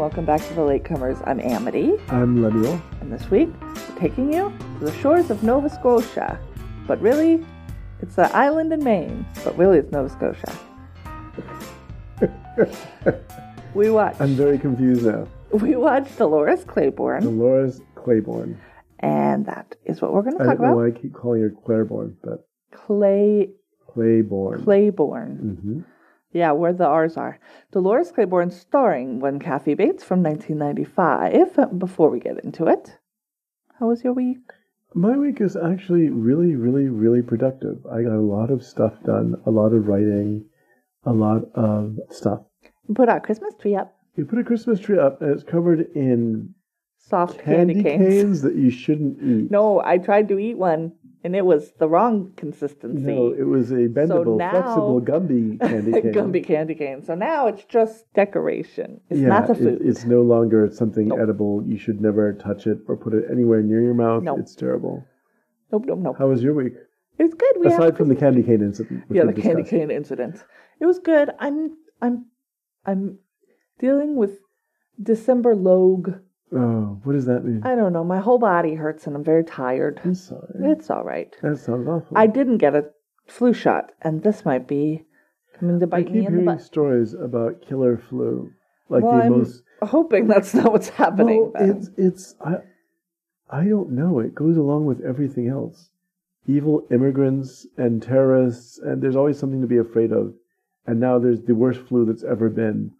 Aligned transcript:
welcome 0.00 0.24
back 0.24 0.40
to 0.40 0.54
the 0.54 0.60
Latecomers. 0.62 1.22
I'm 1.28 1.40
Amity, 1.40 1.92
I'm 2.08 2.42
Lemuel. 2.42 2.80
and 3.02 3.12
this 3.12 3.30
week 3.30 3.50
we're 3.60 3.98
taking 3.98 4.32
you 4.32 4.50
to 4.78 4.84
the 4.86 4.92
shores 4.94 5.28
of 5.30 5.42
Nova 5.42 5.68
Scotia. 5.68 6.38
But 6.86 6.98
really, 7.02 7.44
it's 8.00 8.16
an 8.16 8.30
island 8.32 8.72
in 8.72 8.82
Maine, 8.82 9.26
but 9.44 9.58
really 9.58 9.76
it's 9.78 9.92
Nova 9.92 10.08
Scotia. 10.08 10.58
we 13.74 13.90
watched 13.90 14.20
I'm 14.22 14.34
very 14.34 14.58
confused 14.58 15.04
now. 15.04 15.26
we 15.52 15.76
watched 15.76 16.16
Dolores 16.16 16.64
Claiborne, 16.64 17.22
Dolores 17.22 17.82
Claiborne. 17.94 18.58
and 19.00 19.44
that 19.46 19.76
is 19.84 20.00
what 20.00 20.14
we're 20.14 20.22
going 20.22 20.38
to 20.38 20.42
I 20.42 20.46
talk 20.46 20.56
don't 20.58 20.66
know 20.66 20.72
about. 20.72 20.78
why 20.78 20.86
I 20.88 20.90
keep 20.92 21.12
calling 21.12 21.42
her 21.42 21.50
Claiborne, 21.64 22.16
but 22.24 22.48
Clay 22.72 23.50
Claiborne. 23.92 24.64
Claiborne. 24.64 25.36
hmm 25.62 25.80
Yeah, 26.32 26.52
where 26.52 26.72
the 26.72 26.86
R's 26.86 27.16
are. 27.16 27.38
Dolores 27.72 28.12
Claiborne 28.12 28.50
starring 28.50 29.18
when 29.18 29.40
Kathy 29.40 29.74
Bates 29.74 30.04
from 30.04 30.22
1995. 30.22 31.58
Uh, 31.58 31.66
before 31.66 32.10
we 32.10 32.20
get 32.20 32.42
into 32.44 32.66
it, 32.66 32.98
how 33.78 33.88
was 33.88 34.04
your 34.04 34.12
week? 34.12 34.38
My 34.94 35.16
week 35.16 35.40
is 35.40 35.56
actually 35.56 36.08
really, 36.08 36.54
really, 36.54 36.88
really 36.88 37.22
productive. 37.22 37.84
I 37.86 38.02
got 38.02 38.14
a 38.14 38.20
lot 38.20 38.50
of 38.50 38.64
stuff 38.64 38.94
done, 39.04 39.36
a 39.46 39.50
lot 39.50 39.72
of 39.72 39.86
writing, 39.88 40.44
a 41.04 41.12
lot 41.12 41.42
of 41.54 41.98
stuff. 42.10 42.40
You 42.88 42.94
put 42.94 43.08
our 43.08 43.20
Christmas 43.20 43.54
tree 43.60 43.76
up. 43.76 43.96
You 44.16 44.24
put 44.24 44.38
a 44.38 44.44
Christmas 44.44 44.80
tree 44.80 44.98
up 44.98 45.22
and 45.22 45.30
it's 45.32 45.44
covered 45.44 45.80
in 45.94 46.54
Soft 46.98 47.38
candy, 47.40 47.74
candy, 47.74 47.82
canes. 47.82 48.08
canes 48.08 48.42
that 48.42 48.54
you 48.54 48.70
shouldn't 48.70 49.22
eat. 49.22 49.50
No, 49.50 49.80
I 49.84 49.98
tried 49.98 50.28
to 50.28 50.38
eat 50.38 50.58
one 50.58 50.92
and 51.22 51.36
it 51.36 51.44
was 51.44 51.72
the 51.78 51.88
wrong 51.88 52.32
consistency. 52.36 53.02
No, 53.02 53.32
it 53.32 53.44
was 53.46 53.70
a 53.72 53.88
bendable, 53.88 54.38
now- 54.38 54.50
flexible 54.52 55.00
Gumby 55.00 55.60
candy 55.68 55.92
cane. 55.92 56.12
Gumby 56.12 56.44
candy 56.46 56.74
cane. 56.74 57.02
So 57.04 57.14
now 57.14 57.46
it's 57.46 57.64
just 57.64 58.10
decoration. 58.14 59.00
It's 59.10 59.20
yeah, 59.20 59.28
not 59.28 59.50
a 59.50 59.68
it- 59.68 59.82
it's 59.82 60.04
no 60.04 60.22
longer 60.22 60.68
something 60.70 61.08
Nope. 61.08 61.18
edible. 61.20 61.62
You 61.66 61.78
should 61.78 62.00
never 62.00 62.32
touch 62.32 62.66
it 62.66 62.78
or 62.88 62.96
put 62.96 63.12
it 63.14 63.24
anywhere 63.30 63.62
near 63.62 63.82
your 63.82 63.94
mouth. 63.94 64.22
Nope. 64.22 64.38
It's 64.40 64.54
terrible. 64.54 65.04
nope, 65.72 65.84
nope, 65.86 65.98
nope. 66.00 66.16
How 66.18 66.28
was 66.28 66.42
your 66.42 66.54
week? 66.54 66.74
It 67.18 67.24
was 67.24 67.34
good. 67.34 67.54
We 67.60 67.66
Aside 67.66 67.96
from 67.98 68.08
the 68.08 68.16
candy 68.16 68.42
cane 68.42 68.62
incident. 68.62 69.04
which 69.08 69.16
yeah, 69.16 69.24
the 69.24 69.32
we've 69.32 69.42
candy 69.44 69.62
cane 69.62 69.90
incident. 69.90 70.42
It 70.80 70.86
was 70.86 70.98
good. 70.98 71.30
I'm 71.38 71.76
I'm 72.00 72.26
I'm 72.86 73.18
dealing 73.78 74.16
with 74.16 74.38
December 75.02 75.54
logue. 75.54 76.12
Oh, 76.52 76.98
what 77.04 77.12
does 77.12 77.26
that 77.26 77.44
mean? 77.44 77.62
I 77.64 77.74
don't 77.76 77.92
know. 77.92 78.02
My 78.02 78.18
whole 78.18 78.38
body 78.38 78.74
hurts 78.74 79.06
and 79.06 79.14
I'm 79.14 79.22
very 79.24 79.44
tired. 79.44 80.00
I'm 80.04 80.14
sorry. 80.14 80.48
It's 80.54 80.90
all 80.90 81.04
right. 81.04 81.34
That 81.42 81.58
sounds 81.58 81.86
awful. 81.86 82.16
I 82.16 82.26
didn't 82.26 82.58
get 82.58 82.74
a 82.74 82.90
flu 83.26 83.52
shot, 83.52 83.92
and 84.02 84.22
this 84.22 84.44
might 84.44 84.66
be 84.66 85.04
coming 85.58 85.78
to 85.78 85.86
I 85.86 85.88
bite 85.88 86.06
keep 86.06 86.14
me 86.14 86.18
in 86.18 86.24
the 86.24 86.30
hearing 86.30 86.44
butt. 86.46 86.60
stories 86.60 87.14
about 87.14 87.62
killer 87.62 87.96
flu, 87.96 88.50
like 88.88 89.04
well, 89.04 89.16
the 89.16 89.22
I'm 89.22 89.38
most. 89.38 89.62
hoping 89.82 90.26
that's 90.26 90.52
not 90.54 90.72
what's 90.72 90.88
happening. 90.88 91.50
Well, 91.54 91.66
then. 91.66 91.76
it's 91.76 91.90
it's 91.96 92.34
I, 92.44 92.56
I 93.48 93.64
don't 93.64 93.90
know. 93.90 94.18
It 94.18 94.34
goes 94.34 94.56
along 94.56 94.86
with 94.86 95.00
everything 95.02 95.48
else. 95.48 95.90
Evil 96.46 96.86
immigrants 96.90 97.66
and 97.76 98.02
terrorists, 98.02 98.78
and 98.78 99.00
there's 99.00 99.16
always 99.16 99.38
something 99.38 99.60
to 99.60 99.66
be 99.68 99.78
afraid 99.78 100.10
of. 100.10 100.34
And 100.86 100.98
now 100.98 101.18
there's 101.20 101.42
the 101.42 101.54
worst 101.54 101.80
flu 101.82 102.06
that's 102.06 102.24
ever 102.24 102.48
been. 102.48 102.92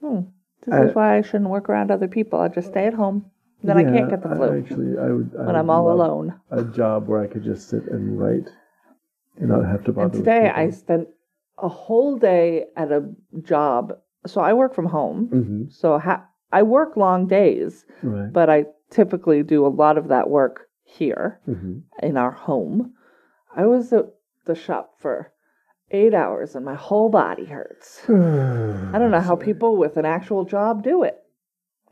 Hmm. 0.00 0.20
This 0.64 0.74
I- 0.74 0.84
is 0.84 0.94
why 0.94 1.16
I 1.16 1.22
shouldn't 1.22 1.50
work 1.50 1.68
around 1.68 1.90
other 1.90 2.08
people. 2.08 2.40
I'll 2.40 2.48
just 2.48 2.68
stay 2.68 2.86
at 2.86 2.94
home. 2.94 3.24
Then 3.62 3.76
I 3.76 3.82
can't 3.84 4.08
get 4.08 4.22
the 4.22 4.28
I- 4.30 4.36
flu 4.36 4.58
Actually, 4.58 4.98
I 4.98 5.10
would. 5.12 5.30
I 5.34 5.38
when 5.38 5.46
would 5.46 5.54
I'm 5.56 5.70
all 5.70 5.90
alone. 5.90 6.34
A 6.50 6.62
job 6.64 7.08
where 7.08 7.20
I 7.20 7.26
could 7.26 7.42
just 7.42 7.68
sit 7.68 7.84
and 7.88 8.18
write, 8.18 8.48
and 9.38 9.48
not 9.48 9.64
have 9.64 9.82
to 9.84 9.92
bother. 9.92 10.04
And 10.06 10.12
today 10.14 10.48
I 10.50 10.70
spent 10.70 11.08
a 11.58 11.68
whole 11.68 12.16
day 12.18 12.66
at 12.76 12.92
a 12.92 13.04
job. 13.42 13.98
So 14.26 14.40
I 14.40 14.52
work 14.52 14.74
from 14.74 14.86
home. 14.86 15.28
Mhm, 15.28 15.72
So 15.72 15.98
ha- 15.98 16.24
I 16.52 16.62
work 16.62 16.96
long 16.96 17.26
days, 17.26 17.84
Right. 18.02 18.32
but 18.32 18.48
I 18.48 18.66
typically 18.90 19.42
do 19.42 19.66
a 19.66 19.68
lot 19.68 19.98
of 19.98 20.08
that 20.08 20.30
work 20.30 20.68
here 20.84 21.40
hmm 21.44 21.78
in 22.02 22.16
our 22.16 22.30
home. 22.30 22.92
I 23.56 23.66
was 23.66 23.92
at 23.92 24.06
the 24.44 24.54
shop 24.54 24.94
for 24.98 25.32
eight 25.90 26.14
hours 26.14 26.54
and 26.54 26.64
my 26.64 26.74
whole 26.74 27.08
body 27.08 27.44
hurts. 27.46 28.00
I 28.08 28.98
don't 28.98 29.10
know 29.10 29.20
how 29.20 29.36
people 29.36 29.76
with 29.76 29.96
an 29.96 30.04
actual 30.04 30.44
job 30.44 30.82
do 30.82 31.02
it. 31.02 31.18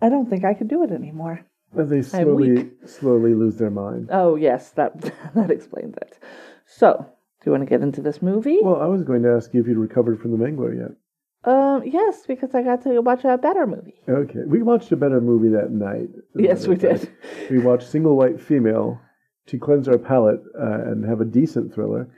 I 0.00 0.08
don't 0.08 0.28
think 0.28 0.44
I 0.44 0.54
could 0.54 0.68
do 0.68 0.82
it 0.82 0.90
anymore. 0.90 1.40
But 1.74 1.90
they 1.90 2.02
slowly, 2.02 2.70
slowly 2.86 3.34
lose 3.34 3.56
their 3.56 3.70
mind. 3.70 4.08
Oh 4.10 4.36
yes, 4.36 4.70
that 4.70 4.92
that 5.34 5.50
explains 5.50 5.96
it. 5.96 6.18
So, 6.66 6.96
do 7.40 7.42
you 7.46 7.52
want 7.52 7.62
to 7.62 7.70
get 7.70 7.82
into 7.82 8.00
this 8.00 8.22
movie? 8.22 8.58
Well, 8.62 8.80
I 8.80 8.86
was 8.86 9.02
going 9.02 9.22
to 9.22 9.32
ask 9.34 9.52
you 9.52 9.60
if 9.60 9.66
you'd 9.66 9.76
recovered 9.78 10.20
from 10.20 10.30
the 10.32 10.36
Mangler 10.38 10.74
yet. 10.76 11.52
um, 11.52 11.82
yes, 11.84 12.24
because 12.26 12.54
I 12.54 12.62
got 12.62 12.82
to 12.84 13.00
watch 13.00 13.24
a 13.24 13.36
better 13.38 13.66
movie. 13.66 14.00
Okay, 14.08 14.40
we 14.46 14.62
watched 14.62 14.90
a 14.92 14.96
better 14.96 15.20
movie 15.20 15.48
that 15.50 15.70
night. 15.70 16.08
Yes, 16.34 16.66
we 16.66 16.76
did. 16.76 17.08
We 17.50 17.58
watched 17.58 17.88
Single 17.88 18.16
White 18.16 18.40
Female 18.40 19.00
to 19.46 19.58
cleanse 19.58 19.88
our 19.88 19.98
palate 19.98 20.40
uh, 20.58 20.82
and 20.90 21.04
have 21.04 21.20
a 21.20 21.24
decent 21.24 21.72
thriller. 21.74 22.08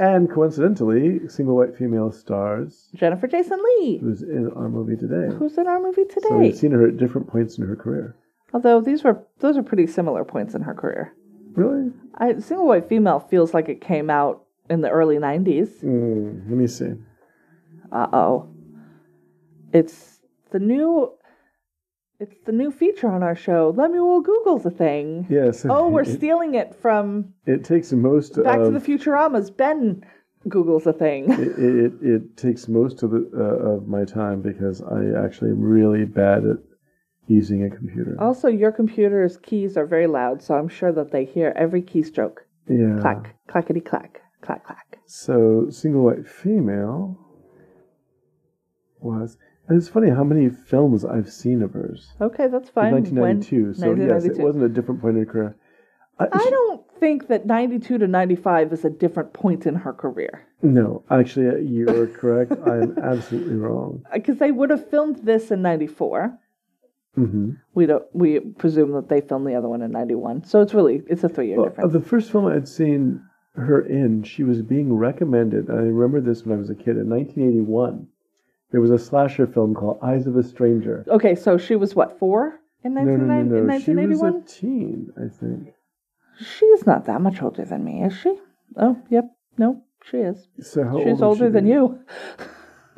And 0.00 0.30
coincidentally, 0.30 1.26
Single 1.28 1.56
White 1.56 1.76
Female 1.76 2.12
stars 2.12 2.88
Jennifer 2.94 3.26
Jason 3.26 3.58
Leigh, 3.80 3.98
who's 3.98 4.22
in 4.22 4.50
our 4.54 4.68
movie 4.68 4.96
today. 4.96 5.34
who's 5.36 5.58
in 5.58 5.66
our 5.66 5.80
movie 5.80 6.04
So 6.08 6.20
today. 6.20 6.34
we've 6.36 6.56
seen 6.56 6.70
her 6.70 6.86
at 6.86 6.96
different 6.98 7.26
points 7.26 7.58
in 7.58 7.66
her 7.66 7.74
career. 7.76 8.14
Although 8.54 8.80
these 8.80 9.02
were 9.04 9.22
those 9.40 9.56
are 9.56 9.62
pretty 9.62 9.86
similar 9.86 10.24
points 10.24 10.54
in 10.54 10.62
her 10.62 10.74
career. 10.74 11.12
Really? 11.54 11.90
I, 12.14 12.38
Single 12.38 12.66
White 12.68 12.88
Female 12.88 13.18
feels 13.18 13.52
like 13.54 13.68
it 13.68 13.80
came 13.80 14.08
out 14.08 14.44
in 14.70 14.82
the 14.82 14.88
early 14.90 15.16
'90s. 15.16 15.82
Mm, 15.82 16.48
let 16.48 16.56
me 16.58 16.66
see. 16.68 16.92
Uh 17.90 18.06
oh. 18.12 18.48
It's 19.72 20.20
the 20.50 20.58
new. 20.60 21.12
It's 22.20 22.34
the 22.46 22.52
new 22.52 22.72
feature 22.72 23.08
on 23.08 23.22
our 23.22 23.36
show. 23.36 23.72
Lemuel 23.76 24.20
Google's 24.22 24.66
a 24.66 24.70
thing. 24.70 25.26
Yes. 25.30 25.64
Oh, 25.68 25.88
we're 25.88 26.02
it, 26.02 26.16
stealing 26.16 26.54
it 26.54 26.74
from 26.74 27.32
it 27.46 27.64
takes 27.64 27.92
most 27.92 28.42
Back 28.42 28.58
of 28.58 28.72
to 28.72 28.78
the 28.78 28.80
Futuramas. 28.80 29.56
Ben 29.56 30.04
Google's 30.48 30.86
a 30.86 30.92
thing. 30.92 31.30
it, 31.30 31.58
it, 31.58 31.92
it 32.02 32.36
takes 32.36 32.66
most 32.66 33.04
of 33.04 33.12
the 33.12 33.30
uh, 33.32 33.70
of 33.70 33.86
my 33.86 34.04
time 34.04 34.42
because 34.42 34.82
I 34.82 35.24
actually 35.24 35.50
am 35.50 35.60
really 35.60 36.04
bad 36.06 36.44
at 36.44 36.56
using 37.28 37.62
a 37.62 37.70
computer. 37.70 38.16
Also, 38.18 38.48
your 38.48 38.72
computer's 38.72 39.36
keys 39.36 39.76
are 39.76 39.86
very 39.86 40.08
loud, 40.08 40.42
so 40.42 40.54
I'm 40.54 40.68
sure 40.68 40.90
that 40.92 41.12
they 41.12 41.24
hear 41.24 41.52
every 41.54 41.82
keystroke. 41.82 42.38
yeah. 42.68 42.98
Clack, 43.00 43.36
clackety 43.46 43.80
clack, 43.80 44.22
clack 44.40 44.66
clack. 44.66 44.98
So 45.06 45.66
single 45.70 46.02
white 46.02 46.26
female 46.26 47.16
was. 48.98 49.36
It's 49.70 49.88
funny 49.88 50.10
how 50.10 50.24
many 50.24 50.48
films 50.48 51.04
I've 51.04 51.30
seen 51.30 51.62
of 51.62 51.72
hers. 51.72 52.12
Okay, 52.20 52.48
that's 52.48 52.70
fine. 52.70 52.94
In 52.94 53.14
1992. 53.14 53.74
so 53.74 53.94
yes, 53.94 54.24
it 54.24 54.38
wasn't 54.38 54.64
a 54.64 54.68
different 54.68 55.00
point 55.00 55.16
in 55.18 55.24
her 55.26 55.30
career. 55.32 55.56
I, 56.18 56.24
I 56.32 56.50
don't 56.50 56.84
think 56.98 57.28
that 57.28 57.46
92 57.46 57.98
to 57.98 58.06
95 58.08 58.72
is 58.72 58.84
a 58.84 58.90
different 58.90 59.32
point 59.32 59.66
in 59.66 59.76
her 59.76 59.92
career. 59.92 60.46
No, 60.62 61.04
actually, 61.10 61.48
uh, 61.48 61.56
you're 61.56 62.08
correct. 62.08 62.52
I'm 62.66 62.98
absolutely 63.02 63.54
wrong. 63.54 64.02
Because 64.12 64.38
they 64.38 64.50
would 64.50 64.70
have 64.70 64.88
filmed 64.90 65.18
this 65.24 65.50
in 65.52 65.62
94. 65.62 66.36
hmm 67.14 67.50
We 67.74 67.86
don't. 67.86 68.04
We 68.12 68.40
presume 68.40 68.92
that 68.92 69.08
they 69.08 69.20
filmed 69.20 69.46
the 69.46 69.54
other 69.54 69.68
one 69.68 69.82
in 69.82 69.92
91. 69.92 70.44
So 70.44 70.60
it's 70.60 70.74
really 70.74 71.02
it's 71.06 71.22
a 71.24 71.28
three 71.28 71.48
year 71.48 71.58
Well, 71.58 71.68
difference. 71.68 71.92
the 71.92 72.00
first 72.00 72.32
film 72.32 72.46
I'd 72.46 72.66
seen 72.68 73.22
her 73.54 73.80
in, 73.80 74.22
she 74.24 74.42
was 74.44 74.62
being 74.62 74.92
recommended. 74.94 75.68
and 75.68 75.78
I 75.78 75.82
remember 75.82 76.20
this 76.20 76.44
when 76.44 76.56
I 76.56 76.60
was 76.60 76.70
a 76.70 76.74
kid 76.74 76.96
in 76.96 77.08
1981. 77.08 78.08
There 78.70 78.80
was 78.80 78.90
a 78.90 78.98
slasher 78.98 79.46
film 79.46 79.74
called 79.74 79.98
Eyes 80.02 80.26
of 80.26 80.36
a 80.36 80.42
Stranger. 80.42 81.04
Okay, 81.08 81.34
so 81.34 81.56
she 81.56 81.74
was 81.76 81.94
what 81.94 82.18
four 82.18 82.60
in 82.84 82.94
No, 82.94 83.02
no, 83.04 83.16
no, 83.16 83.42
no. 83.42 83.78
She 83.78 83.92
was 83.92 84.20
1981? 84.20 84.36
a 84.36 84.40
teen, 84.42 85.12
I 85.16 85.28
think. 85.28 85.74
She's 86.38 86.86
not 86.86 87.06
that 87.06 87.20
much 87.20 87.42
older 87.42 87.64
than 87.64 87.82
me, 87.84 88.02
is 88.02 88.12
she? 88.16 88.38
Oh, 88.76 89.00
yep. 89.10 89.24
No, 89.56 89.82
she 90.04 90.18
is. 90.18 90.46
So 90.60 90.84
how 90.84 90.98
She's 90.98 91.06
old 91.08 91.22
older 91.22 91.44
would 91.46 91.50
she 91.50 91.52
than 91.52 91.64
be? 91.64 91.70
you. 91.70 91.98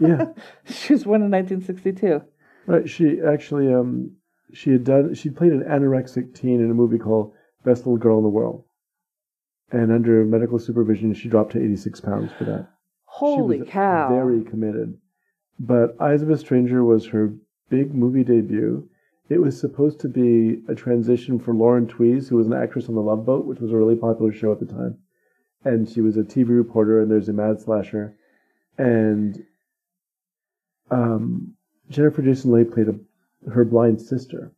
Yeah, 0.01 0.25
She's 0.65 1.05
born 1.05 1.23
in 1.23 1.31
1962. 1.31 2.23
right. 2.67 2.89
She 2.89 3.21
actually, 3.21 3.73
um, 3.73 4.17
she 4.53 4.71
had 4.71 4.85
done. 4.85 5.15
She 5.15 5.31
played 5.31 5.53
an 5.53 5.63
anorexic 5.63 6.35
teen 6.35 6.61
in 6.61 6.71
a 6.71 6.75
movie 6.75 6.99
called 6.99 7.33
Best 7.65 7.81
Little 7.87 7.97
Girl 7.99 8.19
in 8.19 8.25
the 8.25 8.29
World, 8.31 8.65
and 9.71 9.93
under 9.93 10.25
medical 10.25 10.59
supervision, 10.59 11.15
she 11.15 11.29
dropped 11.29 11.53
to 11.53 11.63
86 11.63 12.01
pounds 12.01 12.33
for 12.37 12.45
that. 12.45 12.69
Holy 13.05 13.59
she 13.59 13.61
was 13.63 13.71
cow! 13.71 14.09
Very 14.11 14.43
committed. 14.43 14.99
But 15.61 16.01
Eyes 16.01 16.23
of 16.23 16.31
a 16.31 16.39
Stranger 16.39 16.83
was 16.83 17.07
her 17.09 17.35
big 17.69 17.95
movie 17.95 18.25
debut. 18.25 18.89
It 19.29 19.43
was 19.43 19.61
supposed 19.61 20.01
to 20.01 20.09
be 20.09 20.63
a 20.69 20.75
transition 20.75 21.39
for 21.39 21.53
Lauren 21.53 21.87
Tewes, 21.87 22.29
who 22.29 22.37
was 22.37 22.47
an 22.47 22.55
actress 22.55 22.89
on 22.89 22.95
The 22.95 23.03
Love 23.03 23.27
Boat, 23.27 23.45
which 23.45 23.61
was 23.61 23.71
a 23.71 23.77
really 23.77 23.95
popular 23.95 24.33
show 24.33 24.53
at 24.53 24.59
the 24.59 24.67
time. 24.67 24.99
And 25.63 25.87
she 25.87 26.01
was 26.01 26.17
a 26.17 26.23
TV 26.23 26.49
reporter, 26.49 27.03
and 27.03 27.11
there's 27.11 27.29
a 27.29 27.35
mad 27.35 27.61
slasher. 27.61 28.17
And 28.79 29.45
um, 30.91 31.55
Jennifer 31.91 32.23
Jason 32.23 32.53
Leigh 32.53 32.65
played 32.65 32.89
a, 32.89 33.51
her 33.51 33.67
blind 33.67 34.01
sister, 34.01 34.53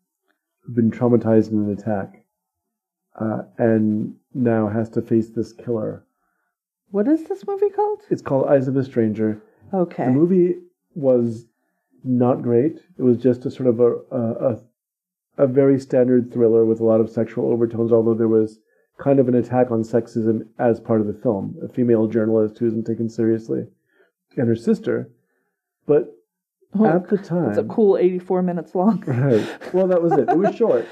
who'd 0.61 0.77
been 0.77 0.93
traumatized 0.93 1.51
in 1.51 1.59
an 1.65 1.73
attack, 1.73 2.25
uh, 3.21 3.43
and 3.59 4.15
now 4.35 4.69
has 4.69 4.89
to 4.91 5.03
face 5.03 5.31
this 5.31 5.53
killer. 5.53 6.07
What 6.93 7.09
is 7.09 7.25
this 7.25 7.45
movie 7.45 7.71
called? 7.71 8.03
It's 8.09 8.23
called 8.23 8.47
Eyes 8.47 8.69
of 8.69 8.77
a 8.77 8.85
Stranger. 8.85 9.43
Okay. 9.75 10.05
The 10.05 10.13
movie 10.13 10.57
was 10.95 11.47
not 12.05 12.43
great. 12.43 12.77
It 12.99 13.03
was 13.03 13.17
just 13.19 13.47
a 13.47 13.51
sort 13.51 13.69
of 13.69 13.81
a, 13.81 13.93
a, 14.11 14.53
a 14.53 14.61
a 15.39 15.47
very 15.47 15.81
standard 15.81 16.31
thriller 16.33 16.65
with 16.67 16.81
a 16.81 16.85
lot 16.85 17.01
of 17.01 17.09
sexual 17.09 17.51
overtones, 17.51 17.91
although 17.93 18.15
there 18.15 18.29
was 18.29 18.59
kind 18.99 19.19
of 19.19 19.29
an 19.29 19.35
attack 19.35 19.71
on 19.71 19.83
sexism 19.83 20.47
as 20.59 20.79
part 20.79 21.01
of 21.01 21.07
the 21.07 21.15
film. 21.15 21.57
A 21.65 21.69
female 21.73 22.07
journalist 22.07 22.59
who 22.59 22.67
isn't 22.67 22.87
taken 22.87 23.09
seriously, 23.09 23.67
and 24.37 24.49
her 24.49 24.57
sister. 24.57 25.11
But 25.87 26.15
Oh, 26.75 26.87
at 26.87 27.09
the 27.09 27.19
time, 27.19 27.51
It's 27.51 27.59
a 27.59 27.65
cool 27.65 27.99
84 27.99 28.43
minutes 28.43 28.75
long. 28.75 29.01
right? 29.07 29.47
Well, 29.75 29.89
that 29.89 30.03
was 30.03 30.13
it. 30.13 30.29
It 30.31 30.39
was 30.39 30.55
short, 30.55 30.87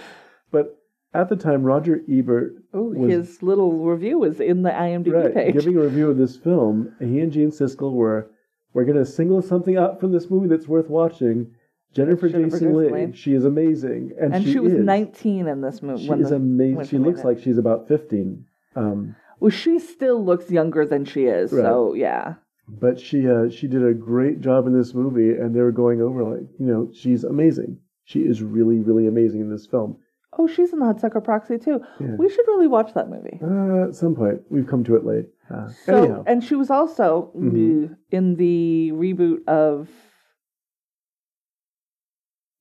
but 0.51 0.79
at 1.15 1.29
the 1.31 1.37
time, 1.37 1.63
Roger 1.63 2.03
Ebert 2.11 2.53
Oh, 2.75 2.93
his 2.93 3.43
little 3.43 3.79
review 3.79 4.23
is 4.25 4.41
in 4.41 4.63
the 4.63 4.71
IMDb 4.71 5.13
right, 5.13 5.35
page. 5.35 5.55
giving 5.55 5.77
a 5.77 5.81
review 5.81 6.11
of 6.11 6.19
this 6.19 6.37
film. 6.37 6.95
He 7.01 7.21
and 7.21 7.33
Gene 7.33 7.51
Siskel 7.51 7.93
were 7.93 8.31
we're 8.73 8.85
going 8.85 8.99
to 8.99 9.07
single 9.07 9.43
something 9.43 9.77
out 9.77 10.01
from 10.01 10.13
this 10.13 10.31
movie 10.31 10.49
that's 10.49 10.69
worth 10.69 10.89
watching. 10.89 11.55
Jennifer, 11.93 12.29
Jennifer 12.29 12.59
Jason 12.59 12.75
Leigh. 12.77 13.13
She 13.15 13.35
is 13.35 13.45
amazing, 13.45 14.13
and, 14.21 14.33
and 14.33 14.45
she, 14.45 14.61
was 14.61 14.75
is. 14.75 14.85
19 14.85 15.49
in 15.49 15.61
this 15.61 15.83
movie. 15.83 16.07
She 16.07 16.13
is 16.13 16.31
amazing. 16.31 16.85
She 16.85 16.99
looks 16.99 17.25
like 17.25 17.41
she's 17.41 17.59
about 17.59 17.89
fifteen. 17.89 18.47
Um, 18.77 19.17
Well, 19.41 19.51
she 19.51 19.81
still 19.81 20.25
looks 20.25 20.51
younger 20.51 20.87
than 20.87 21.05
she 21.05 21.25
is. 21.25 21.51
So, 21.51 21.95
yeah. 21.95 22.35
but 22.69 23.01
she 23.01 23.29
uh, 23.29 23.51
she 23.51 23.67
did 23.67 23.85
a 23.85 23.93
great 23.93 24.41
job 24.41 24.69
in 24.69 24.79
this 24.79 24.95
movie, 24.95 25.31
and 25.31 25.53
they 25.53 25.61
were 25.63 25.73
going 25.73 26.01
over 26.01 26.23
like, 26.23 26.47
you 26.61 26.67
know, 26.67 26.91
she's 26.95 27.25
amazing. 27.25 27.79
She 28.05 28.21
is 28.21 28.41
really, 28.41 28.79
really 28.79 29.09
amazing 29.09 29.41
in 29.41 29.51
this 29.51 29.67
film. 29.67 29.99
Oh, 30.39 30.47
she's 30.47 30.73
in 30.73 30.79
the 30.79 30.87
Hudsucker 30.87 31.23
Proxy, 31.23 31.59
too. 31.59 31.81
Yeah. 31.99 32.15
We 32.17 32.29
should 32.31 32.47
really 32.47 32.69
watch 32.69 32.95
that 32.95 33.09
movie. 33.11 33.41
Uh, 33.43 33.89
at 33.89 33.95
some 33.97 34.15
point, 34.15 34.41
we've 34.49 34.67
come 34.67 34.85
to 34.85 34.95
it 34.97 35.05
late. 35.05 35.27
Uh, 35.53 35.69
So, 35.85 35.97
anyhow, 35.97 36.25
and 36.27 36.45
she 36.45 36.55
was 36.55 36.71
also 36.71 37.33
Mhm. 37.37 37.97
in 38.13 38.37
the 38.37 38.93
reboot 38.95 39.45
of 39.49 39.89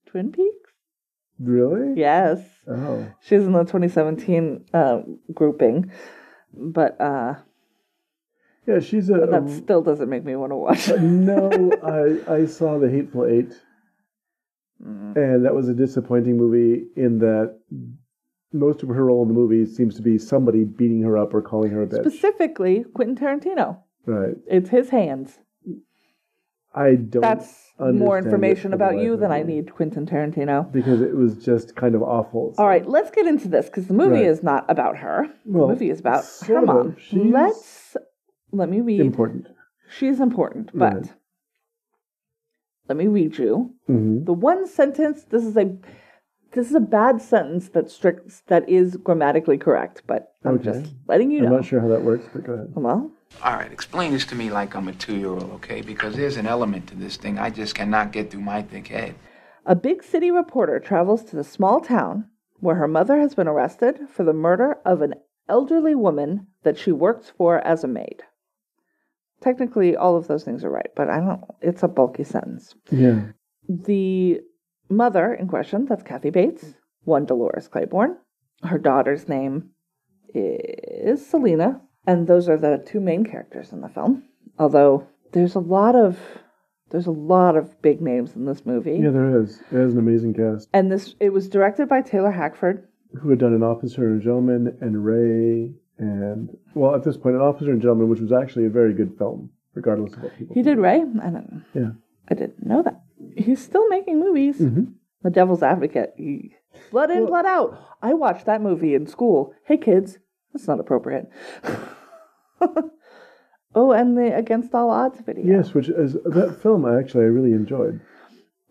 Twin 0.07 0.31
Peaks. 0.31 0.71
really? 1.39 1.93
Yes, 1.99 2.41
Oh, 2.67 3.05
she's 3.21 3.43
in 3.45 3.51
the 3.53 3.63
2017 3.63 4.65
uh, 4.73 5.01
grouping, 5.33 5.91
but 6.53 6.99
uh, 6.99 7.35
yeah. 8.67 8.79
She's 8.79 9.09
a. 9.09 9.25
that 9.27 9.49
still 9.49 9.81
doesn't 9.83 10.09
make 10.09 10.25
me 10.25 10.35
want 10.35 10.51
to 10.51 10.55
watch 10.55 10.89
it. 10.89 10.99
no, 11.01 11.71
I 12.27 12.33
I 12.41 12.45
saw 12.45 12.77
the 12.79 12.89
Hateful 12.89 13.25
Eight, 13.25 13.53
Mm. 14.85 15.15
and 15.17 15.45
that 15.45 15.53
was 15.53 15.67
a 15.67 15.73
disappointing 15.73 16.37
movie 16.37 16.85
in 16.95 17.19
that 17.19 17.57
most 18.53 18.81
of 18.81 18.89
her 18.89 19.05
role 19.05 19.21
in 19.23 19.27
the 19.27 19.33
movie 19.33 19.65
seems 19.65 19.95
to 19.95 20.01
be 20.01 20.17
somebody 20.17 20.63
beating 20.63 21.01
her 21.03 21.17
up 21.17 21.33
or 21.33 21.41
calling 21.41 21.71
her 21.71 21.83
a 21.83 21.87
bitch. 21.87 22.01
Specifically, 22.01 22.85
Quentin 22.93 23.15
Tarantino. 23.17 23.79
right. 24.05 24.35
It's 24.47 24.69
his 24.69 24.89
hands. 24.89 25.39
I 26.73 26.95
don't. 26.95 27.21
That's 27.21 27.73
more 27.79 28.17
information 28.17 28.73
about 28.73 28.99
you 28.99 29.17
than 29.17 29.31
I 29.31 29.41
need 29.43 29.73
Quentin 29.73 30.05
Tarantino. 30.05 30.71
because 30.71 31.01
it 31.01 31.15
was 31.15 31.35
just 31.43 31.75
kind 31.75 31.95
of 31.95 32.03
awful. 32.03 32.53
All 32.57 32.67
right, 32.67 32.87
let's 32.87 33.09
get 33.11 33.25
into 33.27 33.47
this 33.47 33.65
because 33.65 33.87
the 33.87 33.93
movie 33.93 34.17
Right. 34.21 34.25
is 34.25 34.43
not 34.43 34.65
about 34.69 34.97
her. 34.97 35.27
Well, 35.45 35.67
the 35.67 35.73
movie 35.73 35.89
is 35.89 35.99
about 35.99 36.23
her 36.45 36.61
mom. 36.61 36.95
She's 36.99 37.33
Let's 37.33 37.97
let 38.51 38.69
me 38.69 38.81
read. 38.81 39.01
important. 39.01 39.47
She's 39.89 40.19
important, 40.19 40.69
but 40.73 40.93
Right. 40.93 41.13
Let 42.89 42.97
me 42.97 43.07
read 43.07 43.37
you 43.37 43.71
hmm 43.87 44.23
the 44.25 44.33
one 44.33 44.67
sentence. 44.67 45.23
This 45.23 45.45
is 45.45 45.55
a 45.55 45.77
this 46.51 46.67
is 46.67 46.75
a 46.75 46.79
bad 46.81 47.21
sentence 47.21 47.69
that 47.69 47.89
strict 47.89 48.45
that 48.47 48.67
is 48.67 48.97
grammatically 48.97 49.57
correct, 49.57 50.01
but 50.07 50.33
I'm 50.43 50.55
Okay. 50.55 50.63
just 50.63 50.93
letting 51.07 51.31
you 51.31 51.41
know. 51.41 51.47
I'm 51.47 51.53
not 51.57 51.65
sure 51.65 51.79
how 51.79 51.87
that 51.89 52.03
works, 52.03 52.25
but 52.33 52.43
go 52.43 52.53
ahead. 52.53 52.73
Well, 52.75 53.11
All 53.43 53.53
right, 53.53 53.71
explain 53.71 54.11
this 54.11 54.25
to 54.25 54.35
me 54.35 54.49
like 54.49 54.75
I'm 54.75 54.87
a 54.87 54.93
two-year-old, 54.93 55.51
okay? 55.57 55.81
Because 55.81 56.15
there's 56.15 56.37
an 56.37 56.47
element 56.47 56.87
to 56.87 56.95
this 56.95 57.17
thing 57.17 57.37
I 57.37 57.51
just 57.51 57.75
cannot 57.75 58.11
get 58.11 58.31
through 58.31 58.41
my 58.41 58.63
thick 58.63 58.87
head. 58.87 59.13
a 59.65 59.75
big 59.75 60.03
city 60.03 60.31
reporter 60.31 60.79
travels 60.79 61.23
to 61.25 61.35
the 61.35 61.43
small 61.43 61.79
town 61.79 62.25
where 62.59 62.75
her 62.75 62.87
mother 62.87 63.19
has 63.19 63.35
been 63.35 63.47
arrested 63.47 63.99
for 64.13 64.23
the 64.23 64.33
murder 64.33 64.79
of 64.83 65.01
an 65.03 65.13
elderly 65.47 65.93
woman 65.95 66.47
that 66.63 66.77
she 66.77 66.91
works 66.91 67.31
for 67.37 67.59
as 67.65 67.83
a 67.83 67.87
maid. 67.87 68.23
Technically, 69.41 69.95
all 69.95 70.17
of 70.17 70.27
those 70.27 70.43
things 70.43 70.63
are 70.63 70.69
right, 70.69 70.89
but 70.95 71.09
I 71.09 71.19
don't. 71.19 71.43
It's 71.61 71.83
a 71.83 71.87
bulky 71.87 72.23
sentence. 72.23 72.75
Yeah. 72.91 73.21
the 73.67 74.41
mother 74.89 75.33
in 75.33 75.47
question, 75.47 75.85
that's 75.85 76.03
Kathy 76.03 76.29
Bates, 76.29 76.73
one 77.03 77.25
Dolores 77.25 77.67
Claiborne. 77.67 78.17
Her 78.63 78.77
daughter's 78.77 79.29
name 79.29 79.69
is 80.33 81.25
Selena, 81.25 81.81
and 82.05 82.27
those 82.27 82.49
are 82.49 82.57
the 82.57 82.83
two 82.85 82.99
main 82.99 83.23
characters 83.23 83.71
in 83.71 83.81
the 83.81 83.89
film. 83.89 84.23
Although 84.57 85.07
there's 85.31 85.55
a 85.55 85.59
lot 85.59 85.95
of 85.95 86.19
there's 86.89 87.07
a 87.07 87.11
lot 87.11 87.55
of 87.55 87.79
big 87.81 88.01
names 88.01 88.35
in 88.35 88.45
this 88.45 88.65
movie. 88.65 88.99
Yeah, 89.01 89.11
there 89.11 89.39
is. 89.39 89.59
It 89.71 89.77
has 89.77 89.93
an 89.93 89.99
amazing 89.99 90.33
cast. 90.33 90.67
And 90.73 90.91
this 90.91 91.15
it 91.19 91.31
was 91.31 91.47
directed 91.47 91.87
by 91.87 92.01
Taylor 92.01 92.31
Hackford. 92.31 92.87
Who 93.21 93.29
had 93.29 93.39
done 93.39 93.53
an 93.53 93.63
officer 93.63 94.07
and 94.07 94.21
a 94.21 94.23
gentleman 94.23 94.77
and 94.81 95.03
Ray 95.05 95.73
and 95.99 96.49
well 96.73 96.95
at 96.95 97.03
this 97.03 97.17
point 97.17 97.35
an 97.35 97.41
officer 97.41 97.71
and 97.71 97.81
gentleman, 97.81 98.09
which 98.09 98.19
was 98.21 98.31
actually 98.31 98.65
a 98.65 98.69
very 98.69 98.93
good 98.93 99.17
film, 99.17 99.49
regardless 99.75 100.13
of 100.13 100.23
what 100.23 100.37
people 100.37 100.55
He 100.55 100.61
did 100.63 100.77
Ray. 100.77 101.01
I 101.01 101.29
don't 101.29 101.65
Yeah. 101.73 101.91
I 102.29 102.33
didn't 102.35 102.65
know 102.65 102.81
that. 102.83 103.01
He's 103.35 103.61
still 103.61 103.87
making 103.89 104.19
movies. 104.19 104.59
Mhm. 104.59 104.93
The 105.23 105.29
Devil's 105.29 105.61
Advocate. 105.63 106.13
He, 106.17 106.55
blood 106.91 107.11
in, 107.11 107.19
Well- 107.19 107.27
blood 107.27 107.45
out. 107.45 107.77
I 108.01 108.13
watched 108.13 108.45
that 108.45 108.61
movie 108.61 108.95
in 108.95 109.05
school. 109.07 109.53
Hey 109.65 109.77
kids, 109.77 110.19
that's 110.53 110.67
not 110.67 110.79
appropriate. 110.79 111.29
oh, 113.75 113.91
and 113.91 114.17
the 114.17 114.35
Against 114.35 114.73
All 114.73 114.89
Odds 114.89 115.19
video. 115.21 115.45
Yes, 115.45 115.73
which 115.73 115.89
is 115.89 116.13
that 116.25 116.59
film 116.61 116.85
I 116.85 116.97
actually 116.99 117.25
I 117.25 117.27
really 117.27 117.51
enjoyed. 117.53 117.99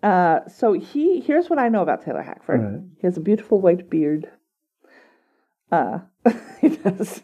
Uh, 0.03 0.47
so 0.49 0.73
he 0.75 1.21
here's 1.21 1.51
what 1.51 1.59
I 1.59 1.69
know 1.69 1.83
about 1.83 2.03
Taylor 2.05 2.23
Hackford. 2.23 2.61
Alright. 2.61 2.81
He 3.01 3.07
has 3.07 3.17
a 3.17 3.21
beautiful 3.21 3.61
white 3.61 3.91
beard. 3.91 4.31
Uh, 5.71 5.99
he 6.61 6.69
does. 6.69 7.23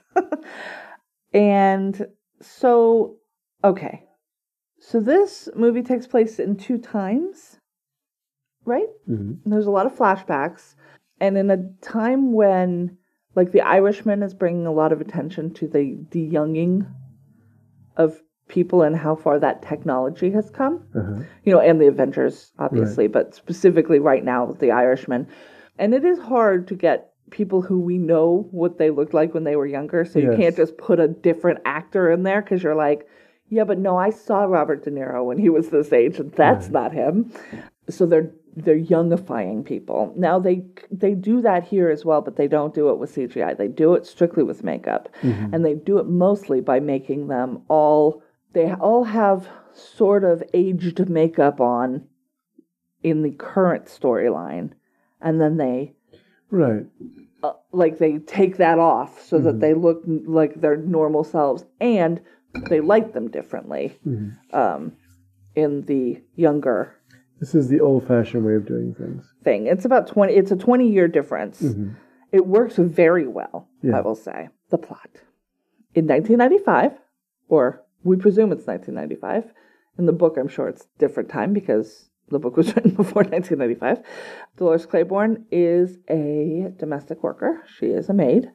and 1.32 2.06
so, 2.41 3.17
okay. 3.62 4.05
So 4.81 5.00
this 5.00 5.49
movie 5.56 5.82
takes 5.82 6.06
place 6.06 6.38
in 6.38 6.56
two 6.56 6.79
times, 6.79 7.56
right? 8.64 8.88
hmm 9.06 9.32
There's 9.46 9.67
a 9.67 9.70
lot 9.70 9.87
of 9.87 9.96
flashbacks, 9.96 10.75
and 11.20 11.38
in 11.38 11.50
a 11.50 11.58
time 11.81 12.32
when, 12.32 12.99
like, 13.35 13.52
The 13.52 13.62
Irishman 13.62 14.23
is 14.23 14.35
bringing 14.35 14.66
a 14.66 14.73
lot 14.73 14.92
of 14.92 15.00
attention 15.00 15.52
to 15.54 15.66
the 15.69 15.99
the 16.11 16.21
younging 16.21 16.87
of 17.97 18.21
people 18.49 18.83
and 18.83 18.95
how 18.95 19.14
far 19.16 19.38
that 19.38 19.62
technology 19.62 20.30
has 20.30 20.50
come 20.50 20.85
Uh-huh. 20.95 21.23
you 21.45 21.52
know, 21.52 21.61
and 21.61 21.80
the 21.80 21.87
Avengers, 21.88 22.52
obviously, 22.59 23.07
but 23.07 23.35
specifically 23.35 23.99
right 23.99 24.23
now 24.23 24.45
with 24.45 24.59
the 24.59 24.71
Irishman. 24.71 25.26
And 25.78 25.95
it 25.95 26.04
is 26.04 26.19
hard 26.19 26.69
to 26.69 26.75
get 26.75 27.13
people 27.31 27.62
who 27.62 27.81
we 27.81 27.99
know 27.99 28.49
what 28.50 28.78
they 28.78 28.90
looked 28.90 29.14
like 29.14 29.35
when 29.35 29.45
they 29.45 29.57
were 29.57 29.66
younger. 29.66 30.04
So 30.04 30.19
you 30.19 30.37
can't 30.37 30.57
just 30.57 30.76
put 30.78 31.00
a 31.00 31.09
different 31.09 31.61
actor 31.64 32.11
in 32.11 32.23
there 32.23 32.43
because 32.43 32.62
you're 32.62 32.75
like, 32.75 33.09
yeah, 33.49 33.64
but 33.64 33.78
no, 33.78 33.97
I 33.97 34.11
saw 34.11 34.45
Robert 34.45 34.85
De 34.85 34.90
Niro 34.90 35.25
when 35.25 35.38
he 35.38 35.49
was 35.49 35.71
this 35.71 35.93
age, 35.93 36.19
and 36.19 36.33
that's 36.33 36.69
not 36.69 36.93
him. 36.93 37.33
So 37.88 38.07
they're 38.07 38.31
they're 38.57 38.78
youngifying 38.78 39.64
people. 39.64 40.12
Now 40.16 40.38
they 40.38 40.64
they 40.90 41.14
do 41.14 41.43
that 41.43 41.64
here 41.64 41.90
as 41.90 42.04
well, 42.04 42.21
but 42.21 42.37
they 42.37 42.49
don't 42.49 42.75
do 42.75 42.88
it 42.90 42.99
with 42.99 43.14
CGI. 43.14 43.57
They 43.57 43.69
do 43.69 43.95
it 43.95 44.07
strictly 44.07 44.43
with 44.43 44.64
makeup, 44.64 45.09
mm-hmm. 45.23 45.54
and 45.54 45.64
they 45.64 45.75
do 45.75 45.99
it 45.99 46.07
mostly 46.07 46.61
by 46.61 46.81
making 46.81 47.28
them 47.28 47.62
all. 47.69 48.23
They 48.52 48.73
all 48.73 49.04
have 49.04 49.49
sort 49.73 50.25
of 50.25 50.43
aged 50.54 51.09
makeup 51.09 51.61
on 51.61 52.07
in 53.02 53.23
the 53.23 53.33
current 53.33 53.87
storyline, 53.87 54.73
and 55.21 55.40
then 55.40 55.57
they 55.57 55.95
Right. 56.54 56.87
uh, 57.42 57.52
like 57.73 57.99
they 57.99 58.18
take 58.18 58.56
that 58.58 58.78
off 58.78 59.20
so 59.23 59.38
that 59.40 59.61
they 59.61 59.75
look 59.75 60.02
n- 60.06 60.25
like 60.26 60.61
their 60.61 60.76
normal 60.76 61.25
selves, 61.25 61.64
and 61.80 62.20
they 62.70 62.80
light 62.80 63.12
them 63.12 63.28
differently 63.28 63.99
um, 64.52 64.92
in 65.56 65.82
the 65.87 66.23
younger 66.37 66.94
This 67.40 67.54
is 67.54 67.68
the 67.68 67.80
old 67.80 68.06
fashioned 68.06 68.44
way 68.44 68.54
of 68.54 68.66
doing 68.66 68.94
things. 68.94 69.25
thing. 69.42 69.66
It's 69.66 69.84
about 69.84 70.06
20 70.06 70.32
it's 70.32 70.52
a 70.52 70.56
20 70.56 70.88
year 70.88 71.08
difference. 71.08 71.62
It 72.32 72.46
works 72.46 72.76
very 72.76 73.26
well, 73.26 73.68
Yeah. 73.82 73.99
I 73.99 74.00
will 74.00 74.14
say. 74.14 74.49
The 74.70 74.78
plot. 74.78 75.11
In 75.94 76.06
1995, 76.06 76.92
or 77.49 77.82
we 78.02 78.16
presume 78.16 78.50
it's 78.52 78.66
1995. 78.66 79.52
In 79.99 80.06
the 80.06 80.12
book, 80.12 80.37
I'm 80.37 80.49
sure 80.49 80.68
it's 80.68 80.87
different 80.99 81.28
time 81.28 81.52
because 81.52 82.11
the 82.31 82.38
book 82.38 82.57
was 82.57 82.69
written 82.76 82.93
before 82.93 83.23
1995. 83.25 84.02
Dolores 84.57 84.87
Claiborne 84.87 85.45
is 85.50 85.99
a 86.09 86.73
domestic 86.78 87.23
worker. 87.23 87.62
She 87.78 87.87
is 87.87 88.09
a 88.09 88.14
maid. 88.14 88.50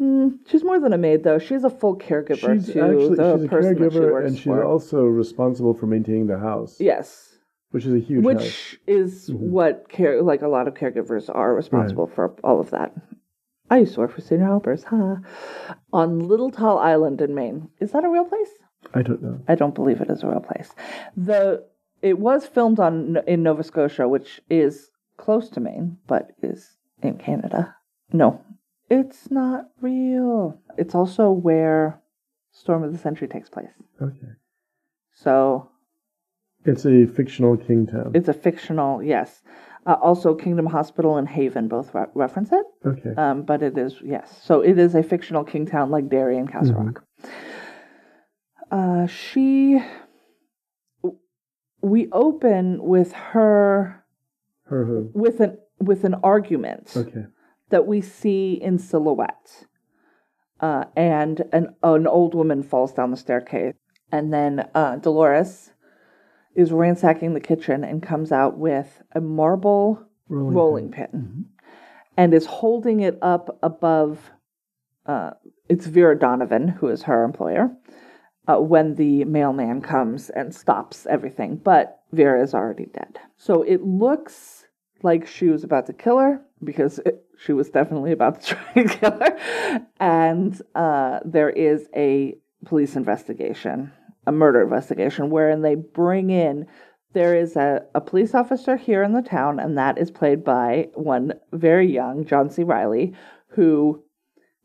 Mm, 0.00 0.38
she's 0.46 0.64
more 0.64 0.80
than 0.80 0.92
a 0.94 0.98
maid, 0.98 1.24
though. 1.24 1.38
She's 1.38 1.64
a 1.64 1.70
full 1.70 1.96
caregiver 1.98 2.54
She's 2.54 2.72
to 2.72 2.80
actually 2.82 3.16
the 3.16 3.48
person 3.48 3.74
that 3.82 3.92
she 3.92 3.98
works 4.00 4.28
and 4.28 4.36
she's 4.36 4.44
for. 4.44 4.64
also 4.64 5.02
responsible 5.04 5.74
for 5.74 5.86
maintaining 5.86 6.26
the 6.26 6.38
house. 6.38 6.80
yes, 6.80 7.36
Which 7.70 7.84
is 7.84 7.92
a 7.92 7.98
huge 7.98 8.24
which 8.24 8.38
house. 8.38 8.76
is 8.86 9.30
what 9.32 9.88
care 9.90 10.22
like 10.22 10.40
a 10.42 10.48
lot 10.48 10.66
of 10.68 10.74
caregivers 10.74 11.28
are 11.34 11.54
responsible 11.54 12.06
for 12.06 12.34
all 12.42 12.60
of 12.60 12.70
that. 12.70 12.94
I 13.68 13.78
used 13.78 13.94
to 13.94 14.00
work 14.00 14.12
for 14.12 14.20
senior 14.22 14.46
helpers, 14.46 14.84
huh? 14.84 15.16
On 15.92 16.18
Little 16.18 16.50
Tall 16.50 16.78
Island 16.78 17.20
in 17.20 17.34
Maine. 17.34 17.68
Is 17.78 17.92
that 17.92 18.02
a 18.04 18.08
real 18.08 18.24
place? 18.24 18.48
I 18.94 19.02
don't 19.02 19.22
know. 19.22 19.40
I 19.46 19.54
don't 19.54 19.74
believe 19.74 20.00
it 20.00 20.10
is 20.10 20.22
a 20.22 20.26
real 20.28 20.40
place. 20.40 20.70
The 21.16 21.64
it 22.02 22.18
was 22.18 22.46
filmed 22.46 22.80
on 22.80 23.18
in 23.26 23.42
Nova 23.42 23.62
Scotia, 23.62 24.08
which 24.08 24.40
is 24.48 24.90
close 25.16 25.48
to 25.50 25.60
Maine, 25.60 25.98
but 26.06 26.32
is 26.42 26.76
in 27.02 27.18
Canada. 27.18 27.74
No, 28.12 28.40
it's 28.88 29.30
not 29.30 29.66
real. 29.80 30.58
It's 30.78 30.94
also 30.94 31.30
where 31.30 32.00
Storm 32.52 32.82
of 32.82 32.92
the 32.92 32.98
Century 32.98 33.28
takes 33.28 33.48
place. 33.48 33.70
Okay. 34.00 34.32
So 35.12 35.68
It's 36.64 36.84
a 36.86 37.06
fictional 37.06 37.56
king 37.56 37.86
town. 37.86 38.12
it's 38.14 38.28
a 38.28 38.32
fictional, 38.34 39.02
yes. 39.02 39.42
Uh, 39.86 39.96
also, 40.02 40.34
Kingdom 40.34 40.66
Hospital 40.66 41.16
and 41.16 41.26
Haven 41.26 41.66
both 41.68 41.94
re- 41.94 42.04
reference 42.14 42.52
it. 42.52 42.66
okay. 42.84 43.14
Um, 43.16 43.42
but 43.42 43.62
it 43.62 43.78
is 43.78 43.96
yes, 44.04 44.38
so 44.42 44.60
it 44.60 44.78
is 44.78 44.94
a 44.94 45.02
fictional 45.02 45.42
king 45.44 45.64
town 45.66 45.90
like 45.90 46.08
Derry 46.10 46.36
and 46.38 46.50
Castle 46.50 46.74
Mhm. 46.74 46.86
Rock. 46.86 47.04
Uh, 48.70 49.06
she, 49.06 49.82
we 51.82 52.08
open 52.12 52.82
with 52.82 53.12
her 53.12 54.04
Her 54.64 54.84
who? 54.84 55.10
with 55.14 55.40
an 55.40 55.58
with 55.78 56.04
an 56.04 56.14
argument 56.22 56.92
Okay. 56.96 57.24
that 57.70 57.86
we 57.86 58.00
see 58.00 58.52
in 58.54 58.78
silhouette, 58.78 59.64
uh, 60.60 60.84
and 60.96 61.42
an 61.52 61.74
an 61.82 62.06
old 62.06 62.34
woman 62.34 62.62
falls 62.62 62.92
down 62.92 63.10
the 63.10 63.16
staircase, 63.16 63.74
and 64.12 64.32
then 64.32 64.68
uh, 64.74 64.96
Dolores 64.96 65.72
is 66.54 66.72
ransacking 66.72 67.32
the 67.34 67.40
kitchen 67.40 67.84
and 67.84 68.02
comes 68.02 68.32
out 68.32 68.58
with 68.58 69.02
a 69.12 69.20
marble 69.20 70.04
Rolling, 70.28 70.56
rolling 70.56 70.90
pin, 70.90 71.46
and 72.16 72.34
is 72.34 72.46
holding 72.46 73.00
it 73.00 73.18
up 73.22 73.58
above. 73.62 74.30
Uh, 75.06 75.30
it's 75.68 75.86
Vera 75.86 76.16
Donovan, 76.16 76.68
who 76.68 76.88
is 76.88 77.04
her 77.04 77.24
employer, 77.24 77.70
uh, 78.50 78.60
when 78.60 78.94
the 78.96 79.24
mailman 79.24 79.80
comes 79.80 80.30
and 80.30 80.54
stops 80.54 81.06
everything. 81.06 81.56
But 81.56 82.00
Vera 82.12 82.42
is 82.42 82.54
already 82.54 82.86
dead. 82.86 83.18
So 83.36 83.62
it 83.62 83.82
looks 83.82 84.64
like 85.02 85.26
she 85.26 85.48
was 85.48 85.64
about 85.64 85.86
to 85.86 85.92
kill 85.92 86.18
her 86.18 86.42
because 86.62 86.98
it, 87.00 87.24
she 87.38 87.52
was 87.52 87.70
definitely 87.70 88.12
about 88.12 88.42
to 88.42 88.54
try 88.54 88.82
to 88.82 88.88
kill 88.88 89.18
her. 89.18 89.86
And 89.98 90.60
uh, 90.74 91.20
there 91.24 91.50
is 91.50 91.88
a 91.94 92.36
police 92.64 92.96
investigation, 92.96 93.92
a 94.26 94.32
murder 94.32 94.62
investigation, 94.62 95.30
wherein 95.30 95.62
they 95.62 95.74
bring 95.74 96.30
in 96.30 96.66
there 97.12 97.34
is 97.34 97.56
a, 97.56 97.82
a 97.94 98.00
police 98.00 98.34
officer 98.34 98.76
here 98.76 99.02
in 99.02 99.14
the 99.14 99.22
town, 99.22 99.58
and 99.58 99.76
that 99.76 99.98
is 99.98 100.12
played 100.12 100.44
by 100.44 100.88
one 100.94 101.32
very 101.52 101.92
young 101.92 102.24
John 102.24 102.50
C. 102.50 102.62
Reilly, 102.62 103.14
who, 103.48 104.04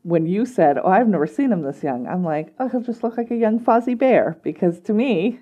when 0.06 0.24
you 0.24 0.46
said, 0.46 0.78
Oh, 0.78 0.88
I've 0.88 1.08
never 1.08 1.26
seen 1.26 1.50
him 1.50 1.62
this 1.62 1.82
young, 1.82 2.06
I'm 2.06 2.22
like, 2.22 2.54
Oh, 2.60 2.68
he'll 2.68 2.80
just 2.80 3.02
look 3.02 3.16
like 3.16 3.32
a 3.32 3.36
young 3.36 3.58
Fozzie 3.58 3.98
Bear. 3.98 4.38
Because 4.44 4.78
to 4.82 4.92
me, 4.92 5.40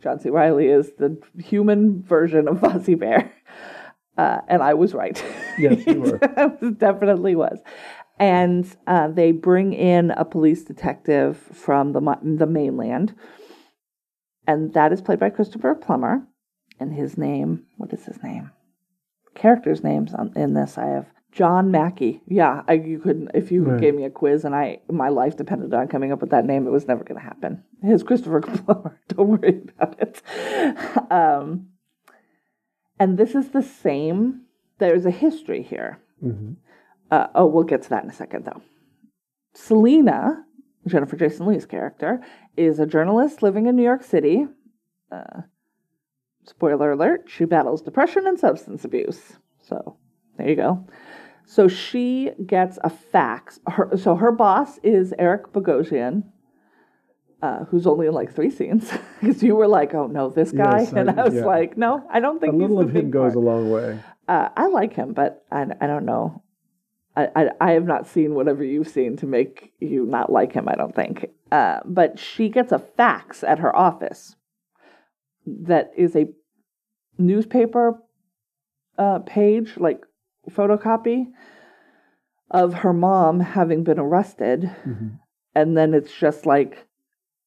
John 0.00 0.20
C. 0.20 0.30
Reilly 0.30 0.68
is 0.68 0.92
the 0.98 1.20
human 1.36 2.02
version 2.02 2.46
of 2.46 2.58
Fozzie 2.60 2.98
Bear. 2.98 3.32
Uh, 4.16 4.40
and 4.46 4.62
I 4.62 4.74
was 4.74 4.94
right. 4.94 5.22
Yes, 5.58 5.84
you 5.84 6.00
were. 6.20 6.70
definitely 6.78 7.34
was. 7.34 7.58
And 8.20 8.64
uh, 8.86 9.08
they 9.08 9.32
bring 9.32 9.72
in 9.72 10.12
a 10.12 10.24
police 10.24 10.62
detective 10.62 11.36
from 11.36 11.92
the 11.92 12.00
the 12.22 12.46
mainland, 12.46 13.14
and 14.44 14.74
that 14.74 14.92
is 14.92 15.00
played 15.00 15.20
by 15.20 15.30
Christopher 15.30 15.76
Plummer. 15.76 16.26
And 16.80 16.92
his 16.92 17.16
name, 17.16 17.64
what 17.76 17.92
is 17.92 18.04
his 18.04 18.20
name? 18.22 18.50
Characters' 19.36 19.84
names 19.84 20.14
on, 20.14 20.32
in 20.34 20.54
this, 20.54 20.78
I 20.78 20.86
have 20.86 21.06
John 21.38 21.70
Mackey. 21.70 22.20
Yeah, 22.26 22.62
I, 22.66 22.72
you 22.72 22.98
couldn't 22.98 23.30
if 23.32 23.52
you 23.52 23.62
Right. 23.62 23.80
gave 23.80 23.94
me 23.94 24.02
a 24.04 24.10
quiz 24.10 24.44
and 24.44 24.56
I 24.56 24.80
my 24.90 25.08
life 25.08 25.36
depended 25.36 25.72
on 25.72 25.86
coming 25.86 26.10
up 26.10 26.20
with 26.20 26.30
that 26.30 26.44
name, 26.44 26.66
it 26.66 26.70
was 26.70 26.88
never 26.88 27.04
going 27.04 27.20
to 27.20 27.24
happen. 27.24 27.62
His 27.80 28.02
Christopher 28.02 28.40
Plummer. 28.40 28.98
Don't 29.08 29.28
worry 29.28 29.62
about 29.76 29.94
it. 30.00 30.20
Um, 31.12 31.68
and 32.98 33.16
this 33.16 33.36
is 33.36 33.50
the 33.50 33.62
same. 33.62 34.42
There's 34.78 35.06
a 35.06 35.12
history 35.12 35.62
here. 35.62 36.00
hmm 36.20 36.54
Uh, 37.12 37.28
oh, 37.36 37.46
we'll 37.46 37.62
get 37.72 37.82
to 37.82 37.90
that 37.90 38.02
in 38.02 38.10
a 38.10 38.12
second, 38.24 38.44
though. 38.44 38.60
Selena, 39.54 40.44
Jennifer 40.88 41.16
Jason 41.16 41.46
Leigh's 41.46 41.66
character, 41.66 42.20
is 42.56 42.80
a 42.80 42.86
journalist 42.86 43.42
living 43.44 43.66
in 43.66 43.76
New 43.76 43.82
York 43.84 44.02
City. 44.02 44.46
Uh, 45.12 45.42
spoiler 46.44 46.90
alert, 46.92 47.24
she 47.28 47.44
battles 47.44 47.80
depression 47.82 48.26
and 48.26 48.38
substance 48.38 48.84
abuse. 48.84 49.38
So, 49.62 49.96
there 50.36 50.48
you 50.48 50.56
go. 50.56 50.84
So 51.50 51.66
she 51.66 52.30
gets 52.46 52.78
a 52.84 52.90
fax. 52.90 53.58
Her, 53.66 53.96
so 53.96 54.16
her 54.16 54.30
boss 54.30 54.76
is 54.82 55.14
Eric 55.18 55.50
Bogosian, 55.54 56.24
uh, 57.40 57.64
who's 57.64 57.86
only 57.86 58.06
in 58.06 58.12
like 58.12 58.34
three 58.34 58.50
scenes. 58.50 58.92
Because 59.20 59.42
you 59.42 59.56
were 59.56 59.66
like, 59.66 59.94
"Oh 59.94 60.06
no, 60.06 60.28
this 60.28 60.52
guy," 60.52 60.80
Yes, 60.80 60.92
and 60.92 61.08
I 61.10 61.24
was 61.24 61.34
yeah. 61.34 61.46
like, 61.46 61.76
"No, 61.78 62.04
I 62.12 62.20
don't 62.20 62.38
think 62.38 62.52
A 62.52 62.56
little 62.56 62.78
of 62.80 62.94
him 62.94 63.10
goes 63.10 63.32
part. 63.32 63.36
a 63.36 63.46
long 63.50 63.70
way. 63.70 63.98
Uh, 64.28 64.50
I 64.56 64.66
like 64.68 64.92
him, 64.92 65.14
but 65.14 65.44
I, 65.50 65.62
I 65.80 65.86
don't 65.86 66.04
know. 66.04 66.42
I, 67.16 67.28
I, 67.34 67.48
I 67.60 67.70
have 67.72 67.86
not 67.86 68.06
seen 68.06 68.34
whatever 68.34 68.62
you've 68.62 68.88
seen 68.88 69.16
to 69.16 69.26
make 69.26 69.72
you 69.80 70.04
not 70.04 70.30
like 70.30 70.52
him, 70.52 70.68
I 70.68 70.74
don't 70.74 70.94
think. 70.94 71.30
Uh, 71.50 71.80
but 71.86 72.18
she 72.18 72.50
gets 72.50 72.72
a 72.72 72.78
fax 72.78 73.42
at 73.42 73.58
her 73.60 73.74
office 73.74 74.36
that 75.46 75.90
is 75.96 76.14
a 76.14 76.26
newspaper 77.16 78.00
uh, 78.98 79.20
page, 79.20 79.78
like 79.78 80.02
photocopy, 80.50 81.26
of 82.50 82.74
her 82.74 82.92
mom 82.92 83.40
having 83.40 83.84
been 83.84 83.98
arrested. 83.98 84.70
Mhm. 84.84 85.18
And 85.54 85.76
then 85.76 85.94
it's 85.94 86.12
just 86.18 86.46
like, 86.46 86.86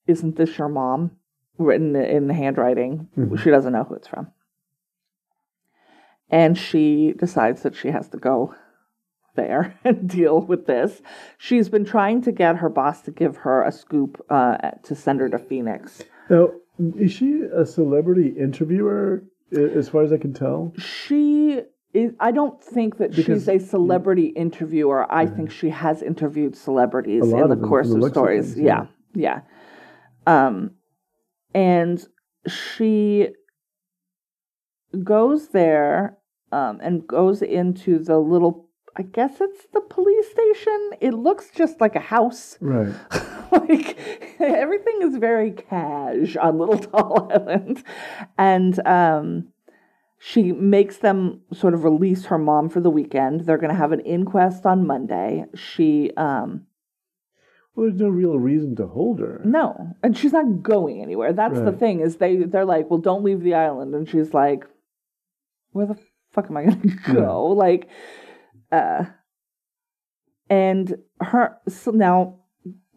isn't 0.08 0.36
this 0.36 0.58
your 0.58 0.70
mom? 0.70 1.12
Written 1.58 1.96
in 1.96 2.27
the 2.27 2.34
handwriting. 2.34 3.08
Mhm. 3.17 3.38
She 3.39 3.50
doesn't 3.50 3.74
know 3.74 3.84
who 3.84 3.96
it's 3.96 4.08
from 4.08 4.27
and 6.31 6.58
she 6.58 7.13
decides 7.17 7.62
that 7.63 7.75
she 7.75 7.89
has 7.89 8.08
to 8.08 8.17
go 8.17 8.55
there 9.36 9.75
and 9.84 10.10
deal 10.10 10.41
with 10.41 10.65
this. 10.65 11.01
She's 11.38 11.70
been 11.70 11.86
trying 11.86 12.22
to 12.24 12.31
get 12.31 12.58
her 12.58 12.70
boss 12.70 13.01
to 13.03 13.12
give 13.12 13.38
her 13.38 13.63
a 13.63 13.72
scoop 13.72 14.24
uh, 14.29 14.58
to 14.84 14.96
send 14.96 15.20
her 15.20 15.29
to 15.29 15.38
Phoenix. 15.38 16.01
Now, 16.29 16.51
is 16.98 17.12
she 17.12 17.41
a 17.53 17.65
celebrity 17.65 18.29
interviewer? 18.29 19.24
As 19.51 19.89
far 19.89 20.03
as 20.03 20.13
I 20.13 20.17
can 20.17 20.34
tell, 20.34 20.74
She 20.77 21.62
is. 21.93 22.13
I 22.19 22.31
don't 22.31 22.62
think 22.62 22.98
that 22.98 23.15
Because- 23.15 23.43
she's 23.43 23.48
a 23.48 23.60
celebrity 23.60 24.27
interviewer. 24.27 25.12
I 25.12 25.25
think 25.25 25.51
she 25.51 25.69
has 25.69 26.01
interviewed 26.01 26.55
celebrities 26.55 27.31
in 27.31 27.50
the 27.50 27.55
course 27.55 27.88
of 27.91 27.98
looks 28.00 28.07
of 28.07 28.13
stories. 28.13 28.53
things, 28.53 28.65
yeah, 28.65 28.86
yeah. 29.13 29.41
Um, 30.27 30.71
and 31.53 32.05
she 32.48 33.29
goes 35.03 35.50
there 35.50 36.17
um, 36.51 36.79
and 36.81 37.07
goes 37.07 37.41
into 37.41 38.00
the 38.00 38.17
little. 38.17 38.67
I 38.98 39.03
guess 39.03 39.39
it's 39.39 39.67
the 39.74 39.79
police 39.79 40.29
station. 40.31 40.91
It 41.00 41.13
looks 41.13 41.50
just 41.55 41.79
like 41.79 41.95
a 41.95 42.01
house. 42.01 42.57
right? 42.60 42.93
like 43.53 43.98
everything 44.39 45.00
is 45.01 45.15
very 45.15 45.51
cash 45.51 46.36
on 46.36 46.57
Little 46.57 46.77
Tall 46.77 47.31
Island, 47.31 47.83
and 48.38 48.86
um, 48.86 49.48
she 50.23 50.51
makes 50.51 50.97
them 50.97 51.41
sort 51.51 51.73
of 51.73 51.83
release 51.83 52.25
her 52.25 52.37
mom 52.37 52.69
for 52.69 52.79
the 52.79 52.91
weekend. 52.91 53.41
They're 53.41 53.57
going 53.57 53.71
to 53.71 53.75
have 53.75 53.91
an 53.91 54.01
inquest 54.01 54.67
on 54.67 54.85
Monday. 54.85 55.45
She 55.55 56.11
um, 56.15 56.67
Well, 57.75 57.87
there's 57.87 57.99
no 57.99 58.09
real 58.09 58.37
reason 58.37 58.75
to 58.75 58.85
hold 58.85 59.19
her. 59.19 59.41
no, 59.43 59.95
and 60.03 60.15
she's 60.15 60.33
not 60.33 60.61
going 60.61 61.01
anywhere. 61.01 61.33
That's 61.33 61.59
the 61.59 61.71
thing 61.71 62.01
is 62.01 62.17
they 62.17 62.35
they're 62.37 62.65
like, 62.65 62.87
well, 62.89 62.99
don't 62.99 63.23
leave 63.23 63.41
the 63.41 63.55
island, 63.55 63.95
and 63.95 64.07
she's 64.07 64.31
like, 64.31 64.63
where 65.71 65.87
the 65.87 65.97
fuck 66.33 66.45
am 66.51 66.57
I 66.57 66.65
going 66.65 66.81
to 67.05 67.13
go? 67.13 67.47
Like, 67.47 67.89
uh, 68.71 69.05
and 70.51 70.97
her 71.19 71.57
so 71.67 71.89
now 71.91 72.37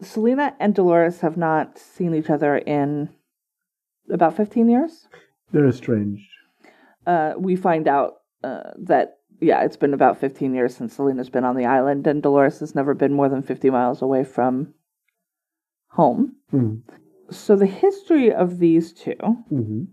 Selena 0.03 0.55
and 0.61 0.75
Dolores 0.75 1.21
have 1.21 1.39
not 1.39 1.79
seen 1.79 2.15
each 2.15 2.29
other 2.29 2.59
in 2.59 3.09
about 4.11 4.37
fifteen 4.37 4.69
years. 4.69 5.09
They're 5.53 5.69
estranged. 5.69 6.29
Uh, 7.07 7.35
we 7.37 7.57
find 7.57 7.89
out 7.89 8.15
uh, 8.43 8.71
that 8.79 9.19
yeah, 9.41 9.63
it's 9.65 9.77
been 9.77 9.95
about 9.95 10.19
fifteen 10.19 10.55
years 10.55 10.77
since 10.77 10.95
Selena's 10.95 11.31
been 11.31 11.45
on 11.45 11.57
the 11.57 11.67
island, 11.67 12.07
and 12.07 12.23
Dolores 12.23 12.61
has 12.61 12.75
never 12.75 12.95
been 12.95 13.13
more 13.13 13.29
than 13.29 13.43
fifty 13.43 13.71
miles 13.71 14.03
away 14.03 14.25
from 14.25 14.75
home. 15.89 16.37
Mhm. 16.53 16.83
So 17.31 17.57
the 17.57 17.67
history 17.67 18.33
of 18.33 18.59
these 18.59 18.93
two 18.93 19.17
hmm 19.49 19.85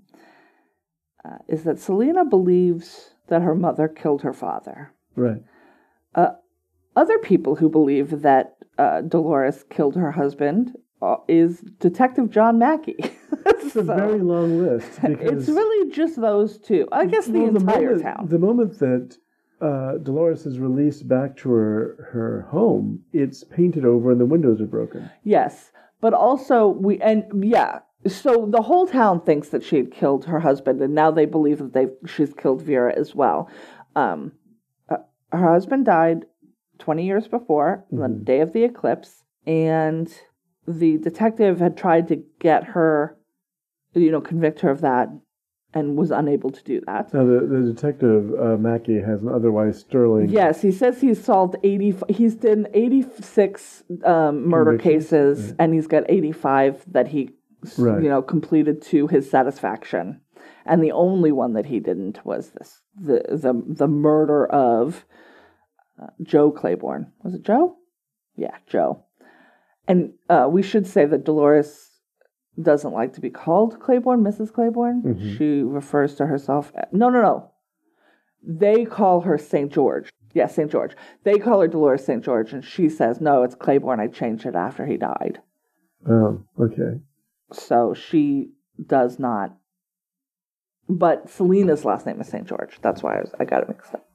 uh, 1.23 1.37
is 1.47 1.63
that 1.63 1.79
Selena 1.79 2.25
believes 2.25 3.15
that 3.27 3.41
her 3.41 3.55
mother 3.55 3.87
killed 3.87 4.23
her 4.23 4.33
father. 4.33 4.93
Right. 5.15 5.43
Other 6.93 7.19
people 7.19 7.55
who 7.55 7.69
believe 7.69 8.21
that 8.21 8.57
uh, 8.77 9.01
Dolores 9.01 9.63
killed 9.69 9.95
her 9.95 10.11
husband 10.11 10.75
uh, 11.01 11.17
is 11.27 11.61
Detective 11.79 12.29
John 12.29 12.59
Mackey. 12.59 12.97
It's 13.43 13.75
a 13.75 13.81
very 13.81 14.19
long 14.19 14.61
list 14.61 15.01
because 15.07 15.47
it's 15.47 15.49
really 15.49 15.91
just 15.91 16.19
those 16.19 16.57
two. 16.59 16.87
I 16.91 17.05
guess 17.05 17.25
the 17.25 17.39
well, 17.39 17.55
entire 17.57 17.81
moment, 17.81 18.01
town. 18.03 18.27
The 18.29 18.37
moment 18.37 18.79
that 18.79 19.17
uh, 19.61 19.97
Dolores 19.97 20.45
is 20.45 20.59
released 20.59 21.07
back 21.07 21.37
to 21.37 21.49
her 21.49 22.09
her 22.11 22.47
home, 22.51 23.03
it's 23.13 23.43
painted 23.43 23.85
over 23.85 24.11
and 24.11 24.19
the 24.19 24.25
windows 24.25 24.61
are 24.61 24.65
broken. 24.65 25.09
Yes, 25.23 25.71
but 26.01 26.13
also 26.13 26.67
we 26.67 26.99
and 27.01 27.23
yeah, 27.43 27.79
so 28.07 28.47
the 28.49 28.61
whole 28.61 28.87
town 28.87 29.21
thinks 29.21 29.49
that 29.49 29.63
she 29.63 29.77
had 29.77 29.91
killed 29.91 30.25
her 30.25 30.39
husband, 30.39 30.81
and 30.81 30.93
now 30.93 31.11
they 31.11 31.25
believe 31.25 31.59
that 31.59 31.73
they 31.73 31.87
she's 32.05 32.33
killed 32.33 32.61
Vera 32.61 32.93
as 32.97 33.15
well. 33.15 33.49
Um, 33.95 34.33
uh, 34.89 34.97
her 35.31 35.51
husband 35.53 35.85
died 35.85 36.25
20 36.79 37.05
years 37.05 37.27
before, 37.27 37.85
the 37.91 38.07
day 38.07 38.41
of 38.41 38.53
the 38.53 38.63
eclipse, 38.63 39.23
and 39.45 40.11
the 40.67 40.97
detective 40.97 41.59
had 41.59 41.77
tried 41.77 42.07
to 42.09 42.23
get 42.39 42.63
her, 42.65 43.17
you 43.93 44.11
know, 44.11 44.21
convict 44.21 44.61
her 44.61 44.69
of 44.69 44.81
that, 44.81 45.09
and 45.73 45.95
was 45.97 46.11
unable 46.11 46.49
to 46.51 46.63
do 46.63 46.81
that. 46.85 47.13
Now, 47.13 47.25
the, 47.25 47.47
the 47.47 47.73
detective, 47.73 48.31
uh, 48.39 48.57
Mackey, 48.57 48.99
has 48.99 49.21
an 49.21 49.29
otherwise 49.29 49.79
sterling. 49.79 50.29
Yes, 50.29 50.61
he 50.61 50.71
says 50.71 50.99
he's 51.01 51.23
solved 51.23 51.55
80, 51.63 51.95
he's 52.09 52.35
done 52.35 52.67
86 52.73 53.83
um, 54.03 54.47
murder 54.47 54.77
cases, 54.77 55.53
and 55.59 55.73
he's 55.73 55.87
got 55.87 56.03
85 56.09 56.83
that 56.91 57.07
he, 57.09 57.31
Right. 57.77 58.01
you 58.03 58.09
know, 58.09 58.21
completed 58.21 58.81
to 58.83 59.07
his 59.07 59.29
satisfaction. 59.29 60.19
And 60.65 60.83
the 60.83 60.91
only 60.91 61.31
one 61.31 61.53
that 61.53 61.67
he 61.67 61.79
didn't 61.79 62.23
was 62.25 62.49
this 62.51 62.81
the 62.95 63.23
the 63.29 63.53
the 63.67 63.87
murder 63.87 64.45
of 64.45 65.05
uh, 66.01 66.07
Joe 66.21 66.51
Claiborne. 66.51 67.11
Was 67.23 67.33
it 67.33 67.43
Joe? 67.43 67.77
Yeah, 68.35 68.55
Joe. 68.67 69.05
And 69.91 70.13
uh, 70.29 70.47
we 70.49 70.63
should 70.63 70.87
say 70.87 71.03
that 71.05 71.25
Dolores 71.25 71.89
doesn't 72.61 72.93
like 72.93 73.11
to 73.15 73.19
be 73.19 73.29
called 73.29 73.81
Claiborne, 73.81 74.23
Mrs. 74.23 74.53
Claiborne. 74.53 75.01
Mhm. 75.03 75.37
She 75.37 75.61
refers 75.63 76.15
to 76.15 76.27
herself. 76.27 76.71
No, 76.93 77.09
no, 77.09 77.21
no. 77.21 77.51
They 78.41 78.85
call 78.85 79.19
her 79.19 79.37
St. 79.37 79.69
George. 79.69 80.09
Yes, 80.33 80.55
St. 80.55 80.71
George. 80.71 80.95
They 81.25 81.37
call 81.37 81.59
her 81.59 81.67
Dolores 81.67 82.05
St. 82.05 82.23
George, 82.23 82.53
and 82.53 82.63
she 82.63 82.87
says, 82.87 83.19
"No, 83.19 83.43
it's 83.43 83.53
Claiborne. 83.53 83.99
I 83.99 84.07
changed 84.07 84.45
it 84.45 84.55
after 84.55 84.85
he 84.85 84.95
died." 84.95 85.41
Oh, 86.07 86.41
okay. 86.57 87.01
So 87.51 87.93
she 87.93 88.53
does 88.95 89.19
not. 89.19 89.57
But 90.87 91.29
Selena's 91.29 91.83
last 91.83 92.05
name 92.05 92.21
is 92.21 92.29
St. 92.29 92.47
George. 92.47 92.79
That's 92.81 93.03
why 93.03 93.17
I, 93.17 93.19
was, 93.19 93.35
I 93.41 93.43
got 93.43 93.63
it 93.63 93.67
mixed 93.67 93.93
up. 93.93 94.07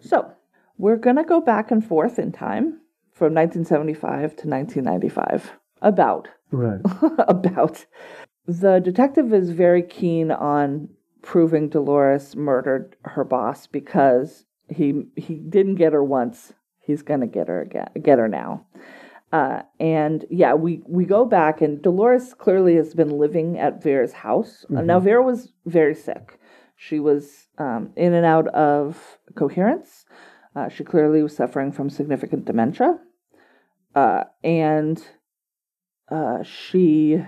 So 0.00 0.32
we're 0.78 0.96
going 0.96 1.16
to 1.16 1.24
go 1.24 1.42
back 1.42 1.70
and 1.70 1.84
forth 1.84 2.18
in 2.18 2.32
time 2.32 2.80
from 3.14 3.32
1975 3.32 4.36
to 4.36 4.48
1995. 4.48 5.52
About. 5.80 6.28
Right. 6.50 6.80
about. 7.28 7.86
The 8.46 8.80
detective 8.80 9.32
is 9.32 9.50
very 9.50 9.82
keen 9.82 10.30
on 10.30 10.88
proving 11.22 11.70
Dolores 11.70 12.36
murdered 12.36 12.96
her 13.04 13.24
boss 13.24 13.66
because 13.66 14.44
he 14.68 15.04
he 15.16 15.36
didn't 15.36 15.76
get 15.76 15.92
her 15.92 16.04
once. 16.04 16.52
He's 16.80 17.02
gonna 17.02 17.26
get 17.26 17.48
her 17.48 17.62
again, 17.62 17.88
get 18.02 18.18
her 18.18 18.28
now. 18.28 18.66
Uh, 19.32 19.62
and 19.80 20.26
yeah, 20.30 20.54
we 20.54 20.82
we 20.86 21.04
go 21.04 21.24
back, 21.24 21.60
and 21.60 21.82
Dolores 21.82 22.34
clearly 22.34 22.76
has 22.76 22.94
been 22.94 23.18
living 23.18 23.58
at 23.58 23.82
Vera's 23.82 24.12
house. 24.12 24.64
Uh, 24.74 24.82
now 24.82 25.00
Vera 25.00 25.22
was 25.22 25.52
very 25.66 25.94
sick. 25.94 26.38
She 26.76 27.00
was 27.00 27.48
um, 27.58 27.90
in 27.96 28.12
and 28.12 28.26
out 28.26 28.48
of 28.48 29.18
coherence. 29.34 30.04
Uh, 30.54 30.68
she 30.68 30.84
clearly 30.84 31.22
was 31.22 31.34
suffering 31.34 31.72
from 31.72 31.90
significant 31.90 32.44
dementia, 32.44 32.98
uh, 33.94 34.24
and 34.42 35.04
uh, 36.08 36.42
she 36.42 37.20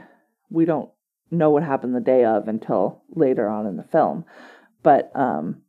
we 0.50 0.64
don't 0.64 0.90
know 1.30 1.50
what 1.50 1.62
happened 1.64 1.95
the 1.95 2.00
day 2.00 2.25
of 2.25 2.47
until 2.47 3.02
later 3.11 3.49
on 3.49 3.66
in 3.66 3.76
the 3.76 3.83
film, 3.83 4.25
but 4.85 5.11
um, 5.16 5.62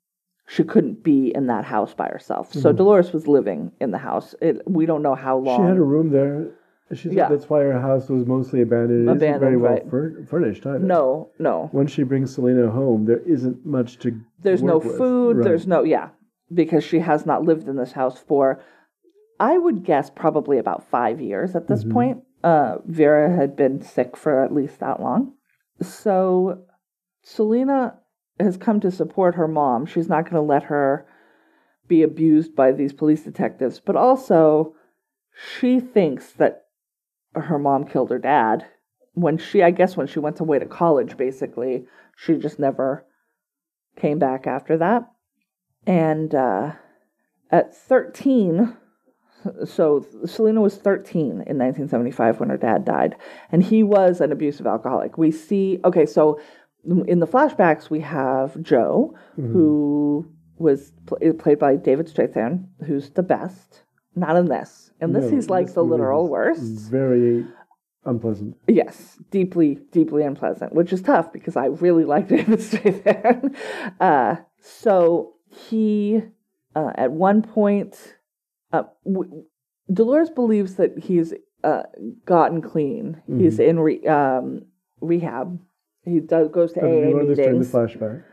she 0.48 0.64
couldn't 0.64 1.04
be 1.04 1.32
in 1.34 1.48
that 1.48 1.66
house 1.66 1.94
by 1.96 2.08
herself. 2.08 2.54
So 2.54 2.72
Dolores 2.72 3.12
was 3.12 3.28
living 3.28 3.72
in 3.82 3.90
the 3.92 3.98
house. 3.98 4.36
It, 4.40 4.62
we 4.68 4.86
don't 4.86 5.02
know 5.02 5.16
how 5.16 5.38
long. 5.38 5.60
She 5.60 5.68
had 5.68 5.78
a 5.78 5.82
room 5.82 6.12
there. 6.12 6.52
She 6.94 7.10
said 7.10 7.14
Yeah. 7.14 7.28
that's 7.28 7.50
why 7.50 7.62
her 7.62 7.82
house 7.82 8.08
was 8.08 8.26
mostly 8.26 8.62
abandoned. 8.62 9.10
It 9.10 9.16
isn't 9.18 9.40
very 9.42 9.58
well 9.58 9.74
right. 9.74 9.90
fur- 9.90 10.24
furnished 10.30 10.66
either. 10.66 10.80
no, 10.80 11.32
no. 11.38 11.68
When 11.74 11.86
she 11.88 12.04
brings 12.04 12.34
Selena 12.34 12.70
home, 12.70 13.04
there 13.06 13.20
isn't 13.20 13.66
much 13.66 13.98
to. 14.00 14.18
There's 14.42 14.64
no 14.64 14.78
with. 14.78 14.96
food. 14.96 15.38
Right. 15.38 15.44
There's 15.44 15.68
no 15.68 15.84
yeah, 15.84 16.10
because 16.54 16.84
she 16.84 17.00
has 17.00 17.26
not 17.26 17.44
lived 17.44 17.68
in 17.68 17.76
this 17.76 17.94
house 17.94 18.20
for, 18.20 18.64
I 19.40 19.58
would 19.58 19.84
guess 19.84 20.10
probably 20.10 20.58
about 20.58 20.90
five 20.90 21.20
years 21.22 21.56
at 21.56 21.68
this 21.68 21.84
point. 21.84 22.24
Uh, 22.44 22.78
Vera 22.86 23.36
had 23.36 23.56
been 23.56 23.82
sick 23.82 24.16
for 24.16 24.44
at 24.44 24.54
least 24.54 24.80
that 24.80 25.02
long, 25.02 25.34
so 25.82 26.64
Selena 27.24 27.96
has 28.40 28.58
come 28.58 28.80
to 28.80 28.92
support 28.92 29.36
her 29.36 29.48
mom. 29.48 29.86
She's 29.86 30.08
not 30.08 30.24
going 30.24 30.36
to 30.36 30.42
let 30.42 30.64
her 30.64 31.06
be 31.88 32.04
abused 32.04 32.56
by 32.56 32.72
these 32.72 32.94
police 32.94 33.24
detectives, 33.24 33.80
but 33.80 33.96
also 33.96 34.76
she 35.60 35.80
thinks 35.80 36.32
that 36.34 36.66
her 37.34 37.60
mom 37.60 37.86
killed 37.86 38.10
her 38.10 38.20
dad 38.20 38.66
when 39.14 39.38
she 39.38 39.62
I 39.62 39.72
guess 39.72 39.98
when 39.98 40.08
she 40.08 40.20
went 40.20 40.40
away 40.40 40.60
to 40.60 40.66
college 40.66 41.18
basically 41.18 41.86
she 42.16 42.36
just 42.36 42.60
never 42.60 43.06
came 43.96 44.20
back 44.20 44.48
after 44.48 44.78
that 44.78 45.10
and 45.88 46.36
uh, 46.36 46.74
at 47.50 47.76
13 47.76 48.78
so 49.66 50.06
Selena 50.26 50.62
was 50.62 50.76
13 50.76 51.22
in 51.22 51.32
1975 51.38 52.40
when 52.40 52.50
her 52.50 52.58
dad 52.58 52.84
died. 52.86 53.16
And 53.52 53.64
he 53.64 53.84
was 53.84 54.20
an 54.20 54.32
abusive 54.32 54.68
alcoholic. 54.68 55.18
We 55.18 55.32
see 55.32 55.80
okay 55.86 56.06
so 56.06 56.40
in 56.86 57.20
the 57.20 57.28
flashbacks 57.28 57.90
we 57.90 58.02
have 58.02 58.62
Joe 58.62 59.16
who 59.36 60.30
was 60.58 60.92
pl- 61.06 61.34
played 61.34 61.60
by 61.60 61.76
David 61.76 62.08
Strathairn 62.08 62.66
who's 62.86 63.10
the 63.12 63.24
best. 63.24 63.84
Not 64.16 64.36
in 64.36 64.48
this 64.48 64.92
in 65.00 65.14
this 65.14 65.26
No, 65.26 65.36
he's 65.36 65.50
like 65.50 65.68
this 65.68 65.76
the 65.76 65.84
literal 65.84 66.28
worst. 66.28 66.90
Very 66.90 67.46
unpleasant. 68.04 68.58
Yes, 68.68 69.18
deeply, 69.32 69.80
deeply 69.92 70.24
unpleasant, 70.24 70.74
which 70.74 70.92
is 70.92 71.02
tough 71.02 71.32
because 71.32 71.56
I 71.56 71.66
really 71.68 72.06
like 72.06 72.28
David 72.36 72.60
Strathairn. 72.60 73.56
Uh, 74.00 74.38
so 74.60 75.37
he, 75.58 76.22
uh, 76.76 76.92
at 76.96 77.12
one 77.12 77.42
point, 77.42 78.16
uh, 78.72 78.84
w- 79.06 79.44
Dolores 79.92 80.30
believes 80.30 80.76
that 80.76 80.98
he's 80.98 81.34
uh, 81.64 81.84
gotten 82.26 82.62
clean. 82.62 83.22
He's 83.38 83.60
in 83.60 83.80
re- 83.80 84.06
um, 84.06 84.66
rehab. 85.02 85.60
He 86.04 86.20
does 86.20 86.50
goes 86.50 86.74
to 86.74 86.82
we 86.82 86.88
AA 86.88 87.10
learned 87.16 87.30
this 87.30 87.38
during 87.38 87.60
the 87.60 87.66
flashback. 87.66 88.24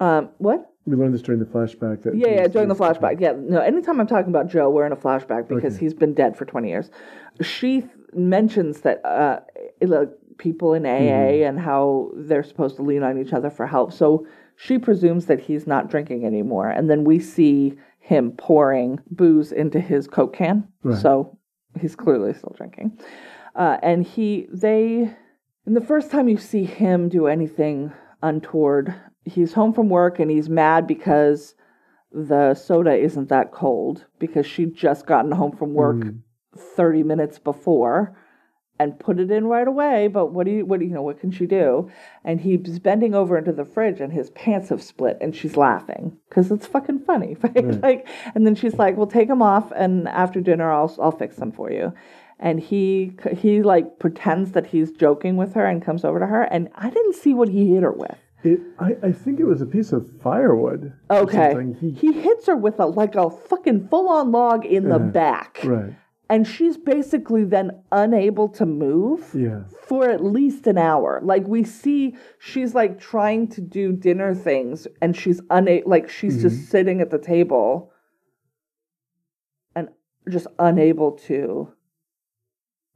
Um, 0.00 0.30
what? 0.38 0.70
We 0.86 0.96
learned 0.96 1.14
this 1.14 1.22
during 1.22 1.40
the 1.40 1.46
flashback. 1.46 2.02
That 2.02 2.16
Yeah, 2.16 2.28
yeah, 2.28 2.46
during 2.48 2.68
the 2.68 2.74
flashback. 2.74 3.20
Yeah, 3.20 3.32
no, 3.38 3.60
anytime 3.60 4.00
I'm 4.00 4.06
talking 4.06 4.30
about 4.30 4.48
Joe, 4.48 4.70
we're 4.70 4.86
in 4.86 4.92
a 4.92 4.96
flashback 4.96 5.48
because 5.48 5.74
Okay. 5.74 5.84
he's 5.84 5.94
been 5.94 6.14
dead 6.14 6.36
for 6.36 6.44
20 6.44 6.68
years. 6.68 6.90
She 7.42 7.80
th- 7.82 7.90
mentions 8.14 8.80
that 8.82 9.04
uh, 9.04 9.40
like 9.80 10.10
people 10.38 10.74
in 10.74 10.84
AA 10.86 11.46
and 11.46 11.58
how 11.58 12.10
they're 12.14 12.42
supposed 12.44 12.76
to 12.76 12.82
lean 12.82 13.02
on 13.02 13.18
each 13.18 13.32
other 13.32 13.50
for 13.50 13.66
help. 13.66 13.92
So 13.92 14.26
she 14.56 14.78
presumes 14.78 15.26
that 15.26 15.40
he's 15.40 15.66
not 15.66 15.90
drinking 15.90 16.24
anymore. 16.24 16.68
And 16.68 16.90
then 16.90 17.04
we 17.04 17.18
see 17.18 17.74
him 17.98 18.32
pouring 18.32 19.00
booze 19.10 19.52
into 19.52 19.80
his 19.80 20.06
Coke 20.06 20.34
can. 20.34 20.66
Right. 20.82 20.98
So 20.98 21.38
he's 21.80 21.96
clearly 21.96 22.32
still 22.34 22.54
drinking. 22.56 22.98
Uh, 23.54 23.78
and 23.82 24.04
he, 24.04 24.46
they, 24.52 25.14
and 25.66 25.76
the 25.76 25.80
first 25.80 26.10
time 26.10 26.28
you 26.28 26.38
see 26.38 26.64
him 26.64 27.08
do 27.08 27.26
anything 27.26 27.92
untoward, 28.22 28.94
he's 29.24 29.52
home 29.52 29.72
from 29.72 29.88
work 29.88 30.18
and 30.18 30.30
he's 30.30 30.48
mad 30.48 30.86
because 30.86 31.54
the 32.12 32.54
soda 32.54 32.94
isn't 32.94 33.28
that 33.28 33.52
cold 33.52 34.06
because 34.18 34.46
she'd 34.46 34.74
just 34.74 35.06
gotten 35.06 35.32
home 35.32 35.54
from 35.54 35.74
work 35.74 36.02
30 36.56 37.02
minutes 37.02 37.38
before 37.38 38.16
and 38.78 38.98
put 38.98 39.18
it 39.18 39.30
in 39.30 39.46
right 39.46 39.68
away 39.68 40.08
but 40.08 40.26
what 40.32 40.44
do 40.46 40.52
you 40.52 40.66
what 40.66 40.80
do 40.80 40.86
you 40.86 40.92
know 40.92 41.02
what 41.02 41.18
can 41.20 41.30
she 41.30 41.46
do 41.46 41.90
and 42.24 42.40
he's 42.40 42.78
bending 42.78 43.14
over 43.14 43.38
into 43.38 43.52
the 43.52 43.64
fridge 43.64 44.00
and 44.00 44.12
his 44.12 44.30
pants 44.30 44.68
have 44.68 44.82
split 44.82 45.16
and 45.20 45.34
she's 45.34 45.56
laughing 45.56 46.16
because 46.28 46.50
it's 46.50 46.66
fucking 46.66 46.98
funny 47.00 47.36
right? 47.42 47.54
Mm. 47.54 47.82
like 47.82 48.06
and 48.34 48.46
then 48.46 48.54
she's 48.54 48.74
like 48.74 48.96
well 48.96 49.06
take 49.06 49.28
them 49.28 49.42
off 49.42 49.72
and 49.74 50.08
after 50.08 50.40
dinner 50.40 50.70
i'll 50.72 50.94
i'll 51.00 51.12
fix 51.12 51.36
them 51.36 51.52
for 51.52 51.70
you 51.70 51.92
and 52.38 52.60
he 52.60 53.16
he 53.36 53.62
like 53.62 53.98
pretends 53.98 54.52
that 54.52 54.66
he's 54.66 54.90
joking 54.92 55.36
with 55.36 55.54
her 55.54 55.64
and 55.64 55.82
comes 55.84 56.04
over 56.04 56.18
to 56.20 56.26
her 56.26 56.42
and 56.42 56.68
i 56.74 56.90
didn't 56.90 57.14
see 57.14 57.32
what 57.32 57.48
he 57.48 57.72
hit 57.72 57.82
her 57.82 57.92
with 57.92 58.18
It, 58.44 58.60
I, 58.78 58.96
I 59.02 59.12
think 59.12 59.40
it 59.40 59.44
was 59.46 59.62
a 59.62 59.66
piece 59.66 59.92
of 59.92 60.08
firewood. 60.22 60.92
okay. 61.10 61.54
He, 61.80 61.90
he 61.90 62.12
hits 62.12 62.46
her 62.46 62.54
with 62.56 62.78
a 62.78 62.84
like 62.86 63.14
a 63.14 63.30
fucking 63.30 63.88
full-on 63.88 64.30
log 64.30 64.64
in 64.66 64.88
the 64.90 64.98
back 64.98 65.58
right. 65.64 65.94
And 66.28 66.46
she's 66.46 66.76
basically 66.76 67.44
then 67.44 67.70
unable 67.92 68.48
to 68.48 68.66
move 68.66 69.30
Yeah. 69.32 69.62
for 69.82 70.08
at 70.08 70.24
least 70.24 70.66
an 70.66 70.78
hour. 70.78 71.20
Like 71.22 71.46
we 71.46 71.62
see 71.62 72.16
she's 72.38 72.74
like 72.74 72.98
trying 72.98 73.48
to 73.48 73.60
do 73.60 73.92
dinner 73.92 74.34
things 74.34 74.88
and 75.00 75.16
she's 75.16 75.40
unable 75.50 75.88
like 75.88 76.08
she's 76.08 76.42
just 76.42 76.56
mm-hmm. 76.56 76.64
sitting 76.64 77.00
at 77.00 77.10
the 77.10 77.18
table 77.18 77.92
and 79.74 79.88
just 80.28 80.48
unable 80.58 81.12
to 81.12 81.72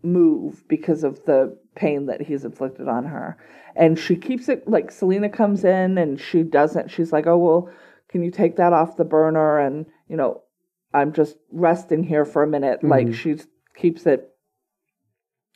move 0.02 0.66
because 0.66 1.04
of 1.04 1.24
the 1.26 1.56
pain 1.76 2.06
that 2.06 2.22
he's 2.22 2.44
inflicted 2.44 2.88
on 2.88 3.04
her. 3.04 3.36
And 3.76 3.98
she 3.98 4.16
keeps 4.16 4.48
it 4.48 4.66
like 4.66 4.90
Selena 4.90 5.28
comes 5.28 5.64
in 5.64 5.98
and 5.98 6.20
she 6.20 6.42
doesn't 6.42 6.90
she's 6.90 7.12
like, 7.12 7.28
"Oh, 7.28 7.38
well, 7.38 7.70
can 8.08 8.24
you 8.24 8.32
take 8.32 8.56
that 8.56 8.72
off 8.72 8.96
the 8.96 9.04
burner 9.04 9.60
and, 9.60 9.86
you 10.08 10.16
know, 10.16 10.42
I'm 10.92 11.12
just 11.12 11.36
resting 11.52 12.02
here 12.04 12.24
for 12.24 12.42
a 12.42 12.46
minute." 12.48 12.82
Like 12.82 13.08
Mhm. 13.08 13.14
she 13.14 13.36
keeps 13.76 14.06
it 14.06 14.34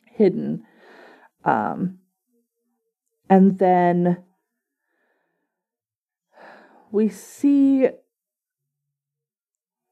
hidden. 0.07 0.63
Um 1.43 1.99
and 3.29 3.57
then 3.59 4.23
we 6.91 7.09
see 7.09 7.89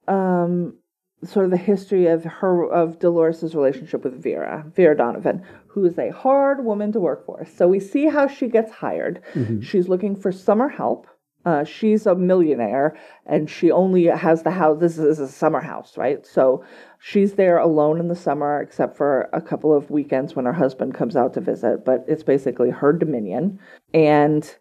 um 0.08 0.77
sort 1.23 1.45
of 1.45 1.51
the 1.51 1.58
history 1.58 2.08
of 2.08 2.23
her 2.25 2.65
of 2.69 2.99
Dolores's 2.99 3.56
relationship 3.56 4.03
with 4.03 4.21
Vera, 4.21 4.65
Vera 4.75 4.95
Donovan, 4.95 5.41
who 5.67 5.86
is 5.86 5.97
a 5.97 6.10
hard 6.10 6.65
woman 6.65 6.91
to 6.91 6.99
work 6.99 7.25
for. 7.25 7.45
So 7.45 7.67
we 7.67 7.79
see 7.79 8.08
how 8.08 8.27
she 8.27 8.47
gets 8.47 8.71
hired. 8.71 9.21
She's 9.62 9.88
looking 9.88 10.15
for 10.15 10.32
summer 10.32 10.67
help. 10.69 11.08
Uh, 11.45 11.63
she's 11.63 12.06
a 12.06 12.15
millionaire 12.15 12.97
and 13.25 13.49
she 13.49 13.69
only 13.69 14.06
has 14.06 14.43
the 14.43 14.51
house. 14.51 14.79
This 14.79 14.97
is 14.97 15.19
a 15.19 15.27
summer 15.27 15.60
house, 15.60 15.97
right? 15.97 16.25
So 16.25 16.63
she's 16.99 17.34
there 17.34 17.58
alone 17.58 17.99
in 17.99 18.08
the 18.08 18.15
summer, 18.15 18.62
except 18.62 18.95
for 18.95 19.29
a 19.34 19.41
couple 19.41 19.75
of 19.75 19.91
weekends 19.91 20.36
when 20.36 20.45
her 20.45 20.53
husband 20.53 20.93
comes 20.93 21.17
out 21.17 21.34
to 21.34 21.41
visit. 21.41 21.84
But 21.84 22.06
it's 22.08 22.23
basically 22.23 22.69
her 22.69 22.93
dominion. 22.93 23.60
And 23.93 24.56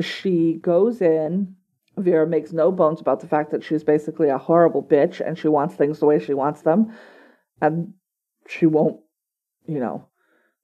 she 0.00 0.54
goes 0.54 1.00
in. 1.00 1.54
Vera 1.96 2.26
makes 2.26 2.52
no 2.52 2.72
bones 2.72 3.00
about 3.00 3.20
the 3.20 3.28
fact 3.28 3.52
that 3.52 3.62
she's 3.62 3.84
basically 3.84 4.28
a 4.28 4.38
horrible 4.38 4.82
bitch 4.82 5.24
and 5.24 5.38
she 5.38 5.46
wants 5.46 5.76
things 5.76 6.00
the 6.00 6.06
way 6.06 6.18
she 6.18 6.34
wants 6.34 6.62
them. 6.62 6.92
And 7.62 7.94
she 8.48 8.66
won't, 8.66 8.98
you 9.66 9.78
know, 9.78 10.08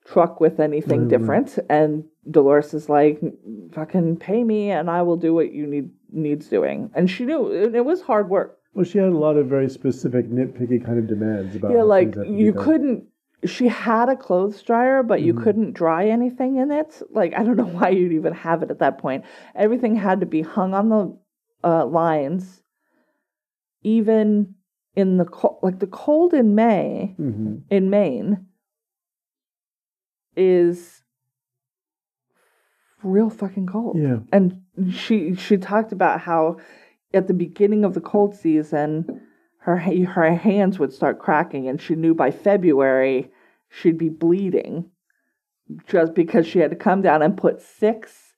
truck 0.05 0.41
with 0.41 0.59
anything 0.59 1.07
different. 1.07 1.57
And 1.69 2.05
Dolores 2.31 2.75
is 2.75 2.89
like, 2.89 3.21
fucking 3.73 4.17
pay 4.19 4.45
me 4.45 4.71
and 4.71 4.91
I 4.91 5.03
will 5.03 5.17
do 5.17 5.35
what 5.35 5.53
you 5.53 5.67
need 5.67 5.91
needs 6.13 6.49
doing. 6.49 6.91
And 6.95 7.09
she 7.11 7.25
knew 7.25 7.51
it, 7.51 7.75
it 7.75 7.85
was 7.85 8.03
hard 8.03 8.29
work. 8.29 8.59
Well, 8.75 8.85
she 8.85 8.99
had 8.99 9.09
a 9.09 9.17
lot 9.19 9.37
of 9.37 9.47
very 9.47 9.69
specific, 9.69 10.29
nitpicky 10.31 10.85
kind 10.85 10.99
of 10.99 11.07
demands 11.09 11.57
about. 11.57 11.73
Yeah, 11.73 11.83
like 11.83 12.15
things 12.15 12.17
had 12.17 12.25
to 12.25 12.31
be 12.31 12.43
you 12.45 12.53
couldn't. 12.53 13.05
She 13.47 13.69
had 13.69 14.09
a 14.11 14.17
clothes 14.17 14.63
dryer, 14.63 15.03
but 15.03 15.23
you 15.23 15.33
couldn't 15.35 15.73
dry 15.73 16.07
anything 16.07 16.57
in 16.57 16.71
it. 16.71 17.03
Like 17.11 17.33
I 17.37 17.43
don't 17.43 17.57
know 17.57 17.65
why 17.79 17.89
you'd 17.89 18.13
even 18.13 18.33
have 18.35 18.63
it 18.63 18.71
at 18.71 18.79
that 18.81 18.99
point. 18.99 19.25
Everything 19.55 19.97
had 19.97 20.21
to 20.21 20.27
be 20.27 20.43
hung 20.43 20.75
on 20.75 20.89
the 20.89 21.19
uh, 21.65 21.87
lines, 21.87 22.63
even 23.83 24.55
in 24.95 25.17
the 25.17 25.25
cold. 25.25 25.59
Like 25.63 25.79
the 25.79 25.87
cold 25.87 26.35
in 26.35 26.55
May 26.55 27.15
Mhm. 27.19 27.63
in 27.71 27.91
Maine 27.91 28.47
is 30.37 31.00
real 33.03 33.31
fucking 33.31 33.67
cold. 33.67 33.97
Yeah. 33.99 34.19
And 34.33 34.63
she 34.93 35.35
she 35.35 35.57
talked 35.57 35.93
about 35.93 36.21
how 36.21 36.57
at 37.13 37.27
the 37.27 37.35
beginning 37.35 37.85
of 37.85 37.95
the 37.95 38.01
cold 38.01 38.35
season 38.35 39.21
her 39.59 39.77
her 39.79 40.35
hands 40.35 40.79
would 40.79 40.93
start 40.93 41.19
cracking 41.19 41.69
and 41.69 41.81
she 41.81 41.95
knew 41.95 42.15
by 42.15 42.31
February 42.31 43.31
she'd 43.69 43.99
be 43.99 44.09
bleeding 44.09 44.91
just 45.87 46.15
because 46.15 46.47
she 46.47 46.59
had 46.59 46.71
to 46.71 46.77
come 46.77 47.03
down 47.03 47.23
and 47.23 47.37
put 47.37 47.61
six 47.61 48.35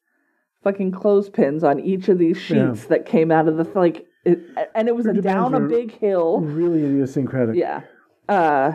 fucking 0.63 0.93
clothespins 0.93 1.65
on 1.65 1.81
each 1.81 2.09
of 2.09 2.19
these 2.19 2.37
Yeah. 2.51 2.73
sheets 2.73 2.87
that 2.87 3.07
came 3.07 3.31
out 3.31 3.49
of 3.49 3.57
the 3.57 3.65
like 3.79 4.07
it, 4.25 4.41
and 4.75 4.87
it 4.89 4.95
was 4.95 5.07
Her 5.07 5.13
a 5.13 5.21
down 5.23 5.55
a 5.55 5.61
big 5.61 5.91
hill. 5.99 6.41
Really 6.41 6.85
idiosyncratic. 6.85 7.57
Yeah. 7.57 7.81
Uh, 8.29 8.75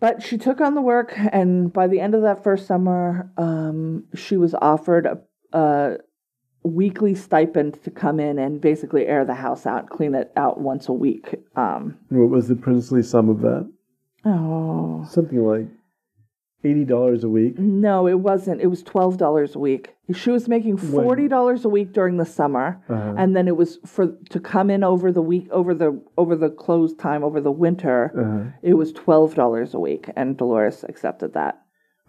but 0.00 0.22
she 0.22 0.38
took 0.38 0.60
on 0.60 0.74
the 0.74 0.80
work, 0.82 1.12
and 1.16 1.72
by 1.72 1.86
the 1.86 2.00
end 2.00 2.14
of 2.14 2.22
that 2.22 2.42
first 2.44 2.66
summer, 2.66 3.30
um, 3.36 4.04
she 4.14 4.36
was 4.36 4.54
offered 4.54 5.06
a, 5.06 5.18
a 5.52 5.96
weekly 6.62 7.14
stipend 7.14 7.82
to 7.84 7.90
come 7.90 8.20
in 8.20 8.38
and 8.38 8.60
basically 8.60 9.06
air 9.06 9.24
the 9.24 9.34
house 9.34 9.66
out, 9.66 9.88
clean 9.90 10.14
it 10.14 10.32
out 10.36 10.60
once 10.60 10.88
a 10.88 10.92
week. 10.92 11.36
Um, 11.56 11.98
What 12.08 12.30
was 12.30 12.48
the 12.48 12.56
princely 12.56 13.02
sum 13.02 13.28
of 13.28 13.40
that? 13.40 13.70
oh 14.24 15.04
Something 15.08 15.44
like 15.44 15.68
eighty 16.64 16.84
dollars 16.84 17.22
a 17.24 17.28
week. 17.28 17.58
no, 17.58 18.06
it 18.08 18.20
wasn't. 18.20 18.60
It 18.60 18.66
was 18.66 18.82
twelve 18.82 19.16
dollars 19.16 19.54
a 19.54 19.58
week. 19.58 19.94
She 20.14 20.30
was 20.30 20.48
making 20.48 20.76
forty 20.78 21.28
dollars 21.28 21.64
a 21.64 21.68
week 21.68 21.92
during 21.92 22.16
the 22.16 22.26
summer, 22.26 22.82
Uh-huh. 22.88 23.14
and 23.16 23.36
then 23.36 23.46
it 23.48 23.56
was 23.56 23.78
for 23.86 24.16
to 24.30 24.40
come 24.40 24.70
in 24.70 24.82
over 24.82 25.12
the 25.12 25.22
week 25.22 25.48
over 25.50 25.74
the 25.74 26.00
over 26.16 26.34
the 26.36 26.50
close 26.50 26.94
time 26.94 27.22
over 27.22 27.40
the 27.40 27.52
winter. 27.52 28.12
Uh-huh. 28.16 28.50
It 28.62 28.74
was 28.74 28.92
twelve 28.92 29.34
dollars 29.34 29.74
a 29.74 29.78
week, 29.80 30.10
and 30.16 30.36
Dolores 30.36 30.84
accepted 30.88 31.34
that. 31.34 31.60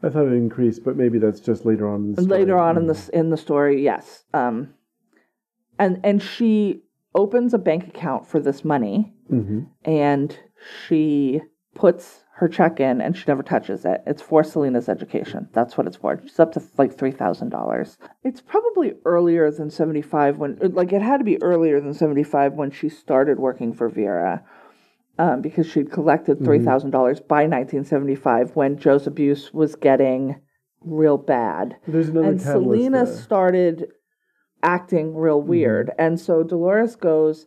I 0.01 0.09
thought 0.09 0.27
it 0.27 0.33
increased, 0.33 0.83
but 0.85 0.95
maybe 0.95 1.19
that's 1.19 1.41
just 1.41 1.65
later 1.65 1.87
on. 1.87 1.99
In 2.05 2.13
the 2.15 2.21
story. 2.23 2.39
later 2.39 2.57
on 2.57 2.77
in 2.77 2.87
the 2.87 3.09
in 3.13 3.29
the 3.31 3.37
story 3.37 3.83
yes 3.83 4.23
um 4.33 4.73
and 5.77 5.99
and 6.03 6.21
she 6.21 6.83
opens 7.15 7.53
a 7.53 7.57
bank 7.57 7.87
account 7.87 8.25
for 8.25 8.39
this 8.39 8.63
money 8.63 9.13
Mhm. 9.31 9.67
and 9.83 10.37
she 10.87 11.41
puts 11.75 12.23
her 12.39 12.47
check 12.47 12.79
in 12.79 13.01
and 13.01 13.17
she 13.17 13.25
never 13.27 13.43
touches 13.43 13.83
it. 13.83 14.01
It's 14.07 14.21
for 14.21 14.43
selena's 14.43 14.87
education. 14.87 15.49
That's 15.53 15.77
what 15.77 15.87
it's 15.87 15.97
for. 15.97 16.13
It's 16.13 16.39
up 16.39 16.53
to 16.53 16.61
like 16.77 16.95
$3000 16.95 17.97
it's 18.23 18.41
probably 18.41 18.93
earlier 19.05 19.51
than 19.51 19.69
75 19.69 20.37
when 20.37 20.57
like 20.73 20.93
it 20.93 21.01
had 21.01 21.17
to 21.17 21.23
be 21.23 21.41
earlier 21.41 21.79
than 21.79 21.93
75 21.93 22.53
when 22.53 22.71
she 22.71 22.89
started 22.89 23.39
working 23.39 23.73
for 23.73 23.89
vera 23.89 24.43
um, 25.17 25.41
because 25.41 25.67
she'd 25.69 25.91
collected 25.91 26.39
$3000 26.39 26.91
by 27.27 27.45
1975 27.45 28.55
when 28.55 28.77
joe's 28.77 29.07
abuse 29.07 29.53
was 29.53 29.75
getting 29.75 30.39
real 30.81 31.17
bad. 31.17 31.75
There's 31.87 32.09
another 32.09 32.29
and 32.29 32.39
catalyst 32.39 32.65
Selena 32.65 33.05
there. 33.05 33.15
started 33.15 33.87
acting 34.63 35.15
real 35.15 35.41
weird. 35.41 35.91
And 35.97 36.19
so 36.19 36.43
Dolores 36.43 36.95
goes 36.95 37.45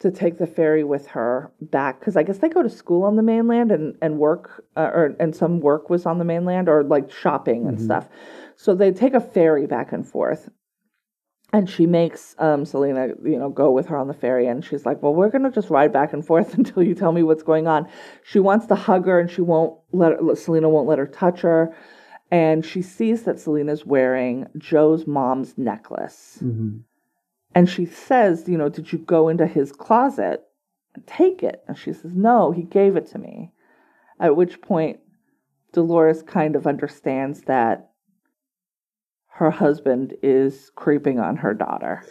to 0.00 0.10
take 0.10 0.38
the 0.38 0.46
ferry 0.46 0.82
with 0.82 1.06
her 1.08 1.52
back 1.60 2.00
because 2.00 2.16
I 2.16 2.22
guess 2.22 2.38
they 2.38 2.48
go 2.48 2.62
to 2.62 2.70
school 2.70 3.04
on 3.04 3.16
the 3.16 3.22
mainland 3.22 3.70
and 3.70 3.96
and 4.02 4.18
work 4.18 4.64
uh, 4.76 4.90
or 4.92 5.16
and 5.20 5.36
some 5.36 5.60
work 5.60 5.90
was 5.90 6.06
on 6.06 6.18
the 6.18 6.24
mainland 6.24 6.68
or 6.68 6.82
like 6.82 7.10
shopping 7.12 7.68
and 7.68 7.80
stuff. 7.80 8.08
So 8.56 8.74
they 8.74 8.92
take 8.92 9.14
a 9.14 9.20
ferry 9.20 9.66
back 9.66 9.92
and 9.92 10.06
forth. 10.06 10.50
And 11.52 11.68
she 11.68 11.84
makes 11.84 12.36
um, 12.38 12.64
Selena, 12.64 13.08
you 13.24 13.36
know, 13.36 13.48
go 13.48 13.72
with 13.72 13.86
her 13.86 13.96
on 13.96 14.06
the 14.06 14.14
ferry, 14.14 14.46
and 14.46 14.64
she's 14.64 14.86
like, 14.86 15.02
"Well, 15.02 15.12
we're 15.12 15.30
gonna 15.30 15.50
just 15.50 15.68
ride 15.68 15.92
back 15.92 16.12
and 16.12 16.24
forth 16.24 16.54
until 16.58 16.84
you 16.84 16.94
tell 16.94 17.10
me 17.10 17.24
what's 17.24 17.42
going 17.42 17.66
on." 17.66 17.88
She 18.22 18.38
wants 18.38 18.66
to 18.66 18.76
hug 18.76 19.06
her, 19.06 19.18
and 19.18 19.28
she 19.28 19.40
won't 19.40 19.76
let 19.90 20.12
her, 20.12 20.36
Selena 20.36 20.68
won't 20.68 20.86
let 20.86 20.98
her 20.98 21.08
touch 21.08 21.40
her 21.40 21.74
and 22.30 22.64
she 22.64 22.80
sees 22.82 23.24
that 23.24 23.40
Selena's 23.40 23.84
wearing 23.84 24.46
Joe's 24.56 25.06
mom's 25.06 25.58
necklace. 25.58 26.38
Mhm. 26.42 26.82
And 27.54 27.68
she 27.68 27.86
says, 27.86 28.44
You 28.48 28.58
know, 28.58 28.68
did 28.68 28.92
you 28.92 28.98
go 28.98 29.28
into 29.28 29.46
his 29.46 29.72
closet 29.72 30.42
and 30.94 31.06
take 31.06 31.42
it? 31.42 31.62
And 31.66 31.76
she 31.76 31.92
says, 31.92 32.14
No, 32.14 32.52
he 32.52 32.62
gave 32.62 32.96
it 32.96 33.06
to 33.08 33.18
me. 33.18 33.52
At 34.18 34.36
which 34.36 34.60
point, 34.60 35.00
Dolores 35.72 36.22
kind 36.22 36.56
of 36.56 36.66
understands 36.66 37.42
that 37.42 37.90
her 39.34 39.50
husband 39.50 40.14
is 40.22 40.70
creeping 40.74 41.18
on 41.18 41.36
her 41.36 41.54
daughter. 41.54 42.04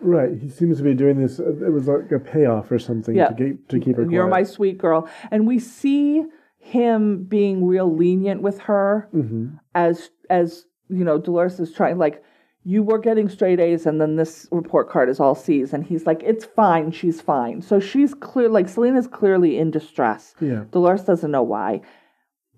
Right. 0.00 0.36
He 0.38 0.48
seems 0.48 0.78
to 0.78 0.84
be 0.84 0.94
doing 0.94 1.20
this. 1.20 1.38
It 1.38 1.72
was 1.72 1.88
like 1.88 2.12
a 2.12 2.18
payoff 2.18 2.70
or 2.70 2.78
something 2.78 3.14
Yeah. 3.14 3.28
to 3.28 3.34
keep 3.34 3.68
to 3.68 3.80
keep 3.80 3.96
her. 3.96 4.04
You're 4.04 4.26
my 4.28 4.42
sweet 4.42 4.78
girl. 4.78 5.08
And 5.30 5.46
we 5.46 5.58
see 5.58 6.24
him 6.58 7.24
being 7.24 7.66
real 7.66 7.92
lenient 7.94 8.42
with 8.42 8.58
her 8.60 9.08
Mhm. 9.14 9.58
as 9.74 10.10
as 10.30 10.66
you 10.88 11.04
know 11.04 11.18
dolores 11.18 11.58
is 11.60 11.72
trying 11.72 11.98
like 11.98 12.22
you 12.64 12.82
were 12.82 12.98
getting 12.98 13.28
straight 13.28 13.60
a's 13.60 13.84
and 13.84 14.00
then 14.00 14.16
this 14.16 14.48
report 14.50 14.88
card 14.88 15.10
is 15.10 15.20
all 15.20 15.34
c's. 15.34 15.72
And 15.72 15.84
he's 15.84 16.06
like 16.06 16.22
it's 16.24 16.44
fine. 16.44 16.90
She's 16.90 17.20
fine. 17.20 17.60
So 17.62 17.78
she's 17.78 18.14
clear 18.14 18.48
like 18.48 18.68
selena's 18.68 19.06
clearly 19.06 19.58
in 19.58 19.70
distress. 19.70 20.34
Yeah. 20.40 20.64
dolores 20.70 21.02
doesn't 21.02 21.30
know 21.30 21.42
why. 21.42 21.82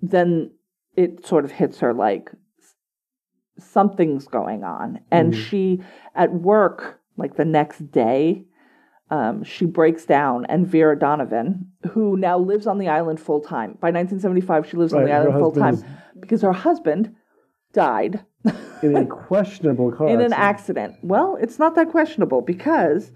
Then 0.00 0.52
it 0.96 1.26
sort 1.26 1.44
of 1.44 1.50
hits 1.50 1.80
her 1.80 1.92
like 1.92 2.30
something's 3.58 4.28
going 4.28 4.62
on. 4.62 5.00
And 5.10 5.34
she 5.34 5.80
at 6.14 6.32
work 6.32 7.00
like 7.16 7.36
the 7.36 7.44
next 7.44 7.90
day 7.90 8.44
um, 9.08 9.44
she 9.44 9.66
breaks 9.66 10.04
down 10.04 10.46
and 10.46 10.66
vera 10.66 10.98
donovan 10.98 11.70
who 11.90 12.16
now 12.16 12.38
lives 12.38 12.66
on 12.66 12.78
the 12.78 12.88
island 12.88 13.20
full 13.20 13.40
time. 13.40 13.70
By 13.80 13.90
1975 13.90 14.68
she 14.68 14.76
lives 14.76 14.92
on 14.92 15.04
the 15.04 15.12
island 15.12 15.38
full 15.38 15.52
time 15.52 15.82
because 16.20 16.42
her 16.42 16.52
husband 16.52 17.14
died 17.72 18.24
In 18.82 18.96
a 18.96 19.06
questionable 19.06 19.92
car. 19.92 20.08
in 20.10 20.20
an 20.20 20.32
accident. 20.32 20.92
accident. 20.92 20.96
Well, 21.02 21.36
it's 21.40 21.58
not 21.58 21.74
that 21.74 21.90
questionable 21.90 22.42
because 22.42 23.12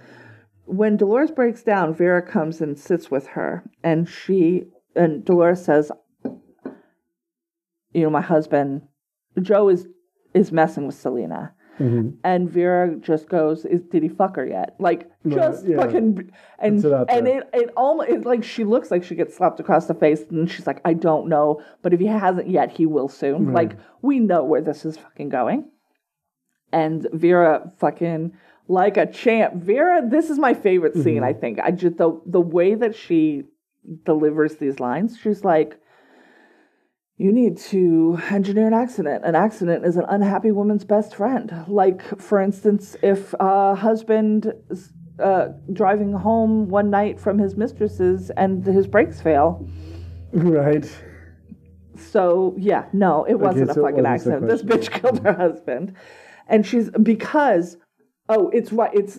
when 0.64 0.96
Dolores 0.96 1.30
breaks 1.30 1.62
down, 1.62 1.94
Vera 1.94 2.22
comes 2.22 2.60
and 2.60 2.78
sits 2.78 3.10
with 3.10 3.26
her, 3.28 3.64
and 3.82 4.08
she 4.08 4.64
and 4.94 5.24
Dolores 5.24 5.64
says, 5.64 5.90
"You 7.92 8.02
know, 8.04 8.10
my 8.10 8.20
husband 8.20 8.82
Joe 9.40 9.68
is 9.68 9.86
is 10.34 10.52
messing 10.52 10.86
with 10.86 10.96
Selena." 10.96 11.54
Mhm. 11.78 12.16
And 12.24 12.50
Vera 12.50 12.94
just 12.96 13.28
goes, 13.28 13.64
"Is 13.64 13.82
did 13.82 14.02
he 14.02 14.08
fuck 14.08 14.36
her 14.36 14.46
yet?" 14.46 14.76
Like 14.78 15.10
just 15.26 15.66
yeah. 15.66 15.76
fucking 15.76 16.30
and 16.58 16.84
it 16.84 16.92
and 17.08 17.28
it 17.28 17.48
it 17.54 17.70
almost 17.76 18.10
it, 18.10 18.26
like 18.26 18.44
she 18.44 18.64
looks 18.64 18.90
like 18.90 19.02
she 19.02 19.14
gets 19.14 19.36
slapped 19.36 19.60
across 19.60 19.86
the 19.86 19.94
face, 19.94 20.24
and 20.30 20.50
she's 20.50 20.66
like, 20.66 20.80
"I 20.84 20.92
don't 20.92 21.28
know, 21.28 21.62
but 21.82 21.94
if 21.94 22.00
he 22.00 22.06
hasn't 22.06 22.48
yet, 22.48 22.72
he 22.72 22.86
will 22.86 23.08
soon." 23.08 23.52
Like 23.52 23.76
we 24.02 24.18
know 24.18 24.44
where 24.44 24.60
this 24.60 24.84
is 24.84 24.98
fucking 24.98 25.30
going. 25.30 25.70
And 26.72 27.06
Vera 27.12 27.72
fucking 27.78 28.32
like 28.68 28.96
a 28.96 29.06
champ. 29.06 29.54
Vera, 29.54 30.02
this 30.06 30.30
is 30.30 30.38
my 30.38 30.54
favorite 30.54 30.94
scene. 30.96 31.24
I 31.24 31.32
think 31.32 31.58
I 31.60 31.70
just 31.70 31.96
the 31.96 32.20
the 32.26 32.40
way 32.40 32.74
that 32.74 32.94
she 32.94 33.44
delivers 34.04 34.56
these 34.56 34.80
lines. 34.80 35.18
She's 35.18 35.44
like, 35.44 35.79
you 37.20 37.32
need 37.32 37.58
to 37.58 38.18
engineer 38.30 38.66
an 38.66 38.72
accident. 38.72 39.26
An 39.26 39.34
accident 39.34 39.84
is 39.84 39.96
an 39.96 40.06
unhappy 40.08 40.52
woman's 40.52 40.84
best 40.84 41.14
friend. 41.14 41.52
Like, 41.68 42.00
for 42.18 42.40
instance, 42.40 42.96
if 43.02 43.34
a 43.38 43.74
husband 43.74 44.50
is 44.70 44.90
uh, 45.22 45.48
driving 45.70 46.14
home 46.14 46.68
one 46.68 46.88
night 46.88 47.20
from 47.20 47.38
his 47.38 47.58
mistress's 47.58 48.30
and 48.38 48.64
his 48.64 48.86
brakes 48.86 49.20
fail. 49.20 49.68
Right. 50.32 50.90
So, 51.94 52.54
yeah, 52.56 52.86
no, 52.94 53.24
it 53.24 53.34
wasn't 53.34 53.74
so 53.74 53.82
a 53.82 53.90
fucking 53.90 54.06
accident. 54.06 54.48
This 54.48 54.62
bitch 54.62 54.90
killed 54.90 55.22
her 55.22 55.34
husband. 55.34 55.94
And 56.48 56.66
she's 56.66 56.88
because 57.02 57.76
oh, 58.30 58.48
it's 58.54 58.72
right. 58.72 58.94
It's 58.94 59.18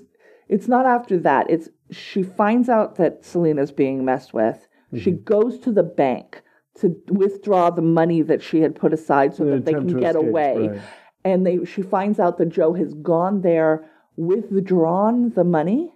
it's 0.50 0.68
not 0.68 0.88
after 0.88 1.20
that. 1.20 1.52
It's 1.52 1.70
she 1.92 2.24
finds 2.24 2.68
out 2.68 2.96
that 2.96 3.24
Selena's 3.24 3.72
being 3.72 4.04
messed 4.04 4.34
with. 4.34 4.68
She 4.98 5.12
Mm-hmm. 5.12 5.24
goes 5.24 5.60
to 5.60 5.72
the 5.72 5.84
bank 5.84 6.42
to 6.82 6.96
withdraw 7.08 7.70
the 7.70 7.82
money 7.82 8.22
that 8.22 8.42
she 8.44 8.62
had 8.62 8.76
put 8.76 8.94
aside 8.94 9.34
so 9.34 9.46
that 9.46 9.66
they 9.66 9.74
can 9.74 9.88
get 9.88 10.16
escape, 10.16 10.28
away. 10.28 10.68
right. 10.70 10.82
And 11.24 11.46
they 11.46 11.64
she 11.66 11.82
finds 11.82 12.20
out 12.20 12.38
that 12.40 12.50
Joe 12.50 12.74
has 12.74 12.94
gone 12.96 13.42
there, 13.42 13.90
withdrawn 14.18 15.32
the 15.32 15.44
money, 15.44 15.94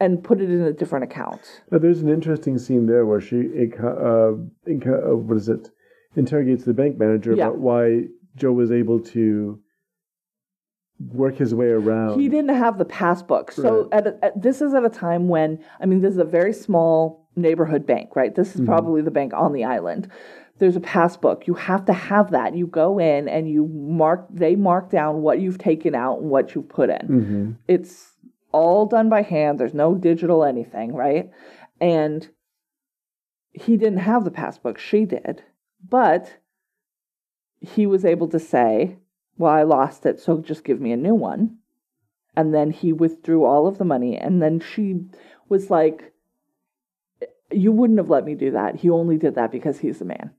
and 0.00 0.22
put 0.24 0.40
it 0.40 0.50
in 0.50 0.62
a 0.62 0.72
different 0.72 1.04
account. 1.04 1.62
Now, 1.70 1.78
there's 1.78 2.00
an 2.00 2.08
interesting 2.08 2.58
scene 2.58 2.86
there 2.86 3.06
where 3.06 3.20
she, 3.20 3.48
uh, 3.82 3.86
uh, 3.86 4.30
what 4.32 5.36
is 5.36 5.48
it, 5.48 5.70
interrogates 6.16 6.64
the 6.64 6.74
bank 6.74 6.98
manager 6.98 7.34
Yeah. 7.34 7.46
about 7.48 7.58
why 7.58 8.04
Joe 8.36 8.52
was 8.52 8.72
able 8.72 9.00
to 9.00 9.60
work 11.12 11.36
his 11.36 11.54
way 11.54 11.68
around. 11.68 12.18
He 12.20 12.28
didn't 12.28 12.54
have 12.56 12.78
the 12.78 12.84
passbook. 12.84 13.52
So 13.52 13.82
Right. 13.82 13.88
at, 13.92 14.06
a, 14.06 14.24
at 14.24 14.42
this 14.42 14.62
is 14.62 14.74
at 14.74 14.84
a 14.84 14.88
time 14.88 15.28
when 15.28 15.58
I 15.80 15.86
mean 15.86 16.00
this 16.00 16.12
is 16.12 16.18
a 16.18 16.24
very 16.24 16.52
small 16.52 17.23
neighborhood 17.36 17.86
bank, 17.86 18.14
right? 18.16 18.34
This 18.34 18.54
is 18.54 18.60
Mm-hmm. 18.60 18.66
probably 18.70 19.02
the 19.02 19.10
bank 19.10 19.32
on 19.34 19.52
the 19.52 19.64
island. 19.64 20.10
There's 20.58 20.76
a 20.76 20.80
passbook. 20.80 21.46
You 21.46 21.54
have 21.54 21.84
to 21.86 21.92
have 21.92 22.30
that. 22.30 22.54
You 22.56 22.66
go 22.68 22.98
in 22.98 23.28
and 23.28 23.50
you 23.50 23.66
mark 23.66 24.26
they 24.30 24.54
mark 24.54 24.90
down 24.90 25.20
what 25.22 25.40
you've 25.40 25.58
taken 25.58 25.94
out 25.96 26.20
and 26.20 26.30
what 26.30 26.54
you've 26.54 26.68
put 26.68 26.90
in. 26.90 27.06
hmm 27.06 27.50
It's 27.66 28.12
all 28.52 28.86
done 28.86 29.08
by 29.08 29.22
hand. 29.22 29.58
There's 29.58 29.74
no 29.74 29.94
digital 29.96 30.44
anything, 30.44 30.94
right? 30.94 31.28
And 31.80 32.28
he 33.50 33.76
didn't 33.76 33.98
have 33.98 34.24
the 34.24 34.30
passbook. 34.30 34.78
She 34.78 35.04
did. 35.04 35.42
But 35.88 36.38
he 37.60 37.86
was 37.86 38.04
able 38.04 38.28
to 38.28 38.38
say, 38.38 38.96
Well, 39.36 39.52
I 39.52 39.64
lost 39.64 40.06
it, 40.06 40.20
so 40.20 40.38
just 40.40 40.64
give 40.64 40.80
me 40.80 40.92
a 40.92 40.96
new 40.96 41.14
one. 41.14 41.58
And 42.36 42.54
then 42.54 42.70
he 42.70 42.92
withdrew 42.92 43.44
all 43.44 43.66
of 43.66 43.78
the 43.78 43.84
money. 43.84 44.16
And 44.16 44.40
then 44.42 44.60
she 44.60 45.00
was 45.48 45.70
like, 45.70 46.12
You 47.50 47.72
wouldn't 47.72 47.98
have 47.98 48.10
let 48.10 48.24
me 48.24 48.34
do 48.34 48.50
that. 48.52 48.76
He 48.76 48.90
only 48.90 49.16
did 49.16 49.34
that 49.34 49.52
because 49.52 49.78
he's 49.80 50.00
a 50.00 50.04
man. 50.04 50.30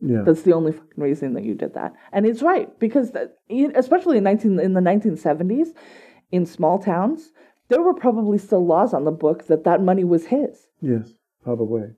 Yeah. 0.00 0.22
That's 0.24 0.42
the 0.42 0.54
only 0.54 0.72
fucking 0.72 0.90
reason 0.96 1.34
that 1.34 1.44
you 1.44 1.54
did 1.54 1.74
that. 1.74 1.92
And 2.12 2.24
it's 2.26 2.42
right 2.42 2.76
because 2.78 3.10
that, 3.12 3.36
especially 3.74 4.18
in 4.18 4.24
19 4.24 4.58
in 4.58 4.72
the 4.72 4.80
1970s 4.80 5.68
in 6.32 6.46
small 6.46 6.78
towns, 6.78 7.32
there 7.68 7.82
were 7.82 7.94
probably 7.94 8.38
still 8.38 8.66
laws 8.66 8.94
on 8.94 9.04
the 9.04 9.10
book 9.10 9.46
that 9.48 9.64
that 9.64 9.82
money 9.82 10.04
was 10.04 10.26
his. 10.26 10.68
yes, 10.80 11.12
probably. 11.44 11.90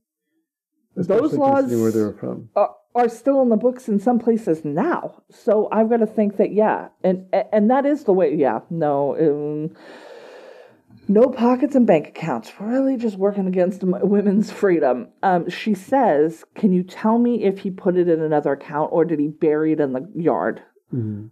Those 0.94 1.33
laws 1.33 1.70
where 1.70 1.90
they 1.90 2.02
were 2.02 2.12
from. 2.12 2.50
are, 2.55 2.74
are 2.94 3.09
still 3.09 3.40
in 3.40 3.48
the 3.48 3.57
books 3.57 3.88
in 3.88 3.98
some 3.98 4.18
places 4.18 4.62
now. 4.64 5.22
So 5.31 5.68
I've 5.72 5.88
got 5.88 5.98
to 5.98 6.07
think 6.07 6.37
that 6.37 6.52
yeah, 6.52 6.88
and 7.02 7.26
and 7.33 7.70
that 7.70 7.87
is 7.87 8.05
the 8.05 8.12
way. 8.12 8.35
Yeah, 8.35 8.61
no, 8.68 9.16
um, 9.16 9.76
no 11.09 11.29
pockets 11.29 11.75
and 11.75 11.87
bank 11.87 12.09
accounts. 12.09 12.53
Really 12.61 12.97
just 12.97 13.17
working 13.17 13.47
against 13.47 13.83
women's 13.83 14.51
freedom. 14.51 15.09
Um, 15.23 15.49
she 15.49 15.75
says, 15.75 16.45
"Can 16.55 16.73
you 16.73 16.83
tell 16.83 17.19
me 17.19 17.45
if 17.45 17.61
he 17.61 17.71
put 17.71 17.97
it 17.97 18.09
in 18.09 18.21
another 18.21 18.53
account 18.53 18.91
or 18.93 19.05
did 19.05 19.19
he 19.19 19.29
bury 19.29 19.73
it 19.73 19.81
in 19.81 19.93
the 19.93 20.09
yard?" 20.15 20.62
hmm 20.91 21.27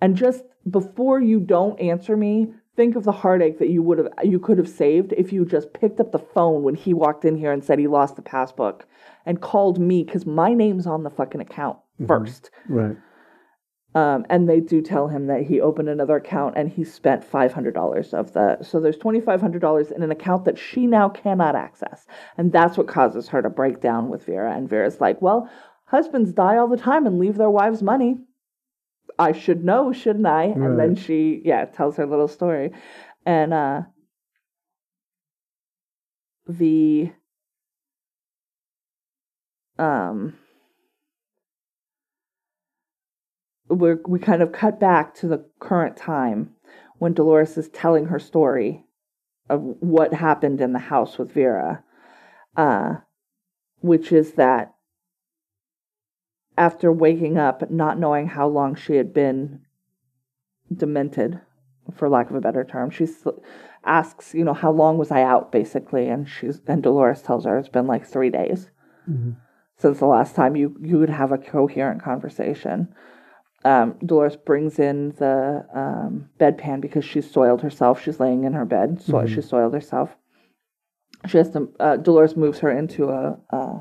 And 0.00 0.16
just 0.16 0.44
before 0.68 1.20
you 1.20 1.40
don't 1.40 1.80
answer 1.80 2.16
me, 2.16 2.52
think 2.76 2.94
of 2.94 3.04
the 3.04 3.12
heartache 3.12 3.58
that 3.58 3.68
you 3.68 3.82
would 3.82 3.98
have 3.98 4.08
you 4.22 4.38
could 4.38 4.56
have 4.58 4.68
saved 4.68 5.12
if 5.16 5.32
you 5.32 5.44
just 5.44 5.72
picked 5.72 5.98
up 5.98 6.12
the 6.12 6.18
phone 6.18 6.62
when 6.62 6.76
he 6.76 6.94
walked 6.94 7.24
in 7.24 7.36
here 7.36 7.52
and 7.52 7.64
said 7.64 7.78
he 7.78 7.88
lost 7.88 8.14
the 8.16 8.22
passbook 8.22 8.86
and 9.26 9.40
called 9.40 9.80
me 9.80 10.04
because 10.04 10.24
my 10.24 10.54
name's 10.54 10.86
on 10.86 11.02
the 11.02 11.10
fucking 11.10 11.40
account 11.40 11.78
1st 12.02 12.50
Right. 12.68 12.96
Um, 13.98 14.26
and 14.30 14.48
they 14.48 14.60
do 14.60 14.80
tell 14.80 15.08
him 15.08 15.26
that 15.26 15.42
he 15.42 15.60
opened 15.60 15.88
another 15.88 16.14
account 16.14 16.54
and 16.56 16.70
he 16.70 16.84
spent 16.84 17.24
five 17.24 17.52
hundred 17.52 17.74
dollars 17.74 18.14
of 18.14 18.32
the 18.32 18.62
so 18.62 18.78
there's 18.78 18.96
twenty 18.96 19.20
five 19.20 19.40
hundred 19.40 19.60
dollars 19.60 19.90
in 19.90 20.04
an 20.04 20.12
account 20.12 20.44
that 20.44 20.56
she 20.56 20.86
now 20.86 21.08
cannot 21.08 21.56
access, 21.56 22.06
and 22.36 22.52
that's 22.52 22.78
what 22.78 22.86
causes 22.86 23.26
her 23.28 23.42
to 23.42 23.50
break 23.50 23.80
down 23.80 24.08
with 24.08 24.24
Vera. 24.24 24.54
And 24.54 24.68
Vera's 24.68 25.00
like, 25.00 25.20
"Well, 25.20 25.50
husbands 25.86 26.32
die 26.32 26.58
all 26.58 26.68
the 26.68 26.76
time 26.76 27.06
and 27.06 27.18
leave 27.18 27.38
their 27.38 27.50
wives 27.50 27.82
money. 27.82 28.18
I 29.18 29.32
should 29.32 29.64
know, 29.64 29.92
shouldn't 29.92 30.26
I?" 30.26 30.44
And 30.44 30.78
then 30.78 30.94
she, 30.94 31.42
yeah, 31.44 31.64
tells 31.64 31.96
her 31.96 32.06
little 32.06 32.28
story, 32.28 32.70
and 33.26 33.52
uh, 33.52 33.82
the 36.46 37.10
um 39.76 40.34
we're, 43.68 44.00
we 44.06 44.18
kind 44.18 44.42
of 44.42 44.52
cut 44.52 44.80
back 44.80 45.14
to 45.16 45.28
the 45.28 45.44
current 45.58 45.96
time 45.96 46.54
when 46.98 47.12
Dolores 47.12 47.56
is 47.56 47.68
telling 47.68 48.06
her 48.06 48.18
story 48.18 48.84
of 49.48 49.60
what 49.80 50.14
happened 50.14 50.60
in 50.60 50.72
the 50.72 50.78
house 50.78 51.18
with 51.18 51.32
Vera, 51.32 51.82
uh, 52.56 52.96
which 53.80 54.12
is 54.12 54.32
that 54.32 54.74
after 56.56 56.92
waking 56.92 57.38
up, 57.38 57.70
not 57.70 57.98
knowing 57.98 58.26
how 58.28 58.48
long 58.48 58.74
she 58.74 58.96
had 58.96 59.14
been 59.14 59.60
demented, 60.74 61.40
for 61.94 62.08
lack 62.08 62.28
of 62.28 62.36
a 62.36 62.40
better 62.40 62.64
term, 62.64 62.90
she 62.90 63.06
asks, 63.84 64.34
you 64.34 64.44
know, 64.44 64.52
how 64.54 64.70
long 64.70 64.98
was 64.98 65.10
I 65.10 65.22
out, 65.22 65.50
basically, 65.52 66.08
and 66.08 66.28
she's 66.28 66.60
and 66.66 66.82
Dolores 66.82 67.22
tells 67.22 67.44
her 67.44 67.56
it's 67.58 67.68
been 67.68 67.86
like 67.86 68.04
three 68.04 68.28
days 68.28 68.70
Mhm. 69.08 69.36
since 69.76 69.98
the 69.98 70.06
last 70.06 70.34
time 70.34 70.56
you 70.56 70.76
you 70.80 70.98
would 70.98 71.08
have 71.10 71.32
a 71.32 71.38
coherent 71.38 72.02
conversation. 72.02 72.88
Um, 73.64 73.96
Dolores 74.04 74.36
brings 74.36 74.78
in 74.78 75.10
the 75.18 75.66
um, 75.74 76.30
bedpan 76.38 76.80
because 76.80 77.04
she's 77.04 77.28
soiled 77.30 77.60
herself. 77.62 78.00
She's 78.00 78.20
laying 78.20 78.44
in 78.44 78.52
her 78.52 78.64
bed, 78.64 79.02
so 79.02 79.14
Mhm. 79.14 79.28
she 79.28 79.40
soiled 79.42 79.74
herself. 79.74 80.16
She 81.26 81.38
has 81.38 81.50
to. 81.50 81.68
Uh, 81.80 81.96
Dolores 81.96 82.36
moves 82.36 82.60
her 82.60 82.70
into 82.70 83.08
a. 83.08 83.38
Uh, 83.50 83.80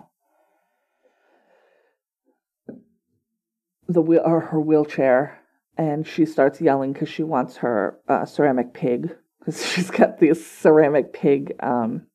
the 3.88 4.02
wheel 4.02 4.22
or 4.26 4.42
her 4.42 4.60
wheelchair, 4.60 5.40
and 5.78 6.06
she 6.06 6.26
starts 6.26 6.60
yelling 6.60 6.92
because 6.94 7.10
she 7.10 7.24
wants 7.24 7.58
her 7.58 8.00
uh, 8.08 8.26
ceramic 8.26 8.74
pig 8.74 9.16
because 9.40 9.66
she's 9.72 9.90
got 9.92 10.20
this 10.20 10.46
ceramic 10.46 11.14
pig 11.14 11.54
um, 11.62 12.08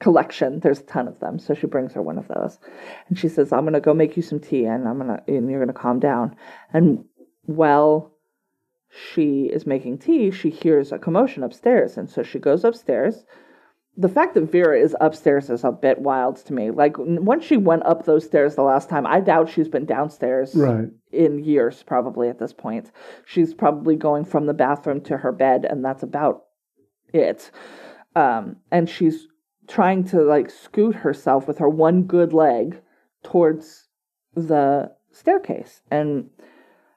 collection. 0.00 0.60
There's 0.60 0.80
a 0.80 0.84
ton 0.84 1.06
of 1.08 1.20
them, 1.20 1.38
so 1.38 1.54
she 1.54 1.66
brings 1.66 1.92
her 1.92 2.02
one 2.02 2.18
of 2.18 2.28
those, 2.28 2.58
and 3.08 3.18
she 3.18 3.28
says, 3.28 3.52
"I'm 3.52 3.64
gonna 3.64 3.80
go 3.80 3.94
make 3.94 4.16
you 4.16 4.22
some 4.22 4.40
tea, 4.40 4.64
and 4.64 4.88
I'm 4.88 4.98
gonna 4.98 5.22
and 5.28 5.48
you're 5.50 5.60
gonna 5.60 5.72
calm 5.72 6.00
down." 6.00 6.34
And 6.72 7.04
while 7.46 8.12
she 8.88 9.44
is 9.44 9.66
making 9.66 9.98
tea, 9.98 10.30
she 10.30 10.50
hears 10.50 10.90
a 10.90 10.98
commotion 10.98 11.44
upstairs, 11.44 11.96
and 11.96 12.10
so 12.10 12.22
she 12.22 12.38
goes 12.40 12.64
upstairs. 12.64 13.24
The 13.96 14.08
fact 14.08 14.34
that 14.34 14.50
Vera 14.50 14.78
is 14.78 14.96
upstairs 15.00 15.50
is 15.50 15.62
a 15.64 15.72
bit 15.72 15.98
wild 16.00 16.36
to 16.46 16.54
me. 16.54 16.70
Like 16.70 16.94
once 16.98 17.44
she 17.44 17.56
went 17.56 17.84
up 17.84 18.04
those 18.04 18.24
stairs 18.24 18.54
the 18.54 18.62
last 18.62 18.88
time, 18.88 19.06
I 19.06 19.20
doubt 19.20 19.48
she's 19.50 19.68
been 19.68 19.84
downstairs 19.84 20.54
Right. 20.54 20.88
in 21.12 21.44
years 21.44 21.82
probably 21.82 22.28
at 22.28 22.38
this 22.38 22.52
point. 22.52 22.90
She's 23.26 23.52
probably 23.52 23.96
going 23.96 24.24
from 24.24 24.46
the 24.46 24.54
bathroom 24.54 25.00
to 25.02 25.18
her 25.18 25.32
bed 25.32 25.66
and 25.68 25.84
that's 25.84 26.02
about 26.04 26.44
it. 27.12 27.50
Um, 28.16 28.56
and 28.70 28.88
she's 28.88 29.26
trying 29.70 30.04
to 30.04 30.22
like 30.22 30.50
scoot 30.50 30.96
herself 30.96 31.46
with 31.46 31.58
her 31.58 31.68
one 31.68 32.02
good 32.02 32.32
leg 32.32 32.80
towards 33.22 33.88
the 34.34 34.90
staircase. 35.12 35.80
And 35.90 36.28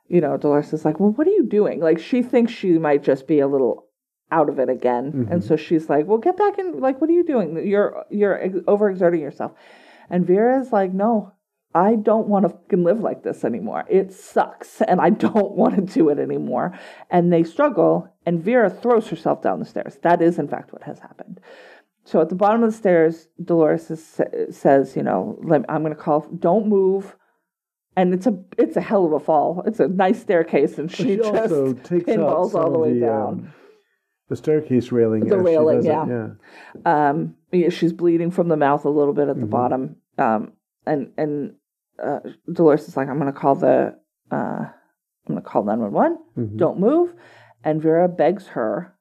you 0.07 0.19
know, 0.19 0.37
Dolores 0.37 0.73
is 0.73 0.83
like, 0.83 0.99
"Well, 0.99 1.11
what 1.11 1.27
are 1.27 1.31
you 1.31 1.45
doing?" 1.45 1.79
Like 1.79 1.99
she 1.99 2.21
thinks 2.21 2.51
she 2.51 2.77
might 2.77 3.03
just 3.03 3.27
be 3.27 3.39
a 3.39 3.47
little 3.47 3.85
out 4.31 4.49
of 4.49 4.59
it 4.59 4.69
again. 4.69 5.05
And 5.05 5.27
mm-hmm. 5.27 5.39
so 5.39 5.55
she's 5.55 5.89
like, 5.89 6.07
"Well, 6.07 6.17
get 6.17 6.37
back 6.37 6.57
in 6.57 6.79
like 6.79 6.99
what 6.99 7.09
are 7.09 7.13
you 7.13 7.23
doing? 7.23 7.65
You're 7.65 8.05
you're 8.09 8.41
ex- 8.41 8.65
overexerting 8.67 9.19
yourself." 9.19 9.53
And 10.09 10.25
Vera's 10.25 10.71
like, 10.71 10.93
"No, 10.93 11.33
I 11.75 11.95
don't 11.95 12.27
want 12.27 12.43
to 12.43 12.49
fucking 12.49 12.83
live 12.83 12.99
like 12.99 13.23
this 13.23 13.43
anymore. 13.43 13.85
It 13.89 14.13
sucks, 14.13 14.81
and 14.81 15.01
I 15.01 15.09
don't 15.25 15.53
want 15.53 15.75
to 15.75 15.81
do 15.81 16.09
it 16.09 16.19
anymore. 16.19 16.77
And 17.09 17.31
they 17.31 17.43
struggle, 17.43 18.13
and 18.25 18.43
Vera 18.43 18.69
throws 18.69 19.07
herself 19.07 19.41
down 19.41 19.59
the 19.59 19.65
stairs. 19.65 19.97
That 20.03 20.21
is, 20.21 20.37
in 20.37 20.47
fact, 20.47 20.73
what 20.73 20.83
has 20.83 20.99
happened. 20.99 21.39
So 22.05 22.19
at 22.21 22.29
the 22.29 22.35
bottom 22.35 22.63
of 22.63 22.71
the 22.71 22.77
stairs, 22.77 23.27
Dolores 23.43 23.89
is, 23.89 24.21
says, 24.51 24.95
"You 24.95 25.03
know, 25.03 25.37
let, 25.41 25.63
I'm 25.69 25.83
going 25.83 25.95
to 25.95 26.01
call. 26.01 26.21
Don't 26.37 26.67
move." 26.67 27.15
And 27.95 28.13
it's 28.13 28.25
a 28.27 28.37
it's 28.57 28.75
a 28.75 28.81
hell 28.81 29.05
of 29.05 29.13
a 29.13 29.19
fall. 29.19 29.63
It's 29.65 29.79
a 29.79 29.87
nice 29.87 30.19
staircase, 30.21 30.77
and 30.77 30.91
she, 30.91 31.03
She 31.03 31.15
just 31.17 31.29
also 31.33 31.73
takes 31.73 32.05
pinballs 32.05 32.55
all 32.55 32.71
the 32.71 32.79
way 32.79 32.93
the, 32.95 32.99
down. 33.01 33.27
um, 33.27 33.53
the 34.29 34.35
staircase 34.35 34.91
railing. 34.91 35.27
The 35.27 35.37
railing, 35.37 35.77
does 35.77 35.85
it, 35.85 35.89
yeah. 35.89 36.29
yeah. 36.85 37.09
Um, 37.09 37.35
yeah, 37.51 37.69
she's 37.69 37.93
bleeding 37.93 38.31
from 38.31 38.47
the 38.49 38.57
mouth 38.57 38.83
a 38.85 38.89
little 38.89 39.13
bit 39.13 39.29
at 39.29 39.39
the 39.39 39.45
Mhm. 39.45 39.49
bottom. 39.51 39.95
Um, 40.17 40.53
and 40.85 41.11
and 41.17 41.53
uh, 42.03 42.19
Dolores 42.51 42.87
is 42.87 42.97
like, 42.97 43.07
I'm 43.09 43.19
gonna 43.19 43.31
call 43.31 43.55
the 43.55 43.95
uh, 44.31 44.35
I'm 44.65 44.71
gonna 45.27 45.41
call 45.41 45.63
nine 45.63 45.79
one 45.79 45.91
one. 45.93 46.17
Mhm. 46.37 46.57
Don't 46.57 46.79
move. 46.79 47.13
And 47.63 47.81
Vera 47.81 48.09
begs 48.09 48.47
her, 48.47 48.93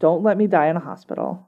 don't 0.00 0.22
let 0.24 0.36
me 0.38 0.46
die 0.48 0.68
in 0.68 0.76
a 0.76 0.80
hospital. 0.80 1.46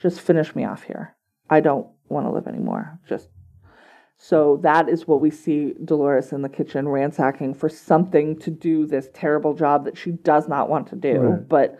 Just 0.00 0.20
finish 0.20 0.54
me 0.54 0.64
off 0.64 0.82
here. 0.82 1.14
I 1.48 1.60
don't 1.60 1.86
want 2.08 2.26
to 2.26 2.32
live 2.32 2.46
anymore. 2.46 2.98
Just 3.08 3.28
so 4.18 4.58
that 4.62 4.88
is 4.88 5.06
what 5.06 5.20
we 5.20 5.30
see 5.30 5.74
Dolores 5.84 6.32
in 6.32 6.42
the 6.42 6.48
kitchen 6.48 6.88
ransacking 6.88 7.54
for 7.54 7.68
something 7.68 8.38
to 8.40 8.50
do 8.50 8.86
this 8.86 9.08
terrible 9.12 9.52
job 9.54 9.84
that 9.84 9.98
she 9.98 10.12
does 10.12 10.48
not 10.48 10.68
want 10.70 10.86
to 10.88 10.96
do, 10.96 11.18
Right. 11.20 11.48
but 11.48 11.78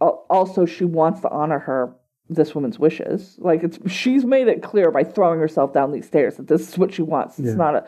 also 0.00 0.66
she 0.66 0.84
wants 0.84 1.20
to 1.20 1.30
honor 1.30 1.58
her 1.60 1.94
this 2.28 2.54
woman's 2.54 2.78
wishes. 2.78 3.36
Like 3.38 3.62
it's 3.62 3.78
she's 3.90 4.24
made 4.24 4.48
it 4.48 4.62
clear 4.62 4.90
by 4.90 5.04
throwing 5.04 5.38
herself 5.38 5.72
down 5.72 5.92
these 5.92 6.06
stairs 6.06 6.36
that 6.36 6.48
this 6.48 6.68
is 6.68 6.76
what 6.78 6.92
she 6.92 7.02
wants. 7.02 7.38
It's 7.38 7.48
Yeah. 7.50 7.54
not 7.54 7.76
a 7.76 7.86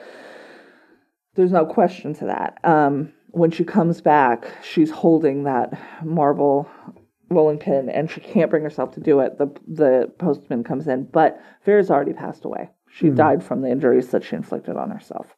there's 1.35 1.53
no 1.53 1.67
question 1.67 2.15
to 2.15 2.25
that. 2.27 2.59
Um, 2.65 3.13
when 3.31 3.51
she 3.51 3.63
comes 3.65 4.01
back, 4.01 4.51
she's 4.63 4.91
holding 4.91 5.45
that 5.45 5.79
marble 6.05 6.69
rolling 7.31 7.59
pin, 7.59 7.89
and 7.91 8.11
she 8.11 8.21
can't 8.21 8.51
bring 8.51 8.63
herself 8.63 8.93
to 8.95 9.01
do 9.01 9.21
it. 9.21 9.39
the 9.39 9.49
The 9.67 10.13
postman 10.19 10.65
comes 10.65 10.89
in, 10.89 11.05
but 11.05 11.41
Vera's 11.65 11.91
already 11.91 12.13
passed 12.15 12.45
away. 12.45 12.71
She 12.91 13.09
Hmm. 13.09 13.15
died 13.15 13.45
from 13.45 13.61
the 13.63 13.71
injuries 13.71 14.11
that 14.11 14.25
she 14.25 14.35
inflicted 14.37 14.77
on 14.77 14.91
herself. 14.91 15.37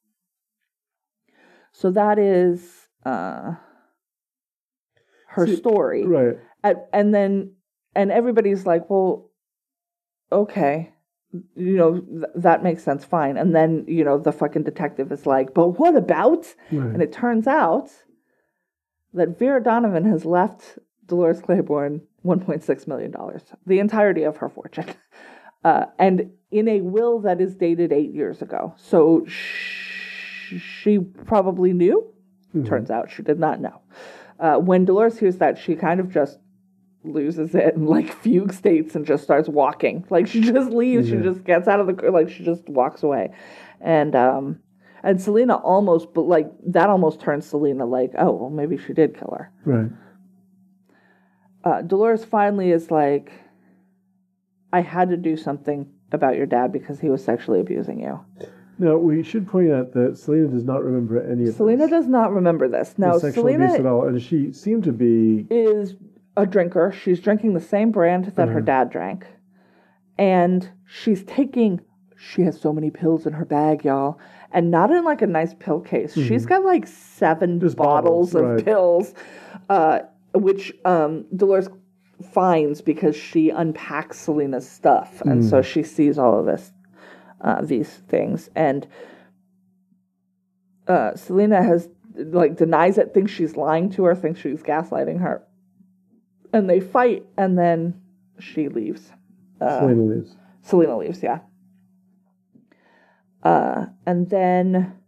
So 1.72 1.90
that 1.92 2.18
is 2.18 2.88
uh, 3.05 3.55
her 5.29 5.46
See, 5.46 5.57
story, 5.57 6.07
Right. 6.07 6.37
and, 6.62 6.76
and 6.92 7.14
then 7.14 7.53
and 7.94 8.12
everybody's 8.12 8.66
like, 8.66 8.88
well, 8.90 9.31
okay. 10.31 10.92
You 11.33 11.76
know, 11.76 12.00
th- 12.00 12.24
that 12.37 12.62
makes 12.64 12.83
sense, 12.83 13.05
fine. 13.05 13.37
And 13.37 13.55
then, 13.55 13.85
you 13.88 14.05
know, 14.05 14.18
the 14.18 14.33
fucking 14.33 14.64
detective 14.64 15.12
is 15.12 15.26
like, 15.26 15.55
but 15.55 15.79
what 15.79 15.94
about? 15.94 16.55
Right. 16.72 16.92
And 16.92 17.03
it 17.03 17.12
turns 17.12 17.46
out 17.46 17.90
that 19.14 19.38
Vera 19.38 19.62
Donovan 19.62 20.05
has 20.07 20.24
left 20.24 20.79
Dolores 21.10 21.40
Claiborne 21.42 22.00
$1.6 22.24 22.86
million, 22.88 23.14
the 23.66 23.78
entirety 23.78 24.22
of 24.22 24.38
her 24.38 24.48
fortune. 24.48 24.86
Uh, 25.62 25.84
and 25.98 26.30
in 26.50 26.66
a 26.68 26.80
will 26.80 27.20
that 27.20 27.38
is 27.38 27.54
dated 27.54 27.92
eight 27.92 28.14
years 28.14 28.40
ago. 28.40 28.72
So 28.78 29.26
sh- 29.26 30.54
she 30.58 30.98
probably 30.98 31.74
knew. 31.74 32.02
Mhm. 32.56 32.66
Turns 32.66 32.90
out 32.90 33.10
she 33.10 33.22
did 33.22 33.38
not 33.38 33.60
know. 33.60 33.82
Uh, 34.38 34.56
when 34.56 34.86
Dolores 34.86 35.18
hears 35.18 35.36
that, 35.36 35.58
she 35.58 35.74
kind 35.76 36.00
of 36.00 36.08
just 36.10 36.38
loses 37.04 37.54
it 37.54 37.76
and 37.76 37.86
like 37.90 38.10
fugue 38.22 38.54
states 38.54 38.94
and 38.96 39.04
just 39.04 39.22
starts 39.22 39.50
walking. 39.50 40.06
Like 40.08 40.28
she 40.28 40.40
just 40.40 40.70
leaves. 40.70 41.10
Yeah. 41.10 41.18
She 41.18 41.22
just 41.24 41.44
gets 41.44 41.68
out 41.68 41.78
of 41.78 41.86
the 41.86 41.92
car. 41.92 42.10
Like 42.10 42.30
she 42.30 42.42
just 42.42 42.66
walks 42.66 43.02
away. 43.02 43.30
And 43.82 44.16
um, 44.16 44.60
and 45.02 45.20
Selena 45.20 45.56
almost, 45.56 46.14
but 46.14 46.22
like 46.22 46.50
that 46.68 46.88
almost 46.88 47.20
turns 47.20 47.44
Selena 47.44 47.84
like, 47.84 48.12
oh 48.16 48.32
well, 48.32 48.48
maybe 48.50 48.78
she 48.78 48.94
did 48.94 49.14
kill 49.14 49.34
her. 49.36 49.52
Right. 49.66 49.90
Uh, 51.64 51.82
Dolores 51.82 52.24
finally 52.24 52.70
is 52.70 52.90
like, 52.90 53.32
I 54.72 54.80
had 54.80 55.10
to 55.10 55.16
do 55.16 55.36
something 55.36 55.88
about 56.12 56.36
your 56.36 56.46
dad 56.46 56.72
because 56.72 57.00
he 57.00 57.08
was 57.08 57.22
sexually 57.24 57.60
abusing 57.60 58.00
you. 58.00 58.20
Now 58.78 58.96
we 58.96 59.22
should 59.22 59.46
point 59.46 59.70
out 59.70 59.92
that 59.92 60.16
Selena 60.16 60.48
does 60.48 60.64
not 60.64 60.82
remember 60.82 61.22
any 61.22 61.48
of 61.48 61.54
Selena 61.54 61.82
this, 61.84 61.90
does 61.90 62.06
not 62.06 62.32
remember 62.32 62.66
this. 62.66 62.94
the 62.94 63.02
Now 63.02 63.18
sexual 63.18 63.44
Selena 63.44 63.64
abuse 63.66 63.78
at 63.80 63.86
all, 63.86 64.06
and 64.08 64.20
she 64.22 64.52
seemed 64.52 64.84
to 64.84 64.92
be 64.92 65.46
is 65.50 65.96
a 66.36 66.46
drinker. 66.46 66.90
She's 66.92 67.20
drinking 67.20 67.52
the 67.52 67.60
same 67.60 67.90
brand 67.90 68.26
that 68.36 68.48
her 68.48 68.62
Mhm. 68.62 68.64
dad 68.66 68.90
drank. 68.90 69.26
And 70.18 70.68
she's 70.86 71.24
taking 71.24 71.80
she 72.22 72.42
has 72.42 72.60
so 72.60 72.70
many 72.70 72.90
pills 72.90 73.26
in 73.26 73.32
her 73.32 73.46
bag, 73.46 73.82
y'all. 73.82 74.18
And 74.52 74.70
not 74.70 74.90
in 74.90 75.04
like 75.04 75.22
a 75.22 75.26
nice 75.26 75.54
pill 75.54 75.80
case. 75.80 76.12
She's 76.12 76.44
got 76.44 76.62
like 76.64 76.86
seven 76.86 77.58
Just 77.60 77.76
bottles, 77.78 78.32
bottles, 78.32 78.34
of 78.34 78.42
right. 78.56 78.64
pills, 78.64 79.14
uh, 79.70 80.00
which 80.34 80.72
um, 80.84 81.26
Dolores 81.34 81.68
finds 82.32 82.80
because 82.82 83.16
she 83.16 83.50
unpacks 83.50 84.18
Selena's 84.18 84.68
stuff. 84.68 85.20
And 85.22 85.44
so 85.44 85.62
she 85.62 85.82
sees 85.82 86.18
all 86.18 86.38
of 86.38 86.46
this, 86.46 86.72
uh, 87.40 87.62
these 87.62 87.88
things. 87.88 88.50
And 88.54 88.86
uh, 90.86 91.14
Selena 91.16 91.62
has 91.62 91.88
like 92.14 92.56
denies 92.56 92.98
it, 92.98 93.14
thinks 93.14 93.32
she's 93.32 93.56
lying 93.56 93.90
to 93.90 94.04
her, 94.04 94.14
thinks 94.14 94.40
she's 94.40 94.62
gaslighting 94.62 95.20
her, 95.20 95.42
and 96.52 96.68
they 96.68 96.80
fight, 96.80 97.24
and 97.36 97.58
then 97.58 98.00
she 98.38 98.68
leaves. 98.68 99.12
Uh, 99.60 99.80
Selena 99.80 100.02
leaves. 100.02 100.36
Selena 100.62 100.96
leaves, 100.98 101.22
yeah. 101.22 101.40
Uh, 103.42 103.86
and 104.04 104.28
then 104.28 104.99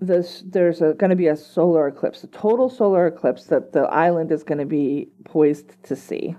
this 0.00 0.42
there's 0.46 0.80
going 0.80 1.10
to 1.10 1.16
be 1.16 1.26
a 1.26 1.36
solar 1.36 1.88
eclipse, 1.88 2.24
a 2.24 2.26
total 2.28 2.68
solar 2.70 3.06
eclipse 3.06 3.44
that 3.44 3.72
the 3.72 3.82
island 3.82 4.32
is 4.32 4.42
going 4.42 4.58
to 4.58 4.66
be 4.66 5.08
poised 5.24 5.82
to 5.84 5.94
see. 5.96 6.36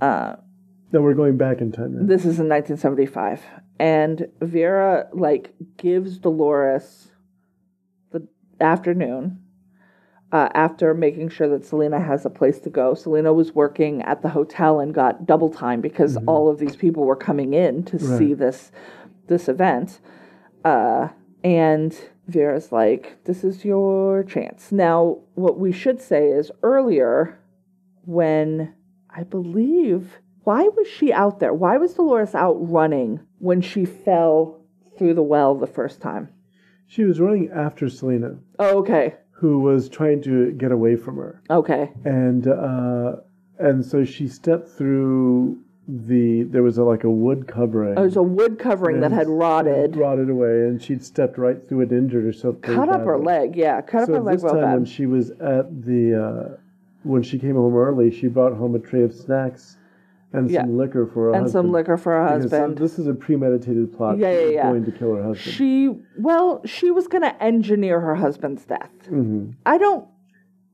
Uh, 0.00 0.36
we're 0.92 1.14
going 1.14 1.36
back 1.36 1.60
in 1.60 1.72
time. 1.72 1.96
Right? 1.96 2.06
this 2.06 2.20
is 2.20 2.38
in 2.38 2.48
1975, 2.48 3.42
and 3.80 4.28
Vera 4.40 5.08
like 5.12 5.52
gives 5.76 6.18
Dolores 6.18 7.08
the 8.12 8.26
afternoon 8.60 9.40
uh, 10.32 10.48
after 10.54 10.94
making 10.94 11.28
sure 11.30 11.48
that 11.48 11.64
Selena 11.64 12.00
has 12.00 12.24
a 12.24 12.30
place 12.30 12.58
to 12.60 12.70
go. 12.70 12.94
Selena 12.94 13.32
was 13.32 13.54
working 13.54 14.02
at 14.02 14.22
the 14.22 14.28
hotel 14.28 14.80
and 14.80 14.92
got 14.94 15.26
double 15.26 15.50
time 15.50 15.80
because 15.80 16.16
all 16.26 16.48
of 16.48 16.58
these 16.58 16.76
people 16.76 17.04
were 17.04 17.16
coming 17.16 17.54
in 17.54 17.84
to 17.84 17.96
Right. 17.98 18.18
see 18.18 18.34
this 18.34 18.70
this 19.26 19.48
event. 19.48 20.00
Uh, 20.64 21.08
and 21.42 21.96
Vera's 22.26 22.72
like, 22.72 23.16
"This 23.24 23.44
is 23.44 23.64
your 23.64 24.22
chance." 24.24 24.72
Now, 24.72 25.18
what 25.34 25.58
we 25.58 25.72
should 25.72 26.00
say 26.00 26.28
is 26.28 26.50
earlier, 26.62 27.38
when 28.04 28.74
I 29.10 29.22
believe, 29.22 30.18
why 30.44 30.68
was 30.68 30.86
she 30.88 31.12
out 31.12 31.40
there? 31.40 31.54
Why 31.54 31.76
was 31.76 31.94
Dolores 31.94 32.34
out 32.34 32.54
running 32.54 33.20
when 33.38 33.60
she 33.60 33.84
fell 33.84 34.60
through 34.96 35.14
the 35.14 35.22
well 35.22 35.54
the 35.54 35.66
first 35.66 36.00
time? 36.00 36.28
She 36.86 37.04
was 37.04 37.20
running 37.20 37.50
after 37.50 37.88
Selena, 37.88 38.38
Oh, 38.58 38.78
okay, 38.78 39.14
who 39.32 39.60
was 39.60 39.88
trying 39.88 40.22
to 40.22 40.52
get 40.52 40.70
away 40.72 40.96
from 40.96 41.16
her, 41.16 41.42
okay, 41.50 41.92
and 42.04 42.46
uh, 42.46 43.16
and 43.58 43.84
so 43.84 44.04
she 44.04 44.28
stepped 44.28 44.68
through 44.68 45.58
the. 45.88 46.42
There 46.44 46.62
was 46.62 46.78
a, 46.78 46.84
like 46.84 47.04
a 47.04 47.10
wood 47.10 47.46
covering. 47.46 47.96
It 47.96 48.00
was 48.00 48.16
a 48.16 48.22
wood 48.22 48.58
covering 48.58 49.00
that 49.00 49.12
had 49.12 49.28
rotted. 49.28 49.96
rotted 49.96 50.30
away, 50.30 50.62
and 50.66 50.82
she'd 50.82 51.04
stepped 51.04 51.38
right 51.38 51.56
through 51.68 51.82
it, 51.82 51.92
injured 51.92 52.24
herself. 52.24 52.60
cut 52.62 52.88
up 52.88 53.02
her 53.04 53.18
leg. 53.18 53.56
Yeah, 53.56 53.80
cut 53.80 54.06
So 54.06 54.14
up 54.14 54.18
her 54.18 54.20
leg 54.24 54.40
So 54.40 54.46
this 54.48 54.52
time, 54.62 54.72
when 54.74 54.84
she 54.84 55.06
was 55.06 55.30
at 55.32 55.84
the, 55.84 56.54
uh, 56.54 56.56
when 57.02 57.22
she 57.22 57.38
came 57.38 57.54
home 57.56 57.74
early, 57.76 58.10
she 58.10 58.28
brought 58.28 58.54
home 58.56 58.74
a 58.74 58.78
tray 58.78 59.02
of 59.02 59.12
snacks 59.14 59.76
and 60.32 60.50
Yeah. 60.50 60.62
some 60.62 60.76
liquor 60.76 61.06
for 61.06 61.26
her 61.26 61.32
husband. 61.32 61.44
And 61.44 61.52
some 61.52 61.70
liquor 61.72 61.96
for 61.96 62.12
her 62.12 62.38
Because 62.38 62.50
husband. 62.50 62.78
this 62.78 62.98
is 62.98 63.06
a 63.06 63.14
premeditated 63.14 63.92
plot. 63.96 64.18
Yeah, 64.18 64.32
yeah, 64.32 64.46
yeah. 64.48 64.62
Going 64.70 64.84
to 64.86 64.90
kill 64.90 65.14
her 65.14 65.22
husband. 65.22 65.54
She 65.54 65.90
well, 66.18 66.60
she 66.64 66.90
was 66.90 67.06
gonna 67.06 67.36
engineer 67.40 68.00
her 68.00 68.14
husband's 68.16 68.64
death. 68.64 68.90
hmm 69.08 69.50
I 69.66 69.78
don't, 69.78 70.06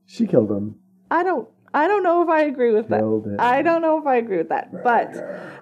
She 0.05 0.25
killed 0.25 0.49
him. 0.51 0.75
I 1.11 1.23
don't, 1.23 1.47
I 1.73 1.87
don't 1.87 2.03
know 2.03 2.21
if 2.21 2.29
I 2.29 2.41
agree 2.43 2.73
with 2.73 2.89
that. 2.89 2.99
Him. 2.99 3.35
I 3.39 3.61
don't 3.61 3.81
know 3.81 3.97
if 3.97 4.05
I 4.05 4.17
agree 4.17 4.37
with 4.37 4.49
that, 4.49 4.83
but 4.83 5.13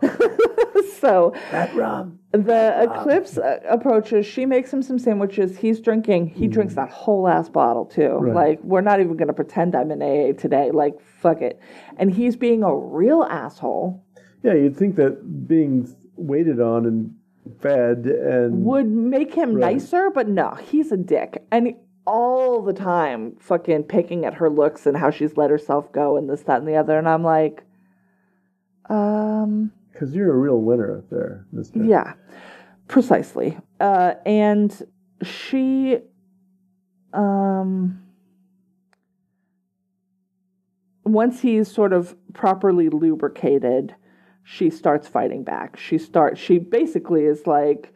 so 1.00 1.34
That 1.52 1.74
rum. 1.76 2.20
the 2.32 2.84
eclipse 2.84 3.38
uh, 3.38 3.60
approaches. 3.70 4.26
She 4.26 4.46
makes 4.46 4.72
him 4.74 4.82
some 4.82 4.98
sandwiches. 5.00 5.58
He's 5.58 5.80
drinking. 5.80 6.28
He 6.30 6.48
drinks 6.48 6.76
that 6.76 6.90
whole 6.90 7.28
ass 7.28 7.50
bottle 7.50 7.86
too. 7.86 8.10
Right. 8.10 8.36
Like 8.36 8.64
we're 8.64 8.82
not 8.82 9.00
even 9.00 9.18
gonna 9.18 9.34
pretend 9.34 9.76
I'm 9.76 9.92
in 9.92 10.02
AA 10.02 10.34
today. 10.40 10.72
Like 10.72 11.00
fuck 11.22 11.42
it. 11.42 11.60
And 11.98 12.12
he's 12.14 12.36
being 12.36 12.64
a 12.64 12.76
real 12.76 13.24
asshole. 13.24 14.04
Yeah, 14.44 14.54
you'd 14.54 14.78
think 14.78 14.96
that 14.96 15.48
being 15.48 15.94
waited 16.16 16.60
on 16.62 16.86
and 16.86 17.14
fed 17.62 18.06
and 18.06 18.64
would 18.64 18.88
make 18.90 19.34
him 19.34 19.54
Right. 19.56 19.74
nicer, 19.74 20.10
but 20.10 20.28
no, 20.28 20.56
he's 20.70 20.92
a 20.92 20.98
dick. 20.98 21.44
And 21.52 21.74
all 22.10 22.64
the 22.64 22.74
time 22.74 23.36
fucking 23.40 23.84
picking 23.84 24.26
at 24.26 24.34
her 24.34 24.50
looks 24.50 24.88
and 24.88 24.98
how 24.98 25.12
she's 25.12 25.38
let 25.38 25.52
herself 25.52 25.92
go 25.92 26.18
and 26.18 26.28
this, 26.28 26.42
that, 26.42 26.58
and 26.58 26.68
the 26.68 26.76
other. 26.76 26.98
And 26.98 27.08
I'm 27.08 27.24
like, 27.24 27.64
um, 28.90 29.72
because 29.92 30.16
you're 30.16 30.34
a 30.34 30.38
real 30.38 30.60
winner 30.60 30.98
up 30.98 31.10
there, 31.12 31.46
Mister. 31.52 31.84
yeah, 31.84 32.14
precisely. 32.88 33.60
Uh, 33.80 34.16
and 34.26 34.82
she, 35.22 36.00
um, 37.14 38.02
once 41.04 41.42
he's 41.42 41.72
sort 41.72 41.94
of 41.94 42.16
properly 42.34 42.90
lubricated, 42.90 43.96
she 44.44 44.72
starts 44.72 45.08
fighting 45.08 45.44
back. 45.44 45.78
She 45.78 46.00
starts. 46.00 46.40
She 46.40 46.58
basically 46.58 47.26
is 47.26 47.46
like, 47.46 47.94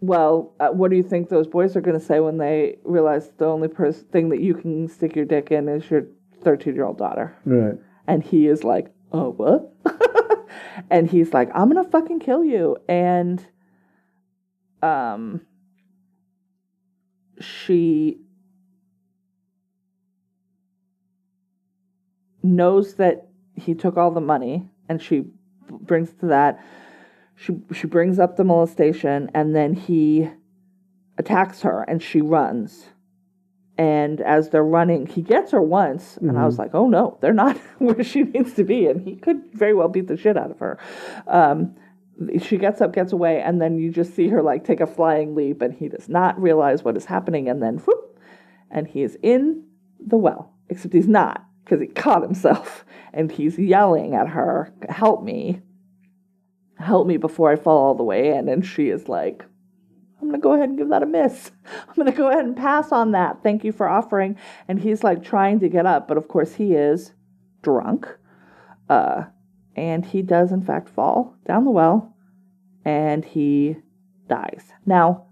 "Well, 0.00 0.54
uh, 0.60 0.68
what 0.68 0.90
do 0.90 0.96
you 0.96 1.02
think 1.02 1.28
those 1.28 1.46
boys 1.46 1.76
are 1.76 1.80
going 1.80 1.98
to 1.98 2.04
say 2.04 2.20
when 2.20 2.38
they 2.38 2.78
realize 2.84 3.30
the 3.38 3.46
only 3.46 3.68
pers- 3.68 4.02
thing 4.02 4.28
that 4.30 4.40
you 4.40 4.54
can 4.54 4.88
stick 4.88 5.16
your 5.16 5.24
dick 5.24 5.50
in 5.50 5.68
is 5.68 5.90
your 5.90 6.06
thirteen-year-old 6.42 6.98
daughter?" 6.98 7.36
Right. 7.44 7.74
And 8.06 8.22
he 8.22 8.46
is 8.48 8.64
like, 8.64 8.94
oh, 9.14 9.30
what? 9.30 9.72
and 10.90 11.08
he's 11.08 11.32
like, 11.32 11.50
I'm 11.54 11.68
gonna 11.68 11.88
fucking 11.88 12.20
kill 12.20 12.44
you. 12.44 12.76
And 12.88 13.44
um 14.82 15.40
she 17.40 18.20
knows 22.42 22.94
that 22.94 23.28
he 23.54 23.74
took 23.74 23.96
all 23.96 24.10
the 24.10 24.20
money 24.20 24.68
and 24.88 25.00
she 25.00 25.24
brings 25.70 26.12
to 26.14 26.26
that 26.26 26.62
she 27.36 27.56
she 27.72 27.86
brings 27.86 28.18
up 28.18 28.36
the 28.36 28.44
molestation 28.44 29.30
and 29.34 29.54
then 29.54 29.74
he 29.74 30.30
attacks 31.18 31.62
her 31.62 31.82
and 31.82 32.02
she 32.02 32.20
runs. 32.20 32.86
And 33.76 34.20
as 34.20 34.50
they're 34.50 34.62
running 34.64 35.06
he 35.06 35.20
gets 35.20 35.50
her 35.50 35.60
once 35.60 36.16
and 36.18 36.38
i 36.38 36.46
was 36.46 36.60
like 36.60 36.74
oh 36.74 36.88
no 36.88 37.18
they're 37.20 37.32
not 37.32 37.56
where 37.78 38.04
she 38.04 38.22
needs 38.22 38.54
to 38.54 38.64
be. 38.64 38.86
And 38.86 39.00
he 39.00 39.16
could 39.16 39.42
very 39.52 39.74
well 39.74 39.88
beat 39.88 40.08
the 40.08 40.16
shit 40.16 40.36
out 40.36 40.50
of 40.50 40.58
her. 40.60 40.78
Um, 41.26 41.74
she 42.40 42.56
gets 42.56 42.80
up 42.80 42.92
gets 42.92 43.12
away 43.12 43.40
and 43.40 43.60
then 43.60 43.76
you 43.76 43.90
just 43.90 44.14
see 44.14 44.28
her 44.28 44.42
like 44.42 44.64
take 44.64 44.80
a 44.80 44.86
flying 44.86 45.34
leap 45.34 45.60
and 45.62 45.74
he 45.74 45.88
does 45.88 46.08
not 46.08 46.40
realize 46.40 46.84
what 46.84 46.96
is 46.96 47.06
happening 47.06 47.48
and 47.48 47.60
then 47.60 47.78
whoop, 47.78 48.18
and 48.70 48.86
he 48.86 49.02
is 49.02 49.18
in 49.22 49.64
the 49.98 50.16
well. 50.16 50.52
Except 50.68 50.94
he's 50.94 51.08
not 51.08 51.44
because 51.64 51.80
he 51.80 51.88
caught 51.88 52.22
himself 52.22 52.84
and 53.12 53.30
he's 53.30 53.58
yelling 53.58 54.14
at 54.14 54.28
her 54.28 54.72
help 54.88 55.22
me 55.22 55.60
help 56.84 57.06
me 57.06 57.16
before 57.16 57.50
i 57.50 57.56
fall 57.56 57.78
all 57.78 57.94
the 57.94 58.02
way 58.04 58.28
in 58.28 58.48
and 58.48 58.64
she 58.64 58.88
is 58.88 59.08
like 59.08 59.44
I'm 60.20 60.30
going 60.30 60.40
to 60.40 60.42
go 60.42 60.52
ahead 60.54 60.70
and 60.70 60.78
give 60.78 60.88
that 60.88 61.02
a 61.02 61.06
miss. 61.06 61.50
I'm 61.88 61.94
going 61.96 62.10
to 62.10 62.16
go 62.16 62.30
ahead 62.30 62.46
and 62.46 62.56
pass 62.56 62.92
on 62.92 63.10
that. 63.12 63.42
Thank 63.42 63.62
you 63.62 63.72
for 63.72 63.86
offering. 63.86 64.38
And 64.68 64.80
he's 64.80 65.04
like 65.04 65.22
trying 65.22 65.60
to 65.60 65.68
get 65.68 65.84
up, 65.84 66.08
but 66.08 66.16
of 66.16 66.28
course 66.28 66.54
he 66.54 66.72
is 66.72 67.12
drunk. 67.60 68.08
Uh, 68.88 69.24
and 69.76 70.06
he 70.06 70.22
does, 70.22 70.50
in 70.50 70.62
fact, 70.62 70.88
fall 70.88 71.36
down 71.46 71.66
the 71.66 71.70
well 71.70 72.14
and 72.86 73.22
he 73.22 73.76
dies. 74.26 74.72
Now, 74.86 75.26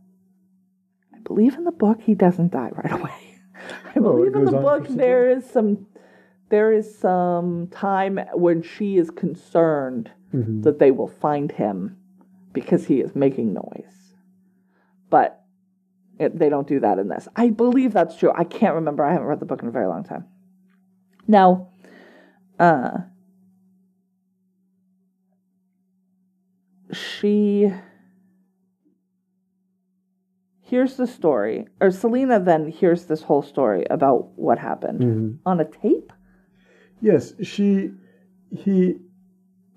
I 1.15 1.21
believe 1.21 1.55
in 1.55 1.65
the 1.65 1.73
book 1.73 2.03
he 2.03 2.15
doesn't 2.15 2.53
die 2.53 2.71
right 2.75 2.93
away. 3.01 3.39
I 3.87 3.93
Oh, 3.97 4.01
believe 4.03 4.35
in 4.35 4.45
the 4.45 4.53
book 4.53 4.87
there 4.89 5.31
is 5.31 5.49
some 5.49 5.87
there 6.51 6.71
is 6.71 6.99
some 6.99 7.69
time 7.69 8.21
when 8.35 8.63
she 8.63 8.99
is 8.99 9.11
concerned 9.11 10.11
Mhm. 10.33 10.63
that 10.65 10.79
they 10.79 10.91
will 10.91 11.09
find 11.09 11.53
him 11.53 11.97
because 12.53 12.87
he 12.87 13.01
is 13.01 13.15
making 13.15 13.53
noise. 13.53 14.15
But 15.11 15.45
it, 16.19 16.39
they 16.39 16.49
don't 16.49 16.67
do 16.69 16.81
that 16.81 16.99
in 16.99 17.09
this. 17.09 17.29
I 17.37 17.51
believe 17.51 17.93
that's 17.93 18.17
true. 18.17 18.33
I 18.35 18.45
can't 18.45 18.75
remember. 18.75 19.05
I 19.05 19.13
haven't 19.13 19.27
read 19.29 19.41
the 19.41 19.47
book 19.47 19.63
in 19.63 19.69
a 19.69 19.73
very 19.73 19.87
long 19.87 20.05
time. 20.05 20.25
Now, 21.27 21.69
uh, 22.59 22.99
she 26.93 27.73
hears 30.61 30.97
the 30.97 31.07
story, 31.07 31.67
or 31.81 31.91
Selena 31.91 32.41
then 32.41 32.69
hears 32.69 33.07
this 33.07 33.23
whole 33.23 33.43
story 33.43 33.85
about 33.91 34.31
what 34.39 34.59
happened 34.59 35.01
Mhm. 35.01 35.39
on 35.47 35.61
a 35.61 35.65
tape. 35.65 36.13
Yes, 37.01 37.35
she, 37.43 37.93
he. 38.51 38.99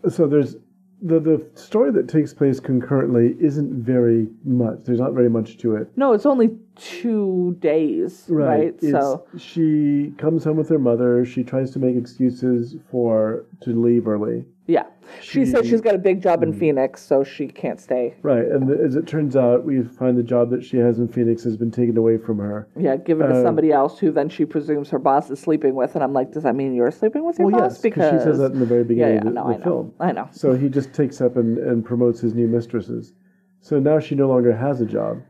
So 0.10 0.28
there's 0.28 0.56
the 1.02 1.20
the 1.20 1.46
story 1.56 1.92
that 1.92 2.08
takes 2.08 2.34
place 2.34 2.60
concurrently 2.60 3.36
isn't 3.40 3.72
very 3.84 4.28
much. 4.44 4.80
There's 4.86 5.00
not 5.00 5.14
very 5.14 5.30
much 5.30 5.58
to 5.60 5.76
it. 5.76 5.90
No, 5.98 6.14
it's 6.14 6.26
only 6.26 6.58
two 6.76 7.58
days, 7.60 8.26
right? 8.30 8.68
It's- 8.82 8.92
So 8.92 9.26
she 9.38 10.14
comes 10.18 10.44
home 10.44 10.58
with 10.58 10.70
her 10.70 10.80
mother. 10.80 11.26
She 11.26 11.44
tries 11.44 11.72
to 11.72 11.80
make 11.80 11.96
excuses 11.96 12.76
for 12.90 13.46
to 13.62 13.72
leave 13.72 14.08
early. 14.08 14.46
Yeah, 14.68 14.84
she, 15.22 15.46
says 15.46 15.64
She- 15.66 15.72
she's 15.72 15.82
got 15.82 15.94
a 15.96 16.00
big 16.00 16.22
job 16.22 16.42
in 16.44 16.52
Phoenix, 16.52 17.02
so 17.04 17.24
she 17.24 17.48
can't 17.48 17.80
stay. 17.80 18.16
Right, 18.24 18.46
and 18.46 18.70
as 18.70 18.96
it 18.96 19.06
turns 19.08 19.36
out, 19.36 19.64
we 19.64 19.84
find 19.84 20.18
the 20.18 20.24
job 20.24 20.50
that 20.50 20.64
she 20.64 20.78
has 20.78 20.98
in 20.98 21.08
Phoenix 21.08 21.44
has 21.44 21.56
been 21.58 21.70
taken 21.72 21.96
away 21.98 22.18
from 22.18 22.40
her. 22.40 22.68
Yeah, 22.78 22.96
given 22.96 23.28
to 23.28 23.36
Uh, 23.36 23.44
somebody 23.44 23.72
else 23.72 24.00
who 24.00 24.12
then 24.12 24.28
she 24.30 24.44
presumes 24.46 24.90
her 24.90 25.00
boss 25.00 25.30
is 25.30 25.40
sleeping 25.40 25.76
with, 25.76 25.94
and 25.96 26.04
I'm 26.04 26.14
like, 26.14 26.32
does 26.32 26.44
that 26.44 26.56
mean 26.56 26.74
you're 26.74 26.90
sleeping 26.92 27.24
with 27.26 27.38
your 27.38 27.50
Well, 27.50 27.62
boss? 27.62 27.74
yes, 27.74 27.82
because 27.82 28.10
she 28.10 28.24
says 28.24 28.40
that 28.40 28.52
in 28.54 28.60
the 28.60 28.66
very 28.66 28.84
beginning 28.84 29.14
yeah, 29.16 29.20
of 29.20 29.26
the, 29.26 29.32
no, 29.32 29.48
the 29.48 29.54
I 29.54 29.58
know, 29.58 29.64
film. 29.64 29.94
I 30.00 30.12
know. 30.12 30.28
So 30.32 30.54
he 30.54 30.68
just 30.70 30.94
takes 30.94 31.22
up 31.22 31.36
and, 31.38 31.58
and 31.60 31.86
promotes 31.86 32.20
his 32.22 32.34
new 32.34 32.48
mistresses. 32.48 33.14
So 33.62 33.80
now 33.80 34.00
she 34.00 34.16
no 34.16 34.28
longer 34.28 34.56
has 34.56 34.82
a 34.82 34.86
job. 34.86 35.22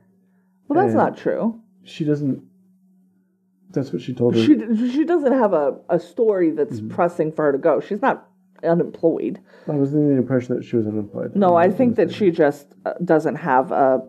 Well, 0.67 0.81
that's 0.83 0.95
not 0.95 1.15
true. 1.17 1.59
She 1.83 2.03
doesn't. 2.05 2.41
That's 3.71 3.91
what 3.91 4.01
she 4.01 4.13
told 4.13 4.36
her. 4.36 4.41
She 4.41 4.55
she 4.91 5.03
doesn't 5.03 5.33
have 5.33 5.53
a, 5.53 5.75
a 5.89 5.99
story 5.99 6.51
that's 6.51 6.77
Mm-hmm. 6.79 6.89
pressing 6.95 7.31
for 7.31 7.45
her 7.45 7.51
to 7.51 7.57
go. 7.57 7.79
She's 7.81 8.01
not 8.01 8.27
unemployed. 8.66 9.39
I 9.68 9.72
was 9.76 9.93
under 9.93 10.07
the 10.09 10.18
impression 10.18 10.55
that 10.55 10.63
she 10.63 10.76
was 10.76 10.88
unemployed. 10.88 11.36
No, 11.36 11.55
I 11.55 11.70
think 11.72 11.95
that 11.95 12.13
she 12.13 12.32
just 12.32 12.74
uh, 12.86 12.93
doesn't 13.03 13.36
have 13.36 13.72
a, 13.72 14.01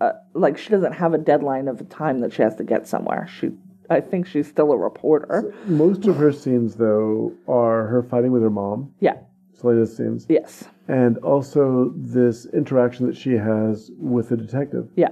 a 0.00 0.12
like 0.34 0.58
she 0.58 0.70
doesn't 0.70 0.92
have 0.92 1.14
a 1.14 1.18
deadline 1.18 1.68
of 1.68 1.78
the 1.78 1.84
time 1.84 2.20
that 2.20 2.32
she 2.32 2.42
has 2.42 2.54
to 2.56 2.64
get 2.64 2.86
somewhere. 2.86 3.26
She 3.40 3.50
I 3.90 4.00
think 4.00 4.26
she's 4.26 4.46
still 4.46 4.70
a 4.72 4.76
reporter. 4.76 5.54
Most 5.66 6.06
of 6.06 6.16
her 6.16 6.30
scenes, 6.30 6.74
though, 6.76 7.32
are 7.48 7.86
her 7.86 8.02
fighting 8.02 8.32
with 8.32 8.42
her 8.42 8.50
mom. 8.50 8.92
Yeah. 9.00 9.14
Selena's 9.54 9.96
scenes, 9.96 10.24
Yes. 10.28 10.68
and 10.86 11.18
also 11.18 11.92
this 11.96 12.46
interaction 12.52 13.06
that 13.06 13.16
she 13.16 13.32
has 13.32 13.90
with 13.98 14.28
the 14.28 14.36
detective, 14.36 14.88
Yeah. 14.94 15.08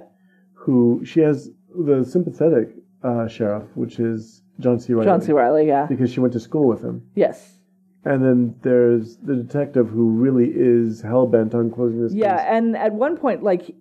who 0.53 1.03
she 1.05 1.19
has 1.21 1.51
the 1.75 2.05
sympathetic 2.05 2.69
uh, 3.03 3.27
sheriff, 3.27 3.65
which 3.75 3.99
is 3.99 4.43
John 4.61 4.79
C. 4.79 4.93
Reilly, 4.93 5.07
John 5.07 5.21
C. 5.21 5.33
Reilly. 5.33 5.67
Yeah. 5.67 5.87
because 5.87 6.13
she 6.13 6.21
went 6.21 6.33
to 6.35 6.41
school 6.41 6.69
with 6.69 6.81
him. 6.83 7.03
Yes. 7.17 7.56
And 8.07 8.23
then 8.25 8.55
there's 8.63 9.17
the 9.17 9.35
detective 9.35 9.89
who 9.91 10.11
really 10.11 10.51
is 10.55 11.03
hell 11.03 11.27
bent 11.27 11.55
on 11.55 11.71
closing 11.73 12.01
this 12.03 12.13
case. 12.13 12.21
Yeah, 12.21 12.37
case. 12.37 12.47
and 12.49 12.77
at 12.77 12.93
one 12.93 13.17
point, 13.17 13.43
like 13.43 13.75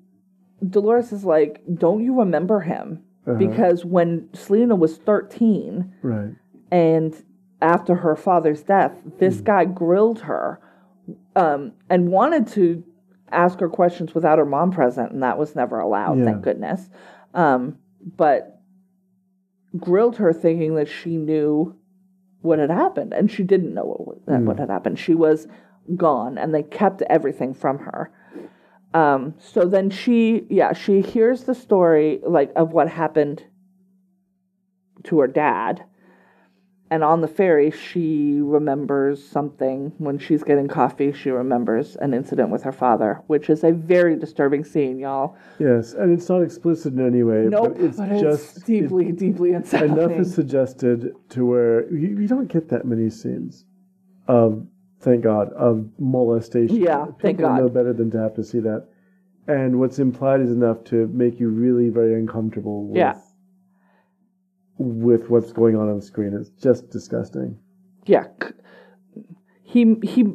Dolores 0.67 1.11
is 1.13 1.23
like, 1.23 1.61
"Don't 1.75 2.03
you 2.03 2.17
remember 2.19 2.61
him?" 2.61 3.03
Uh-huh. 3.27 3.37
Because 3.37 3.85
when 3.85 4.27
Selena 4.33 4.75
was 4.75 4.97
thirteen, 4.97 5.93
Right. 6.01 6.33
and 6.71 7.15
after 7.61 7.95
her 7.95 8.15
father's 8.15 8.63
death, 8.63 8.99
this 9.19 9.39
Hmm. 9.39 9.45
guy 9.45 9.65
grilled 9.65 10.21
her, 10.21 10.59
um, 11.35 11.73
and 11.89 12.09
wanted 12.09 12.47
to 12.47 12.83
ask 13.31 13.59
her 13.59 13.69
questions 13.69 14.15
without 14.15 14.39
her 14.39 14.45
mom 14.45 14.71
present, 14.71 15.11
and 15.11 15.21
that 15.21 15.37
was 15.37 15.55
never 15.55 15.79
allowed. 15.79 16.17
Yeah. 16.17 16.25
Thank 16.25 16.41
goodness. 16.43 16.89
Um, 17.35 17.77
but 18.17 18.59
grilled 19.77 20.17
her, 20.17 20.33
thinking 20.33 20.75
that 20.75 20.87
she 20.87 21.17
knew 21.17 21.75
what 22.45 22.59
had 22.59 22.69
happened, 22.69 23.13
and 23.13 23.29
she 23.29 23.43
didn't 23.43 23.73
know 23.73 23.83
what, 23.83 24.25
that 24.25 24.39
Hmm. 24.39 24.45
what 24.45 24.59
had 24.59 24.69
happened. 24.69 24.97
She 24.99 25.13
was 25.13 25.47
gone, 25.95 26.37
and 26.37 26.53
they 26.53 26.63
kept 26.63 27.01
everything 27.03 27.53
from 27.53 27.79
her. 27.79 28.11
Um, 28.93 29.33
so 29.37 29.65
then 29.65 29.89
she, 29.89 30.45
yeah, 30.49 30.71
she 30.71 31.01
hears 31.01 31.43
the 31.43 31.55
story 31.55 32.21
like 32.25 32.51
of 32.55 32.71
what 32.71 32.87
happened 32.87 33.43
to 35.03 35.19
her 35.19 35.27
dad, 35.27 35.83
and 36.95 37.03
on 37.03 37.19
the 37.19 37.27
ferry 37.27 37.69
she 37.71 38.39
remembers 38.39 39.21
something 39.21 39.91
when 39.97 40.17
she's 40.17 40.43
getting 40.43 40.67
coffee. 40.69 41.11
She 41.11 41.29
remembers 41.29 41.97
an 41.97 42.13
incident 42.13 42.49
with 42.51 42.63
her 42.63 42.71
father, 42.71 43.21
which 43.27 43.49
is 43.49 43.65
a 43.65 43.73
very 43.73 44.15
disturbing 44.15 44.63
scene, 44.63 44.97
y'all. 44.97 45.35
Yes, 45.59 45.91
and 45.93 46.17
it's 46.17 46.29
not 46.29 46.41
explicit 46.41 46.93
in 46.93 47.05
any 47.05 47.21
way. 47.23 47.47
Nope, 47.49 47.73
but 47.75 47.83
it's 47.83 47.97
but 47.97 48.09
it's 48.13 48.21
just 48.21 48.65
deeply, 48.65 49.11
deeply 49.11 49.51
it- 49.51 49.55
unsettling. 49.55 49.91
enough 49.97 50.11
is 50.19 50.33
suggested 50.33 51.13
to 51.31 51.45
where 51.45 51.91
you, 51.93 52.17
you 52.21 52.27
don't 52.29 52.47
get 52.47 52.69
that 52.69 52.85
many 52.85 53.09
scenes 53.09 53.65
of, 54.29 54.65
thank 55.01 55.21
God, 55.21 55.51
of 55.51 55.85
molestation. 55.99 56.77
Yeah, 56.77 57.03
People 57.05 57.19
thank 57.21 57.39
God. 57.39 57.59
know 57.59 57.67
better 57.67 57.91
than 57.91 58.09
to 58.11 58.17
have 58.19 58.33
to 58.35 58.43
see 58.43 58.59
that. 58.61 58.87
And 59.47 59.79
what's 59.81 59.99
implied 59.99 60.39
is 60.39 60.49
enough 60.49 60.83
to 60.85 61.07
make 61.07 61.41
you 61.41 61.49
really 61.49 61.89
very 61.89 62.15
uncomfortable 62.15 62.87
with, 62.87 62.97
Yeah. 62.97 63.15
With 64.77 65.29
what's 65.29 65.51
going 65.53 65.75
on 65.75 65.89
on 65.89 65.95
the 65.99 66.05
screen. 66.05 66.33
It's 66.33 66.49
just 66.61 66.89
disgusting. 66.89 67.57
yeah, 68.05 68.25
he 69.63 69.95
he 70.03 70.25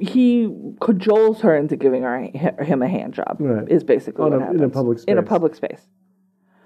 he 0.00 0.46
cajoles 0.80 1.40
her 1.40 1.54
into 1.54 1.76
giving 1.76 2.02
her 2.02 2.18
him 2.62 2.82
a 2.82 2.88
hand 2.88 3.14
job. 3.14 3.36
Right. 3.38 3.68
Is 3.70 3.84
basically 3.84 4.24
On 4.24 4.30
what 4.32 4.40
a- 4.40 4.50
in 4.50 4.56
a 4.56 4.62
happens. 4.62 4.72
public 4.72 4.98
In 5.06 5.18
a 5.18 5.20
space. 5.22 5.28
public 5.28 5.54
space. 5.54 5.86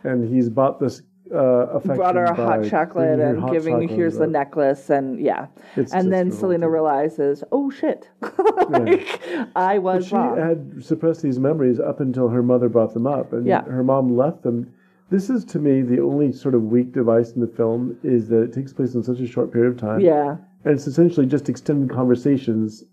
And 0.04 0.28
he's 0.32 0.48
bought 0.50 0.78
this 0.80 1.02
uh, 1.34 1.80
brought 1.80 2.14
her 2.16 2.24
a 2.24 2.34
hot 2.34 2.64
chocolate 2.66 3.18
and 3.18 3.40
hot 3.40 3.50
giving 3.52 3.80
chocolate 3.80 3.90
here's 3.90 4.18
the 4.18 4.26
necklace 4.26 4.90
and 4.90 5.18
yeah 5.18 5.46
It's 5.74 5.92
and 5.94 6.12
then 6.12 6.26
revolting. 6.26 6.38
selena 6.38 6.68
realizes 6.70 7.42
oh 7.50 7.70
shit 7.70 8.10
like 8.68 9.20
i 9.56 9.78
was 9.78 10.06
she 10.08 10.14
wrong 10.14 10.36
had 10.36 10.84
suppressed 10.84 11.22
these 11.22 11.38
memories 11.38 11.80
up 11.80 12.00
until 12.00 12.28
her 12.28 12.42
mother 12.42 12.68
brought 12.68 12.92
them 12.92 13.06
up, 13.06 13.32
and 13.32 13.46
Yeah. 13.46 13.62
her 13.64 13.82
mom 13.82 14.14
left 14.14 14.42
them. 14.42 14.74
This 15.10 15.30
is 15.30 15.44
to 15.46 15.58
me 15.58 15.82
the 15.82 16.00
only 16.00 16.32
sort 16.32 16.54
of 16.54 16.64
weak 16.64 16.92
device 16.92 17.32
in 17.32 17.40
the 17.40 17.46
film 17.46 17.98
is 18.02 18.28
that 18.28 18.42
it 18.42 18.52
takes 18.52 18.72
place 18.72 18.94
in 18.94 19.02
such 19.02 19.20
a 19.20 19.26
short 19.26 19.52
period 19.52 19.72
of 19.72 19.78
time, 19.78 20.00
yeah. 20.00 20.36
And 20.64 20.74
it's 20.74 20.86
essentially 20.86 21.26
just 21.26 21.48
extended 21.48 21.94
conversations 21.94 22.84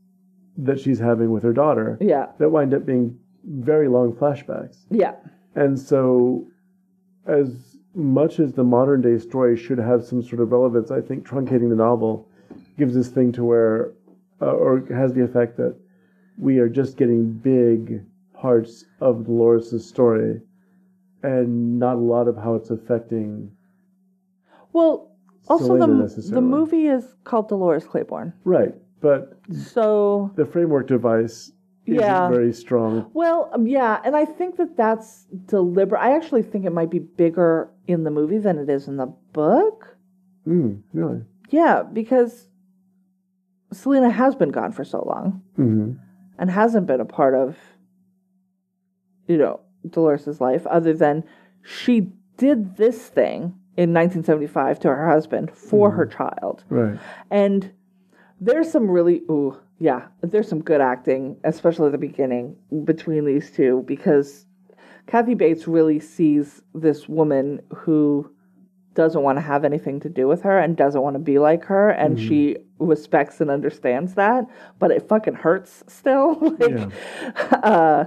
that 0.57 0.79
she's 0.79 0.99
having 0.99 1.31
with 1.31 1.43
her 1.43 1.53
daughter 1.53 1.97
yeah. 2.01 2.27
that 2.37 2.49
wind 2.49 2.73
up 2.73 2.85
being 2.85 3.17
very 3.45 3.87
long 3.87 4.13
flashbacks. 4.13 4.77
yeah. 4.89 5.15
And 5.55 5.77
so, 5.79 6.47
as 7.25 7.77
much 7.93 8.39
as 8.39 8.53
the 8.53 8.63
modern 8.63 9.01
day 9.01 9.17
story 9.17 9.57
should 9.57 9.77
have 9.77 10.03
some 10.05 10.23
sort 10.23 10.41
of 10.41 10.51
relevance, 10.51 10.91
I 10.91 11.01
think 11.01 11.27
truncating 11.27 11.69
the 11.69 11.75
novel 11.75 12.27
gives 12.77 12.93
this 12.93 13.09
thing 13.09 13.31
to 13.33 13.43
where 13.43 13.93
uh, 14.41 14.45
or 14.45 14.85
has 14.93 15.13
the 15.13 15.23
effect 15.23 15.57
that 15.57 15.75
we 16.37 16.59
are 16.59 16.69
just 16.69 16.97
getting 16.97 17.31
big 17.31 18.03
parts 18.33 18.85
of 19.01 19.25
Dolores' 19.25 19.85
story 19.85 20.41
and 21.23 21.79
not 21.79 21.95
a 21.95 21.99
lot 21.99 22.27
of 22.27 22.37
how 22.37 22.55
it's 22.55 22.69
affecting. 22.69 23.51
Well, 24.73 25.11
also 25.47 25.77
the 25.77 26.21
the 26.31 26.41
movie 26.41 26.87
is 26.87 27.15
called 27.23 27.49
Dolores 27.49 27.85
Claiborne, 27.85 28.33
Right, 28.43 28.73
but 29.01 29.39
so 29.51 30.31
the 30.35 30.45
framework 30.45 30.87
device 30.87 31.51
isn't 31.85 31.97
Yeah. 31.99 32.29
very 32.29 32.53
strong. 32.53 33.09
Well, 33.13 33.49
um, 33.53 33.67
yeah, 33.67 33.99
and 34.05 34.15
I 34.15 34.23
think 34.25 34.57
that 34.57 34.77
that's 34.77 35.25
deliberate. 35.47 35.99
I 35.99 36.15
actually 36.15 36.43
think 36.43 36.65
it 36.65 36.71
might 36.71 36.89
be 36.91 36.99
bigger 36.99 37.69
in 37.87 38.03
the 38.03 38.11
movie 38.11 38.37
than 38.37 38.57
it 38.59 38.69
is 38.69 38.87
in 38.87 38.97
the 38.97 39.07
book. 39.33 39.97
Mm, 40.47 40.81
really? 40.93 41.21
Yeah, 41.49 41.83
because 41.83 42.47
Selena 43.73 44.09
has 44.09 44.35
been 44.35 44.49
gone 44.51 44.71
for 44.71 44.83
so 44.83 45.03
long 45.03 45.41
hmm 45.55 45.93
and 46.37 46.49
hasn't 46.49 46.87
been 46.87 46.99
a 47.01 47.05
part 47.05 47.35
of, 47.35 47.57
you 49.27 49.37
know, 49.37 49.59
Dolores' 49.89 50.39
life 50.41 50.65
other 50.67 50.93
than 50.93 51.23
she 51.63 52.11
did 52.37 52.77
this 52.77 53.07
thing 53.07 53.55
in 53.77 53.93
1975 53.93 54.79
to 54.81 54.87
her 54.89 55.09
husband 55.09 55.51
for 55.51 55.91
her 55.91 56.05
child. 56.05 56.63
Right. 56.69 56.99
And 57.29 57.71
there's 58.39 58.71
some 58.71 58.89
really, 58.89 59.21
ooh, 59.29 59.57
yeah, 59.79 60.07
there's 60.21 60.47
some 60.47 60.61
good 60.61 60.81
acting, 60.81 61.37
especially 61.43 61.87
at 61.87 61.91
the 61.91 61.97
beginning 61.97 62.55
between 62.83 63.25
these 63.25 63.51
two, 63.51 63.83
because 63.87 64.45
Kathy 65.07 65.33
Bates 65.33 65.67
really 65.67 65.99
sees 65.99 66.61
this 66.73 67.07
woman 67.07 67.61
who 67.73 68.29
doesn't 68.93 69.21
want 69.21 69.37
to 69.37 69.41
have 69.41 69.63
anything 69.63 69.99
to 70.01 70.09
do 70.09 70.27
with 70.27 70.41
her 70.41 70.59
and 70.59 70.75
doesn't 70.75 71.01
want 71.01 71.15
to 71.15 71.19
be 71.19 71.39
like 71.39 71.63
her, 71.65 71.89
and 71.91 72.19
she 72.19 72.57
respects 72.79 73.39
and 73.39 73.49
understands 73.49 74.15
that, 74.15 74.45
but 74.79 74.91
it 74.91 75.07
fucking 75.07 75.35
hurts 75.35 75.83
still. 75.87 76.37
like, 76.59 76.71
Yeah. 76.71 77.59
uh, 77.63 78.05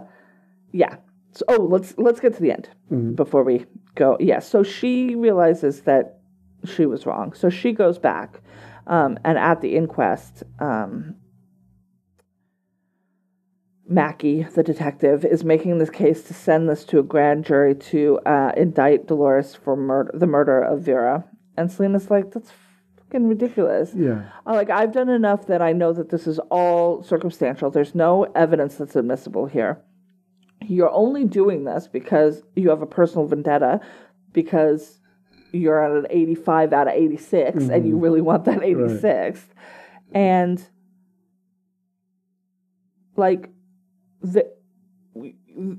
yeah. 0.72 0.96
So, 1.34 1.44
oh, 1.48 1.62
let's 1.62 1.94
let's 1.98 2.20
get 2.20 2.34
to 2.34 2.40
the 2.40 2.52
end 2.52 2.68
before 3.16 3.42
we 3.42 3.66
go. 3.96 4.16
Yeah. 4.20 4.38
So 4.38 4.62
she 4.62 5.14
realizes 5.14 5.82
that 5.82 6.20
she 6.64 6.86
was 6.86 7.06
wrong. 7.06 7.32
So 7.34 7.50
she 7.50 7.72
goes 7.72 7.98
back, 7.98 8.40
um, 8.86 9.18
and 9.24 9.36
at 9.36 9.60
the 9.60 9.74
inquest, 9.76 10.44
um, 10.60 11.16
Mackey, 13.86 14.44
the 14.44 14.62
detective, 14.62 15.24
is 15.24 15.44
making 15.44 15.78
this 15.78 15.90
case 15.90 16.22
to 16.24 16.34
send 16.34 16.68
this 16.68 16.84
to 16.86 16.98
a 17.00 17.02
grand 17.02 17.44
jury 17.44 17.74
to 17.74 18.18
uh, 18.24 18.52
indict 18.56 19.06
Dolores 19.08 19.54
for 19.54 19.76
murder, 19.76 20.10
the 20.14 20.26
murder 20.26 20.62
of 20.62 20.80
Vera. 20.82 21.24
And 21.56 21.70
Selena's 21.70 22.10
like, 22.10 22.32
that's 22.32 22.50
fucking 22.96 23.28
ridiculous. 23.28 23.92
Yeah. 23.94 24.24
Uh, 24.46 24.54
Like, 24.54 24.70
I've 24.70 24.92
done 24.92 25.08
enough 25.08 25.46
that 25.48 25.60
I 25.60 25.72
know 25.72 25.92
that 25.92 26.08
this 26.08 26.26
is 26.26 26.38
all 26.50 27.02
circumstantial. 27.02 27.70
There's 27.70 27.94
no 27.94 28.24
evidence 28.34 28.76
that's 28.76 28.96
admissible 28.96 29.46
here. 29.46 29.82
You're 30.68 30.90
only 30.90 31.24
doing 31.24 31.64
this 31.64 31.88
because 31.88 32.42
you 32.56 32.70
have 32.70 32.82
a 32.82 32.86
personal 32.86 33.26
vendetta, 33.26 33.80
because 34.32 34.98
you're 35.52 35.82
at 35.82 36.04
an 36.04 36.06
85 36.10 36.72
out 36.72 36.88
of 36.88 36.94
86 36.94 37.64
and 37.64 37.86
you 37.86 37.96
really 37.96 38.20
want 38.20 38.44
that 38.44 38.58
86th. 38.58 39.44
And, 40.12 40.64
like, 43.16 43.50
the, 44.20 44.50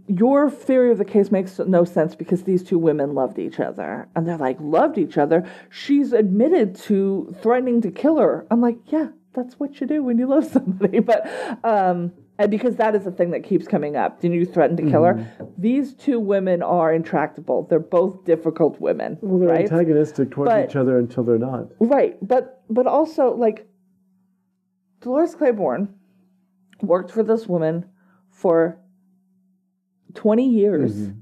your 0.08 0.50
theory 0.50 0.92
of 0.92 0.98
the 0.98 1.06
case 1.06 1.32
makes 1.32 1.60
no 1.60 1.84
sense 1.84 2.16
because 2.16 2.44
these 2.44 2.64
two 2.64 2.80
women 2.80 3.14
loved 3.14 3.38
each 3.38 3.60
other. 3.60 4.08
And 4.16 4.28
they're 4.28 4.38
like, 4.38 4.58
loved 4.60 4.98
each 4.98 5.18
other. 5.18 5.50
She's 5.70 6.14
admitted 6.14 6.76
to 6.84 7.36
threatening 7.42 7.82
to 7.82 7.92
kill 7.92 8.18
her. 8.18 8.48
I'm 8.50 8.62
like, 8.62 8.78
yeah, 8.88 9.10
that's 9.34 9.60
what 9.60 9.82
you 9.82 9.88
do 9.88 10.04
when 10.04 10.18
you 10.18 10.28
love 10.28 10.46
somebody. 10.46 11.00
But, 11.06 11.28
um, 11.64 12.14
and 12.38 12.52
because 12.52 12.76
that 12.76 12.96
is 12.96 13.08
a 13.08 13.12
thing 13.12 13.32
that 13.32 13.44
keeps 13.44 13.68
coming 13.68 13.96
up. 13.96 14.20
Did 14.20 14.34
you 14.34 14.46
threaten 14.46 14.76
to 14.78 14.84
kill 14.84 15.04
her? 15.04 15.14
Mm-hmm. 15.14 15.46
These 15.58 15.94
two 15.94 16.20
women 16.20 16.62
are 16.62 16.94
intractable. 16.94 17.66
They're 17.70 17.80
both 17.80 18.26
difficult 18.26 18.80
women. 18.82 19.18
Well, 19.22 19.40
they're 19.40 19.50
right? 19.50 19.62
antagonistic 19.62 20.32
towards 20.32 20.50
But- 20.50 20.70
each 20.70 20.76
other 20.76 20.98
until 20.98 21.24
they're 21.24 21.38
not. 21.38 21.68
Right, 21.80 22.18
but 22.22 22.62
but 22.70 22.88
also 22.88 23.36
like 23.36 23.68
Dolores 25.02 25.36
Claiborne 25.36 25.94
worked 26.82 27.12
for 27.12 27.24
this 27.24 27.48
woman 27.48 27.86
for 28.30 28.78
20 30.16 30.50
years 30.50 30.94
mm-hmm. 30.94 31.20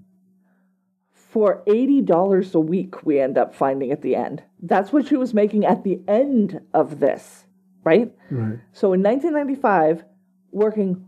for 1.14 1.64
$80 1.68 2.56
a 2.56 2.60
week 2.60 3.06
we 3.06 3.20
end 3.20 3.38
up 3.38 3.54
finding 3.54 3.92
at 3.92 4.02
the 4.02 4.16
end. 4.16 4.44
That's 4.62 4.92
what 4.94 5.08
she 5.08 5.16
was 5.16 5.34
making 5.34 5.66
at 5.66 5.84
the 5.84 6.00
end 6.08 6.62
of 6.74 7.00
this, 7.00 7.46
right? 7.84 8.12
Right. 8.32 8.60
So 8.72 8.94
in 8.94 9.04
1995, 9.04 10.06
working 10.54 11.06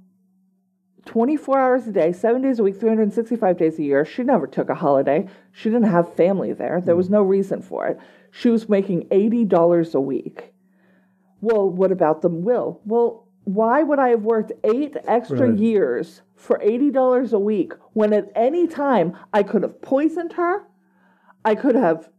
24 1.06 1.60
hours 1.60 1.88
a 1.88 1.92
day, 1.92 2.12
seven 2.12 2.42
days 2.42 2.60
a 2.60 2.64
week, 2.64 2.80
365 2.80 3.58
days 3.58 3.78
a 3.80 3.84
year, 3.84 4.04
she 4.04 4.24
never 4.24 4.48
took 4.48 4.70
a 4.70 4.76
holiday. 4.76 5.28
She 5.52 5.70
didn't 5.70 5.90
have 5.90 6.16
family 6.16 6.52
there. 6.54 6.82
There 6.82 6.96
was 6.96 7.08
hmm. 7.08 7.14
no 7.14 7.22
reason 7.22 7.62
for 7.62 7.88
it. 7.88 8.00
She 8.32 8.50
was 8.50 8.68
making 8.68 9.08
$80 9.10 9.94
a 9.94 10.02
week. 10.02 10.52
Well, 11.42 11.70
what 11.70 11.92
about 11.92 12.22
the 12.22 12.30
will? 12.30 12.82
Well, 12.86 13.28
why 13.44 13.84
would 13.84 14.00
I 14.00 14.10
have 14.10 14.24
worked 14.24 14.52
eight 14.64 14.98
extra 15.06 15.50
Right. 15.50 15.60
years 15.60 16.24
for 16.36 16.60
$80 16.60 17.32
a 17.32 17.40
week 17.40 17.74
when 17.94 18.12
at 18.12 18.32
any 18.36 18.66
time 18.68 19.16
I 19.32 19.44
could 19.44 19.62
have 19.62 19.82
poisoned 19.82 20.34
her? 20.34 20.64
I 21.46 21.54
could 21.54 21.76
have 21.76 22.10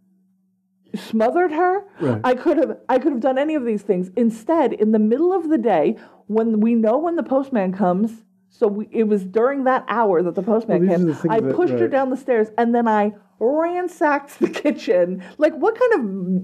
smothered 0.96 1.52
her. 1.52 1.84
Right. 2.00 2.20
I 2.24 2.34
could 2.34 2.56
have 2.56 2.78
I 2.88 2.98
could 2.98 3.12
have 3.12 3.20
done 3.20 3.38
any 3.38 3.54
of 3.54 3.64
these 3.64 3.82
things. 3.82 4.10
Instead, 4.16 4.72
in 4.72 4.92
the 4.92 4.98
middle 4.98 5.32
of 5.32 5.48
the 5.48 5.58
day, 5.58 5.96
when 6.26 6.60
we 6.60 6.74
know 6.74 6.98
when 6.98 7.16
the 7.16 7.22
postman 7.22 7.72
comes, 7.72 8.24
so 8.48 8.66
we, 8.68 8.88
it 8.90 9.04
was 9.04 9.24
during 9.24 9.64
that 9.64 9.84
hour 9.88 10.22
that 10.22 10.34
the 10.34 10.42
postman 10.42 10.86
Well, 10.88 10.98
came. 11.14 11.30
I 11.30 11.40
that- 11.40 11.54
pushed 11.54 11.74
her 11.74 11.88
down 11.88 12.10
the 12.10 12.16
stairs 12.16 12.48
and 12.58 12.74
then 12.74 12.88
I 12.88 13.12
ransacked 13.38 14.38
the 14.38 14.48
kitchen. 14.62 15.22
Like 15.38 15.54
what 15.54 15.78
kind 15.78 15.92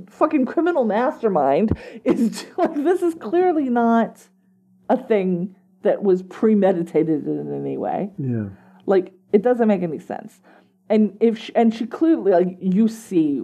of 0.07 0.14
fucking 0.14 0.46
criminal 0.46 0.84
mastermind 0.84 1.72
is 2.05 2.44
like 2.57 2.74
this 2.74 3.03
is 3.03 3.14
clearly 3.14 3.68
not 3.68 4.20
a 4.88 4.96
thing 4.96 5.57
that 5.82 6.03
was 6.03 6.22
premeditated 6.22 7.26
in 7.26 7.55
any 7.55 7.76
way. 7.76 8.11
Yeah. 8.18 8.50
Like 8.86 9.12
it 9.32 9.42
doesn't 9.42 9.68
make 9.68 9.82
any 9.82 9.98
sense. 9.98 10.40
And 10.90 11.16
if 11.20 11.38
she, 11.38 11.55
and 11.57 11.74
she 11.74 11.86
clearly 11.86 12.32
like 12.32 12.59
you 12.61 12.88
see 12.88 13.42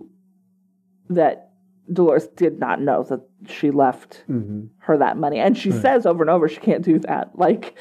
that 1.10 1.50
Dolores 1.92 2.26
did 2.36 2.58
not 2.58 2.80
know 2.80 3.02
that 3.04 3.20
she 3.46 3.70
left 3.70 4.24
hmm 4.26 4.66
her 4.80 4.96
that 4.98 5.16
money, 5.18 5.38
and 5.38 5.56
she 5.56 5.70
says 5.70 6.06
over 6.06 6.22
and 6.22 6.30
over 6.30 6.48
she 6.48 6.60
can't 6.60 6.82
do 6.84 6.98
that. 7.00 7.38
Like, 7.38 7.76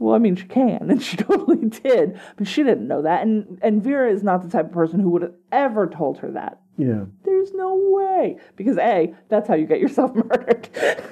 well, 0.00 0.14
I 0.14 0.18
mean 0.18 0.34
she 0.36 0.46
can, 0.46 0.90
and 0.90 1.02
she 1.08 1.16
totally 1.16 1.68
did, 1.68 2.20
but 2.36 2.46
she 2.48 2.62
didn't 2.62 2.88
know 2.88 3.02
that. 3.02 3.22
And 3.22 3.58
and 3.62 3.82
Vera 3.82 4.10
is 4.12 4.22
not 4.22 4.42
the 4.42 4.48
type 4.48 4.66
of 4.66 4.72
person 4.72 4.98
who 5.00 5.10
would 5.10 5.22
have 5.22 5.34
ever 5.52 5.86
told 5.88 6.18
her 6.18 6.30
that. 6.32 6.60
Yeah. 6.76 7.06
There's 7.24 7.52
no 7.54 7.74
way 7.76 8.38
because 8.54 8.78
a 8.78 9.12
that's 9.28 9.48
how 9.48 9.54
you 9.54 9.66
get 9.66 9.80
yourself 9.80 10.14
murdered. 10.14 10.68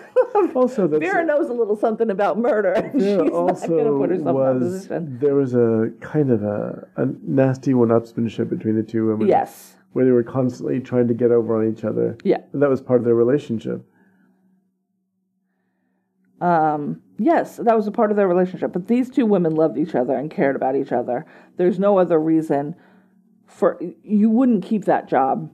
Also, 0.55 0.87
that's 0.89 1.01
Vera 1.01 1.25
knows 1.25 1.49
a 1.49 1.53
little 1.53 1.77
something 1.77 2.11
about 2.11 2.39
murder, 2.39 2.73
and 2.73 2.93
she's 2.93 3.03
There 3.03 3.19
not 3.19 3.29
going 3.31 3.49
also 3.51 3.67
to 3.67 3.99
put 3.99 4.11
herself 4.11 4.19
in 4.19 4.25
that 4.25 4.35
was 4.35 4.63
position. 4.75 5.19
there 5.21 5.35
was 5.35 5.55
a 5.55 5.91
kind 6.01 6.31
of 6.31 6.43
a, 6.43 6.89
a 6.97 7.07
nasty 7.23 7.75
one-upsmanship 7.75 8.49
between 8.49 8.77
the 8.77 8.83
two 8.83 9.07
women. 9.09 9.29
Yes. 9.29 9.77
Where 9.97 10.05
they 10.05 10.11
were 10.11 10.23
constantly 10.23 10.79
trying 10.79 11.09
to 11.09 11.15
get 11.15 11.31
over 11.31 11.57
on 11.57 11.73
each 11.73 11.83
other. 11.83 12.19
Yeah. 12.23 12.41
and 12.53 12.61
that 12.61 12.69
was 12.69 12.83
part 12.83 13.01
of 13.01 13.07
their 13.07 13.15
relationship. 13.15 13.83
Um, 16.39 17.01
yes, 17.19 17.57
that 17.57 17.75
was 17.75 17.87
a 17.87 17.91
part 17.91 18.11
of 18.11 18.19
their 18.19 18.29
relationship. 18.29 18.75
But 18.75 18.89
these 18.89 19.09
two 19.09 19.25
women 19.25 19.55
loved 19.55 19.79
each 19.79 19.95
other 19.95 20.15
and 20.15 20.31
cared 20.31 20.55
about 20.55 20.77
each 20.77 20.93
other. 20.93 21.25
There's 21.57 21.79
no 21.79 21.99
other 21.99 22.21
reason 22.21 22.77
for 23.47 23.81
you 24.03 24.29
wouldn't 24.29 24.65
keep 24.65 24.85
that 24.85 25.09
job 25.09 25.51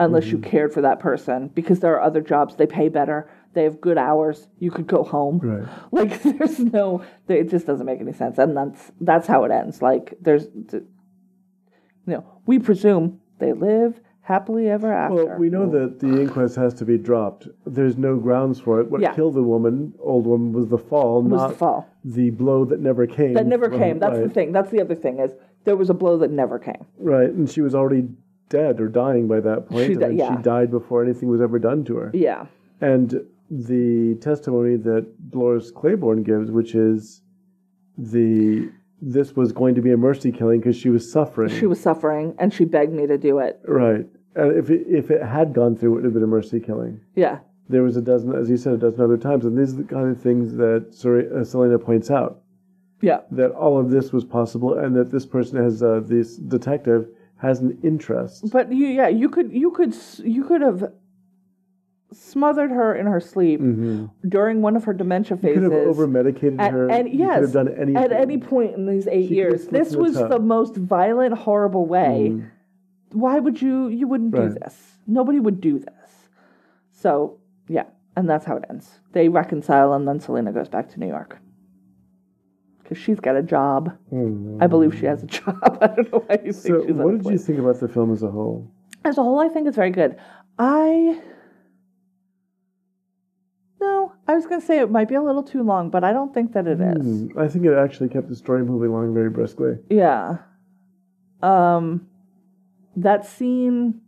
unless 0.00 0.26
you 0.26 0.38
cared 0.38 0.74
for 0.74 0.80
that 0.80 0.98
person 0.98 1.46
because 1.54 1.78
there 1.78 1.94
are 1.94 2.02
other 2.02 2.20
jobs 2.20 2.56
they 2.56 2.66
pay 2.66 2.88
better. 2.88 3.30
They 3.52 3.62
have 3.62 3.80
good 3.80 3.96
hours. 3.96 4.48
You 4.58 4.72
could 4.72 4.88
go 4.88 5.04
home. 5.04 5.38
Right. 5.38 5.68
Like 5.92 6.20
there's 6.20 6.58
no, 6.58 7.04
it 7.28 7.48
just 7.48 7.64
doesn't 7.64 7.86
make 7.86 8.00
any 8.00 8.12
sense, 8.12 8.38
and 8.38 8.56
that's 8.56 8.90
that's 9.00 9.28
how 9.28 9.44
it 9.44 9.52
ends. 9.52 9.80
Like 9.80 10.14
there's, 10.20 10.48
you 10.72 10.82
know, 12.06 12.24
we 12.44 12.58
presume 12.58 13.20
they 13.38 13.52
live 13.52 14.00
happily 14.22 14.68
ever 14.70 14.92
after. 14.92 15.26
Well, 15.26 15.38
we 15.38 15.50
know 15.50 15.68
that 15.68 16.00
the 16.00 16.20
inquest 16.22 16.56
has 16.56 16.72
to 16.74 16.84
be 16.86 16.96
dropped. 16.96 17.46
There's 17.66 17.98
no 17.98 18.16
grounds 18.16 18.58
for 18.58 18.80
it. 18.80 18.90
What 18.90 19.00
Yeah. 19.02 19.12
killed 19.14 19.34
the 19.34 19.42
woman, 19.42 19.92
old 20.00 20.26
woman, 20.26 20.52
was 20.52 20.68
the 20.68 20.78
fall, 20.78 21.22
was 21.22 21.30
not 21.30 21.48
the 21.50 21.54
fall. 21.56 21.86
the 22.04 22.30
blow 22.30 22.64
that 22.64 22.80
never 22.80 23.06
came. 23.06 23.34
That 23.34 23.46
never 23.46 23.68
from- 23.68 23.78
came. 23.78 23.98
That's 23.98 24.18
the 24.18 24.28
thing. 24.30 24.52
That's 24.52 24.70
the 24.70 24.80
other 24.80 24.94
thing 24.94 25.18
is 25.18 25.34
there 25.64 25.76
was 25.76 25.90
a 25.90 25.94
blow 25.94 26.16
that 26.18 26.30
never 26.30 26.58
came. 26.58 26.84
Right, 26.98 27.30
and 27.30 27.48
she 27.50 27.60
was 27.60 27.74
already 27.74 28.08
dead 28.48 28.80
or 28.80 28.88
dying 28.88 29.26
by 29.28 29.40
that 29.40 29.68
point. 29.68 29.86
She 29.88 29.94
di- 29.94 30.10
yeah. 30.10 30.36
she 30.36 30.42
died 30.42 30.70
before 30.70 31.02
anything 31.02 31.28
was 31.28 31.40
ever 31.42 31.58
done 31.58 31.84
to 31.84 31.96
her. 31.96 32.10
Yeah. 32.14 32.46
And 32.80 33.20
the 33.50 34.14
testimony 34.16 34.76
that 34.76 35.30
Dolores 35.30 35.70
Claiborne 35.70 36.22
gives, 36.22 36.50
which 36.50 36.74
is 36.74 37.20
the 37.98 38.70
this 39.12 39.34
was 39.36 39.52
going 39.52 39.74
to 39.74 39.82
be 39.82 39.92
a 39.92 39.96
mercy 39.96 40.32
killing 40.32 40.60
because 40.60 40.76
she 40.76 40.88
was 40.90 41.10
suffering. 41.10 41.50
She 41.50 41.66
was 41.66 41.80
suffering 41.80 42.34
and 42.38 42.52
she 42.52 42.64
begged 42.64 42.92
me 42.92 43.06
to 43.06 43.18
do 43.18 43.38
it. 43.38 43.60
right. 43.66 44.06
And 44.36 44.56
if 44.56 44.68
it, 44.70 44.86
if 44.88 45.10
it 45.12 45.22
had 45.22 45.52
gone 45.52 45.76
through, 45.76 45.92
it 45.92 45.94
would 45.96 46.04
have 46.04 46.14
been 46.14 46.22
a 46.24 46.26
mercy 46.26 46.58
killing. 46.58 47.00
Yeah. 47.14 47.38
there 47.68 47.82
was 47.84 47.96
a 47.96 48.02
dozen, 48.02 48.34
as 48.34 48.50
you 48.50 48.56
said, 48.56 48.72
a 48.74 48.78
dozen 48.78 49.00
other 49.00 49.16
times, 49.16 49.44
and 49.44 49.56
these 49.56 49.72
are 49.74 49.76
the 49.76 49.84
kind 49.84 50.10
of 50.10 50.20
things 50.20 50.56
that 50.56 50.88
uh, 50.88 51.44
Selena 51.44 51.78
points 51.78 52.10
out 52.10 52.40
Yeah. 53.00 53.20
that 53.30 53.52
all 53.52 53.78
of 53.78 53.90
this 53.90 54.12
was 54.12 54.24
possible, 54.24 54.76
and 54.76 54.96
that 54.96 55.12
this 55.12 55.24
person 55.24 55.62
has 55.62 55.82
uh, 55.84 56.00
this 56.04 56.36
detective 56.36 57.06
has 57.36 57.60
an 57.60 57.78
interest. 57.84 58.50
But 58.52 58.72
you, 58.72 58.86
yeah, 58.88 59.08
you 59.08 59.28
could, 59.28 59.52
you 59.52 59.70
could, 59.70 59.94
you 60.24 60.44
could 60.44 60.62
have 60.62 60.92
smothered 62.14 62.70
her 62.70 62.94
in 62.94 63.06
her 63.06 63.20
sleep 63.20 63.60
during 64.28 64.62
one 64.62 64.76
of 64.76 64.84
her 64.84 64.92
dementia 64.92 65.36
Mm-hmm. 65.36 65.46
You 65.46 65.54
phases. 65.54 65.68
could 65.68 65.78
have 65.78 65.88
over 65.88 66.06
medicated 66.06 66.60
At- 66.60 66.72
her. 66.72 66.88
and 66.90 67.12
yes, 67.12 67.34
could 67.34 67.42
have 67.42 67.52
done 67.52 67.68
anything. 67.76 67.96
at 67.96 68.12
any 68.12 68.38
point 68.38 68.74
in 68.74 68.86
these 68.86 69.06
eight 69.08 69.28
She 69.28 69.34
years. 69.34 69.66
This 69.68 69.88
in 69.92 69.98
the 69.98 70.02
was 70.02 70.14
the 70.14 70.38
most 70.38 70.76
violent, 70.76 71.34
horrible 71.36 71.86
way. 71.86 72.42
Why 73.12 73.38
would 73.38 73.60
you? 73.62 73.88
You 73.88 74.08
wouldn't 74.08 74.34
do 74.34 74.48
this. 74.48 74.98
Nobody 75.06 75.38
would 75.40 75.60
do 75.60 75.78
this. 75.78 76.28
So 76.92 77.38
yeah, 77.68 77.84
and 78.16 78.28
that's 78.28 78.44
how 78.44 78.56
it 78.56 78.64
ends. 78.70 79.00
They 79.12 79.28
reconcile, 79.28 79.92
and 79.92 80.06
then 80.08 80.18
Selena 80.20 80.52
goes 80.52 80.68
back 80.68 80.88
to 80.92 81.00
New 81.00 81.06
York 81.08 81.38
because 82.82 82.98
she's 82.98 83.20
got 83.20 83.36
a 83.36 83.42
job. 83.42 83.96
I 84.60 84.66
believe 84.66 84.98
she 84.98 85.06
has 85.06 85.22
a 85.22 85.26
job. 85.38 85.78
I 85.80 85.86
don't 85.88 86.12
know 86.12 86.18
why 86.26 86.38
you 86.44 86.52
think 86.52 86.66
So, 86.66 86.84
she's 86.86 86.92
what 86.94 87.22
did 87.22 87.32
you 87.32 87.38
think 87.38 87.58
about 87.58 87.80
the 87.80 87.88
film 87.88 88.12
as 88.12 88.22
a 88.22 88.30
whole? 88.30 88.70
As 89.04 89.16
a 89.18 89.22
whole, 89.22 89.38
I 89.38 89.48
think 89.48 89.66
it's 89.68 89.76
very 89.76 89.90
good. 89.90 90.16
I 90.58 91.20
no, 93.80 94.12
I 94.26 94.34
was 94.34 94.46
going 94.46 94.60
to 94.60 94.66
say 94.66 94.78
it 94.80 94.90
might 94.90 95.08
be 95.08 95.14
a 95.14 95.22
little 95.22 95.42
too 95.42 95.62
long, 95.62 95.90
but 95.90 96.04
I 96.04 96.12
don't 96.12 96.32
think 96.32 96.52
that 96.52 96.66
it 96.66 96.80
is. 96.80 97.02
Hmm, 97.04 97.38
I 97.38 97.48
think 97.48 97.64
it 97.66 97.74
actually 97.76 98.08
kept 98.08 98.28
the 98.28 98.36
story 98.36 98.64
moving 98.64 98.90
along 98.90 99.14
very 99.14 99.30
briskly. 99.30 99.74
Yeah. 99.90 100.38
Um 101.42 102.06
that 102.96 103.26
scene 103.26 104.00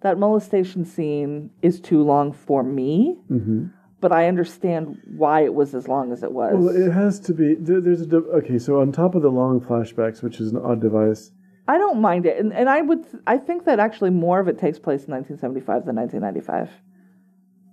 that 0.00 0.18
molestation 0.18 0.84
scene 0.84 1.50
is 1.62 1.80
too 1.80 2.02
long 2.02 2.32
for 2.32 2.62
me, 2.62 3.16
hmm 3.28 3.66
but 4.00 4.10
I 4.10 4.26
understand 4.26 4.98
why 5.16 5.44
it 5.44 5.54
was 5.54 5.76
as 5.76 5.86
long 5.86 6.10
as 6.12 6.24
it 6.24 6.32
was. 6.32 6.54
Well, 6.58 6.74
it 6.76 6.90
has 6.90 7.20
to 7.20 7.32
be. 7.32 7.54
There, 7.54 7.80
there's 7.80 8.02
a 8.02 8.16
okay. 8.16 8.58
So 8.58 8.80
on 8.80 8.90
top 8.90 9.14
of 9.14 9.22
the 9.22 9.30
long 9.30 9.60
flashbacks, 9.60 10.24
which 10.24 10.40
is 10.40 10.50
an 10.50 10.58
odd 10.58 10.80
device, 10.80 11.30
I 11.68 11.78
don't 11.78 12.00
mind 12.00 12.26
it. 12.26 12.36
And 12.36 12.52
and 12.52 12.68
I 12.68 12.80
would 12.82 13.06
I 13.28 13.38
think 13.38 13.64
that 13.64 13.78
actually 13.78 14.10
more 14.10 14.40
of 14.40 14.48
it 14.48 14.58
takes 14.58 14.80
place 14.80 15.04
in 15.04 15.12
1975 15.12 15.86
than 15.86 15.94
1995. 15.94 16.70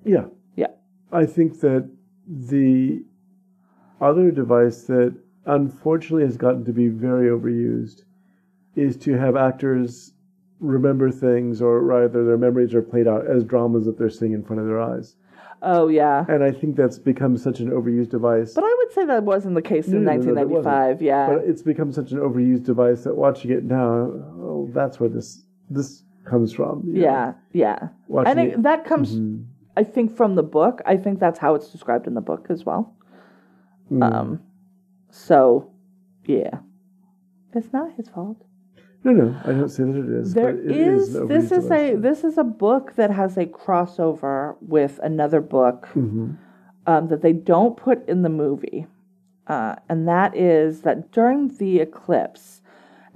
yeah, 0.05 0.20
Yeah. 0.20 0.26
I 1.12 1.26
think 1.26 1.60
that 1.62 1.89
the 2.28 3.03
other 4.01 4.32
device 4.32 4.84
that 4.84 5.16
unfortunately 5.45 6.24
has 6.26 6.38
gotten 6.38 6.64
to 6.66 6.74
be 6.74 6.88
very 6.88 7.28
overused 7.30 8.03
is 8.76 8.95
to 8.97 9.14
have 9.18 9.36
actors 9.36 10.14
remember 10.60 11.10
things, 11.10 11.62
or 11.62 11.82
rather, 11.82 12.24
their 12.26 12.38
memories 12.38 12.74
are 12.74 12.82
played 12.82 13.07
out 13.07 13.26
as 13.26 13.43
dramas 13.43 13.86
that 13.86 13.97
they're 13.97 14.10
seeing 14.10 14.34
in 14.34 14.43
front 14.43 14.62
of 14.62 14.68
their 14.68 14.80
eyes. 14.82 15.16
Oh 15.62 15.88
yeah. 15.89 16.26
And 16.30 16.43
I 16.43 16.51
think 16.51 16.76
that's 16.78 16.97
become 16.99 17.38
such 17.38 17.60
an 17.60 17.70
overused 17.72 18.10
device. 18.10 18.53
But 18.53 18.64
I 18.64 18.76
would 18.78 18.93
say 18.93 19.05
that 19.05 19.24
wasn't 19.24 19.55
the 19.55 19.62
case 19.62 19.88
in 19.88 20.03
No, 20.05 20.12
no, 20.14 20.22
no, 20.22 20.34
1995. 20.43 21.01
yeah. 21.01 21.28
But 21.34 21.43
it's 21.45 21.62
become 21.62 21.91
such 21.91 22.12
an 22.12 22.20
overused 22.20 22.64
device 22.66 23.03
that 23.03 23.16
watching 23.16 23.51
it 23.51 23.64
now, 23.66 24.12
oh, 24.41 24.70
that's 24.74 24.99
where 24.99 25.10
this 25.10 25.43
this 25.70 26.03
comes 26.26 26.53
from. 26.53 26.84
you 26.86 26.93
know. 26.93 27.01
yeah, 27.01 27.34
yeah. 27.51 27.88
Watching 28.07 28.32
And 28.32 28.39
it, 28.39 28.53
it- 28.53 28.64
that 28.64 28.86
comes 28.86 29.18
Mhm. 29.18 29.45
I 29.78 29.84
think 29.84 30.16
from 30.16 30.36
the 30.36 30.44
book. 30.44 30.82
I 30.86 30.98
think 30.98 31.20
that's 31.20 31.40
how 31.40 31.56
it's 31.56 31.70
described 31.70 32.08
in 32.08 32.14
the 32.14 32.22
book 32.22 32.48
as 32.50 32.66
well. 32.66 32.96
Mm. 33.92 34.14
Um, 34.14 34.42
so, 35.10 35.72
yeah, 36.26 36.60
it's 37.54 37.74
not 37.74 37.92
his 37.96 38.10
fault. 38.10 38.38
No, 39.04 39.12
no, 39.14 39.36
I 39.46 39.48
don't 39.48 39.70
say 39.70 39.84
that 39.84 39.96
it 39.96 40.10
is. 40.10 40.34
There 40.34 40.54
but 40.54 40.66
it 40.66 40.72
is, 40.72 41.16
an 41.16 41.28
this 41.28 41.52
is 41.52 41.72
a 41.72 41.96
this 41.96 42.24
is 42.26 42.38
a 42.38 42.44
book 42.44 42.96
that 42.96 43.12
has 43.12 43.38
a 43.38 43.46
crossover 43.46 44.58
with 44.62 45.00
another 45.02 45.40
book 45.40 45.88
Mhm. 45.96 46.36
um, 46.86 47.08
that 47.08 47.22
they 47.22 47.32
don't 47.32 47.78
put 47.78 48.08
in 48.10 48.24
the 48.24 48.30
movie, 48.30 48.88
uh, 49.48 49.76
and 49.88 50.06
that 50.08 50.36
is 50.36 50.82
that 50.82 51.12
during 51.14 51.48
the 51.48 51.80
eclipse, 51.80 52.62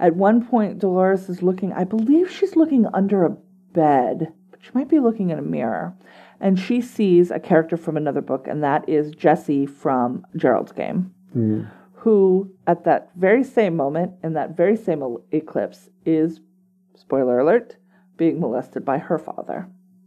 at 0.00 0.16
one 0.16 0.46
point 0.46 0.78
Dolores 0.78 1.28
is 1.28 1.42
looking. 1.42 1.70
I 1.74 1.84
believe 1.84 2.30
she's 2.30 2.56
looking 2.56 2.86
under 2.94 3.24
a 3.24 3.36
bed, 3.74 4.32
but 4.50 4.62
she 4.62 4.70
might 4.72 4.88
be 4.88 5.00
looking 5.00 5.28
in 5.28 5.38
a 5.38 5.42
mirror, 5.42 5.94
and 6.44 6.58
she 6.60 6.80
sees 6.82 7.30
a 7.30 7.40
character 7.40 7.76
from 7.76 7.96
another 7.96 8.20
book, 8.20 8.46
and 8.46 8.62
that 8.62 8.86
is 8.88 9.10
Jesse 9.12 9.64
from 9.66 10.24
Gerald's 10.36 10.72
Game 10.72 11.12
Mhm. 11.34 11.66
who 12.04 12.50
at 12.66 12.84
that 12.84 13.10
very 13.16 13.42
same 13.42 13.74
moment 13.74 14.12
in 14.22 14.34
that 14.34 14.54
very 14.56 14.76
same 14.76 15.02
eclipse 15.32 15.88
is 16.04 16.40
spoiler 16.94 17.38
alert 17.40 17.76
being 18.18 18.38
molested 18.38 18.84
by 18.84 18.98
her 18.98 19.18
father 19.18 19.66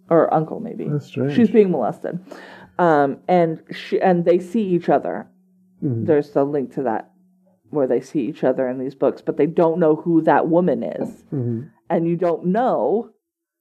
or 0.09 0.31
uncle 0.33 0.59
maybe 0.61 0.85
she's 1.33 1.49
being 1.49 1.71
molested 1.71 2.19
um, 2.79 3.17
and 3.27 3.61
she 3.71 3.99
and 3.99 4.23
they 4.25 4.38
see 4.39 4.61
each 4.75 4.88
other 4.89 5.27
Mhm. 5.83 6.05
there's 6.05 6.33
a 6.35 6.43
link 6.43 6.71
to 6.75 6.83
that 6.83 7.11
where 7.71 7.88
they 7.88 7.99
see 7.99 8.21
each 8.21 8.43
other 8.43 8.69
in 8.69 8.77
these 8.77 8.95
books 8.95 9.21
but 9.21 9.35
they 9.38 9.47
don't 9.47 9.79
know 9.79 9.95
who 9.95 10.21
that 10.21 10.47
woman 10.47 10.83
is 10.83 11.25
Mhm. 11.33 11.67
and 11.89 12.07
you 12.07 12.15
don't 12.15 12.45
know 12.45 13.09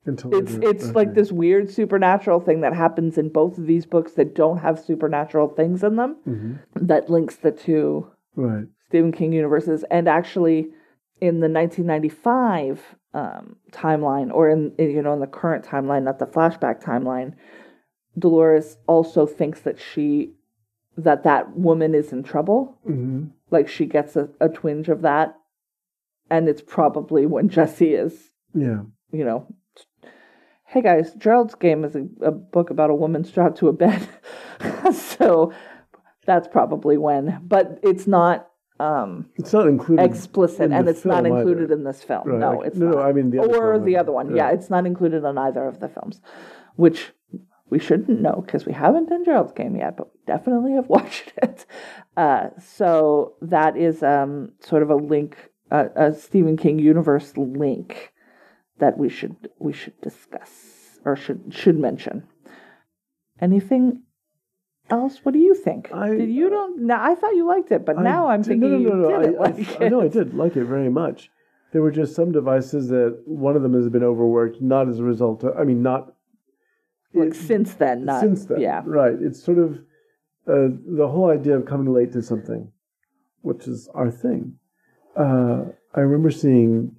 Until 0.06 0.34
it's 0.34 0.54
later. 0.54 0.70
it's 0.70 0.94
like 0.94 1.14
this 1.14 1.32
weird 1.32 1.70
supernatural 1.70 2.40
thing 2.40 2.60
that 2.60 2.72
happens 2.74 3.18
in 3.18 3.28
both 3.28 3.58
of 3.58 3.66
these 3.66 3.86
books 3.86 4.12
that 4.12 4.34
don't 4.34 4.58
have 4.58 4.78
supernatural 4.78 5.48
things 5.48 5.82
in 5.82 5.96
them 5.96 6.16
Mhm. 6.26 6.58
that 6.76 7.10
links 7.10 7.36
the 7.36 7.50
two 7.52 8.06
Right. 8.36 8.66
Stephen 8.88 9.12
King 9.12 9.32
universes, 9.32 9.84
and 9.90 10.08
actually 10.08 10.70
in 11.20 11.40
the 11.40 11.48
1995 11.48 12.96
um, 13.14 13.56
timeline, 13.72 14.30
or 14.32 14.50
in, 14.50 14.72
you 14.78 15.00
know 15.02 15.14
in 15.14 15.20
the 15.20 15.26
current 15.26 15.64
timeline, 15.64 16.02
not 16.02 16.18
the 16.18 16.26
flashback 16.26 16.82
timeline, 16.82 17.32
Dolores 18.18 18.76
also 18.86 19.26
thinks 19.26 19.60
that 19.62 19.78
she 19.78 20.32
that 20.98 21.24
that 21.24 21.56
woman 21.56 21.94
is 21.94 22.12
in 22.12 22.22
trouble. 22.22 22.78
Mhm. 22.86 23.30
Like 23.50 23.68
she 23.68 23.86
gets 23.86 24.16
a, 24.16 24.28
a 24.40 24.48
twinge 24.48 24.88
of 24.88 25.02
that, 25.02 25.34
and 26.30 26.48
it's 26.48 26.62
probably 26.62 27.26
when 27.26 27.48
Jesse 27.48 27.94
is 27.94 28.30
Yeah. 28.54 28.82
you 29.12 29.24
know. 29.24 29.46
Hey 30.76 30.82
guys, 30.82 31.14
Gerald's 31.14 31.54
Game 31.54 31.86
is 31.86 31.96
a, 31.96 32.06
a 32.20 32.30
book 32.30 32.68
about 32.68 32.90
a 32.90 32.94
woman 32.94 33.24
strapped 33.24 33.56
to 33.60 33.68
a 33.68 33.72
bed, 33.72 34.06
so 34.92 35.50
that's 36.26 36.46
probably 36.48 36.98
when. 36.98 37.40
But 37.42 37.78
it's 37.82 38.06
not 38.06 38.50
um, 38.78 39.30
It's 39.36 39.54
not 39.54 39.68
included. 39.68 40.04
explicit, 40.04 40.66
in 40.66 40.72
and 40.74 40.86
it's 40.86 41.06
not 41.06 41.24
included 41.24 41.70
either. 41.70 41.72
in 41.72 41.84
this 41.84 42.02
film. 42.02 42.28
Right, 42.28 42.38
No, 42.38 42.60
it's 42.60 42.76
no, 42.76 42.90
no. 42.90 43.00
I 43.00 43.14
mean 43.14 43.30
the 43.30 43.38
other 43.38 43.72
or 43.72 43.78
the 43.78 43.96
other 43.96 44.12
one. 44.12 44.36
Yeah. 44.36 44.50
yeah. 44.50 44.50
it's 44.50 44.68
not 44.68 44.84
included 44.84 45.24
in 45.24 45.38
either 45.38 45.66
of 45.66 45.80
the 45.80 45.88
films, 45.88 46.20
which 46.74 47.12
we 47.70 47.78
shouldn't 47.78 48.20
know 48.20 48.42
because 48.44 48.66
we 48.66 48.74
haven't 48.74 49.08
done 49.08 49.24
Gerald's 49.24 49.52
Game 49.52 49.76
yet, 49.76 49.96
but 49.96 50.08
we 50.12 50.20
definitely 50.26 50.72
have 50.72 50.88
watched 50.90 51.32
it. 51.42 51.64
Uh, 52.18 52.50
so 52.60 53.36
that 53.40 53.78
is 53.78 54.02
um, 54.02 54.52
sort 54.60 54.82
of 54.82 54.90
a 54.90 54.94
link, 54.94 55.38
uh, 55.70 55.86
a 55.96 56.12
Stephen 56.12 56.58
King 56.58 56.78
universe 56.78 57.34
link 57.34 58.12
that 58.78 58.98
we 58.98 59.08
should 59.08 59.36
we 59.58 59.72
should 59.72 59.98
discuss 60.00 60.98
or 61.04 61.16
should 61.16 61.52
should 61.54 61.78
mention. 61.78 62.24
Anything 63.40 64.02
else? 64.88 65.20
What 65.24 65.32
do 65.32 65.38
you 65.40 65.54
think? 65.54 65.90
I- 65.92 66.10
did 66.14 66.30
you 66.30 66.48
don't? 66.50 66.82
Now 66.86 67.02
I 67.02 67.14
thought 67.14 67.34
you 67.34 67.46
liked 67.46 67.70
it, 67.72 67.84
but 67.84 67.98
now 67.98 68.26
I 68.28 68.34
I'm 68.34 68.42
did- 68.42 68.48
thinking 68.60 68.70
no, 68.70 68.78
no, 68.78 68.94
no, 68.94 69.08
you 69.08 69.16
no. 69.16 69.20
didn't 69.22 69.36
I, 69.36 69.38
like 69.40 69.54
I, 69.54 69.60
it. 69.60 69.82
I 69.82 69.88
know 69.92 70.00
I 70.02 70.08
did 70.08 70.34
like 70.34 70.56
it 70.56 70.64
very 70.64 70.88
much. 70.90 71.30
There 71.72 71.82
were 71.82 71.90
just 71.90 72.14
some 72.14 72.32
devices 72.32 72.88
that 72.88 73.20
one 73.26 73.56
of 73.56 73.62
them 73.62 73.74
has 73.74 73.88
been 73.88 74.04
overworked, 74.04 74.62
not 74.62 74.88
as 74.88 74.98
a 75.00 75.02
result 75.02 75.42
of. 75.44 75.56
I 75.58 75.64
mean, 75.64 75.82
not 75.82 76.14
Like 77.12 77.28
it- 77.28 77.34
since 77.36 77.74
then, 77.74 78.04
not 78.04 78.20
since 78.20 78.46
then. 78.46 78.60
Yeah, 78.60 78.82
Right. 78.86 79.16
It's 79.20 79.42
sort 79.42 79.58
of 79.58 79.74
uh, 80.48 80.68
the 80.86 81.08
whole 81.08 81.28
idea 81.30 81.56
of 81.58 81.66
coming 81.66 81.92
late 81.92 82.12
to 82.12 82.22
something, 82.22 82.70
which 83.42 83.66
is 83.66 83.88
our 83.94 84.10
thing. 84.10 84.58
Uh, 85.16 85.64
I 85.94 86.00
remember 86.00 86.30
seeing 86.30 86.94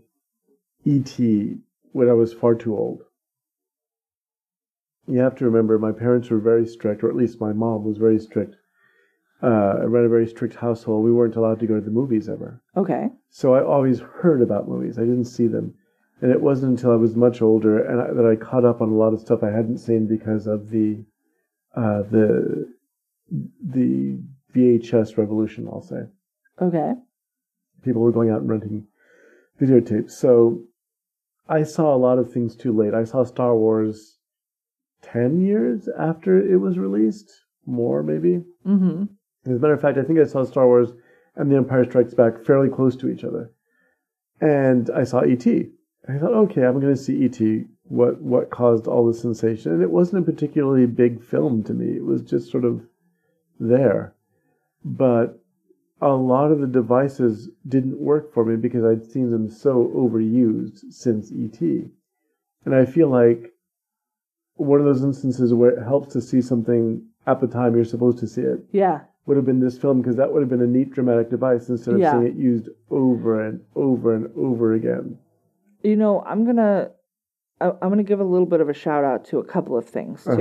E.T. 0.83 1.57
when 1.97 2.09
I 2.09 2.13
was 2.13 2.31
far 2.33 2.53
too 2.53 2.77
old. 2.77 3.01
You 5.07 5.19
have 5.19 5.35
to 5.37 5.45
remember, 5.45 5.79
my 5.79 5.91
parents 5.91 6.29
were 6.29 6.39
very 6.39 6.67
strict, 6.67 7.03
or 7.03 7.09
at 7.09 7.15
least 7.15 7.41
my 7.41 7.53
mom 7.53 7.83
was 7.85 7.97
very 7.97 8.19
strict. 8.19 8.55
Uh, 9.41 9.75
I 9.81 9.83
ran 9.83 10.05
a 10.05 10.09
very 10.09 10.27
strict 10.27 10.55
household. 10.55 11.03
We 11.05 11.11
weren't 11.11 11.35
allowed 11.35 11.59
to 11.61 11.67
go 11.67 11.75
to 11.75 11.81
the 11.81 11.91
movies 11.91 12.27
ever. 12.29 12.61
okay. 12.75 13.09
So 13.29 13.53
I 13.53 13.63
always 13.63 13.99
heard 13.99 14.41
about 14.41 14.67
movies. 14.67 14.97
I 14.97 15.01
didn't 15.01 15.25
see 15.25 15.47
them. 15.47 15.73
And 16.21 16.31
it 16.31 16.41
wasn't 16.41 16.71
until 16.71 16.91
I 16.91 16.95
was 16.95 17.15
much 17.15 17.41
older 17.41 17.77
and 17.83 18.01
I, 18.01 18.13
that 18.13 18.25
I 18.25 18.35
caught 18.35 18.65
up 18.65 18.81
on 18.81 18.89
a 18.89 18.95
lot 18.95 19.13
of 19.13 19.19
stuff 19.19 19.43
I 19.43 19.51
hadn't 19.51 19.77
seen 19.77 20.07
because 20.07 20.47
of 20.47 20.69
the 20.71 21.03
uh, 21.75 22.01
the 22.09 22.67
the 23.63 24.17
VHS 24.55 25.17
revolution. 25.17 25.67
I'll 25.71 25.81
say 25.83 26.01
Okay. 26.59 26.93
people 27.83 28.01
were 28.01 28.11
going 28.11 28.31
out 28.31 28.41
and 28.41 28.49
renting 28.49 28.87
videotapes. 29.61 30.11
So 30.11 30.63
I 31.49 31.63
saw 31.63 31.95
a 31.95 31.97
lot 31.97 32.19
of 32.19 32.31
things 32.31 32.55
too 32.55 32.71
late. 32.71 32.93
I 32.93 33.03
saw 33.03 33.23
Star 33.23 33.55
Wars 33.55 34.17
ten 35.01 35.41
years 35.41 35.87
after 35.97 36.37
it 36.37 36.57
was 36.57 36.77
released, 36.77 37.31
more 37.65 38.03
maybe. 38.03 38.43
Mm-hmm. 38.65 39.03
As 39.49 39.57
a 39.57 39.59
matter 39.59 39.73
of 39.73 39.81
fact, 39.81 39.97
I 39.97 40.03
think 40.03 40.19
I 40.19 40.25
saw 40.25 40.43
Star 40.43 40.67
Wars 40.67 40.89
and 41.35 41.51
The 41.51 41.55
Empire 41.55 41.85
Strikes 41.85 42.13
Back 42.13 42.43
fairly 42.43 42.69
close 42.69 42.95
to 42.97 43.09
each 43.09 43.23
other. 43.23 43.51
And 44.41 44.89
I 44.89 45.03
saw 45.03 45.23
E.T. 45.23 45.69
I 46.09 46.17
thought, 46.17 46.33
okay, 46.33 46.63
I'm 46.63 46.79
going 46.79 46.95
to 46.95 47.01
see 47.01 47.23
E.T. 47.25 47.65
what 47.83 48.21
what 48.21 48.49
caused 48.49 48.87
all 48.87 49.05
the 49.05 49.13
sensation. 49.13 49.71
And 49.71 49.81
it 49.81 49.89
wasn't 49.89 50.23
a 50.23 50.31
particularly 50.31 50.85
big 50.85 51.23
film 51.23 51.63
to 51.63 51.73
me. 51.73 51.95
It 51.95 52.03
was 52.03 52.21
just 52.21 52.51
sort 52.51 52.65
of 52.65 52.81
there. 53.59 54.13
But 54.83 55.39
a 56.01 56.09
lot 56.09 56.51
of 56.51 56.59
the 56.59 56.67
devices 56.67 57.49
didn't 57.67 57.99
work 57.99 58.33
for 58.33 58.45
me 58.45 58.55
because 58.55 58.83
I'd 58.83 59.05
seen 59.09 59.31
them 59.31 59.49
so 59.49 59.91
overused 59.95 60.91
since 60.91 61.31
ET. 61.31 61.59
And 61.61 62.75
I 62.75 62.85
feel 62.85 63.09
like 63.09 63.53
one 64.55 64.79
of 64.79 64.85
those 64.85 65.03
instances 65.03 65.53
where 65.53 65.71
it 65.71 65.83
helps 65.83 66.13
to 66.13 66.21
see 66.21 66.41
something 66.41 67.03
at 67.25 67.39
the 67.41 67.47
time 67.47 67.75
you're 67.75 67.85
supposed 67.85 68.19
to 68.19 68.27
see 68.27 68.41
it 68.41 68.59
Yeah. 68.71 69.01
would 69.25 69.37
have 69.37 69.45
been 69.45 69.59
this 69.59 69.77
film 69.77 70.01
because 70.01 70.15
that 70.15 70.31
would 70.31 70.41
have 70.41 70.49
been 70.49 70.61
a 70.61 70.67
neat 70.67 70.91
dramatic 70.91 71.29
device 71.29 71.69
instead 71.69 71.95
of 71.95 71.99
Yeah. 71.99 72.11
seeing 72.11 72.27
it 72.27 72.35
used 72.35 72.69
over 72.89 73.41
and 73.45 73.61
over 73.75 74.13
and 74.13 74.29
over 74.37 74.73
again. 74.73 75.17
You 75.83 75.95
know, 75.95 76.21
I'm 76.21 76.45
gonna 76.45 76.91
I'm 77.59 77.89
gonna 77.89 78.03
give 78.03 78.19
a 78.19 78.23
little 78.23 78.45
bit 78.45 78.61
of 78.61 78.69
a 78.69 78.73
shout 78.73 79.03
out 79.03 79.25
to 79.25 79.39
a 79.39 79.43
couple 79.43 79.75
of 79.77 79.85
things 79.85 80.23
too. 80.23 80.31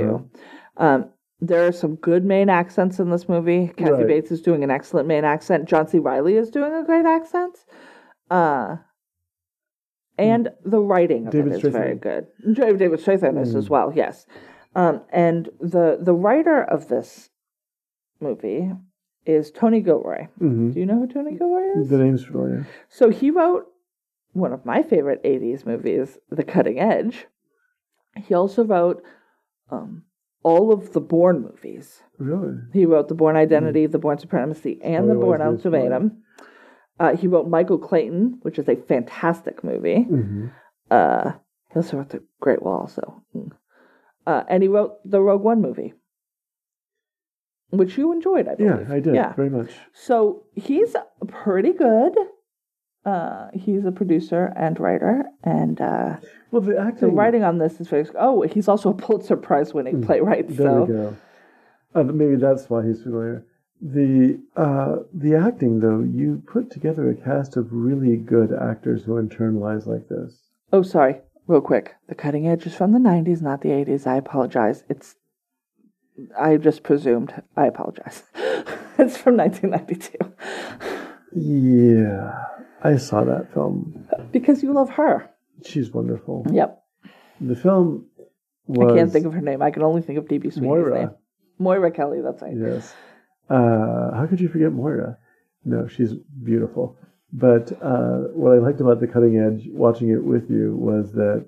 Uh-huh. 0.77 0.85
Um, 0.85 1.05
there 1.39 1.67
are 1.67 1.71
some 1.71 1.95
good 1.95 2.25
Maine 2.25 2.49
accents 2.49 2.99
in 2.99 3.09
this 3.09 3.29
movie. 3.29 3.71
Kathy 3.77 3.91
Right. 3.91 4.07
Bates 4.07 4.31
is 4.31 4.41
doing 4.41 4.63
an 4.63 4.71
excellent 4.71 5.07
Maine 5.07 5.23
accent. 5.25 5.65
John 5.65 5.87
C. 5.87 5.99
Reilly 5.99 6.35
is 6.35 6.49
doing 6.49 6.73
a 6.73 6.83
great 6.83 7.05
accent. 7.05 7.57
Uh, 8.29 8.77
and 10.17 10.49
the 10.65 10.79
writing 10.79 11.27
of 11.27 11.33
David 11.33 11.53
it 11.53 11.63
is 11.63 11.71
very 11.71 11.95
good. 11.95 12.27
David 12.53 12.99
Strathairn 12.99 13.39
is 13.41 13.53
Mm. 13.53 13.57
as 13.57 13.69
well. 13.69 13.93
Yes, 13.95 14.25
um, 14.75 15.01
and 15.11 15.49
the 15.59 15.99
the 16.01 16.13
writer 16.13 16.61
of 16.63 16.87
this 16.87 17.29
movie 18.19 18.71
is 19.27 19.51
Tony 19.51 19.81
Gilroy. 19.81 20.25
hmm 20.39 20.71
Do 20.71 20.79
you 20.79 20.85
know 20.87 20.99
who 20.99 21.07
Tony 21.07 21.37
Gilroy 21.37 21.79
is? 21.81 21.89
The 21.89 21.97
name's 21.99 22.23
familiar. 22.25 22.65
So 22.89 23.09
he 23.09 23.29
wrote 23.29 23.67
one 24.33 24.53
of 24.53 24.65
my 24.65 24.81
favorite 24.81 25.21
80s 25.23 25.65
movies, 25.65 26.17
The 26.29 26.43
Cutting 26.43 26.79
Edge. 26.79 27.27
He 28.15 28.33
also 28.33 28.63
wrote 28.63 29.03
um, 29.69 30.03
all 30.47 30.65
of 30.75 30.81
the 30.93 31.01
Bourne 31.11 31.39
movies. 31.47 31.87
Really? 32.29 32.53
He 32.73 32.85
wrote 32.85 33.07
The 33.09 33.15
Bourne 33.21 33.35
Identity, 33.47 33.85
The 33.87 33.99
Bourne 34.03 34.19
Supremacy, 34.25 34.73
and 34.83 35.09
The 35.09 35.15
Bourne 35.23 35.39
known 35.39 35.57
for 35.59 35.67
it. 35.69 35.81
Ultimatum. 35.81 36.05
Uh, 36.99 37.15
he 37.15 37.27
wrote 37.27 37.47
Michael 37.57 37.77
Clayton, 37.87 38.39
which 38.43 38.57
is 38.61 38.67
a 38.67 38.75
fantastic 38.75 39.63
movie. 39.63 40.01
hmm 40.03 40.47
Uh, 40.89 41.31
he 41.71 41.75
also 41.79 41.97
wrote 41.97 42.09
The 42.15 42.23
Great 42.45 42.61
Wall, 42.63 42.87
so. 42.87 43.03
mm. 43.35 43.51
Uh, 44.25 44.43
and 44.49 44.59
he 44.63 44.69
wrote 44.75 44.93
the 45.05 45.21
Rogue 45.21 45.43
One 45.51 45.61
movie, 45.61 45.93
which 47.69 47.97
you 47.97 48.11
enjoyed, 48.13 48.47
I 48.47 48.55
believe. 48.55 48.87
Yeah. 48.87 48.93
I 48.95 48.99
did 48.99 49.15
Yeah. 49.15 49.33
very 49.35 49.49
much. 49.49 49.71
So 49.93 50.43
he's 50.55 50.95
pretty 51.27 51.73
good. 51.73 52.13
Uh, 53.05 53.47
he's 53.53 53.85
a 53.85 53.91
producer 53.91 54.51
and 54.57 54.79
writer, 54.79 55.23
and 55.43 55.79
uh, 55.79 56.17
Well, 56.51 56.61
the 56.61 56.73
the 56.73 56.79
acting. 56.81 57.15
writing 57.15 57.43
on 57.43 57.57
this 57.57 57.79
is 57.79 57.87
very. 57.87 58.05
Oh, 58.19 58.41
he's 58.41 58.67
also 58.67 58.89
a 58.89 58.93
Pulitzer 58.93 59.37
Prize 59.37 59.73
winning 59.73 60.03
playwright. 60.03 60.45
Hmm. 60.47 60.55
There 60.55 60.81
we 60.81 60.87
go. 60.93 61.17
Uh, 61.95 62.03
maybe 62.03 62.35
that's 62.35 62.69
why 62.69 62.85
he's 62.85 63.01
familiar. 63.03 63.45
The 63.81 64.39
uh, 64.57 64.97
the 65.13 65.35
acting, 65.35 65.79
though, 65.79 65.99
you 66.01 66.43
put 66.47 66.69
together 66.71 67.09
a 67.09 67.15
cast 67.15 67.55
of 67.55 67.67
really 67.71 68.17
good 68.17 68.51
actors 68.51 69.03
who 69.03 69.13
internalize 69.21 69.85
like 69.85 70.09
this. 70.09 70.41
oh, 70.73 70.81
sorry, 70.81 71.21
real 71.47 71.61
quick. 71.61 71.95
The 72.09 72.15
Cutting 72.15 72.47
Edge 72.47 72.65
is 72.65 72.75
from 72.75 72.91
the 72.91 72.99
'90s, 72.99 73.41
not 73.41 73.61
the 73.61 73.69
'80s. 73.69 74.05
I 74.05 74.17
apologize. 74.17 74.83
It's. 74.89 75.15
I 76.37 76.57
just 76.57 76.83
presumed. 76.83 77.41
I 77.55 77.67
apologize. 77.67 78.23
it's 78.97 79.15
from 79.15 79.37
1992 79.37 80.33
Yeah, 81.35 82.43
I 82.83 82.97
saw 82.97 83.23
that 83.23 83.53
film. 83.53 84.07
because 84.31 84.61
you 84.63 84.73
love 84.73 84.89
her. 84.91 85.29
She's 85.65 85.91
wonderful. 85.91 86.45
Yep. 86.51 86.81
The 87.41 87.55
film 87.55 88.05
was 88.67 88.91
I 88.91 88.95
can't 88.95 89.11
think 89.11 89.25
of 89.25 89.33
her 89.33 89.41
name. 89.41 89.61
I 89.61 89.71
can 89.71 89.83
only 89.83 90.01
think 90.01 90.19
of 90.19 90.25
DB 90.25 90.51
Sweeney's 90.53 90.57
Moira. 90.61 90.99
name. 90.99 91.09
Moira 91.59 91.91
Kelly. 91.91 92.21
That's 92.21 92.41
right. 92.41 92.53
Yes. 92.55 92.93
Uh, 93.49 94.15
how 94.15 94.25
could 94.29 94.39
you 94.41 94.49
forget 94.49 94.71
Moira? 94.71 95.17
No, 95.65 95.87
she's 95.87 96.13
beautiful. 96.43 96.95
But 97.33 97.71
uh, 97.81 98.19
what 98.33 98.53
I 98.53 98.57
liked 98.59 98.79
about 98.79 98.99
The 98.99 99.07
Cutting 99.07 99.37
Edge, 99.39 99.67
watching 99.71 100.09
it 100.09 100.23
with 100.23 100.49
you, 100.49 100.75
was 100.75 101.11
that 101.13 101.45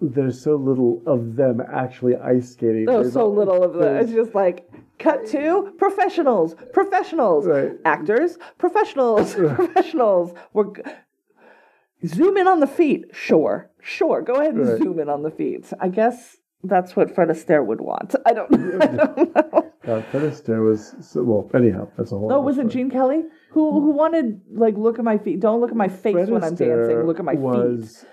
there's 0.00 0.40
so 0.42 0.56
little 0.56 1.02
of 1.06 1.36
them 1.36 1.60
actually 1.72 2.16
ice 2.16 2.52
skating. 2.52 2.86
Oh, 2.88 3.02
There's 3.02 3.12
so 3.12 3.22
all- 3.22 3.34
little 3.34 3.62
of 3.62 3.74
there's- 3.74 4.04
It's 4.04 4.12
just 4.14 4.34
like 4.34 4.70
cut 5.00 5.26
to 5.34 5.74
professionals, 5.78 6.54
professionals, 6.72 7.46
Right. 7.46 7.72
actors, 7.84 8.38
professionals, 8.58 9.34
professionals. 9.62 10.32
We're 10.52 10.72
g- 10.76 10.82
zoom 12.06 12.36
in 12.36 12.46
on 12.46 12.60
the 12.60 12.66
feet. 12.66 13.06
Sure, 13.12 13.70
sure. 13.82 14.22
Go 14.22 14.34
ahead 14.40 14.54
and 14.54 14.68
Right. 14.68 14.78
zoom 14.82 14.98
in 15.00 15.08
on 15.08 15.22
the 15.22 15.30
feet. 15.30 15.64
I 15.80 15.88
guess 15.88 16.36
that's 16.62 16.94
what 16.96 17.14
Fred 17.14 17.28
Astaire 17.28 17.64
would 17.64 17.80
want. 17.80 18.14
I 18.26 18.32
don't. 18.34 18.52
I 18.82 18.86
don't 18.86 19.34
know. 19.34 19.66
God, 19.84 20.04
Fred 20.10 20.22
Astaire 20.30 20.62
was 20.64 20.94
so, 21.00 21.22
well. 21.22 21.50
Anyhow, 21.54 21.88
that's 21.96 22.12
a 22.12 22.18
whole. 22.18 22.28
No, 22.28 22.40
was 22.40 22.58
it. 22.58 22.68
Gene 22.68 22.90
Kelly 22.90 23.24
who 23.52 23.80
who 23.80 23.90
wanted 24.02 24.40
like 24.64 24.76
look 24.76 24.98
at 24.98 25.04
my 25.04 25.18
feet? 25.18 25.40
Don't 25.40 25.60
look 25.60 25.70
at 25.70 25.76
my 25.76 25.88
face 25.88 26.12
Fred 26.12 26.28
when 26.30 26.44
I'm 26.44 26.54
dancing. 26.54 27.02
Look 27.06 27.18
at 27.18 27.24
my 27.24 27.34
feet. 27.36 28.04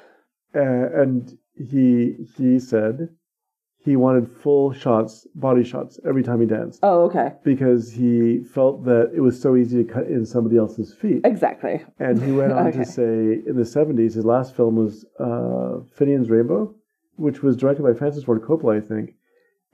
uh, 0.55 1.01
and 1.01 1.37
he 1.55 2.15
he 2.37 2.59
said 2.59 3.09
he 3.87 3.95
wanted 3.95 4.29
full 4.43 4.73
shots, 4.73 5.25
body 5.33 5.63
shots 5.63 5.97
every 6.05 6.21
time 6.21 6.39
he 6.41 6.45
danced 6.45 6.79
Oh, 6.83 7.03
okay, 7.07 7.29
because 7.43 7.91
he 7.91 8.43
felt 8.43 8.83
that 8.85 9.11
it 9.15 9.21
was 9.21 9.41
so 9.41 9.55
easy 9.55 9.83
to 9.83 9.89
cut 9.95 10.07
in 10.07 10.25
somebody 10.25 10.57
else's 10.57 10.93
feet. 10.93 11.21
exactly. 11.23 11.81
And 11.99 12.21
he 12.21 12.31
went 12.33 12.51
on 12.51 12.67
Okay. 12.67 12.79
to 12.79 12.85
say 12.85 13.13
in 13.49 13.55
the 13.55 13.63
70s, 13.63 14.13
his 14.15 14.25
last 14.25 14.55
film 14.55 14.75
was 14.75 15.05
uh, 15.19 15.79
Finian's 15.97 16.29
Rainbow, 16.29 16.75
which 17.15 17.41
was 17.41 17.55
directed 17.55 17.83
by 17.83 17.93
Francis 17.93 18.25
Ford 18.25 18.41
Coppola, 18.41 18.77
I 18.77 18.81
think. 18.85 19.15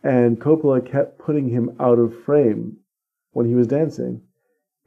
And 0.03 0.39
Coppola 0.39 0.79
kept 0.85 1.17
putting 1.17 1.49
him 1.49 1.75
out 1.79 1.97
of 1.97 2.23
frame 2.23 2.77
when 3.31 3.47
he 3.47 3.55
was 3.55 3.67
dancing. 3.67 4.21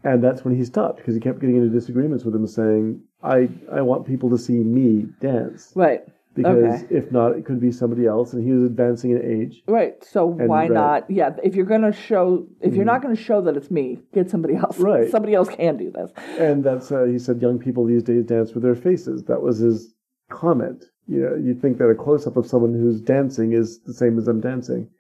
And 0.05 0.22
that's 0.22 0.45
when 0.45 0.55
he 0.55 0.64
stopped 0.64 0.99
because 0.99 1.14
he 1.14 1.20
kept 1.20 1.41
getting 1.41 1.57
into 1.57 1.68
disagreements 1.70 2.24
with 2.24 2.35
him, 2.35 2.47
saying, 2.47 3.01
I, 3.24 3.49
I 3.72 3.81
want 3.81 4.07
people 4.07 4.31
to 4.31 4.39
see 4.39 4.59
me 4.79 5.07
dance. 5.20 5.72
Right, 5.74 6.05
Because 6.37 6.84
Okay. 6.84 6.95
if 6.95 7.11
not, 7.11 7.37
it 7.37 7.45
could 7.45 7.61
be 7.61 7.72
somebody 7.72 8.07
else. 8.07 8.32
And 8.34 8.45
he 8.45 8.53
was 8.53 8.70
advancing 8.70 9.12
in 9.12 9.22
age. 9.22 9.62
right. 9.66 10.03
So 10.05 10.26
why 10.26 10.62
right. 10.62 10.70
not? 10.70 11.11
Yeah, 11.11 11.34
if 11.43 11.57
you're 11.57 11.66
gonna 11.66 11.93
show, 11.93 12.47
if 12.61 12.74
you're 12.74 12.84
not 12.84 13.03
gonna 13.03 13.16
show 13.16 13.41
that 13.43 13.57
it's 13.57 13.70
me, 13.70 14.01
get 14.12 14.30
somebody 14.30 14.55
else. 14.55 14.78
Right. 14.78 15.11
Somebody 15.16 15.34
else 15.34 15.49
can 15.49 15.76
do 15.76 15.91
this. 15.91 16.12
And 16.39 16.62
that's 16.62 16.93
uh, 16.93 17.05
he 17.05 17.18
said 17.18 17.41
young 17.41 17.59
people 17.59 17.84
these 17.87 18.03
days 18.03 18.24
dance 18.24 18.53
with 18.53 18.62
their 18.62 18.74
faces. 18.74 19.24
That 19.24 19.41
was 19.41 19.59
his 19.59 19.95
comment. 20.30 20.84
You 21.09 21.20
know, 21.22 21.37
you'd 21.37 21.62
think 21.62 21.78
that 21.78 21.89
a 21.89 21.95
close 21.95 22.26
up 22.26 22.37
of 22.37 22.47
someone 22.47 22.74
who's 22.74 23.01
dancing 23.01 23.53
is 23.53 23.80
the 23.80 23.95
same 23.95 24.18
as 24.18 24.26
them 24.26 24.41
dancing. 24.41 24.91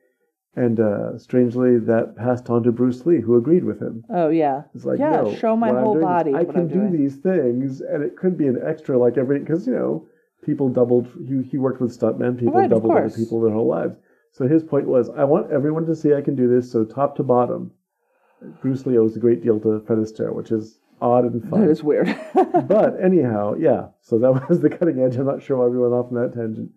And 0.54 0.80
uh, 0.80 1.18
strangely, 1.18 1.78
that 1.80 2.16
passed 2.16 2.48
on 2.48 2.62
to 2.62 2.72
Bruce 2.72 3.04
Lee, 3.04 3.20
who 3.20 3.36
agreed 3.36 3.64
with 3.64 3.78
him. 3.82 4.04
Oh 4.08 4.30
yeah. 4.30 4.62
It's 4.74 4.86
like, 4.86 4.98
yeah, 4.98 5.22
no, 5.22 5.34
show 5.36 5.54
my 5.54 5.68
whole 5.68 5.94
this, 5.94 6.02
body. 6.02 6.34
I 6.34 6.42
what 6.44 6.54
can 6.54 6.68
do 6.68 6.74
doing. 6.76 6.92
these 6.92 7.16
things, 7.16 7.82
and 7.82 8.02
it 8.02 8.16
could 8.16 8.38
be 8.38 8.46
an 8.46 8.58
extra, 8.64 8.96
like 8.96 9.18
every 9.18 9.40
because 9.40 9.66
you 9.66 9.74
know 9.74 10.08
people 10.44 10.68
doubled. 10.68 11.08
He 11.26 11.42
he 11.42 11.58
worked 11.58 11.80
with 11.80 11.98
stuntmen. 11.98 12.38
People 12.38 12.54
Right, 12.54 12.70
doubled 12.70 12.96
other 12.96 13.10
people 13.10 13.40
their 13.40 13.52
whole 13.52 13.66
lives. 13.68 13.96
So 14.32 14.46
his 14.46 14.62
point 14.62 14.86
was, 14.86 15.08
I 15.10 15.24
want 15.24 15.50
everyone 15.50 15.86
to 15.86 15.96
see 15.96 16.12
I 16.12 16.20
can 16.20 16.36
do 16.36 16.46
this. 16.48 16.70
So 16.70 16.84
top 16.84 17.16
to 17.16 17.22
bottom, 17.22 17.72
Bruce 18.60 18.84
Lee 18.84 18.98
owes 18.98 19.16
a 19.16 19.20
great 19.20 19.42
deal 19.42 19.58
to 19.60 19.80
Fred 19.86 19.98
Astaire, 19.98 20.34
which 20.34 20.50
is 20.50 20.78
odd 21.00 21.24
and 21.24 21.42
fun. 21.48 21.62
That 21.62 21.70
is 21.70 21.82
weird. 21.82 22.14
but 22.68 23.00
anyhow, 23.02 23.54
yeah. 23.58 23.88
So 24.02 24.18
that 24.18 24.48
was 24.48 24.60
the 24.60 24.68
cutting 24.70 25.00
edge. 25.00 25.16
I'm 25.16 25.26
not 25.26 25.42
sure 25.42 25.56
why 25.56 25.66
we 25.66 25.78
went 25.78 25.94
off 25.94 26.06
on 26.12 26.14
that 26.14 26.34
tangent. 26.34 26.70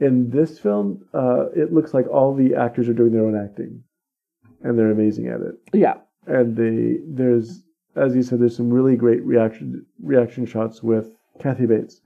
In 0.00 0.30
this 0.30 0.58
film, 0.58 1.04
uh, 1.14 1.46
it 1.54 1.72
looks 1.72 1.94
like 1.94 2.08
all 2.08 2.34
the 2.34 2.54
actors 2.54 2.88
are 2.88 2.94
doing 2.94 3.12
their 3.12 3.24
own 3.26 3.36
acting, 3.36 3.84
and 4.62 4.78
they're 4.78 4.90
amazing 4.90 5.28
at 5.28 5.40
it. 5.40 5.54
yeah. 5.72 5.94
And 6.26 6.56
they 6.56 7.00
there's, 7.06 7.62
as 7.96 8.16
you 8.16 8.22
said, 8.22 8.40
there's 8.40 8.56
some 8.56 8.70
really 8.70 8.96
great 8.96 9.22
reaction 9.24 9.84
reaction 10.02 10.46
shots 10.46 10.82
with 10.82 11.12
Kathy 11.38 11.66
Bates. 11.66 12.00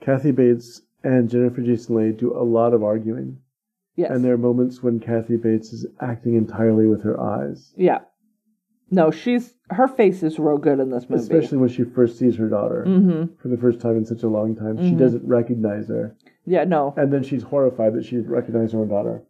Kathy 0.00 0.30
Bates 0.32 0.82
and 1.02 1.28
Jennifer 1.28 1.62
Jason 1.62 1.96
Leigh 1.96 2.12
do 2.12 2.36
a 2.36 2.42
lot 2.42 2.74
of 2.74 2.82
arguing, 2.82 3.38
Yes. 3.96 4.10
and 4.10 4.24
there 4.24 4.34
are 4.34 4.38
moments 4.38 4.82
when 4.82 5.00
Kathy 5.00 5.36
Bates 5.36 5.72
is 5.72 5.86
acting 6.00 6.34
entirely 6.34 6.86
with 6.86 7.02
her 7.02 7.18
eyes, 7.20 7.72
yeah. 7.76 8.00
No, 8.88 9.10
she's 9.10 9.54
her 9.70 9.88
face 9.88 10.22
is 10.22 10.38
real 10.38 10.58
good 10.58 10.78
in 10.78 10.90
this 10.90 11.10
movie. 11.10 11.20
especially 11.20 11.58
when 11.58 11.68
she 11.68 11.82
first 11.82 12.18
sees 12.18 12.36
her 12.36 12.48
daughter 12.48 12.84
Mm-hmm. 12.86 13.34
for 13.42 13.48
the 13.48 13.56
first 13.56 13.80
time 13.80 13.96
in 13.96 14.04
such 14.04 14.22
a 14.22 14.28
long 14.28 14.54
time. 14.54 14.76
She 14.78 14.92
Mhm. 14.92 14.98
doesn't 14.98 15.26
recognize 15.26 15.88
her. 15.88 16.14
Yeah. 16.44 16.62
No. 16.64 16.94
and 16.96 17.12
then 17.12 17.24
she's 17.24 17.42
horrified 17.42 17.94
that 17.94 18.04
she 18.04 18.18
recognized 18.18 18.72
her 18.74 18.78
own 18.80 18.88
daughter. 18.88 19.22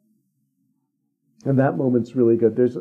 And 1.47 1.59
that 1.59 1.79
moment's 1.79 2.15
really 2.15 2.37
good. 2.37 2.55
There's 2.57 2.77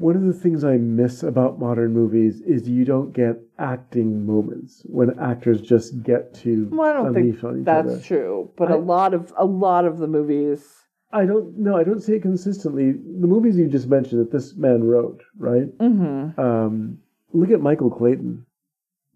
one 0.00 0.16
of 0.16 0.22
the 0.22 0.32
things 0.32 0.64
I 0.64 0.76
miss 0.78 1.22
about 1.22 1.58
modern 1.58 1.92
movies 1.92 2.40
is 2.40 2.68
you 2.68 2.84
don't 2.84 3.12
get 3.12 3.36
acting 3.58 4.24
moments 4.26 4.82
when 4.86 5.18
actors 5.18 5.60
just 5.60 6.02
get 6.02 6.32
to 6.42 6.68
Well, 6.72 6.90
I 6.90 6.92
don't 6.94 7.14
think 7.14 7.44
on 7.44 7.58
each 7.60 7.64
that's 7.66 7.92
other. 7.92 8.00
true, 8.00 8.50
but 8.56 8.70
I- 8.70 8.74
a 8.74 8.78
lot 8.78 9.14
of 9.14 9.32
a 9.36 9.44
lot 9.44 9.84
of 9.84 9.98
the 9.98 10.08
movies. 10.08 10.76
I 11.12 11.26
don't 11.26 11.58
know. 11.58 11.76
I 11.76 11.82
don't 11.84 12.00
see 12.00 12.14
it 12.14 12.22
consistently. 12.22 12.92
The 12.92 13.26
movies 13.26 13.58
you 13.58 13.66
just 13.68 13.88
mentioned 13.88 14.20
that 14.20 14.30
this 14.30 14.56
man 14.56 14.84
wrote, 14.84 15.22
right? 15.38 15.76
Mm-hmm. 15.78 16.40
Um, 16.40 16.98
look 17.32 17.50
at 17.50 17.60
Michael 17.60 17.90
Clayton. 17.90 18.46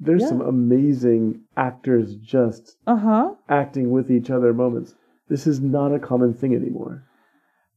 There's 0.01 0.23
Yeah. 0.23 0.29
some 0.29 0.41
amazing 0.41 1.43
actors 1.57 2.17
just 2.17 2.77
Uh 2.87 2.97
huh. 2.97 3.35
acting 3.49 3.91
with 3.91 4.11
each 4.11 4.29
other 4.31 4.53
moments. 4.53 4.97
This 5.29 5.47
is 5.47 5.61
not 5.61 5.95
a 5.95 5.99
common 6.01 6.35
thing 6.35 6.55
anymore. 6.55 7.05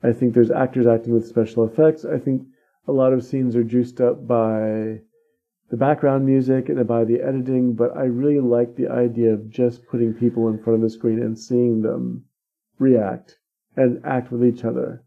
I 0.03 0.11
think 0.13 0.33
there's 0.33 0.51
actors 0.51 0.87
acting 0.87 1.13
with 1.13 1.25
special 1.27 1.63
effects. 1.63 2.03
I 2.03 2.17
think 2.17 2.41
a 2.87 2.91
lot 2.91 3.13
of 3.13 3.23
scenes 3.23 3.55
are 3.55 3.63
juiced 3.63 3.99
up 4.01 4.27
by 4.27 4.99
the 5.69 5.77
background 5.77 6.25
music 6.25 6.69
and 6.69 6.87
by 6.87 7.03
the 7.03 7.21
editing, 7.21 7.73
but 7.73 7.95
I 7.95 8.03
really 8.03 8.39
like 8.39 8.75
the 8.75 8.87
idea 8.87 9.33
of 9.33 9.49
just 9.49 9.85
putting 9.87 10.13
people 10.13 10.47
in 10.47 10.57
front 10.63 10.77
of 10.77 10.81
the 10.81 10.89
screen 10.89 11.21
and 11.21 11.37
seeing 11.37 11.81
them 11.81 12.23
react 12.79 13.37
and 13.75 13.99
act 14.05 14.31
with 14.31 14.45
each 14.45 14.63
other 14.63 15.03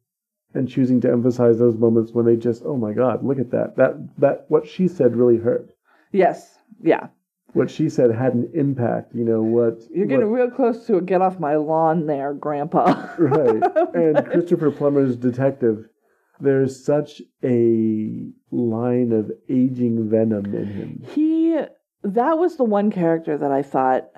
and 0.52 0.68
choosing 0.68 1.00
to 1.00 1.10
emphasize 1.10 1.58
those 1.58 1.76
moments 1.78 2.12
when 2.12 2.26
they 2.26 2.36
just, 2.36 2.62
oh 2.66 2.76
my 2.76 2.92
God, 2.92 3.24
look 3.24 3.38
at 3.38 3.50
that. 3.52 3.76
That 3.76 3.94
that 4.18 4.44
what 4.48 4.66
she 4.66 4.86
said 4.88 5.16
really 5.16 5.38
hurt. 5.38 5.70
Yes. 6.12 6.58
Yeah. 6.82 7.06
What 7.52 7.70
she 7.70 7.88
said 7.88 8.10
had 8.14 8.34
an 8.34 8.50
impact, 8.54 9.14
you 9.14 9.24
know, 9.24 9.42
what 9.42 9.80
You're 9.94 10.06
getting 10.06 10.30
what- 10.30 10.36
real 10.40 10.50
close 10.50 10.86
to 10.86 10.96
a 10.96 11.00
get 11.00 11.22
off 11.22 11.40
my 11.40 11.56
lawn 11.56 12.06
there, 12.06 12.34
Grandpa. 12.34 13.08
Right. 13.18 13.62
And 13.94 14.26
Christopher 14.26 14.70
Plummer's 14.70 15.16
detective, 15.16 15.86
there's 16.40 16.84
such 16.84 17.20
a 17.44 18.26
line 18.50 19.12
of 19.12 19.30
aging 19.48 20.08
venom 20.10 20.54
in 20.54 20.66
him. 20.66 21.04
he 21.14 21.58
that 22.02 22.38
was 22.38 22.56
the 22.56 22.64
one 22.64 22.90
character 22.90 23.36
that 23.36 23.52
I 23.52 23.62
thought 23.62 24.08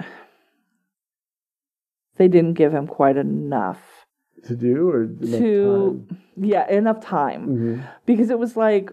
they 2.17 2.29
didn't 2.29 2.55
give 2.55 2.73
him 2.73 2.87
quite 2.87 3.17
enough 3.17 4.07
To 4.47 4.55
do 4.57 4.89
or 4.89 5.07
to 5.07 6.05
time? 6.07 6.19
yeah, 6.37 6.69
enough 6.71 7.01
time. 7.01 7.47
Mhm. 7.49 7.89
Because 8.07 8.31
it 8.31 8.39
was 8.39 8.57
like 8.57 8.93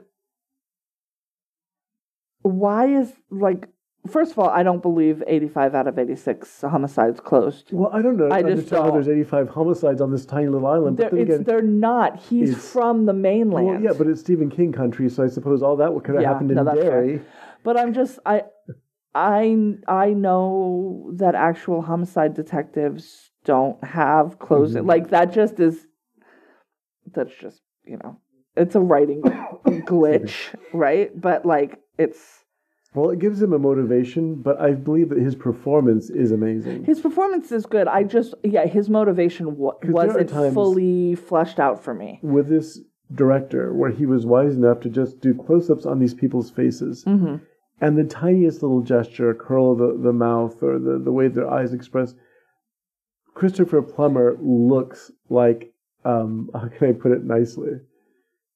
why 2.42 2.86
is 2.88 3.14
like 3.30 3.68
first 4.08 4.32
of 4.32 4.40
all, 4.40 4.50
I 4.50 4.64
don't 4.64 4.82
believe 4.82 5.22
85 5.28 5.76
out 5.76 5.88
of 5.88 6.00
86 6.00 6.62
homicides 6.62 7.20
closed. 7.20 7.70
Well, 7.72 7.90
I 7.94 8.02
don't 8.02 8.18
know. 8.18 8.28
I 8.32 8.42
just 8.42 8.52
understand 8.52 8.84
don't. 8.86 8.94
there's 8.94 9.08
85 9.08 9.50
homicides 9.50 10.02
on 10.02 10.12
this 10.12 10.26
tiny 10.26 10.48
little 10.48 10.68
island, 10.68 10.98
They're, 10.98 11.10
but 11.10 11.16
then 11.18 11.26
again, 11.28 11.44
they're 11.44 11.62
not. 11.62 12.20
He's 12.20 12.56
from 12.72 13.06
the 13.06 13.14
mainland. 13.14 13.68
well, 13.68 13.82
yeah, 13.82 13.92
but 13.98 14.08
it's 14.08 14.22
Stephen 14.22 14.50
King 14.50 14.72
country, 14.72 15.10
so 15.10 15.24
I 15.24 15.28
suppose 15.28 15.62
all 15.62 15.76
that 15.78 15.92
could 16.04 16.16
have 16.16 16.22
Yeah, 16.24 16.34
happened 16.34 16.50
no, 16.52 16.62
in 16.62 16.66
fair. 16.68 16.76
Derry. 16.84 17.22
But 17.64 17.78
I'm 17.78 17.94
just 17.94 18.20
I 18.26 18.44
I 19.14 19.76
I 19.88 20.14
know 20.14 21.12
that 21.16 21.36
actual 21.36 21.82
homicide 21.82 22.34
detectives 22.36 23.32
don't 23.44 23.84
have 23.84 24.40
closing. 24.40 24.84
Mhm. 24.84 24.88
Like 24.88 25.10
that 25.10 25.34
just 25.34 25.60
is 25.60 25.86
that's 27.12 27.36
just, 27.36 27.62
you 27.86 27.98
know, 28.04 28.18
it's 28.56 28.76
a 28.76 28.80
writing 28.80 29.22
glitch, 29.66 30.54
right? 30.74 31.10
But 31.20 31.46
like 31.46 31.80
it's 31.98 32.46
Well, 32.96 33.12
it 33.12 33.20
gives 33.20 33.40
him 33.42 33.54
a 33.54 33.60
motivation, 33.60 34.36
but 34.42 34.60
I 34.60 34.72
believe 34.74 35.10
that 35.10 35.20
his 35.20 35.36
performance 35.36 36.10
is 36.10 36.32
amazing. 36.32 36.86
his 36.86 37.00
performance 37.00 37.52
is 37.52 37.66
good. 37.68 37.88
I 37.88 38.04
just 38.04 38.34
yeah, 38.44 38.66
his 38.66 38.90
motivation 38.90 39.58
wa- 39.58 39.74
'Cause 39.74 39.82
there 39.94 40.10
are 40.10 40.24
wasn't 40.24 40.54
fully 40.56 41.16
fleshed 41.16 41.60
out 41.60 41.84
for 41.84 41.94
me. 41.94 42.20
With 42.24 42.48
this 42.48 42.80
director, 43.14 43.74
where 43.74 43.92
he 43.92 44.06
was 44.08 44.26
wise 44.26 44.56
enough 44.56 44.80
to 44.82 44.90
just 44.90 45.20
do 45.20 45.34
close 45.36 45.70
ups 45.70 45.86
on 45.86 46.00
these 46.00 46.14
people's 46.14 46.50
faces. 46.50 47.04
hmm 47.04 47.36
and 47.82 47.98
the 47.98 48.04
tiniest 48.04 48.62
little 48.62 48.82
gesture, 48.82 49.30
a 49.30 49.34
curl 49.36 49.72
of 49.72 49.78
the, 49.78 49.98
the 50.04 50.12
mouth 50.12 50.62
or 50.62 50.78
the, 50.80 51.00
the 51.00 51.14
way 51.14 51.30
their 51.30 51.50
eyes 51.50 51.72
express. 51.74 52.14
Christopher 53.34 53.82
Plummer 53.82 54.38
looks 54.42 55.12
like, 55.30 55.72
um, 56.04 56.50
how 56.54 56.68
can 56.68 56.90
I 56.90 56.92
put 56.92 57.14
it 57.14 57.24
nicely? 57.24 57.80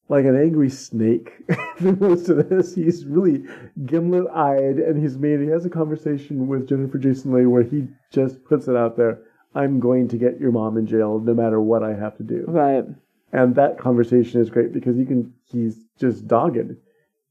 Like 0.10 0.26
an 0.26 0.40
angry 0.40 0.70
snake 0.70 1.32
through 1.78 1.96
most 1.96 2.30
of 2.30 2.50
this. 2.50 2.76
He's 2.76 3.06
really 3.06 3.46
gimlet 3.86 4.28
eyed 4.34 4.78
and 4.78 5.02
he's 5.02 5.18
made, 5.18 5.40
he 5.40 5.48
has 5.48 5.66
a 5.66 5.70
conversation 5.70 6.48
with 6.48 6.68
Jennifer 6.68 6.98
Jason 6.98 7.32
Leigh 7.32 7.46
where 7.46 7.64
he 7.64 7.88
just 8.12 8.44
puts 8.44 8.68
it 8.68 8.76
out 8.76 8.98
there 8.98 9.22
I'm 9.56 9.80
going 9.80 10.08
to 10.10 10.18
get 10.18 10.40
your 10.40 10.52
mom 10.52 10.78
in 10.78 10.88
jail 10.88 11.20
no 11.20 11.34
matter 11.34 11.62
what 11.62 11.84
I 11.84 11.94
have 11.94 12.18
to 12.18 12.24
do. 12.24 12.46
Right. 12.48 12.86
And 13.32 13.56
that 13.56 13.78
conversation 13.78 14.42
is 14.42 14.50
great 14.50 14.74
because 14.74 14.98
you 14.98 15.06
can 15.06 15.34
he's 15.46 15.78
just 16.00 16.28
dogged. 16.28 16.76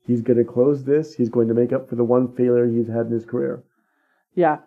He's 0.05 0.21
going 0.21 0.39
to 0.39 0.45
close 0.45 0.85
this. 0.85 1.15
He's 1.15 1.29
going 1.29 1.49
to 1.49 1.55
make 1.55 1.73
up 1.73 1.89
for 1.89 1.95
the 1.95 2.05
one 2.05 2.35
failure 2.35 2.67
he's 2.67 2.89
had 2.89 3.07
in 3.07 3.13
his 3.13 3.25
career. 3.25 3.63
Yeah. 4.35 4.59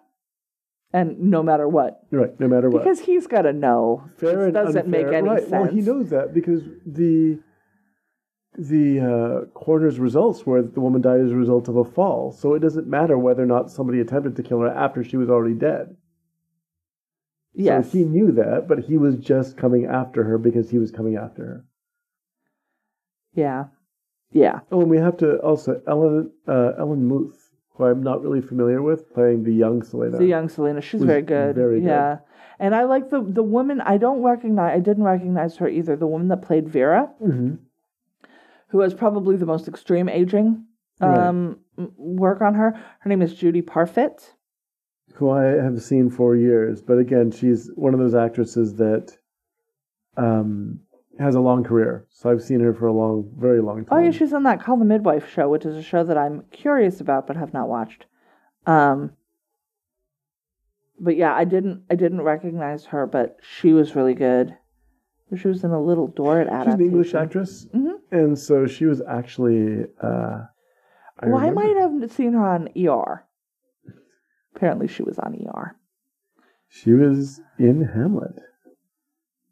And 0.93 1.19
no 1.19 1.43
matter 1.43 1.67
what. 1.67 2.01
Right, 2.09 2.39
no 2.39 2.47
matter 2.47 2.69
what. 2.69 2.83
Because 2.83 3.01
he's 3.01 3.27
got 3.27 3.41
to 3.41 3.51
know. 3.51 4.09
Fair 4.17 4.35
This 4.35 4.43
and 4.45 4.53
doesn't 4.53 4.87
make 4.87 5.07
unfair. 5.07 5.17
any 5.17 5.27
right. 5.27 5.39
sense. 5.41 5.51
Well, 5.51 5.65
he 5.65 5.81
knows 5.81 6.09
that 6.11 6.33
because 6.33 6.61
the 6.85 7.39
the 8.57 8.99
uh, 8.99 9.45
coroner's 9.53 9.99
results 9.99 10.45
were 10.45 10.61
that 10.61 10.73
the 10.73 10.81
woman 10.81 11.01
died 11.01 11.21
as 11.21 11.31
a 11.31 11.35
result 11.35 11.67
of 11.67 11.77
a 11.77 11.83
fall. 11.83 12.31
So 12.31 12.53
it 12.53 12.59
doesn't 12.59 12.87
matter 12.87 13.17
whether 13.17 13.43
or 13.43 13.47
not 13.47 13.71
somebody 13.71 13.99
attempted 13.99 14.35
to 14.35 14.43
kill 14.43 14.61
her 14.61 14.69
after 14.69 15.03
she 15.03 15.17
was 15.17 15.29
already 15.29 15.55
dead. 15.55 15.95
Yes. 17.53 17.91
So 17.91 17.97
he 17.97 18.03
knew 18.03 18.31
that, 18.33 18.67
but 18.67 18.79
he 18.79 18.97
was 18.97 19.15
just 19.15 19.57
coming 19.57 19.85
after 19.85 20.23
her 20.23 20.37
because 20.37 20.69
he 20.69 20.77
was 20.77 20.91
coming 20.91 21.15
after 21.15 21.45
her. 21.45 21.65
Yeah. 23.33 23.65
Yeah. 24.31 24.59
Oh, 24.71 24.81
and 24.81 24.89
we 24.89 24.97
have 24.97 25.17
to 25.17 25.37
also 25.37 25.81
Ellen 25.87 26.31
uh, 26.47 26.73
Ellen 26.77 27.07
Muth, 27.07 27.51
who 27.69 27.85
I'm 27.85 28.03
not 28.03 28.21
really 28.21 28.41
familiar 28.41 28.81
with, 28.81 29.13
playing 29.13 29.43
the 29.43 29.53
young 29.53 29.83
Selena. 29.83 30.17
The 30.17 30.25
young 30.25 30.49
Selena, 30.49 30.81
she's 30.81 31.03
very 31.03 31.21
good. 31.21 31.55
very 31.55 31.79
good. 31.79 31.87
Yeah. 31.87 32.17
And 32.59 32.75
I 32.75 32.83
like 32.83 33.09
the 33.09 33.21
the 33.21 33.43
woman 33.43 33.79
I 33.81 33.97
don't 33.97 34.21
recognize 34.21 34.75
I 34.75 34.79
didn't 34.79 35.03
recognize 35.03 35.57
her 35.57 35.69
either. 35.69 35.95
The 35.95 36.07
woman 36.07 36.27
that 36.29 36.41
played 36.41 36.67
Vera, 36.67 37.09
hmm 37.19 37.55
who 38.67 38.81
has 38.81 38.93
probably 38.93 39.35
the 39.37 39.45
most 39.45 39.67
extreme 39.67 40.09
aging 40.09 40.65
um 41.01 41.59
m- 41.77 41.91
work 41.97 42.41
on 42.41 42.53
her. 42.55 42.71
Her 42.99 43.09
name 43.09 43.21
is 43.21 43.33
Judy 43.33 43.61
Parfitt. 43.61 44.31
Who 45.15 45.29
I 45.29 45.43
have 45.43 45.81
seen 45.81 46.09
for 46.09 46.35
years, 46.35 46.81
but 46.81 46.97
again, 46.97 47.31
she's 47.31 47.69
one 47.75 47.93
of 47.93 47.99
those 47.99 48.15
actresses 48.15 48.75
that 48.75 49.17
um, 50.17 50.79
has 51.19 51.35
a 51.35 51.39
long 51.39 51.63
career. 51.63 52.05
So 52.09 52.29
I've 52.29 52.41
seen 52.41 52.59
her 52.61 52.73
for 52.73 52.87
a 52.87 52.93
long, 52.93 53.29
very 53.37 53.61
long 53.61 53.85
time. 53.85 53.97
Oh 53.99 54.01
yeah, 54.01 54.11
she's 54.11 54.33
on 54.33 54.43
that 54.43 54.61
Call 54.61 54.77
the 54.77 54.85
Midwife 54.85 55.29
show, 55.31 55.47
which 55.49 55.65
is 55.65 55.75
a 55.75 55.83
show 55.83 56.03
that 56.03 56.17
I'm 56.17 56.43
curious 56.51 56.99
about 57.01 57.27
but 57.27 57.35
have 57.37 57.53
not 57.53 57.67
watched. 57.69 58.05
Um 58.65 59.11
but 60.99 61.17
yeah, 61.17 61.33
I 61.33 61.43
didn't 61.43 61.83
I 61.89 61.95
didn't 61.95 62.21
recognize 62.21 62.85
her, 62.85 63.05
but 63.05 63.37
she 63.41 63.73
was 63.73 63.95
really 63.95 64.13
good. 64.13 64.55
She 65.37 65.47
was 65.47 65.63
in 65.63 65.71
a 65.71 65.81
little 65.81 66.07
Dorrit 66.07 66.47
She's 66.47 66.73
an. 66.73 66.81
English 66.81 67.13
actress, 67.13 67.67
Mhm. 67.73 67.84
And 68.15 68.37
so 68.37 68.65
she 68.67 68.85
was 68.85 69.01
actually. 69.07 69.85
Uh, 70.01 70.43
I 71.19 71.27
well, 71.27 71.37
I 71.37 71.49
might 71.51 71.75
have 71.77 72.11
seen 72.11 72.33
her 72.33 72.45
on 72.45 72.69
ER. 72.77 73.25
Apparently, 74.55 74.87
she 74.87 75.03
was 75.03 75.17
on 75.19 75.35
ER. 75.35 75.75
She 76.67 76.91
was 76.93 77.39
in 77.57 77.81
Hamlet. 77.93 78.35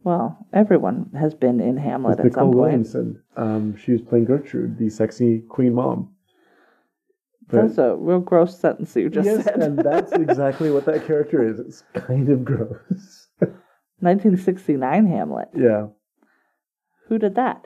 Well, 0.03 0.45
everyone 0.51 1.11
has 1.17 1.33
been 1.33 1.61
in 1.61 1.77
Hamlet 1.77 2.17
with 2.17 2.25
at 2.27 2.33
some 2.33 2.47
Nicole 2.47 2.51
point. 2.51 2.57
Williamson. 2.57 3.21
Um, 3.37 3.77
she 3.77 3.93
was 3.93 4.01
playing 4.01 4.25
Gertrude, 4.25 4.77
the 4.77 4.89
sexy 4.89 5.39
queen 5.47 5.73
mom. 5.75 6.09
But- 7.47 7.67
That's 7.67 7.77
a 7.77 7.95
real 7.95 8.19
gross 8.19 8.59
sentence 8.59 8.95
you 8.95 9.09
just 9.09 9.25
yes, 9.25 9.45
said. 9.45 9.61
and 9.61 9.79
that's 9.79 10.11
exactly 10.27 10.71
what 10.71 10.85
that 10.85 11.05
character 11.07 11.47
is. 11.47 11.59
It's 11.59 11.83
kind 11.93 12.27
of 12.29 12.43
gross. 12.43 13.27
1969 13.99 15.07
Hamlet. 15.07 15.47
yeah. 15.55 15.87
Who 17.07 17.17
did 17.17 17.35
that? 17.35 17.65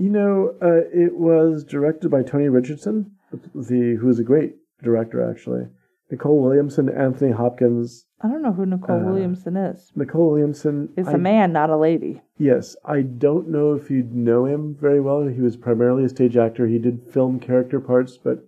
You 0.00 0.08
know, 0.08 0.54
uh, 0.62 0.88
it 0.94 1.14
was 1.14 1.62
directed 1.62 2.08
by 2.10 2.22
Tony 2.22 2.48
Richardson, 2.48 3.12
the 3.54 3.96
who's 4.00 4.18
a 4.18 4.24
great 4.24 4.54
director 4.82 5.30
actually. 5.30 5.66
Nicole 6.10 6.42
Williamson, 6.42 6.88
Anthony 6.88 7.32
Hopkins. 7.32 8.06
I 8.22 8.28
don't 8.28 8.40
know 8.42 8.52
who 8.52 8.64
Nicole 8.64 8.96
Uh, 8.96 9.04
Williamson 9.04 9.58
is. 9.58 9.92
Nicole 9.94 10.30
Williamson. 10.30 10.88
It's 10.96 11.06
I- 11.08 11.12
a 11.12 11.18
man, 11.18 11.52
not 11.52 11.68
a 11.68 11.76
lady. 11.76 12.22
Yes, 12.38 12.76
I 12.82 13.02
don't 13.02 13.48
know 13.50 13.74
if 13.74 13.90
you 13.90 14.02
know 14.10 14.46
him 14.46 14.74
very 14.74 15.00
well. 15.00 15.26
He 15.26 15.42
was 15.42 15.58
primarily 15.58 16.04
a 16.04 16.08
stage 16.08 16.34
actor. 16.36 16.66
He 16.66 16.78
did 16.78 17.02
film 17.06 17.38
character 17.38 17.78
parts, 17.78 18.16
but 18.16 18.42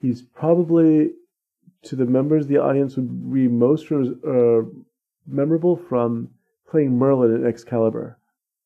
he's 0.00 0.22
probably 0.22 1.12
to 1.82 1.94
the 1.94 2.06
members 2.06 2.44
of 2.44 2.48
the 2.48 2.56
audience 2.58 2.96
would 2.96 3.30
be 3.32 3.48
most 3.48 3.92
uh, 3.92 4.62
memorable 5.26 5.76
from 5.76 6.30
playing 6.70 6.96
Merlin 6.98 7.34
in 7.34 7.46
Excalibur, 7.46 8.18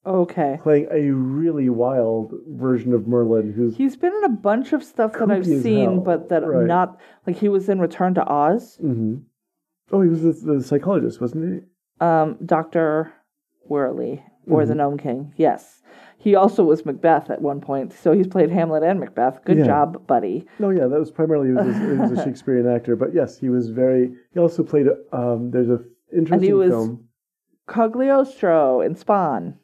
Okay. 0.07 0.59
playing 0.63 0.89
a 0.91 1.11
really 1.11 1.69
wild 1.69 2.33
version 2.49 2.95
of 2.95 3.07
Merlin 3.07 3.53
who's 3.53 3.77
He's 3.77 3.97
been 3.97 4.15
in 4.15 4.25
a 4.25 4.29
bunch 4.31 4.73
of 4.73 4.83
stuff 4.83 5.13
that 5.13 5.31
I've 5.31 5.47
as 5.47 5.63
seen, 5.63 5.85
hell. 5.85 6.01
but 6.01 6.29
that 6.31 6.47
Right. 6.47 6.67
not 6.67 6.99
like 7.27 7.37
he 7.37 7.49
was 7.51 7.69
in 7.69 7.81
Return 7.81 8.15
to 8.15 8.27
Oz. 8.27 8.79
Mhm. 8.83 9.23
oh 9.93 10.01
he 10.01 10.09
was 10.09 10.23
the, 10.23 10.33
the 10.55 10.63
psychologist, 10.63 11.21
wasn't 11.21 11.53
he? 12.01 12.05
Um, 12.07 12.39
Doctor 12.45 13.13
Worley 13.67 14.23
or 14.49 14.61
Mm-hmm. 14.63 14.69
the 14.71 14.75
Nome 14.75 14.97
King. 14.97 15.35
Yes, 15.37 15.83
he 16.17 16.35
also 16.35 16.65
was 16.65 16.87
Macbeth 16.87 17.29
at 17.29 17.43
one 17.43 17.61
point. 17.61 17.93
So 17.93 18.13
he's 18.13 18.27
played 18.27 18.51
Hamlet 18.51 18.83
and 18.83 19.01
Macbeth. 19.01 19.45
Good 19.45 19.59
Yeah. 19.59 19.65
job, 19.67 20.07
buddy. 20.07 20.47
No, 20.59 20.71
yeah, 20.71 20.87
that 20.87 20.99
was 20.99 21.11
primarily 21.11 21.49
he 21.49 21.53
was, 21.55 21.77
a, 21.77 21.79
he 21.79 21.97
was 21.99 22.13
a 22.13 22.17
Shakespearean 22.25 22.67
actor, 22.67 22.97
but 22.97 23.13
yes, 23.13 23.37
he 23.39 23.51
was 23.51 23.69
very. 23.69 24.15
He 24.33 24.41
also 24.41 24.63
played. 24.63 24.87
Um, 25.13 25.51
there's 25.51 25.69
a 25.69 25.81
interesting 26.11 26.57
was- 26.57 26.71
film. 26.71 27.05
Cogliostro 27.69 28.85
in 28.85 28.97
Spawn. 28.97 29.55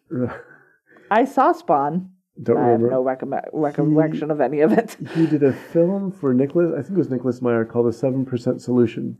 I 1.11 1.25
saw 1.25 1.53
Spawn. 1.53 2.11
Don't 2.43 2.59
I 2.59 2.69
have 2.69 2.81
remember. 2.83 2.91
no 2.91 3.05
recomm- 3.05 3.49
recollection 3.53 4.31
of 4.31 4.41
any 4.41 4.61
of 4.61 4.73
it. 4.73 4.97
He 5.15 5.27
did 5.27 5.43
a 5.43 5.53
film 5.53 6.13
for 6.13 6.35
Nicholas, 6.35 6.73
I 6.79 6.83
think 6.83 6.93
it 6.93 6.99
was 6.99 7.11
Nicholas 7.11 7.41
Meyer, 7.41 7.65
called 7.65 7.87
The 7.87 7.93
Seven 7.95 8.27
Percent 8.27 8.61
Solution, 8.61 9.17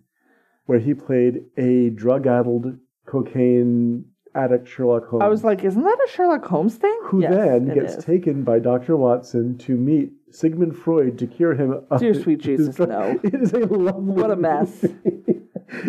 where 0.67 0.79
he 0.79 0.93
played 0.93 1.45
a 1.57 1.91
drug-addled 1.91 2.77
cocaine 3.07 4.05
addict 4.35 4.69
Sherlock 4.69 5.09
Holmes. 5.09 5.23
I 5.23 5.29
was 5.29 5.45
like, 5.45 5.65
isn't 5.65 5.83
that 5.83 5.99
a 6.07 6.11
Sherlock 6.13 6.45
Holmes 6.45 6.75
thing? 6.77 6.95
who 7.05 7.23
Yes, 7.23 7.33
then 7.35 7.73
gets 7.73 7.95
is. 7.95 8.05
taken 8.05 8.43
by 8.45 8.59
Dr. 8.59 8.95
Watson 8.99 9.57
to 9.59 9.77
meet 9.77 10.11
Sigmund 10.31 10.77
Freud 10.77 11.19
to 11.19 11.27
cure 11.27 11.55
him 11.55 11.81
of 11.91 12.01
Dear 12.01 12.13
sweet 12.13 12.41
Jesus, 12.43 12.75
drug- 12.77 12.91
no. 12.91 13.19
It 13.25 13.35
is 13.35 13.55
a 13.55 13.61
lovely 13.61 14.13
What 14.13 14.31
a 14.31 14.37
mess. 14.37 14.85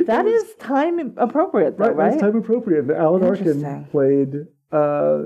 That 0.05 0.25
is 0.27 0.53
time 0.59 1.13
appropriate, 1.17 1.77
though, 1.77 1.87
right, 1.87 1.95
right? 1.95 2.09
That's 2.11 2.21
time 2.21 2.37
appropriate. 2.37 2.89
Alan 2.89 3.23
Arkin 3.23 3.85
played 3.91 4.45
uh, 4.71 5.23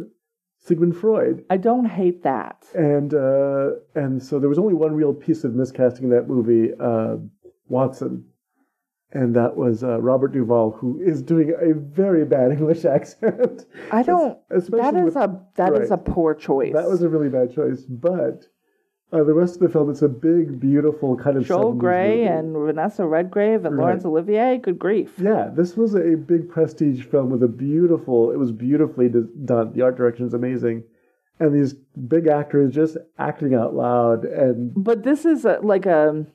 Sigmund 0.60 0.96
Freud. 0.96 1.44
I 1.50 1.58
don't 1.58 1.86
hate 1.86 2.24
that. 2.24 2.66
and 2.76 3.14
uh, 3.14 3.72
and 3.96 4.22
so 4.22 4.40
there 4.40 4.50
was 4.50 4.60
only 4.60 4.74
one 4.74 4.94
real 4.94 5.14
piece 5.14 5.44
of 5.44 5.54
miscasting 5.54 6.02
in 6.04 6.10
that 6.12 6.28
movie, 6.28 6.72
uh, 6.80 7.18
Watson, 7.68 8.26
and 9.12 9.36
that 9.36 9.56
was 9.58 9.84
uh, 9.84 10.00
Robert 10.00 10.34
Duvall, 10.34 10.72
who 10.72 11.00
is 11.02 11.22
doing 11.22 11.54
a 11.60 11.74
very 11.74 12.26
bad 12.26 12.52
English 12.58 12.86
accent. 12.86 13.66
I 13.92 14.04
don't. 14.04 14.38
especially 14.52 14.82
That 14.92 14.96
is 14.96 15.06
with- 15.06 15.16
a 15.18 15.42
that 15.56 15.74
is 15.74 15.90
right. 15.90 15.92
a 15.92 15.98
poor 15.98 16.34
choice. 16.36 16.74
That 16.74 16.90
was 16.90 17.02
a 17.02 17.10
really 17.10 17.30
bad 17.30 17.54
choice, 17.54 17.82
but 17.84 18.46
uh, 19.12 19.24
the 19.24 19.34
rest 19.34 19.56
of 19.56 19.62
the 19.62 19.70
film, 19.70 19.90
it's 19.90 20.02
a 20.02 20.08
big, 20.10 20.60
beautiful 20.60 21.18
kind 21.18 21.38
of 21.38 21.46
Joel 21.46 21.74
Grey 21.74 22.18
movie. 22.20 22.28
and 22.28 22.54
Vanessa 22.56 23.06
Redgrave 23.06 23.66
and 23.66 23.76
Right. 23.78 23.84
Laurence 23.84 24.06
Olivier. 24.06 24.58
Good 24.58 24.80
grief. 24.80 25.14
Yeah, 25.18 25.50
this 25.54 25.76
was 25.76 25.96
a 25.96 26.16
big 26.16 26.50
prestige 26.50 27.04
film 27.06 27.30
with 27.30 27.44
a 27.44 27.48
beautiful. 27.48 28.32
It 28.32 28.38
was 28.38 28.52
beautifully 28.52 29.10
done. 29.10 29.74
The 29.74 29.82
art 29.82 29.98
direction 29.98 30.26
is 30.26 30.34
amazing, 30.34 30.84
and 31.40 31.54
these 31.54 31.74
big 32.08 32.28
actors 32.28 32.74
just 32.74 32.98
acting 33.18 33.54
out 33.54 33.74
loud. 33.76 34.24
And 34.26 34.72
But 34.76 35.04
this 35.04 35.26
is 35.26 35.44
a, 35.46 35.60
like 35.62 35.86
a 35.86 36.26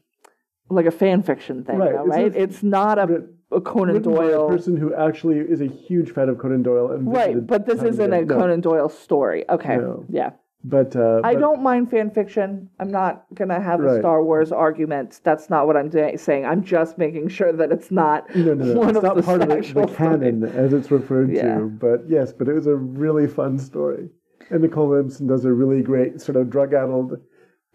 like 0.69 0.87
a 0.87 0.91
fan 0.91 1.23
fiction 1.23 1.65
thing, 1.65 1.79
Right, 1.79 1.93
though, 1.93 2.07
it's 2.13 2.37
a- 2.37 2.43
It's 2.43 2.63
not 2.63 2.99
a, 2.99 3.23
a 3.53 3.61
Conan 3.61 3.95
written 3.95 4.13
by 4.15 4.25
a 4.25 4.31
Doyle. 4.33 4.49
person 4.49 4.77
who 4.77 4.93
actually 4.93 5.39
is 5.39 5.61
a 5.61 5.67
huge 5.69 6.11
fan 6.11 6.29
of 6.29 6.39
Conan 6.39 6.65
Doyle. 6.65 6.91
And 6.91 7.07
Right, 7.11 7.47
but 7.47 7.67
this 7.67 7.83
isn't 7.85 8.13
a. 8.13 8.23
No, 8.25 8.35
Conan 8.37 8.61
Doyle 8.61 8.89
story. 8.89 9.49
Okay, 9.49 9.77
No. 9.77 10.05
yeah. 10.09 10.31
But 10.69 10.97
uh, 10.97 11.21
I 11.23 11.35
but- 11.35 11.41
don't 11.41 11.63
mind 11.63 11.91
fan 11.91 12.11
fiction. 12.11 12.69
I'm 12.81 12.91
not 12.91 13.25
gonna 13.35 13.61
have 13.61 13.81
a 13.85 14.01
Star 14.01 14.23
Wars 14.25 14.51
argument. 14.51 15.21
That's 15.23 15.49
not 15.49 15.67
what 15.69 15.77
I'm 15.77 15.89
da- 15.91 16.17
saying. 16.17 16.45
I'm 16.45 16.65
just 16.65 16.99
making 16.99 17.29
sure 17.29 17.53
that 17.53 17.71
it's 17.71 17.93
not 17.93 18.35
No, 18.35 18.55
no, 18.55 18.65
no. 18.65 18.75
one 18.81 18.89
It's 18.89 18.99
of 18.99 19.05
not 19.05 19.17
the 19.17 19.23
part 19.23 19.43
of 19.43 19.49
the, 19.49 19.81
the 19.87 19.87
canon 19.95 20.43
as 20.43 20.73
it's 20.73 20.91
referred 20.91 21.31
Yeah. 21.31 21.59
to. 21.59 21.67
But 21.67 22.09
yes, 22.09 22.33
but 22.33 22.49
it 22.49 22.53
was 22.55 22.67
a 22.67 22.75
really 22.75 23.29
fun 23.29 23.59
story. 23.59 24.11
And 24.51 24.63
Nicol 24.63 24.89
Williamson 24.89 25.27
does 25.29 25.45
a 25.45 25.53
really 25.53 25.83
great 25.83 26.21
sort 26.21 26.37
of 26.37 26.51
drug-addled, 26.51 27.15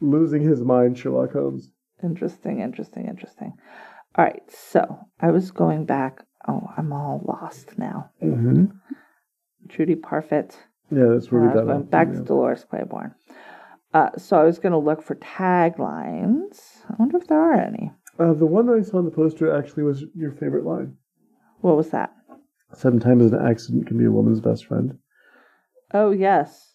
losing 0.02 0.42
his 0.42 0.62
mind 0.62 0.98
Sherlock 0.98 1.32
Holmes. 1.34 1.70
Interesting, 2.04 2.60
interesting, 2.62 3.08
interesting. 3.08 3.54
All 4.16 4.26
right, 4.26 4.44
so 4.50 5.00
I 5.22 5.32
was 5.32 5.52
going 5.52 5.86
back. 5.86 6.26
Oh, 6.48 6.68
I'm 6.78 6.92
all 6.92 7.22
lost 7.26 7.78
now. 7.78 8.10
Mm-hmm. 8.22 8.66
Judy 9.68 9.96
Parfitt. 9.96 10.56
Yeah, 10.92 11.06
that's 11.14 11.32
where 11.32 11.42
Uh, 11.42 11.48
we 11.48 11.54
got 11.54 11.66
going 11.66 11.84
back 11.84 12.08
to, 12.08 12.14
to 12.14 12.20
yeah. 12.20 12.26
Dolores 12.26 12.66
Claiborne. 12.70 13.16
Uh, 13.94 14.10
so 14.18 14.38
I 14.40 14.44
was 14.44 14.60
going 14.60 14.72
to 14.72 14.78
look 14.78 15.02
for 15.02 15.16
taglines. 15.16 16.84
I 16.90 16.96
wonder 16.98 17.18
if 17.18 17.28
there 17.28 17.40
are 17.40 17.56
any. 17.56 17.92
Uh, 18.20 18.34
the 18.34 18.46
one 18.46 18.66
that 18.68 18.78
I 18.78 18.82
saw 18.82 18.98
on 18.98 19.06
the 19.06 19.12
poster 19.12 19.54
actually 19.56 19.84
was 19.84 20.04
your 20.16 20.32
favorite 20.32 20.66
line. 20.66 20.96
What 21.62 21.78
was 21.78 21.90
that? 21.90 22.14
Sometimes 22.74 23.32
an 23.32 23.46
accident 23.46 23.88
can 23.88 23.98
be 23.98 24.06
a 24.06 24.12
woman's 24.12 24.40
best 24.40 24.66
friend. 24.66 24.98
Oh, 25.94 26.12
yes. 26.12 26.71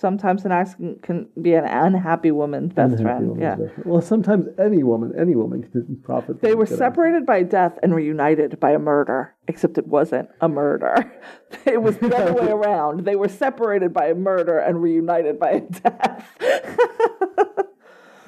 Sometimes 0.00 0.44
an 0.44 0.52
accident 0.52 1.02
can 1.02 1.26
be 1.42 1.54
an 1.54 1.64
unhappy 1.64 2.30
woman's 2.30 2.72
best 2.72 2.92
Unhappy 2.92 3.02
friend. 3.02 3.28
woman's 3.30 3.42
Yeah. 3.42 3.54
best 3.56 3.74
friend. 3.74 3.90
Well, 3.90 4.00
sometimes 4.00 4.46
any 4.56 4.84
woman, 4.84 5.12
any 5.18 5.34
woman 5.34 5.64
can 5.64 5.98
profit. 6.04 6.40
They 6.40 6.54
were 6.54 6.66
separated 6.66 7.26
by 7.26 7.42
death 7.42 7.76
and 7.82 7.92
reunited 7.92 8.60
by 8.60 8.70
a 8.70 8.78
murder, 8.78 9.34
except 9.48 9.76
it 9.76 9.88
wasn't 9.88 10.28
a 10.40 10.48
murder. 10.48 10.94
It 11.66 11.82
was 11.82 11.98
the 11.98 12.14
other 12.16 12.32
way 12.32 12.48
around. 12.58 13.06
They 13.06 13.16
were 13.16 13.26
separated 13.28 13.92
by 13.92 14.06
a 14.06 14.14
murder 14.14 14.58
and 14.58 14.80
reunited 14.80 15.40
by 15.40 15.50
a 15.50 15.60
death. 15.62 16.28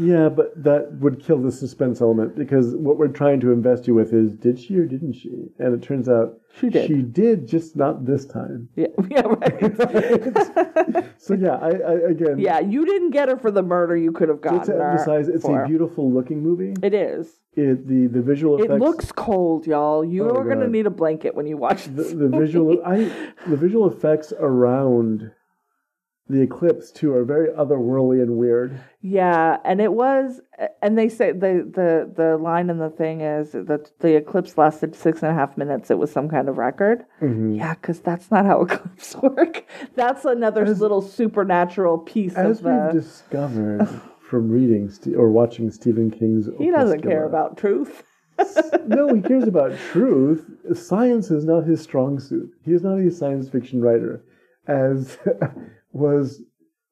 Yeah, 0.01 0.29
but 0.31 0.53
that 0.65 0.93
would 1.01 1.21
kill 1.23 1.39
the 1.39 1.53
suspense 1.53 2.01
element 2.01 2.35
because 2.37 2.75
what 2.75 2.97
we're 2.97 3.09
trying 3.09 3.41
to 3.41 3.53
invest 3.53 3.87
you 3.87 3.95
with 3.95 4.13
is 4.15 4.33
did 4.33 4.59
she 4.59 4.77
or 4.79 4.87
didn't 4.87 5.13
she? 5.13 5.31
And 5.59 5.75
it 5.75 5.83
turns 5.83 6.09
out 6.09 6.41
She 6.59 6.71
did. 6.71 6.87
She 6.87 7.03
did, 7.03 7.47
just 7.47 7.77
not 7.77 8.07
this 8.07 8.25
time. 8.25 8.69
yeah, 8.77 8.87
yeah, 9.11 9.21
right. 9.23 11.05
So 11.19 11.35
yeah, 11.35 11.57
I, 11.57 11.69
I 11.71 11.93
again, 12.11 12.39
yeah, 12.39 12.61
you 12.61 12.87
didn't 12.87 13.11
get 13.11 13.29
her 13.29 13.37
for 13.37 13.51
the 13.51 13.63
murder 13.63 13.97
you 13.97 14.11
could 14.13 14.29
have 14.31 14.41
gotten 14.41 14.59
just 14.61 14.71
to 14.71 14.77
her 14.77 14.91
emphasize, 14.93 15.29
it's 15.29 15.45
for. 15.45 15.63
a 15.65 15.67
beautiful 15.69 16.11
looking 16.13 16.43
movie. 16.43 16.75
It 16.83 16.95
is. 16.95 17.29
It 17.55 17.87
the 17.87 18.07
the 18.07 18.23
visual 18.23 18.57
Effects, 18.57 18.73
It 18.75 18.79
looks 18.81 19.13
cold, 19.13 19.67
y'all. 19.67 20.05
You 20.05 20.29
Oh, 20.31 20.37
are 20.37 20.45
going 20.45 20.61
to 20.61 20.69
need 20.69 20.87
a 20.87 20.91
blanket 20.91 21.35
when 21.35 21.47
you 21.47 21.57
watch 21.57 21.85
the, 21.85 22.05
the 22.05 22.29
visual 22.29 22.79
I 22.87 23.13
the 23.47 23.57
visual 23.57 23.91
effects 23.91 24.33
around 24.39 25.31
the 26.31 26.41
eclipse 26.41 26.93
too 26.93 27.13
are 27.15 27.25
very 27.25 27.49
otherworldly 27.49 28.23
and 28.23 28.37
weird. 28.37 28.81
Yeah, 29.03 29.59
and 29.65 29.81
it 29.81 29.93
was, 29.93 30.41
and 30.81 30.97
they 30.97 31.09
say 31.09 31.33
the 31.33 31.69
the 31.75 32.11
the 32.15 32.37
line 32.37 32.71
in 32.71 32.79
the 32.79 32.91
thing 32.91 33.21
is 33.21 33.53
that 33.53 33.91
the 34.01 34.17
eclipse 34.17 34.57
lasted 34.57 34.95
six 34.95 35.23
and 35.23 35.33
a 35.33 35.35
half 35.35 35.57
minutes. 35.57 35.91
It 35.91 35.99
was 35.99 36.13
some 36.13 36.29
kind 36.29 36.49
of 36.49 36.57
record. 36.57 37.05
Mm-hmm. 37.21 37.55
Yeah, 37.55 37.75
because 37.75 38.01
that's 38.01 38.31
not 38.31 38.47
how 38.47 38.63
eclipses 38.65 39.17
work. 39.17 39.65
That's 39.95 40.25
another 40.25 40.65
little 40.67 41.03
supernatural 41.03 41.99
piece 41.99 42.35
As 42.35 42.63
we've 42.63 42.93
discovered 42.93 43.89
from 44.29 44.51
reading 44.51 44.89
Ste- 44.91 45.17
or 45.17 45.31
watching 45.31 45.71
Stephen 45.71 46.11
King's, 46.11 46.49
he 46.59 46.71
doesn't 46.71 47.03
care 47.03 47.25
about 47.25 47.57
truth. 47.57 48.05
no, 48.87 49.13
he 49.15 49.21
cares 49.21 49.47
about 49.47 49.77
truth. 49.93 50.47
Science 50.75 51.31
is 51.31 51.45
not 51.45 51.65
his 51.65 51.83
strong 51.83 52.19
suit. 52.21 52.51
He 52.65 52.73
is 52.73 52.83
not 52.83 52.99
a 52.99 53.11
science 53.11 53.49
fiction 53.49 53.83
writer, 53.83 54.25
as 54.67 55.19
was 55.93 56.43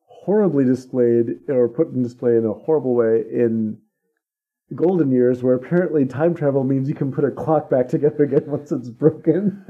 horribly 0.07 0.65
displayed 0.65 1.39
or 1.49 1.69
put 1.69 1.89
in 1.89 2.03
display 2.03 2.37
in 2.37 2.45
a 2.45 2.53
horrible 2.53 2.95
way 2.95 3.23
in 3.33 3.79
Golden 4.75 5.11
Years, 5.11 5.43
where 5.43 5.55
apparently 5.55 6.05
time 6.05 6.35
travel 6.35 6.63
means 6.65 6.89
you 6.89 6.95
can 6.95 7.11
put 7.13 7.25
a 7.25 7.31
clock 7.31 7.71
back 7.71 7.89
together 7.89 8.25
again 8.25 8.45
once 8.47 8.71
it's 8.73 8.91
broken. 8.91 9.65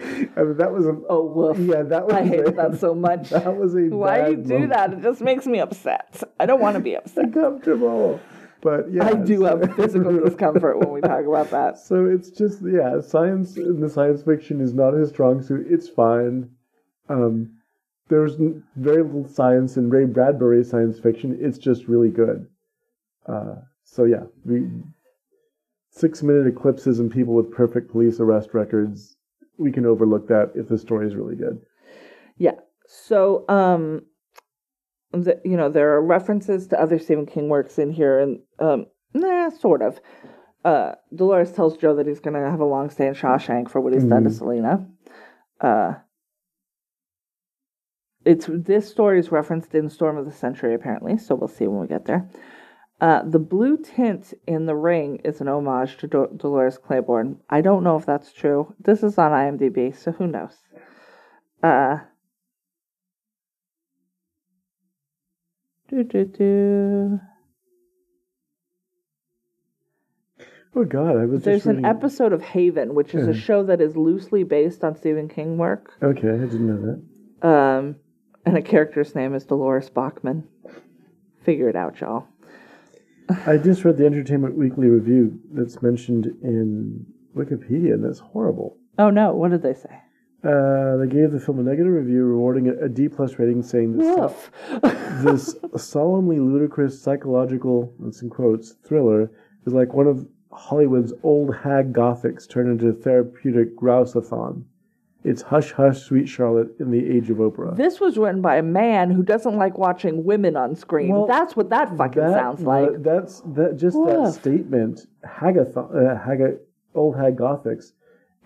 I 0.00 0.42
mean, 0.44 0.56
that 0.58 0.70
was 0.72 0.86
a 0.86 0.96
Oh, 1.08 1.24
woof. 1.34 1.58
yeah, 1.58 1.82
that 1.82 2.06
was 2.06 2.14
I 2.14 2.20
a, 2.20 2.24
hate 2.24 2.54
that 2.56 2.78
so 2.78 2.94
much. 3.08 3.30
That 3.30 3.56
was 3.56 3.74
a 3.74 3.88
Why 3.88 4.20
bad 4.20 4.30
you 4.30 4.36
do 4.36 4.48
moment. 4.54 4.72
that? 4.72 4.92
It 4.92 5.02
just 5.02 5.20
makes 5.20 5.46
me 5.46 5.58
upset. 5.58 6.22
I 6.38 6.46
don't 6.46 6.60
want 6.60 6.74
to 6.74 6.80
be 6.80 6.94
upset. 6.94 7.24
Uncomfortable, 7.24 8.20
but 8.60 8.92
yeah, 8.92 9.06
I 9.08 9.14
do 9.14 9.42
have 9.42 9.74
physical 9.74 10.20
discomfort 10.24 10.78
when 10.78 10.92
we 10.92 11.00
talk 11.00 11.24
about 11.26 11.50
that. 11.50 11.78
So 11.78 12.06
it's 12.06 12.30
just 12.30 12.60
yeah, 12.64 13.00
science 13.00 13.56
in 13.56 13.80
the 13.80 13.88
science 13.88 14.22
fiction 14.22 14.60
is 14.60 14.72
not 14.72 14.92
his 14.94 15.08
strong 15.08 15.42
suit. 15.42 15.66
It's 15.68 15.88
fine. 15.88 16.50
Um, 17.08 17.57
there's 18.08 18.36
very 18.76 19.02
little 19.02 19.28
science 19.28 19.76
in 19.76 19.90
Ray 19.90 20.04
Bradbury's 20.04 20.70
science 20.70 20.98
fiction. 20.98 21.38
It's 21.40 21.58
just 21.58 21.88
really 21.88 22.10
good. 22.10 22.46
Uh, 23.26 23.56
so 23.84 24.04
yeah, 24.04 24.24
we 24.44 24.66
six 25.90 26.22
minute 26.22 26.46
eclipses 26.46 26.98
and 26.98 27.10
people 27.10 27.34
with 27.34 27.50
perfect 27.50 27.90
police 27.90 28.20
arrest 28.20 28.50
records. 28.52 29.16
We 29.58 29.72
can 29.72 29.86
overlook 29.86 30.28
that 30.28 30.52
if 30.54 30.68
the 30.68 30.78
story 30.78 31.06
is 31.06 31.14
really 31.14 31.36
good. 31.36 31.60
Yeah. 32.36 32.52
So, 32.86 33.44
um, 33.48 34.02
the, 35.12 35.40
you 35.44 35.56
know, 35.56 35.68
there 35.68 35.94
are 35.94 36.02
references 36.02 36.68
to 36.68 36.80
other 36.80 36.98
Stephen 36.98 37.26
King 37.26 37.48
works 37.48 37.78
in 37.78 37.90
here, 37.90 38.18
and 38.20 38.40
um, 38.58 38.86
nah, 39.14 39.50
sort 39.50 39.82
of. 39.82 40.00
Uh, 40.64 40.92
Dolores 41.14 41.52
tells 41.52 41.76
Joe 41.76 41.94
that 41.96 42.06
he's 42.06 42.20
going 42.20 42.34
to 42.34 42.50
have 42.50 42.60
a 42.60 42.64
long 42.64 42.90
stay 42.90 43.06
in 43.06 43.14
Shawshank 43.14 43.70
for 43.70 43.80
what 43.80 43.92
he's 43.92 44.04
done 44.04 44.24
to 44.24 44.30
Selena. 44.30 44.86
Uh, 45.60 45.94
it's 48.28 48.46
this 48.50 48.86
story 48.86 49.18
is 49.18 49.32
referenced 49.32 49.74
in 49.74 49.88
Storm 49.88 50.18
of 50.18 50.26
the 50.26 50.32
Century, 50.32 50.74
apparently. 50.74 51.16
So 51.16 51.34
we'll 51.34 51.48
see 51.48 51.66
when 51.66 51.80
we 51.80 51.86
get 51.86 52.04
there. 52.04 52.28
Uh, 53.00 53.22
the 53.24 53.38
blue 53.38 53.78
tint 53.78 54.34
in 54.46 54.66
the 54.66 54.74
ring 54.74 55.20
is 55.24 55.40
an 55.40 55.48
homage 55.48 55.96
to 55.98 56.06
Do- 56.06 56.28
Dolores 56.36 56.76
Claiborne. 56.76 57.38
I 57.48 57.62
don't 57.62 57.84
know 57.84 57.96
if 57.96 58.04
that's 58.04 58.32
true. 58.32 58.74
This 58.78 59.02
is 59.02 59.16
on 59.16 59.30
IMDb, 59.30 59.96
so 59.96 60.12
who 60.12 60.26
knows? 60.26 60.56
Uh, 61.62 61.98
do, 65.88 66.02
do, 66.04 66.24
do. 66.24 67.20
Oh 70.76 70.84
God, 70.84 71.16
I 71.16 71.24
was 71.24 71.44
There's 71.44 71.64
just 71.64 71.66
an 71.66 71.86
episode 71.86 72.32
of 72.34 72.42
Haven, 72.42 72.94
which 72.94 73.14
is 73.14 73.26
a 73.26 73.34
show 73.34 73.62
that 73.64 73.80
is 73.80 73.96
loosely 73.96 74.42
based 74.42 74.84
on 74.84 74.96
Stephen 74.96 75.28
King 75.28 75.56
work. 75.56 75.92
Okay, 76.02 76.28
I 76.28 76.36
didn't 76.36 76.66
know 76.66 77.00
that. 77.40 77.48
Um, 77.48 77.96
and 78.46 78.56
a 78.56 78.62
character's 78.62 79.14
name 79.14 79.34
is 79.34 79.44
Dolores 79.44 79.90
Bachman. 79.90 80.44
Figure 81.44 81.68
it 81.68 81.76
out, 81.76 82.00
y'all. 82.00 82.26
I 83.46 83.58
just 83.58 83.84
read 83.84 83.98
the 83.98 84.06
Entertainment 84.06 84.56
Weekly 84.56 84.88
review 84.88 85.38
that's 85.52 85.82
mentioned 85.82 86.26
in 86.42 87.04
Wikipedia, 87.36 87.94
and 87.94 88.04
that's 88.04 88.18
horrible. 88.20 88.76
Oh 88.98 89.10
no, 89.10 89.34
what 89.34 89.50
did 89.50 89.62
they 89.62 89.74
say? 89.74 90.00
Uh, 90.42 90.96
they 90.96 91.08
gave 91.08 91.32
the 91.32 91.40
film 91.40 91.58
a 91.58 91.62
negative 91.62 91.92
review, 91.92 92.24
rewarding 92.24 92.66
it 92.66 92.82
a 92.82 92.88
D 92.88 93.08
plus 93.08 93.38
rating, 93.38 93.62
saying 93.62 93.96
that 93.98 94.34
so- 94.80 95.20
this 95.22 95.56
solemnly 95.76 96.38
ludicrous 96.38 97.00
psychological, 97.00 97.92
that's 97.98 98.22
in 98.22 98.30
quotes, 98.30 98.72
thriller 98.84 99.30
is 99.66 99.72
like 99.74 99.92
one 99.92 100.06
of 100.06 100.26
Hollywood's 100.52 101.12
old 101.22 101.54
hag 101.54 101.92
gothics 101.92 102.48
turned 102.48 102.70
into 102.70 102.88
a 102.88 102.92
therapeutic 103.02 103.76
grouseathon. 103.76 104.64
It's 105.28 105.42
Hush 105.42 105.72
Hush, 105.72 106.00
Sweet 106.02 106.26
Charlotte 106.26 106.70
in 106.80 106.90
the 106.90 107.06
age 107.06 107.28
of 107.28 107.36
Oprah. 107.36 107.76
This 107.76 108.00
was 108.00 108.16
written 108.16 108.40
by 108.40 108.56
a 108.56 108.62
man 108.62 109.10
who 109.10 109.22
doesn't 109.22 109.56
like 109.56 109.76
watching 109.76 110.24
women 110.24 110.56
on 110.56 110.74
screen. 110.74 111.10
Well, 111.12 111.26
That's 111.26 111.54
what 111.54 111.68
that 111.68 111.94
fucking 111.98 112.22
That- 112.22 112.32
sounds 112.32 112.62
like. 112.62 112.88
uh, 112.88 112.92
that's 113.00 113.40
that 113.54 113.76
just 113.76 113.96
that 114.06 114.32
statement, 114.32 115.06
hagathon, 115.26 115.94
uh, 115.94 116.16
haga, 116.16 116.56
old 116.94 117.16
hag 117.16 117.36
gothics, 117.36 117.92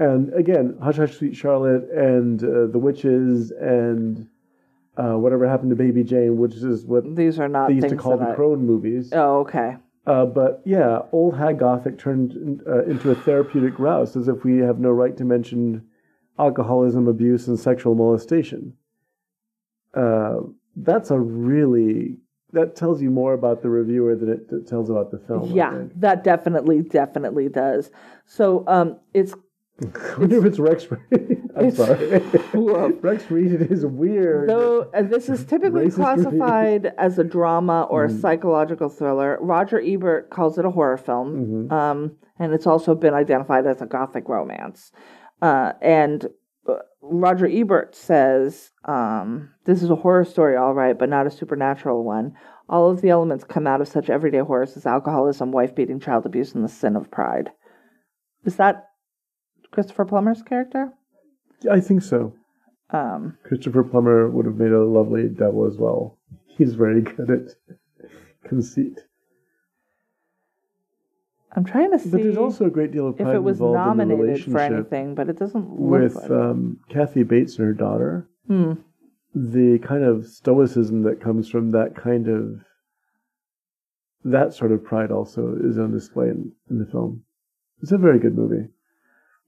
and 0.00 0.32
again, 0.34 0.76
Hush 0.82 0.96
Hush, 0.96 1.16
Sweet 1.18 1.36
Charlotte, 1.36 1.88
and 1.90 2.42
uh, 2.42 2.66
the 2.66 2.80
witches, 2.80 3.52
and 3.52 4.26
uh, 4.96 5.14
whatever 5.14 5.48
happened 5.48 5.70
to 5.70 5.76
Baby 5.76 6.02
Jane, 6.02 6.36
which 6.36 6.54
is 6.56 6.84
what 6.84 7.04
These 7.14 7.38
are 7.38 7.48
not 7.48 7.68
they 7.68 7.74
used 7.74 7.90
to 7.90 7.96
call 7.96 8.16
the 8.18 8.30
I- 8.30 8.34
Crone 8.34 8.66
movies. 8.66 9.10
Oh, 9.12 9.38
okay. 9.42 9.76
Uh, 10.04 10.26
but 10.26 10.62
yeah, 10.64 11.02
old 11.12 11.36
hag 11.36 11.60
gothic 11.60 11.96
turned 11.96 12.60
uh, 12.66 12.82
into 12.86 13.12
a 13.12 13.14
therapeutic 13.14 13.78
rouse, 13.78 14.16
as 14.16 14.26
if 14.26 14.42
we 14.42 14.58
have 14.58 14.80
no 14.80 14.90
right 14.90 15.16
to 15.16 15.24
mention 15.24 15.84
alcoholism, 16.38 17.08
abuse, 17.08 17.48
and 17.48 17.58
sexual 17.58 17.94
molestation. 17.94 18.74
Uh, 19.94 20.36
that's 20.76 21.10
a 21.10 21.18
really 21.18 22.16
that 22.52 22.76
tells 22.76 23.00
you 23.00 23.10
more 23.10 23.32
about 23.32 23.62
the 23.62 23.70
reviewer 23.70 24.14
than 24.14 24.28
it 24.28 24.66
tells 24.66 24.90
about 24.90 25.10
the 25.10 25.18
film. 25.18 25.50
Yeah, 25.52 25.84
that 25.96 26.22
definitely, 26.22 26.82
definitely 26.82 27.48
does. 27.48 27.90
So, 28.26 28.64
um, 28.66 28.98
it's 29.14 29.32
I 29.82 30.18
wonder 30.18 30.38
if 30.38 30.44
it's 30.44 30.58
Rex 30.58 30.90
Reed. 30.90 31.00
I'm 31.56 31.66
It's- 31.66 31.76
sorry. 31.76 32.92
Rex 33.00 33.30
Reed 33.30 33.52
is 33.70 33.84
weird. 33.86 34.48
though 34.50 34.82
uh, 34.94 35.02
this 35.02 35.28
is 35.30 35.44
typically 35.46 35.90
classified 35.90 36.92
as 36.98 37.18
a 37.18 37.24
drama 37.24 37.86
or 37.90 38.06
Mm-hmm. 38.06 38.16
a 38.16 38.20
psychological 38.20 38.88
thriller. 38.90 39.38
Roger 39.40 39.80
Ebert 39.80 40.28
calls 40.30 40.58
it 40.58 40.64
a 40.66 40.70
horror 40.70 40.96
film, 40.98 41.68
Mm-hmm. 41.68 41.72
um, 41.72 42.12
and 42.38 42.52
it's 42.52 42.66
also 42.66 42.94
been 42.94 43.14
identified 43.14 43.66
as 43.66 43.80
a 43.82 43.86
gothic 43.86 44.28
romance. 44.28 44.92
Uh, 45.42 45.72
and 45.82 46.28
uh, 46.68 46.76
Roger 47.02 47.46
Ebert 47.46 47.96
says 47.96 48.70
um, 48.84 49.50
this 49.64 49.82
is 49.82 49.90
a 49.90 49.96
horror 49.96 50.24
story, 50.24 50.56
all 50.56 50.72
right, 50.72 50.96
but 50.96 51.08
not 51.08 51.26
a 51.26 51.30
supernatural 51.30 52.04
one. 52.04 52.34
All 52.68 52.88
of 52.88 53.02
the 53.02 53.10
elements 53.10 53.44
come 53.44 53.66
out 53.66 53.80
of 53.80 53.88
such 53.88 54.08
everyday 54.08 54.38
horrors 54.38 54.76
as 54.76 54.86
alcoholism, 54.86 55.50
wife 55.50 55.74
beating, 55.74 55.98
child 55.98 56.24
abuse, 56.24 56.54
and 56.54 56.64
the 56.64 56.68
sin 56.68 56.94
of 56.94 57.10
pride. 57.10 57.50
Is 58.44 58.56
that 58.56 58.86
Christopher 59.72 60.04
Plummer's 60.04 60.42
character? 60.42 60.92
I 61.70 61.80
think 61.80 62.02
so. 62.02 62.34
Um, 62.90 63.36
Christopher 63.42 63.82
Plummer 63.82 64.30
would 64.30 64.46
have 64.46 64.56
made 64.56 64.72
a 64.72 64.84
lovely 64.84 65.28
devil 65.28 65.66
as 65.66 65.76
well. 65.76 66.18
He's 66.46 66.74
very 66.74 67.00
good 67.16 67.30
at 67.30 68.48
conceit. 68.48 69.00
I'm 71.54 71.64
trying 71.64 71.90
to 71.92 71.98
see 71.98 72.10
But 72.10 72.22
there's 72.22 72.38
also 72.38 72.64
a 72.66 72.70
great 72.70 72.92
deal 72.92 73.08
of 73.08 73.14
if 73.14 73.24
pride 73.24 73.36
it 73.36 73.42
was 73.42 73.58
involved 73.58 73.76
in 73.76 73.98
the 73.98 74.04
nominated 74.04 74.20
relationship 74.20 74.52
for 74.52 74.74
anything, 74.74 75.14
but 75.14 75.28
it 75.28 75.38
doesn't 75.38 75.68
look 75.68 76.00
with 76.00 76.14
like 76.14 76.30
um, 76.30 76.78
Kathy 76.88 77.22
Bates 77.24 77.58
and 77.58 77.66
her 77.66 77.74
daughter. 77.74 78.28
Hmm. 78.46 78.72
The 79.34 79.78
kind 79.80 80.04
of 80.04 80.26
stoicism 80.26 81.02
that 81.02 81.20
comes 81.20 81.48
from 81.48 81.70
that 81.70 81.94
kind 81.94 82.28
of 82.28 82.60
that 84.24 84.54
sort 84.54 84.72
of 84.72 84.84
pride 84.84 85.10
also 85.10 85.56
is 85.62 85.78
on 85.78 85.92
display 85.92 86.28
in, 86.28 86.52
in 86.70 86.78
the 86.78 86.86
film. 86.86 87.24
It's 87.82 87.92
a 87.92 87.98
very 87.98 88.18
good 88.18 88.36
movie. 88.36 88.68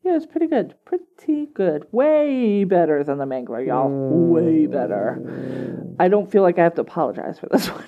Yeah, 0.03 0.17
it's 0.17 0.27
pretty 0.27 0.49
good. 0.49 0.75
Pretty 0.85 1.47
good. 1.55 1.87
Way 1.93 2.65
better 2.65 3.03
than 3.05 3.19
the 3.19 3.25
Mangler, 3.25 3.67
y'all. 3.67 3.89
Way 3.89 4.67
better. 4.67 5.95
I 5.99 6.09
don't 6.09 6.31
feel 6.31 6.43
like 6.43 6.59
I 6.59 6.65
have 6.65 6.75
to 6.75 6.83
apologize 6.83 7.39
for 7.39 7.49
this 7.51 7.69
one. 7.71 7.87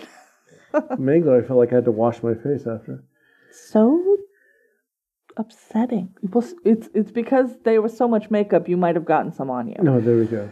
Mangler, 0.99 1.43
I 1.43 1.47
felt 1.47 1.59
like 1.59 1.73
I 1.73 1.77
had 1.77 1.85
to 1.85 1.91
wash 1.91 2.23
my 2.23 2.35
face 2.35 2.67
after. 2.67 3.05
So 3.69 4.17
upsetting. 5.37 6.15
Well, 6.23 6.47
it's 6.65 6.89
it's 6.95 7.11
because 7.11 7.51
there 7.65 7.83
was 7.83 7.97
so 7.97 8.09
much 8.09 8.31
makeup. 8.31 8.69
You 8.69 8.77
might 8.77 8.95
have 8.95 9.05
gotten 9.05 9.33
some 9.33 9.51
on 9.51 9.69
you. 9.69 9.77
No, 9.83 10.01
there 10.01 10.17
we 10.17 10.27
go. 10.27 10.51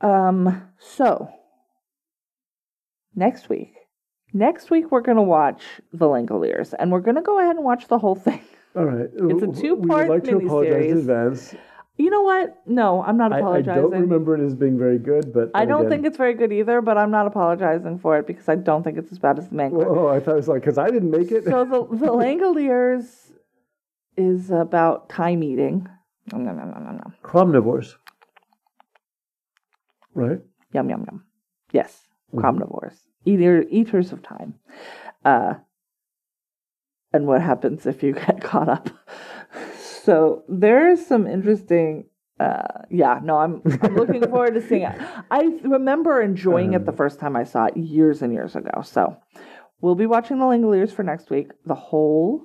Um. 0.00 0.62
So 0.78 1.28
next 3.14 3.48
week, 3.48 3.72
next 4.32 4.70
week 4.70 4.90
we're 4.90 5.00
gonna 5.00 5.22
watch 5.22 5.62
The 5.92 6.06
Langoliers, 6.06 6.74
and 6.78 6.90
we're 6.92 7.00
gonna 7.00 7.22
go 7.22 7.38
ahead 7.40 7.56
and 7.56 7.64
watch 7.64 7.88
the 7.88 7.98
whole 7.98 8.14
thing. 8.14 8.40
All 8.76 8.84
right. 8.84 9.08
It's 9.14 9.42
a 9.42 9.60
two-part 9.60 10.08
would 10.08 10.14
like 10.16 10.24
to 10.24 10.36
apologize 10.36 10.74
miniseries. 10.74 10.90
in 10.90 10.98
advance. 10.98 11.54
You 11.98 12.10
know 12.10 12.20
what? 12.22 12.60
No, 12.66 13.02
I'm 13.02 13.16
not 13.16 13.32
I, 13.32 13.36
I 13.36 13.38
apologizing. 13.38 13.82
don't 13.82 14.00
remember 14.02 14.34
it 14.36 14.44
as 14.44 14.54
being 14.54 14.78
very 14.78 14.98
good, 14.98 15.32
but 15.32 15.50
I 15.54 15.60
then 15.60 15.68
don't 15.68 15.80
again- 15.86 15.90
think 15.90 16.06
it's 16.06 16.16
very 16.18 16.34
good 16.34 16.52
either, 16.52 16.82
but 16.82 16.98
I'm 16.98 17.10
not 17.10 17.26
apologizing 17.26 17.98
for 17.98 18.18
it 18.18 18.26
because 18.26 18.48
I 18.50 18.54
don't 18.56 18.82
think 18.82 18.98
it's 18.98 19.10
as 19.12 19.18
bad 19.18 19.38
as 19.38 19.48
the 19.48 19.54
Mangler. 19.56 19.86
Oh, 19.86 20.08
I 20.08 20.20
thought 20.20 20.32
it 20.32 20.36
was 20.36 20.48
like 20.48 20.60
because 20.60 20.76
I 20.76 20.90
didn't 20.90 21.10
make 21.10 21.30
it. 21.32 21.44
so 21.44 21.64
the 21.64 21.96
the 21.96 22.06
Langoliers 22.12 23.32
is 24.16 24.50
about 24.50 25.08
time 25.08 25.42
eating. 25.42 25.88
Nom, 26.32 26.44
nom, 26.44 26.56
nom, 26.56 26.70
nom, 26.70 26.84
nom, 26.84 26.96
nom. 26.96 27.14
Cromnivores, 27.22 27.94
right? 30.14 30.40
Yum 30.72 30.90
yum 30.90 31.04
yum. 31.10 31.24
Yes, 31.72 32.08
cromnivores, 32.34 32.94
eater 33.24 33.64
eaters 33.70 34.12
of 34.12 34.22
time. 34.22 34.54
Uh, 35.24 35.54
and 37.12 37.26
what 37.26 37.40
happens 37.42 37.86
if 37.86 38.02
you 38.02 38.12
get 38.12 38.40
caught 38.42 38.68
up? 38.68 38.90
So 40.06 40.44
there's 40.48 41.04
some 41.04 41.26
interesting. 41.26 42.04
Uh, 42.38 42.82
yeah, 42.90 43.18
no, 43.28 43.38
I'm 43.38 43.54
I'm 43.82 43.94
looking 43.96 44.22
forward 44.32 44.54
to 44.54 44.62
seeing 44.68 44.82
it. 44.82 44.94
I 45.30 45.40
remember 45.76 46.20
enjoying 46.22 46.74
it 46.74 46.84
the 46.84 46.92
Um, 46.92 46.96
first 47.02 47.18
time 47.18 47.34
I 47.34 47.44
saw 47.52 47.64
it 47.70 47.76
years 47.76 48.22
and 48.22 48.32
years 48.32 48.54
ago. 48.54 48.82
So 48.84 49.16
we'll 49.80 49.94
be 50.04 50.06
watching 50.06 50.38
the 50.38 50.44
Langoliers 50.44 50.92
for 50.96 51.02
next 51.02 51.28
week. 51.30 51.48
The 51.72 51.74
whole, 51.88 52.44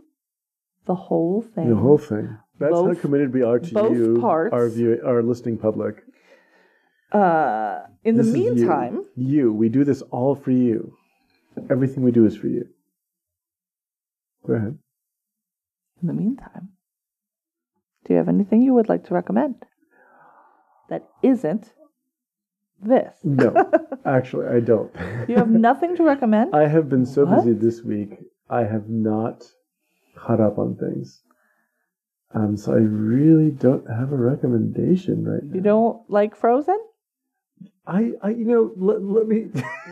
the 0.87 0.95
whole 0.95 1.41
thing. 1.53 1.69
The 1.69 1.75
whole 1.75 1.97
thing. 2.11 2.27
That's 2.59 2.73
how 2.73 2.85
Both- 2.87 3.01
committed 3.01 3.29
we 3.33 3.43
are 3.43 3.59
to 3.59 3.71
you, 3.93 4.17
parts. 4.21 4.53
our 4.53 4.67
view, 4.69 4.99
our 5.05 5.21
listening 5.21 5.57
public. 5.57 5.95
Uh, 7.11 7.79
in 8.03 8.15
This 8.17 8.31
the 8.31 8.31
is 8.31 8.37
you. 8.37 8.55
meantime, 8.55 8.95
you. 9.15 9.53
We 9.53 9.67
do 9.77 9.83
this 9.83 10.01
all 10.17 10.33
for 10.35 10.51
you. 10.51 10.93
Everything 11.69 12.01
we 12.03 12.11
do 12.19 12.25
is 12.25 12.35
for 12.41 12.47
you. 12.47 12.65
Go 14.47 14.53
ahead. 14.53 14.77
in 16.01 16.07
the 16.07 16.13
meantime, 16.23 16.69
do 18.05 18.13
you 18.13 18.17
have 18.17 18.29
anything 18.29 18.61
you 18.61 18.73
would 18.73 18.89
like 18.89 19.05
to 19.05 19.13
recommend 19.13 19.55
that 20.89 21.07
isn't 21.21 21.73
this? 22.81 23.15
No, 23.23 23.53
actually, 24.05 24.47
I 24.47 24.59
don't. 24.59 24.91
You 25.27 25.35
have 25.35 25.49
nothing 25.49 25.95
to 25.97 26.03
recommend? 26.03 26.55
I 26.55 26.67
have 26.67 26.89
been 26.89 27.05
so 27.05 27.25
What? 27.25 27.45
busy 27.45 27.53
this 27.53 27.83
week. 27.83 28.17
I 28.49 28.63
have 28.63 28.89
not 28.89 29.43
caught 30.15 30.41
up 30.41 30.57
on 30.57 30.75
things. 30.75 31.21
Um, 32.33 32.57
so 32.57 32.71
I 32.73 32.77
really 32.77 33.51
don't 33.51 33.85
have 33.89 34.11
a 34.11 34.15
recommendation 34.17 35.25
right 35.25 35.43
now. 35.43 35.55
You 35.55 35.61
don't 35.61 36.09
like 36.09 36.35
Frozen? 36.35 36.79
I, 37.87 38.11
I, 38.21 38.29
you 38.29 38.45
know, 38.45 38.71
let, 38.77 39.01
let 39.01 39.27
me. 39.27 39.47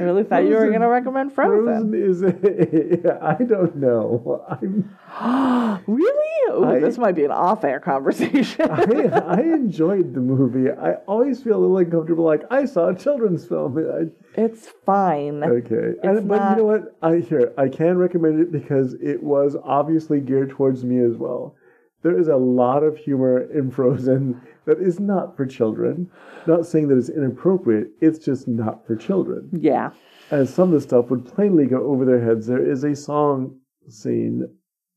I 0.00 0.04
really 0.04 0.24
thought 0.24 0.44
you 0.44 0.54
were 0.54 0.68
going 0.68 0.80
to 0.80 0.88
recommend 0.88 1.32
Frozen. 1.32 1.64
Frozen 1.64 1.94
is. 1.94 2.22
A, 2.22 3.18
I 3.22 3.42
don't 3.42 3.76
know. 3.76 4.44
I'm, 4.48 5.82
really? 5.86 6.52
Ooh, 6.52 6.64
I- 6.64 6.78
this 6.80 6.96
might 6.96 7.14
be 7.14 7.24
an 7.24 7.30
off-air 7.30 7.80
conversation. 7.80 8.70
I, 8.70 8.82
I 9.18 9.40
enjoyed 9.40 10.14
the 10.14 10.20
movie. 10.20 10.70
I 10.70 10.94
always 11.06 11.42
feel 11.42 11.56
a 11.56 11.60
little 11.60 11.76
uncomfortable. 11.78 12.24
Like 12.24 12.44
I 12.50 12.64
saw 12.64 12.88
a 12.88 12.94
children's 12.94 13.46
film. 13.46 13.76
I, 13.76 14.40
it's 14.40 14.68
fine. 14.86 15.42
Okay, 15.44 15.98
and, 16.02 16.26
but 16.28 16.36
not- 16.38 16.50
you 16.52 16.56
know 16.62 16.64
what? 16.68 16.96
I 17.02 17.16
here 17.18 17.52
I 17.58 17.68
can 17.68 17.98
recommend 17.98 18.40
it 18.40 18.50
because 18.52 18.94
it 18.94 19.22
was 19.22 19.56
obviously 19.62 20.20
geared 20.20 20.50
towards 20.50 20.84
me 20.84 21.00
as 21.04 21.16
well. 21.16 21.54
There 22.02 22.18
is 22.18 22.28
a 22.28 22.36
lot 22.36 22.82
of 22.84 22.96
humor 22.96 23.50
in 23.52 23.70
Frozen 23.70 24.40
that 24.66 24.78
is 24.78 25.00
not 25.00 25.36
for 25.36 25.46
children. 25.46 26.10
Not 26.46 26.66
saying 26.66 26.88
that 26.88 26.98
it's 26.98 27.08
inappropriate. 27.08 27.88
It's 28.00 28.18
just 28.18 28.46
not 28.46 28.86
for 28.86 28.94
children. 28.94 29.48
Yeah. 29.52 29.90
And 30.30 30.48
some 30.48 30.68
of 30.68 30.74
the 30.74 30.80
stuff 30.80 31.10
would 31.10 31.26
plainly 31.26 31.66
go 31.66 31.84
over 31.86 32.04
their 32.04 32.22
heads. 32.22 32.46
There 32.46 32.64
is 32.64 32.84
a 32.84 32.94
song 32.94 33.58
scene, 33.88 34.48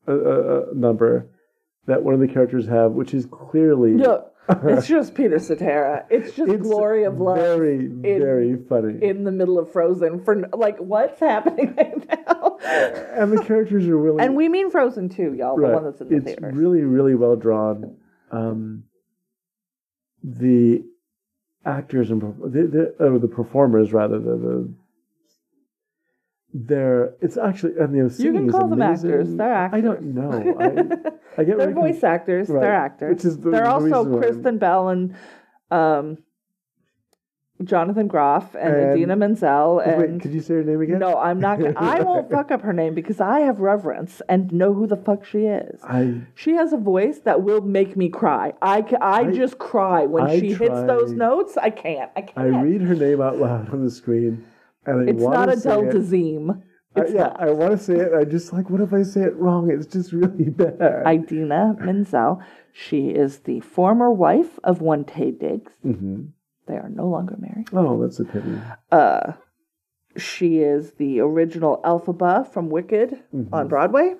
a, 0.06 0.64
number 0.74 1.28
that 1.86 2.02
one 2.02 2.14
of 2.14 2.20
the 2.20 2.28
characters 2.28 2.66
have, 2.66 2.92
which 2.92 3.14
is 3.14 3.26
clearly 3.26 3.94
it's 4.48 4.86
just 4.88 5.14
Peter 5.14 5.38
Cetera. 5.38 6.04
It's 6.10 6.34
just 6.34 6.50
it's 6.50 6.62
glory 6.62 7.04
of 7.04 7.18
love 7.20 7.36
Very, 7.38 7.86
very 7.86 8.56
funny. 8.68 8.98
in 9.02 9.24
the 9.24 9.30
middle 9.32 9.58
of 9.58 9.70
Frozen. 9.72 10.24
For 10.24 10.48
like, 10.52 10.78
what's 10.78 11.20
happening 11.20 11.74
right 11.78 12.08
now? 12.08 12.58
and 12.64 13.32
the 13.36 13.42
characters 13.44 13.86
are 13.86 13.96
really 13.96 14.24
And 14.24 14.36
we 14.36 14.48
mean 14.48 14.70
Frozen 14.70 15.10
too, 15.10 15.34
y'all. 15.34 15.56
The 15.56 15.68
one 15.68 15.84
that's 15.84 16.00
in 16.00 16.08
the 16.08 16.16
it's 16.16 16.24
theaters. 16.26 16.54
really, 16.54 16.82
really 16.82 17.14
well 17.14 17.36
drawn. 17.36 17.96
Um, 18.30 18.84
the 20.24 20.84
actors 21.64 22.10
and 22.10 22.20
the, 22.22 22.48
the, 22.68 22.94
oh, 23.00 23.18
the 23.18 23.28
performers 23.28 23.92
rather 23.92 24.18
the, 24.18 24.36
the 24.36 24.74
they're 26.54 27.14
it's 27.20 27.36
actually 27.36 27.72
and 27.78 27.94
the 27.94 28.10
singing 28.14 28.34
you 28.34 28.40
can 28.40 28.50
call 28.50 28.68
them 28.68 28.82
actors. 28.82 29.34
They're 29.34 29.52
actors. 29.52 29.78
I 29.78 29.80
don't 29.80 30.02
know. 30.02 30.56
I, 30.60 31.40
I 31.40 31.44
get 31.44 31.56
They're 31.56 31.56
very 31.56 31.72
voice 31.72 32.04
actors. 32.04 32.48
Right. 32.48 32.60
They're 32.60 32.74
actors. 32.74 33.14
Which 33.16 33.24
is 33.24 33.38
the- 33.38 33.50
They're 33.50 33.66
also 33.68 34.18
Kristen 34.18 34.58
Bell 34.58 34.88
and 34.90 35.14
um, 35.70 36.18
Jonathan 37.64 38.08
Groff 38.08 38.54
and, 38.54 38.74
And- 38.74 38.90
Adina 38.92 39.16
Menzel 39.16 39.76
Wait, 39.76 39.86
and. 40.10 40.20
could 40.20 40.32
you 40.34 40.40
say 40.40 40.54
her 40.54 40.64
name 40.64 40.80
again? 40.80 40.98
no, 40.98 41.16
I'm 41.16 41.38
not. 41.40 41.58
Gonna, 41.60 41.74
I 41.76 42.00
won't 42.08 42.28
fuck 42.30 42.50
up 42.50 42.60
her 42.62 42.72
name 42.72 42.94
because 42.94 43.20
I 43.20 43.40
have 43.40 43.60
reverence 43.60 44.20
and 44.28 44.52
know 44.52 44.74
who 44.74 44.86
the 44.86 44.96
fuck 44.96 45.24
she 45.24 45.46
is. 45.46 45.80
I 45.84 46.22
She 46.34 46.52
has 46.54 46.72
a 46.72 46.76
voice 46.76 47.20
that 47.20 47.42
will 47.42 47.60
make 47.60 47.96
me 47.96 48.08
cry. 48.08 48.52
I, 48.60 48.84
I, 49.00 49.20
I- 49.20 49.30
just 49.32 49.58
cry 49.58 50.06
when 50.06 50.24
I 50.24 50.40
she 50.40 50.48
hits 50.52 50.82
those 50.86 51.12
notes. 51.12 51.56
I 51.56 51.70
can't. 51.70 52.10
I 52.16 52.22
can't. 52.22 52.54
I 52.54 52.60
read 52.60 52.82
her 52.82 52.94
name 52.94 53.20
out 53.20 53.38
loud 53.38 53.70
on 53.72 53.84
the 53.84 53.90
screen, 53.90 54.44
and 54.86 55.08
I 55.08 55.12
it's 55.12 55.22
not 55.22 55.48
Adele 55.48 55.88
it. 55.88 55.92
I- 56.94 57.06
yeah, 57.06 57.22
not. 57.22 57.40
I 57.40 57.50
want 57.50 57.72
to 57.72 57.78
say 57.78 57.94
it. 57.94 58.12
I 58.12 58.24
just 58.24 58.52
like, 58.52 58.68
what 58.68 58.80
if 58.82 58.92
I 58.92 59.02
say 59.02 59.22
it 59.22 59.36
wrong? 59.36 59.70
It's 59.70 59.86
just 59.86 60.12
really 60.12 60.44
bad. 60.50 61.06
Idina 61.06 61.74
Menzel. 61.80 62.42
She 62.72 63.08
is 63.08 63.40
the 63.40 63.60
former 63.60 64.10
wife 64.10 64.58
of 64.64 64.80
one 64.82 65.04
Taye 65.04 65.38
Diggs. 65.38 65.72
hmm 65.82 66.24
They 66.66 66.74
are 66.74 66.88
no 66.90 67.06
longer 67.08 67.36
married. 67.38 67.68
Oh, 67.72 68.00
that's 68.02 68.20
a 68.20 68.24
pity. 68.26 68.58
Uh, 68.90 69.32
she 70.18 70.58
is 70.58 70.92
the 70.92 71.20
original 71.20 71.80
Elphaba 71.84 72.46
from 72.52 72.68
Wicked 72.68 73.22
Mm-hmm. 73.34 73.54
on 73.54 73.68
Broadway, 73.68 74.16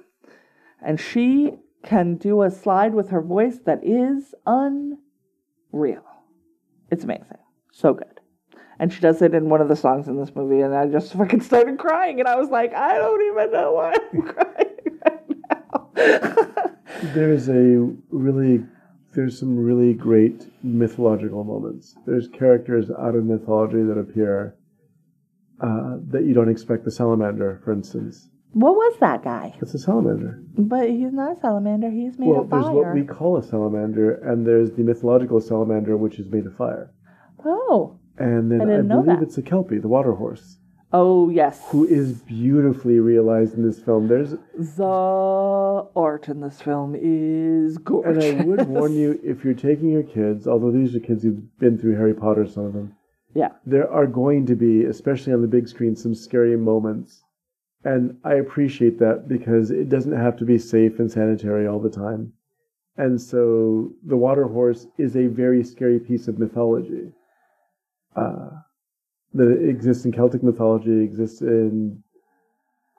and 0.81 0.99
she 0.99 1.53
can 1.83 2.17
do 2.17 2.41
a 2.43 2.51
slide 2.51 2.95
with 2.95 3.11
her 3.11 3.21
voice 3.21 3.59
that 3.67 3.81
is 3.85 4.35
unreal. 4.47 6.05
It's 6.91 7.05
amazing, 7.05 7.39
so 7.73 7.93
good. 7.93 8.21
And 8.83 8.93
she 8.93 8.99
does 8.99 9.23
it 9.23 9.33
in 9.33 9.49
one 9.49 9.61
of 9.61 9.69
the 9.69 9.77
songs 9.77 10.09
in 10.09 10.17
this 10.17 10.35
movie, 10.35 10.61
and 10.61 10.75
I 10.75 10.89
just 10.89 11.13
fucking 11.13 11.43
started 11.43 11.79
crying, 11.79 12.19
and 12.19 12.27
I 12.29 12.35
was 12.35 12.49
like, 12.49 12.75
I 12.75 12.99
don't 12.99 13.23
even 13.31 13.53
know 13.53 13.75
why 13.75 13.95
I'm 14.13 14.23
crying 14.35 14.99
right 15.07 15.95
now. 15.95 16.75
There's 17.15 17.49
a 17.49 17.95
really, 18.11 18.65
there's 19.15 19.39
some 19.39 19.57
really 19.57 19.95
great 19.95 20.49
mythological 20.65 21.45
moments. 21.45 21.95
There's 22.07 22.27
characters 22.27 22.91
out 22.91 23.15
of 23.15 23.25
mythology 23.25 23.85
that 23.85 23.99
appear 23.99 24.57
uh, 25.61 25.99
that 26.09 26.25
you 26.25 26.35
don't 26.35 26.49
expect. 26.49 26.85
The 26.85 26.91
salamander, 26.91 27.61
for 27.65 27.73
instance, 27.73 28.31
what 28.53 28.75
was 28.75 28.97
that 28.99 29.23
guy? 29.23 29.55
it's 29.63 29.75
a 29.75 29.79
salamander. 29.79 30.43
But 30.59 30.91
he's 30.91 31.13
not 31.13 31.39
a 31.39 31.41
salamander. 31.41 31.89
He's 31.89 32.19
made 32.19 32.31
Well, 32.31 32.41
of 32.41 32.51
there's 32.51 32.67
what 32.67 32.95
we 32.95 33.05
call 33.05 33.37
a 33.37 33.45
salamander, 33.45 34.15
and 34.29 34.45
there's 34.45 34.73
the 34.73 34.83
mythological 34.83 35.41
salamander, 35.41 35.97
which 35.97 36.19
is 36.19 36.27
made 36.29 36.47
of 36.47 36.57
fire. 36.57 36.93
Oh, 37.45 37.99
And 38.19 38.51
then 38.51 38.61
I 38.71 38.79
I, 38.79 38.81
believe 38.83 39.07
that. 39.07 39.23
it's 39.23 39.39
a 39.39 39.43
kelpie, 39.43 39.79
the 39.79 39.89
water 39.89 40.13
horse, 40.13 40.59
oh 40.93 41.31
yes. 41.31 41.63
who 41.71 41.87
is 41.87 42.21
beautifully 42.21 42.99
realized 43.01 43.55
in 43.55 43.63
this 43.67 43.81
film. 43.81 44.09
There's 44.09 44.35
The 44.59 45.89
art 45.97 46.29
in 46.29 46.41
this 46.41 46.61
film 46.61 46.95
is 46.99 47.79
gorgeous. 47.79 48.25
And. 48.25 48.41
I 48.43 48.45
would 48.45 48.69
warn 48.69 48.95
you 48.95 49.19
if 49.25 49.45
you're 49.45 49.55
taking 49.55 49.89
your 49.91 50.03
kids, 50.03 50.47
although 50.47 50.71
these 50.71 50.95
are 50.95 51.01
kids 51.01 51.23
who've 51.23 51.59
been 51.59 51.79
through 51.79 51.97
Harry 51.97 52.15
Potter, 52.15 52.47
some 52.47 52.67
of 52.67 52.73
them, 52.75 52.95
Yeah. 53.35 53.53
there 53.67 53.91
are 53.91 54.07
going 54.07 54.47
to 54.47 54.55
be, 54.55 54.85
especially 54.85 55.33
on 55.33 55.41
the 55.43 55.49
big 55.49 55.67
screen, 55.69 55.97
some 55.97 56.15
scary 56.15 56.57
moments. 56.57 57.25
And 57.85 58.19
I 58.25 58.35
appreciate 58.35 58.99
that 59.01 59.27
because 59.27 59.71
it 59.73 59.89
doesn't 59.89 60.13
have 60.17 60.37
to 60.37 60.45
be 60.45 60.59
safe 60.59 60.99
and 61.01 61.11
sanitary 61.11 61.67
all 61.67 61.81
the 61.81 61.91
time. 61.91 62.33
And 62.97 63.21
so 63.21 63.93
the 64.07 64.17
water 64.19 64.45
horse 64.47 64.87
is 64.99 65.17
a 65.17 65.27
very 65.27 65.65
scary 65.65 65.99
piece 65.99 66.29
of 66.29 66.39
mythology. 66.39 67.11
Uh, 68.17 68.51
that 69.35 69.51
exists 69.67 70.05
in 70.05 70.13
Celtic 70.13 70.43
mythology, 70.43 71.03
exists 71.03 71.41
in, 71.41 72.03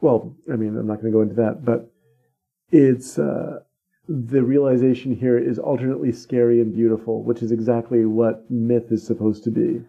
well, 0.02 0.36
I 0.52 0.56
mean, 0.56 0.76
I'm 0.78 0.88
not 0.88 1.00
going 1.02 1.12
to 1.14 1.18
go 1.18 1.22
into 1.22 1.36
that, 1.36 1.64
but 1.64 1.92
it's, 2.72 3.20
uh, 3.20 3.60
the 4.08 4.44
realization 4.44 5.16
here 5.16 5.38
is 5.38 5.60
alternately 5.60 6.12
scary 6.12 6.60
and 6.60 6.74
beautiful, 6.74 7.24
which 7.24 7.44
is 7.44 7.52
exactly 7.52 8.06
what 8.06 8.50
myth 8.50 8.92
is 8.92 9.06
supposed 9.06 9.44
to 9.44 9.52
be. 9.52 9.82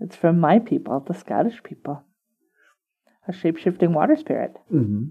It's 0.00 0.16
from 0.16 0.40
my 0.40 0.58
people, 0.58 1.00
the 1.00 1.12
Scottish 1.14 1.62
people. 1.62 2.02
A 3.28 3.32
shape 3.32 3.58
shifting 3.58 3.92
water 3.92 4.16
spirit 4.16 4.56
hmm 4.70 5.08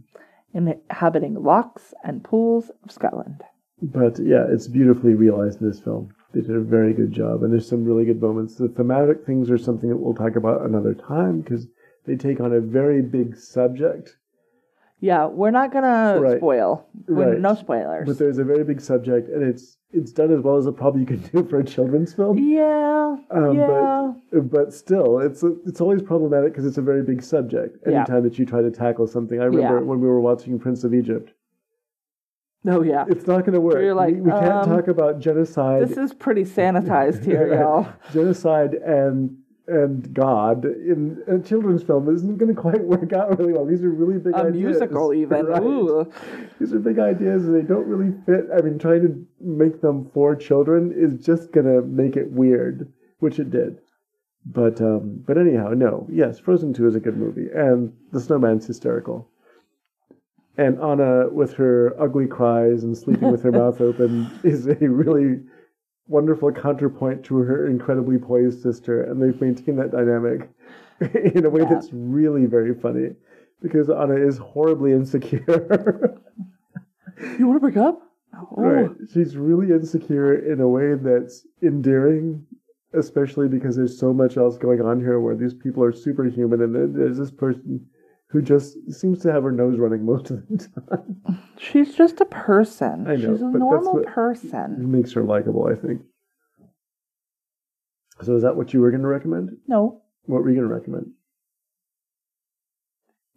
inhabiting 0.53 1.35
lochs 1.35 1.93
and 2.03 2.23
pools 2.23 2.71
of 2.83 2.91
Scotland. 2.91 3.43
But 3.81 4.19
yeah, 4.19 4.45
it's 4.49 4.67
beautifully 4.67 5.13
realized 5.13 5.61
in 5.61 5.67
this 5.69 5.79
film. 5.79 6.13
They 6.33 6.41
did 6.41 6.55
a 6.55 6.59
very 6.59 6.93
good 6.93 7.11
job, 7.11 7.43
and 7.43 7.51
there's 7.51 7.67
some 7.67 7.83
really 7.85 8.05
good 8.05 8.21
moments. 8.21 8.55
The 8.55 8.67
thematic 8.67 9.25
things 9.25 9.49
are 9.49 9.57
something 9.57 9.89
that 9.89 9.97
we'll 9.97 10.13
talk 10.13 10.35
about 10.35 10.61
another 10.65 10.93
time 10.93 11.41
because 11.41 11.67
they 12.05 12.15
take 12.15 12.39
on 12.39 12.53
a 12.53 12.59
very 12.59 13.01
big 13.01 13.35
subject. 13.37 14.15
Yeah, 15.01 15.27
we're 15.27 15.51
not 15.51 15.71
gonna 15.71 16.19
Right. 16.19 16.37
spoil. 16.37 16.85
We're- 17.07 17.31
Right. 17.31 17.39
No 17.39 17.53
spoilers. 17.53 18.05
But 18.05 18.17
there's 18.19 18.37
a 18.37 18.43
very 18.43 18.63
big 18.65 18.81
subject, 18.81 19.29
and 19.29 19.41
it's 19.43 19.75
it's 19.91 20.11
done 20.11 20.29
as 20.31 20.41
well 20.43 20.57
as 20.57 20.67
it 20.67 20.73
probably 20.75 21.01
you 21.01 21.07
could 21.07 21.23
do 21.31 21.43
for 21.43 21.57
a 21.59 21.63
children's 21.63 22.13
film. 22.13 22.37
yeah, 22.37 23.15
Um, 23.31 23.55
yeah. 23.55 24.13
But 24.31 24.51
but 24.51 24.73
still, 24.73 25.19
it's 25.19 25.41
it's 25.41 25.79
always 25.81 26.01
problematic 26.01 26.51
because 26.51 26.65
it's 26.65 26.77
a 26.77 26.81
very 26.81 27.01
big 27.01 27.21
subject. 27.23 27.77
Yeah. 27.87 27.99
Anytime 27.99 28.23
that 28.23 28.37
you 28.37 28.45
try 28.45 28.61
to 28.61 28.69
tackle 28.71 29.07
something, 29.07 29.39
I 29.41 29.45
remember 29.45 29.79
Yeah. 29.79 29.81
when 29.85 30.01
we 30.01 30.07
were 30.07 30.19
watching 30.21 30.59
Prince 30.59 30.83
of 30.83 30.93
Egypt. 30.93 31.33
Oh 32.67 32.81
yeah. 32.81 33.05
It's 33.07 33.25
not 33.25 33.41
going 33.41 33.53
to 33.53 33.61
work. 33.61 33.75
You're 33.75 33.93
like, 33.95 34.15
we, 34.15 34.21
we 34.21 34.31
can't 34.31 34.51
um, 34.51 34.69
talk 34.69 34.89
about 34.89 35.19
genocide. 35.19 35.87
This 35.87 35.97
is 35.97 36.13
pretty 36.13 36.43
sanitized 36.43 37.23
here, 37.23 37.53
y'all. 37.59 37.87
genocide 38.13 38.73
and 38.73 39.37
and 39.67 40.13
God 40.13 40.65
in 40.65 41.23
a 41.27 41.39
children's 41.39 41.83
film 41.83 42.13
isn't 42.13 42.37
going 42.37 42.53
to 42.53 42.59
quite 42.59 42.83
work 42.83 43.13
out 43.13 43.37
really 43.37 43.53
well. 43.53 43.65
These 43.65 43.83
are 43.83 43.89
really 43.89 44.19
big 44.19 44.33
A 44.33 44.47
ideas. 44.47 44.55
musical, 44.55 45.13
even. 45.13 45.45
Right. 45.45 46.07
These 46.59 46.73
are 46.73 46.79
big 46.79 46.97
ideas 46.99 47.45
and 47.45 47.55
they 47.55 47.65
don't 47.65 47.85
really 47.85 48.13
fit. 48.25 48.47
I 48.53 48.61
mean, 48.61 48.79
trying 48.79 49.03
to 49.03 49.25
make 49.39 49.79
them 49.81 50.09
for 50.13 50.35
children 50.35 50.91
is 50.93 51.23
just 51.23 51.51
going 51.51 51.67
to 51.67 51.81
make 51.83 52.17
it 52.17 52.31
weird, 52.31 52.91
which 53.19 53.39
it 53.39 53.51
did. 53.51 53.77
But 54.45 54.81
um, 54.81 55.23
but 55.25 55.37
anyhow, 55.37 55.69
no. 55.69 56.07
Yes, 56.11 56.39
Frozen 56.39 56.73
Two 56.73 56.87
is 56.87 56.95
a 56.95 56.99
good 56.99 57.17
movie, 57.17 57.47
and 57.53 57.93
the 58.11 58.19
snowman's 58.19 58.65
hysterical. 58.65 59.29
And 60.59 60.77
Anna, 60.81 61.29
with 61.31 61.53
her 61.53 61.95
ugly 62.01 62.27
cries 62.27 62.83
and 62.83 62.97
sleeping 62.97 63.31
with 63.31 63.43
her 63.43 63.51
mouth 63.61 63.79
open, 63.79 64.29
is 64.43 64.67
a 64.67 64.75
really 64.75 65.39
wonderful 66.07 66.51
counterpoint 66.51 67.23
to 67.23 67.37
her 67.37 67.65
incredibly 67.67 68.17
poised 68.17 68.61
sister, 68.61 69.03
and 69.03 69.21
they've 69.23 69.39
maintained 69.39 69.79
that 69.79 69.91
dynamic 69.91 70.49
in 71.33 71.45
a 71.45 71.49
way 71.49 71.61
Yeah. 71.61 71.69
that's 71.75 71.93
really 71.93 72.45
very 72.45 72.73
funny 72.75 73.15
because 73.61 73.89
Anna 73.89 74.15
is 74.15 74.37
horribly 74.37 74.91
insecure. 74.91 76.17
You 77.37 77.47
want 77.47 77.57
to 77.57 77.59
break 77.59 77.75
up? 77.75 78.01
Oh. 78.33 78.47
right. 78.55 78.89
She's 79.13 79.35
really 79.35 79.71
insecure 79.73 80.35
in 80.35 80.61
a 80.61 80.67
way 80.69 80.93
that's 80.95 81.45
endearing, 81.61 82.45
especially 82.93 83.49
because 83.49 83.75
there's 83.75 83.99
so 83.99 84.13
much 84.13 84.37
else 84.37 84.57
going 84.57 84.79
on 84.79 85.01
here 85.01 85.19
where 85.19 85.35
these 85.35 85.53
people 85.53 85.83
are 85.83 85.91
superhuman, 85.91 86.61
and 86.61 86.95
there's 86.95 87.17
this 87.17 87.29
person 87.31 87.85
who 88.29 88.41
just 88.41 88.77
seems 88.93 89.19
to 89.23 89.31
have 89.31 89.43
her 89.43 89.51
nose 89.51 89.79
running 89.79 90.05
most 90.05 90.29
of 90.29 90.47
the 90.47 90.57
time. 90.89 91.21
She's 91.57 91.95
just 91.95 92.21
a 92.21 92.25
person. 92.25 93.07
I 93.07 93.15
know, 93.15 93.33
She's 93.33 93.41
a 93.41 93.45
normal 93.49 94.03
person. 94.05 94.91
makes 94.91 95.13
her 95.13 95.23
likable, 95.23 95.67
I 95.67 95.75
think. 95.75 96.01
So 98.21 98.35
is 98.35 98.43
that 98.43 98.55
what 98.55 98.73
you 98.73 98.81
were 98.81 98.91
going 98.91 99.01
to 99.01 99.07
recommend? 99.07 99.57
No, 99.67 100.01
What 100.25 100.43
were 100.43 100.49
you 100.49 100.55
going 100.57 100.67
to 100.67 100.73
recommend? 100.73 101.11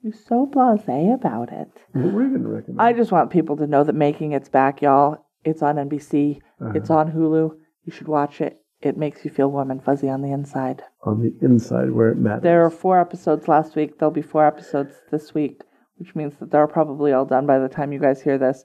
you're 0.03 0.13
so 0.13 0.47
blasé 0.53 1.15
about 1.15 1.53
it. 1.53 1.69
What 1.93 2.13
were 2.13 2.23
you 2.25 2.31
going 2.31 2.43
to 2.43 2.49
recommend? 2.49 2.83
I 2.83 2.93
just 2.93 3.13
want 3.13 3.31
people 3.31 3.57
to 3.59 3.69
know 3.69 3.85
that 3.85 3.93
Making 3.95 4.33
It's 4.33 4.49
back, 4.49 4.83
y'all. 4.83 5.25
It's 5.45 5.63
on 5.63 5.77
NBC. 5.77 6.39
Uh-huh. 6.61 6.73
It's 6.75 6.91
on 6.91 7.13
Hulu. 7.13 7.53
You 7.85 7.93
should 7.93 8.09
watch 8.09 8.41
it. 8.41 8.62
It 8.83 8.97
makes 8.97 9.25
you 9.25 9.31
feel 9.31 9.49
warm 9.49 9.71
and 9.71 9.83
fuzzy 9.83 10.09
on 10.09 10.23
the 10.23 10.33
inside. 10.33 10.83
on 11.05 11.21
the 11.21 11.33
inside 11.45 11.91
where 11.93 12.11
it 12.11 12.17
matters. 12.19 12.43
There 12.43 12.65
are 12.65 12.71
four 12.71 13.01
episodes 13.01 13.47
last 13.49 13.77
week. 13.77 13.99
There'll 13.99 14.11
be 14.13 14.23
four 14.23 14.45
episodes 14.47 14.95
this 15.11 15.33
week, 15.35 15.63
which 15.97 16.15
means 16.17 16.35
that 16.41 16.51
they're 16.51 16.67
probably 16.67 17.13
all 17.13 17.25
done 17.25 17.47
by 17.47 17.59
the 17.61 17.69
time 17.69 17.93
you 17.93 18.01
guys 18.01 18.21
hear 18.23 18.39
this. 18.39 18.65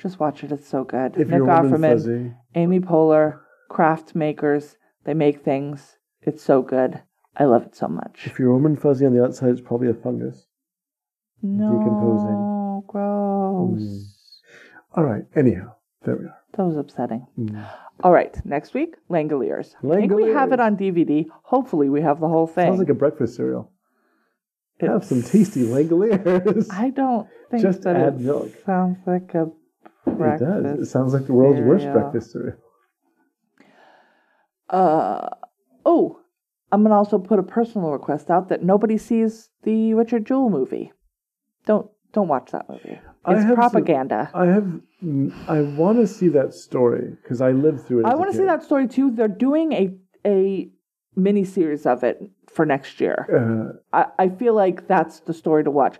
Just 0.00 0.20
watch 0.20 0.44
it. 0.44 0.52
It's 0.52 0.68
so 0.68 0.84
good. 0.84 1.12
if 1.16 1.28
Nick 1.28 1.38
you're 1.38 1.46
warm 1.46 1.66
and 1.66 1.74
Offerman, 1.74 1.92
fuzzy, 1.92 2.32
Amy 2.54 2.80
Poehler, 2.80 3.40
craft 3.70 4.14
makers. 4.14 4.76
They 5.04 5.14
make 5.14 5.42
things. 5.42 5.96
It's 6.20 6.42
so 6.42 6.60
good. 6.60 7.02
I 7.36 7.44
love 7.44 7.62
it 7.64 7.74
so 7.76 7.88
much. 7.88 8.22
if 8.24 8.38
you're 8.38 8.50
warm 8.50 8.66
and 8.66 8.80
fuzzy 8.80 9.06
on 9.06 9.14
the 9.14 9.24
outside, 9.24 9.50
it's 9.50 9.60
probably 9.60 9.88
a 9.88 9.94
fungus. 9.94 10.46
No, 11.42 11.70
Decomposing. 11.78 12.82
gross. 12.88 13.80
Mm. 13.80 14.02
All 14.96 15.04
right. 15.04 15.24
Anyhow, 15.34 15.74
there 16.04 16.16
we 16.16 16.24
are. 16.26 16.36
That 16.56 16.64
was 16.64 16.76
upsetting. 16.76 17.26
Mm. 17.38 17.66
All 18.02 18.12
right, 18.12 18.34
next 18.44 18.74
week, 18.74 18.94
Langoliers. 19.10 19.74
I 19.84 19.96
think 19.96 20.12
we 20.12 20.30
have 20.30 20.52
it 20.52 20.60
on 20.60 20.76
DVD. 20.76 21.26
Hopefully, 21.42 21.88
we 21.88 22.02
have 22.02 22.20
the 22.20 22.28
whole 22.28 22.46
thing. 22.46 22.66
Sounds 22.68 22.78
like 22.78 22.88
a 22.88 22.94
breakfast 22.94 23.36
cereal. 23.36 23.72
Have 24.80 25.04
some 25.04 25.22
tasty 25.22 25.62
Langoliers. 25.62 26.66
I 26.70 26.90
don't 26.90 27.28
think 27.50 27.62
Just 27.62 27.82
that 27.82 27.96
add 27.96 28.14
it 28.14 28.20
milk. 28.20 28.50
sounds 28.64 28.98
like 29.06 29.34
a 29.34 29.50
it 30.06 30.38
does. 30.40 30.80
It 30.80 30.86
sounds 30.86 31.12
like 31.14 31.26
the 31.26 31.32
world's 31.32 31.60
worst 31.60 31.86
breakfast 31.92 32.32
cereal. 32.32 32.56
Uh 34.68 35.28
oh, 35.84 36.20
I'm 36.72 36.82
gonna 36.82 36.94
also 36.96 37.18
put 37.18 37.38
a 37.38 37.42
personal 37.42 37.90
request 37.90 38.30
out 38.30 38.48
that 38.48 38.62
nobody 38.62 38.98
sees 38.98 39.50
the 39.62 39.94
Richard 39.94 40.26
Jewell 40.26 40.50
movie. 40.50 40.92
Don't 41.64 41.88
don't 42.12 42.28
watch 42.28 42.50
that 42.52 42.68
movie. 42.68 42.98
I 43.26 43.34
It's 43.34 43.42
some- 43.42 43.54
propaganda. 43.56 44.30
I 44.34 44.46
have. 44.46 44.80
I 45.48 45.60
want 45.62 45.98
to 45.98 46.06
see 46.06 46.28
that 46.28 46.54
story 46.54 47.16
because 47.22 47.40
I 47.40 47.50
lived 47.52 47.80
through 47.86 48.00
it. 48.00 48.06
I 48.06 48.14
want 48.14 48.30
to 48.30 48.36
see 48.36 48.44
that 48.44 48.62
story 48.62 48.86
too. 48.88 49.10
They're 49.10 49.28
doing 49.28 49.72
a 49.72 49.94
a 50.26 50.70
mini 51.14 51.44
series 51.44 51.86
of 51.86 52.02
it 52.04 52.30
for 52.48 52.64
next 52.66 53.00
year. 53.00 53.26
Uh, 53.92 53.96
I, 54.18 54.24
I 54.24 54.28
feel 54.28 54.54
like 54.54 54.86
that's 54.88 55.20
the 55.20 55.34
story 55.34 55.64
to 55.64 55.70
watch. 55.70 55.96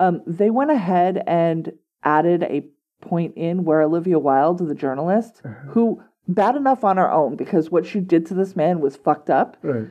Um, 0.00 0.22
they 0.26 0.50
went 0.50 0.70
ahead 0.70 1.22
and 1.26 1.72
added 2.02 2.42
a 2.44 2.66
point 3.00 3.34
in 3.36 3.64
where 3.64 3.82
Olivia 3.82 4.18
Wilde, 4.18 4.58
the 4.66 4.74
journalist, 4.74 5.42
Uh-huh. 5.44 5.70
who 5.70 6.02
bad 6.28 6.56
enough 6.56 6.82
on 6.84 6.96
her 6.96 7.10
own 7.10 7.36
because 7.36 7.70
what 7.70 7.86
she 7.86 8.00
did 8.00 8.26
to 8.26 8.34
this 8.34 8.56
man 8.56 8.80
was 8.80 8.96
fucked 8.96 9.30
up. 9.30 9.56
right. 9.62 9.88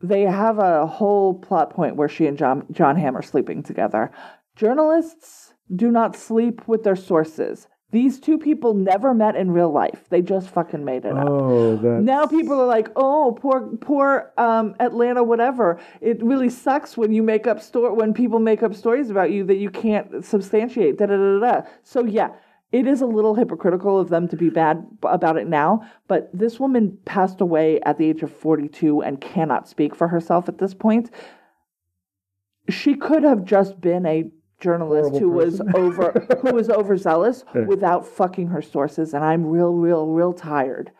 They 0.00 0.22
have 0.22 0.58
a 0.58 0.86
whole 0.86 1.34
plot 1.34 1.70
point 1.70 1.96
where 1.96 2.08
she 2.08 2.26
and 2.26 2.38
John 2.38 2.66
Jon 2.70 2.96
Hamm 2.96 3.16
are 3.16 3.22
sleeping 3.22 3.62
together. 3.64 4.10
Journalists 4.56 5.47
do 5.74 5.90
not 5.90 6.16
sleep 6.16 6.66
with 6.66 6.84
their 6.84 6.96
sources. 6.96 7.68
These 7.90 8.20
two 8.20 8.36
people 8.36 8.74
never 8.74 9.14
met 9.14 9.34
in 9.34 9.50
real 9.50 9.72
life. 9.72 10.04
They 10.10 10.20
just 10.20 10.50
fucking 10.50 10.84
made 10.84 11.06
it 11.06 11.16
up. 11.16 11.26
Oh, 11.26 11.76
that. 11.76 12.02
Now 12.02 12.26
people 12.26 12.60
are 12.60 12.66
like, 12.66 12.90
"Oh, 12.96 13.38
poor, 13.40 13.66
poor 13.80 14.30
um, 14.36 14.74
Atlanta, 14.78 15.22
whatever." 15.22 15.80
It 16.02 16.22
really 16.22 16.50
sucks 16.50 16.98
when 16.98 17.12
you 17.12 17.22
make 17.22 17.46
up 17.46 17.62
store 17.62 17.94
when 17.94 18.12
people 18.12 18.40
make 18.40 18.62
up 18.62 18.74
stories 18.74 19.08
about 19.08 19.30
you 19.30 19.42
that 19.44 19.56
you 19.56 19.70
can't 19.70 20.22
substantiate. 20.22 20.98
Da 20.98 21.06
da 21.06 21.16
da 21.16 21.38
da. 21.38 21.68
So 21.82 22.04
yeah, 22.04 22.32
it 22.72 22.86
is 22.86 23.00
a 23.00 23.06
little 23.06 23.34
hypocritical 23.34 23.98
of 23.98 24.10
them 24.10 24.28
to 24.28 24.36
be 24.36 24.50
bad 24.50 24.86
about 25.02 25.38
it 25.38 25.46
now. 25.46 25.80
But 26.08 26.28
this 26.34 26.60
woman 26.60 26.98
passed 27.06 27.40
away 27.40 27.80
at 27.86 27.96
the 27.96 28.04
age 28.04 28.22
of 28.22 28.30
forty-two 28.30 29.00
and 29.00 29.18
cannot 29.18 29.66
speak 29.66 29.94
for 29.94 30.08
herself 30.08 30.46
at 30.50 30.58
this 30.58 30.74
point. 30.74 31.10
She 32.68 32.96
could 32.96 33.22
have 33.22 33.44
just 33.44 33.80
been 33.80 34.04
a 34.04 34.30
journalist 34.60 35.10
Horrible 35.10 35.18
who 35.20 35.30
was 35.30 35.60
over 35.74 36.10
who 36.42 36.52
was 36.52 36.68
overzealous 36.68 37.44
without 37.66 38.06
fucking 38.06 38.48
her 38.48 38.62
sources 38.62 39.14
and 39.14 39.24
i'm 39.24 39.46
real 39.46 39.72
real 39.72 40.06
real 40.06 40.32
tired 40.32 40.90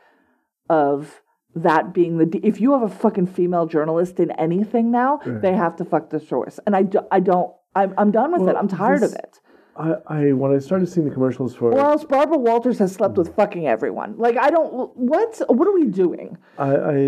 of 0.71 1.23
that 1.55 1.93
being 1.93 2.19
the 2.19 2.27
de- 2.27 2.47
if 2.47 2.61
you 2.61 2.73
have 2.73 2.83
a 2.83 2.89
fucking 2.89 3.27
female 3.27 3.67
journalist 3.67 4.21
in 4.21 4.31
anything 4.33 4.91
now 4.91 5.21
they 5.25 5.55
have 5.55 5.75
to 5.77 5.85
fuck 5.85 6.11
the 6.11 6.21
source 6.21 6.61
and 6.67 6.77
i, 6.77 6.83
do, 6.83 7.01
I 7.11 7.21
don't 7.21 7.53
I'm, 7.75 7.95
I'm 7.99 8.11
done 8.11 8.33
with 8.33 8.43
Well, 8.43 8.51
it 8.51 8.59
i'm 8.59 8.69
tired 8.69 9.03
this- 9.03 9.13
of 9.13 9.19
it. 9.19 9.41
I, 9.79 9.95
I 10.09 10.33
when 10.33 10.53
I 10.53 10.59
started 10.59 10.89
seeing 10.89 11.09
the 11.09 11.15
commercials 11.15 11.55
for 11.55 11.73
or 11.73 11.79
it, 11.79 11.81
else 11.81 12.05
barbara 12.05 12.37
walters 12.37 12.81
has 12.81 12.93
slept 12.93 13.15
hmm. 13.15 13.21
with 13.21 13.37
fucking 13.37 13.69
everyone. 13.69 14.19
Like 14.19 14.37
i 14.37 14.51
don't 14.51 14.91
what 14.97 15.41
what 15.49 15.69
are 15.69 15.73
we 15.73 15.87
doing? 15.87 16.37
I, 16.59 16.75
I 16.75 17.01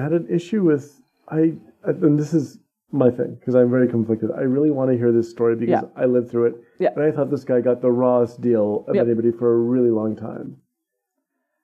had 0.00 0.12
an 0.12 0.26
issue 0.30 0.62
with 0.62 1.00
I, 1.28 1.52
and 1.84 2.18
this 2.18 2.32
is 2.34 2.58
my 2.92 3.10
thing 3.10 3.36
because 3.38 3.54
I'm 3.54 3.70
very 3.70 3.88
conflicted. 3.88 4.30
I 4.36 4.40
really 4.42 4.70
want 4.70 4.90
to 4.90 4.96
hear 4.96 5.12
this 5.12 5.30
story 5.30 5.54
because 5.56 5.82
Yeah. 5.82 5.88
I 6.02 6.06
lived 6.06 6.30
through 6.30 6.46
it, 6.46 6.54
Yeah. 6.78 6.90
and 6.94 7.02
I 7.04 7.10
thought 7.12 7.30
this 7.30 7.44
guy 7.44 7.60
got 7.60 7.80
the 7.82 7.92
rawest 7.92 8.40
deal 8.40 8.84
of 8.88 8.94
Yep. 8.96 9.06
anybody 9.06 9.30
for 9.30 9.52
a 9.52 9.58
really 9.58 9.90
long 9.90 10.16
time. 10.16 10.56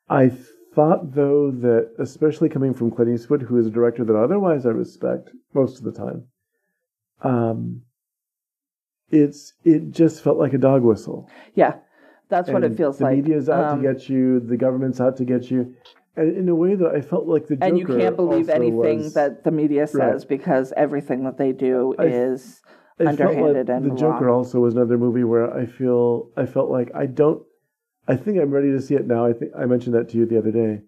I 0.09 0.29
thought 0.75 1.13
though 1.15 1.51
that, 1.51 1.91
especially 1.99 2.49
coming 2.49 2.75
from 2.75 2.91
Clint 2.91 3.11
Eastwood, 3.11 3.43
who 3.43 3.57
is 3.59 3.67
a 3.67 3.71
director 3.71 4.05
that 4.05 4.15
otherwise 4.17 4.67
I 4.67 4.71
respect 4.71 5.31
most 5.55 5.79
of 5.79 5.85
the 5.85 5.93
time, 5.93 6.25
um, 7.23 7.83
it's 9.11 9.55
it 9.65 9.91
just 9.91 10.23
felt 10.23 10.39
like 10.39 10.53
a 10.53 10.59
dog 10.59 10.83
whistle. 10.83 11.29
yeah 11.55 11.77
that's 12.29 12.51
what 12.51 12.65
it 12.65 12.77
feels 12.77 12.99
the 12.99 13.05
like 13.05 13.17
The 13.17 13.23
media's 13.23 13.49
out 13.49 13.65
Um, 13.75 13.83
to 13.83 13.93
get 13.93 14.09
you. 14.09 14.41
The 14.41 14.57
government's 14.57 15.01
out 15.01 15.17
to 15.19 15.25
get 15.25 15.49
you. 15.49 15.75
And 16.17 16.35
in 16.37 16.49
a 16.49 16.55
way 16.55 16.75
that 16.75 16.95
I 16.95 17.03
felt 17.03 17.27
like 17.27 17.47
the 17.47 17.57
Joker 17.57 17.67
and 17.69 17.79
you 17.79 17.87
can't 17.87 18.17
believe 18.17 18.49
anything 18.49 18.99
was- 18.99 19.15
that 19.15 19.45
the 19.45 19.51
media 19.51 19.87
says 19.87 20.23
Right. 20.23 20.29
because 20.29 20.73
everything 20.77 21.25
that 21.25 21.37
they 21.37 21.53
do 21.53 21.95
I- 21.99 22.07
is 22.07 22.63
I 22.99 23.05
felt 23.05 23.19
like 23.19 23.21
underhanded 23.31 23.69
and 23.71 23.85
the 23.91 23.95
Joker 23.95 24.31
also 24.31 24.61
was 24.61 24.75
another 24.75 24.97
movie 24.97 25.25
where 25.25 25.53
I 25.53 25.67
feel 25.67 26.31
I 26.37 26.47
felt 26.47 26.71
like 26.71 26.91
I 26.95 27.07
don't. 27.07 27.43
I 28.09 28.17
think 28.17 28.39
I'm 28.39 28.51
ready 28.51 28.71
to 28.71 28.81
see 28.81 28.95
it 28.95 29.07
now. 29.07 29.27
I 29.27 29.33
think 29.35 29.53
I 29.57 29.67
mentioned 29.67 29.95
that 29.95 30.09
to 30.11 30.17
you 30.19 30.25
the 30.27 30.39
other 30.39 30.53
day, 30.53 30.83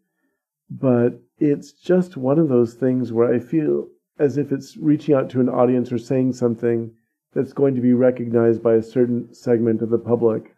but 0.70 1.20
it's 1.38 1.72
just 1.72 2.16
one 2.16 2.38
of 2.38 2.48
those 2.48 2.74
things 2.74 3.12
where 3.12 3.32
I 3.32 3.38
feel 3.38 3.88
as 4.18 4.38
if 4.38 4.50
it's 4.50 4.76
reaching 4.78 5.14
out 5.14 5.28
to 5.30 5.40
an 5.40 5.48
audience 5.48 5.92
or 5.92 5.98
saying 5.98 6.32
something 6.32 6.90
that's 7.34 7.52
going 7.52 7.74
to 7.74 7.80
be 7.80 7.92
recognized 7.92 8.62
by 8.62 8.74
a 8.74 8.82
certain 8.82 9.32
segment 9.34 9.82
of 9.82 9.90
the 9.90 9.98
public 9.98 10.54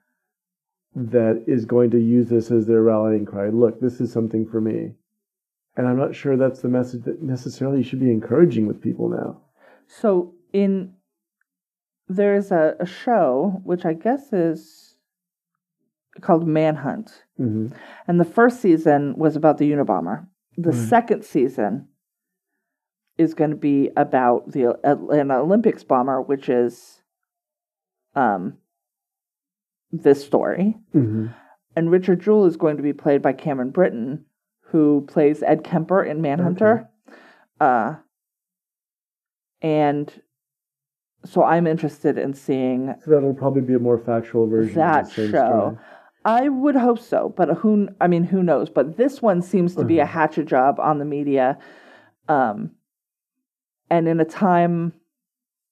that 0.95 1.45
is 1.47 1.65
going 1.65 1.91
to 1.91 1.99
use 1.99 2.29
this 2.29 2.51
as 2.51 2.67
their 2.67 2.83
rallying 2.83 3.25
cry. 3.25 3.49
Look, 3.49 3.81
this 3.81 4.01
is 4.01 4.13
something 4.13 4.47
for 4.47 4.61
me. 4.61 4.93
And 5.77 5.87
I'm 5.87 5.97
not 5.97 6.15
sure 6.15 6.37
that's 6.37 6.61
the 6.61 6.69
message 6.69 7.05
that 7.05 7.23
necessarily 7.23 7.79
you 7.79 7.85
should 7.85 8.01
be 8.01 8.11
encouraging 8.11 8.67
with 8.67 8.83
people 8.83 9.09
now. 9.09 9.41
So 9.87 10.35
in 10.53 10.95
there's 12.09 12.51
a, 12.51 12.75
a 12.81 12.87
show 12.87 13.61
which 13.65 13.85
I 13.85 13.93
guess 13.95 14.33
is 14.33 14.97
called 16.21 16.47
Manhunt, 16.47 17.25
hmm 17.37 17.69
and 18.09 18.19
the 18.21 18.25
first 18.25 18.61
season 18.61 19.15
was 19.17 19.37
about 19.37 19.59
the 19.59 19.71
Unabomber. 19.71 20.27
The 20.57 20.71
Right. 20.71 20.89
second 20.89 21.25
season 21.25 21.87
is 23.17 23.33
going 23.35 23.51
to 23.51 23.57
be 23.57 23.91
about 23.97 24.51
the 24.51 24.77
Atlanta 24.83 25.39
Olympics 25.41 25.85
bomber, 25.85 26.21
which 26.21 26.49
is 26.49 27.03
um 28.17 28.59
this 29.93 30.25
story. 30.25 30.77
hmm 30.93 31.27
And 31.77 31.91
Richard 31.91 32.21
Jewell 32.21 32.47
is 32.47 32.57
going 32.57 32.77
to 32.77 32.83
be 32.83 32.93
played 32.93 33.23
by 33.23 33.33
Cameron 33.33 33.71
Britton, 33.71 34.25
who 34.63 35.05
plays 35.09 35.43
Ed 35.43 35.65
Kemper 35.65 36.03
in 36.05 36.21
Manhunter. 36.23 36.89
Uh, 37.61 37.97
and 39.63 40.13
so 41.25 41.43
I'm 41.45 41.67
interested 41.67 42.17
in 42.17 42.33
seeing 42.35 42.95
So 43.05 43.11
that'll 43.11 43.35
probably 43.35 43.63
be 43.63 43.75
a 43.75 43.79
more 43.79 43.99
factual 43.99 44.47
version 44.47 44.75
that 44.77 45.03
of 45.03 45.09
the 45.09 45.15
same 45.15 45.31
show. 45.33 45.47
story. 45.47 45.77
I 46.25 46.49
would 46.49 46.77
hope 46.77 46.99
so, 46.99 47.33
but 47.35 47.49
who? 47.59 47.89
I 48.01 48.07
mean, 48.07 48.25
who 48.25 48.43
knows? 48.43 48.69
But 48.69 48.97
this 48.99 49.23
one 49.23 49.41
seems 49.41 49.75
to 49.77 49.85
be 49.85 49.99
a 49.99 50.03
Uh-huh. 50.03 50.13
hatchet 50.13 50.45
job 50.47 50.79
on 50.79 50.99
the 50.99 51.05
media, 51.07 51.59
um, 52.29 52.73
and 53.89 54.07
in 54.07 54.21
a 54.21 54.25
time 54.27 54.93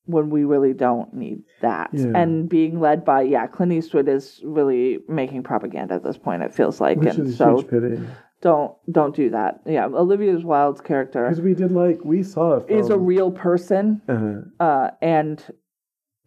when 0.09 0.31
we 0.31 0.45
really 0.45 0.73
don't 0.73 1.13
need 1.13 1.43
that, 1.61 1.91
Yeah. 1.93 2.13
and 2.15 2.49
being 2.49 2.81
led 2.81 3.05
by 3.05 3.23
yeah, 3.23 3.47
Clint 3.47 3.73
Eastwood 3.73 4.09
is 4.09 4.41
really 4.43 5.01
making 5.07 5.43
propaganda 5.43 5.95
at 5.95 6.03
this 6.03 6.17
point. 6.17 6.43
It 6.43 6.55
feels 6.55 6.81
like, 6.81 6.97
Which 6.99 7.15
and 7.17 7.33
so 7.33 7.63
pity. 7.63 8.01
don't 8.41 8.73
don't 8.91 9.15
do 9.15 9.29
that. 9.31 9.61
Yeah, 9.67 9.87
Olivia 9.87 10.39
Wilde's 10.39 10.81
character 10.81 11.25
Because 11.25 11.43
we 11.43 11.53
did 11.55 11.73
like, 11.73 12.03
we 12.05 12.23
saw 12.23 12.65
is 12.67 12.89
a 12.89 12.97
real 12.99 13.31
person, 13.31 14.01
uh, 14.09 14.63
uh, 14.65 14.91
and 15.03 15.45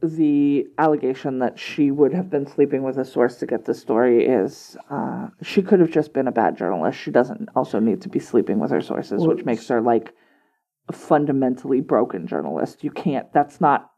the 0.03 0.67
allegation 0.77 1.39
that 1.39 1.57
she 1.59 1.89
would 1.91 2.13
have 2.13 2.29
been 2.29 2.45
sleeping 2.47 2.83
with 2.83 2.97
a 2.97 3.05
source 3.05 3.35
to 3.37 3.45
get 3.47 3.65
the 3.65 3.73
story 3.73 4.25
is 4.25 4.77
uh, 4.91 5.27
she 5.41 5.61
could 5.63 5.79
have 5.79 5.91
just 5.91 6.13
been 6.13 6.27
a 6.27 6.31
bad 6.31 6.55
journalist. 6.55 6.99
She 6.99 7.11
doesn't 7.11 7.49
also 7.55 7.79
need 7.79 8.01
to 8.01 8.09
be 8.09 8.19
sleeping 8.19 8.59
with 8.59 8.71
her 8.71 8.81
sources, 8.81 9.21
Well, 9.21 9.29
which 9.35 9.45
makes 9.45 9.67
her 9.69 9.81
like 9.81 10.13
a 10.93 10.97
fundamentally 10.97 11.81
broken 11.81 12.27
journalist. 12.27 12.83
You 12.83 12.91
can't. 12.91 13.31
That's 13.33 13.59
not. 13.61 13.89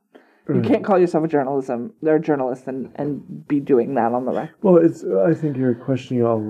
You 0.48 0.56
Right. 0.56 0.64
can't 0.66 0.84
call 0.84 1.00
yourself 1.00 1.24
a 1.24 1.28
journalism. 1.28 1.94
They're 2.02 2.18
a 2.18 2.22
journalist 2.22 2.68
and 2.68 2.92
and 2.96 3.48
be 3.48 3.60
doing 3.60 3.96
that 3.96 4.12
on 4.14 4.26
the 4.26 4.32
record. 4.34 4.56
well, 4.62 4.78
it's, 4.78 5.04
I 5.04 5.34
think 5.34 5.56
you're 5.58 5.74
questioning 5.76 6.24
all 6.26 6.42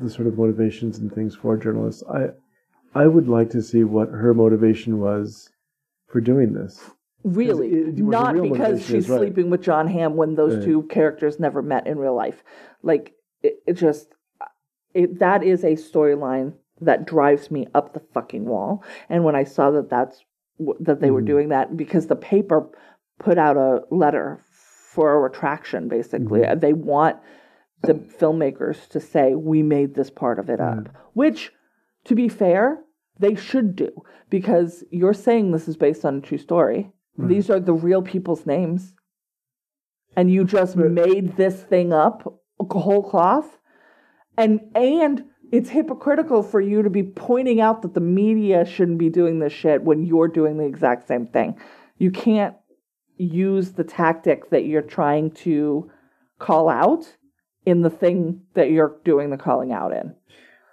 the 0.00 0.08
sort 0.10 0.26
of 0.26 0.38
motivations 0.38 0.98
and 0.98 1.12
things 1.12 1.34
for 1.36 1.56
journalists. 1.58 2.02
I, 2.10 2.30
I 2.94 3.06
would 3.06 3.28
like 3.28 3.50
to 3.50 3.62
see 3.62 3.84
what 3.84 4.08
her 4.08 4.32
motivation 4.34 5.00
was 5.00 5.50
for 6.08 6.20
doing 6.20 6.54
this. 6.54 6.90
Really, 7.24 7.68
it- 7.68 7.98
not 7.98 8.34
real 8.34 8.50
because 8.52 8.84
she's 8.86 9.08
right. 9.08 9.18
sleeping 9.18 9.50
with 9.50 9.60
Jon 9.62 9.86
Hamm 9.86 10.16
when 10.16 10.34
those 10.34 10.56
Right. 10.56 10.64
two 10.64 10.82
characters 10.84 11.38
never 11.38 11.60
met 11.62 11.86
in 11.86 11.98
real 11.98 12.14
life. 12.16 12.42
Like 12.82 13.12
it, 13.42 13.62
it 13.66 13.74
just 13.74 14.08
it 14.94 15.18
that 15.20 15.42
is 15.42 15.62
a 15.62 15.72
storyline 15.76 16.54
that 16.84 17.06
drives 17.06 17.50
me 17.50 17.66
up 17.74 17.92
the 17.94 18.00
fucking 18.14 18.44
wall. 18.44 18.82
And 19.08 19.24
when 19.24 19.34
I 19.36 19.44
saw 19.44 19.70
that 19.72 19.90
that's 19.90 20.24
that 20.80 21.00
they 21.00 21.10
were 21.10 21.22
Mhm. 21.22 21.26
doing 21.26 21.48
that 21.48 21.76
because 21.76 22.06
the 22.06 22.14
paper 22.16 22.68
put 23.18 23.38
out 23.38 23.56
a 23.56 23.82
letter 23.90 24.40
for 24.92 25.12
a 25.12 25.18
retraction, 25.20 25.88
basically, 25.88 26.40
Mm-hmm. 26.42 26.60
they 26.60 26.72
want 26.72 27.16
the 27.82 27.94
filmmakers 27.94 28.86
to 28.88 29.00
say 29.00 29.34
we 29.34 29.62
made 29.62 29.94
this 29.94 30.10
part 30.10 30.38
of 30.38 30.48
it 30.50 30.60
up, 30.60 30.88
which, 31.14 31.52
to 32.04 32.14
be 32.14 32.28
fair, 32.28 32.84
they 33.18 33.34
should 33.34 33.74
do 33.74 33.90
because 34.30 34.84
you're 34.90 35.14
saying 35.14 35.50
this 35.50 35.66
is 35.68 35.76
based 35.76 36.04
on 36.04 36.16
a 36.18 36.20
true 36.20 36.38
story. 36.38 36.92
These 37.18 37.50
are 37.50 37.60
the 37.60 37.74
real 37.74 38.02
people's 38.02 38.46
names. 38.46 38.94
And 40.16 40.30
you 40.30 40.44
just 40.44 40.76
made 40.76 41.36
this 41.36 41.62
thing 41.62 41.92
up 41.92 42.40
whole 42.70 43.02
cloth. 43.02 43.58
And 44.36 44.60
and 44.74 45.24
it's 45.52 45.68
hypocritical 45.68 46.42
for 46.42 46.60
you 46.60 46.82
to 46.82 46.90
be 46.90 47.02
pointing 47.02 47.60
out 47.60 47.82
that 47.82 47.92
the 47.92 48.00
media 48.00 48.64
shouldn't 48.64 48.98
be 48.98 49.10
doing 49.10 49.38
this 49.38 49.52
shit 49.52 49.82
when 49.82 50.04
you're 50.04 50.26
doing 50.26 50.56
the 50.56 50.64
exact 50.64 51.06
same 51.06 51.26
thing. 51.26 51.60
You 51.98 52.10
can't 52.10 52.56
use 53.18 53.72
the 53.72 53.84
tactic 53.84 54.48
that 54.50 54.64
you're 54.64 54.80
trying 54.80 55.30
to 55.30 55.90
call 56.38 56.70
out 56.70 57.16
in 57.66 57.82
the 57.82 57.90
thing 57.90 58.40
that 58.54 58.70
you're 58.70 58.96
doing 59.04 59.28
the 59.30 59.36
calling 59.36 59.72
out 59.72 59.92
in. 59.92 60.16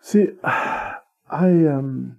See, 0.02 0.30
I 0.44 0.96
um, 1.32 2.18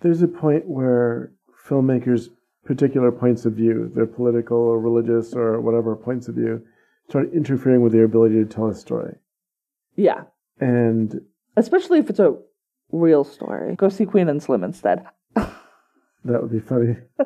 there's 0.00 0.22
a 0.22 0.28
point 0.28 0.66
where 0.66 1.32
filmmakers 1.68 2.30
particular 2.64 3.12
points 3.12 3.44
of 3.44 3.52
view, 3.52 3.92
their 3.94 4.06
political 4.06 4.56
or 4.56 4.80
religious 4.80 5.34
or 5.34 5.60
whatever 5.60 5.94
points 5.94 6.28
of 6.28 6.34
view, 6.34 6.62
start 7.10 7.30
interfering 7.34 7.82
with 7.82 7.92
their 7.92 8.04
ability 8.04 8.36
to 8.36 8.46
tell 8.46 8.68
a 8.68 8.74
story. 8.74 9.16
Yeah. 9.96 10.22
And 10.58 11.20
Especially 11.56 11.98
if 11.98 12.10
it's 12.10 12.18
a 12.18 12.36
real 12.92 13.24
story. 13.24 13.74
Go 13.76 13.88
see 13.88 14.06
Queen 14.06 14.28
and 14.28 14.42
Slim 14.42 14.64
instead. 14.64 15.04
that 15.34 15.54
would 16.24 16.52
be 16.52 16.60
funny. 16.60 16.96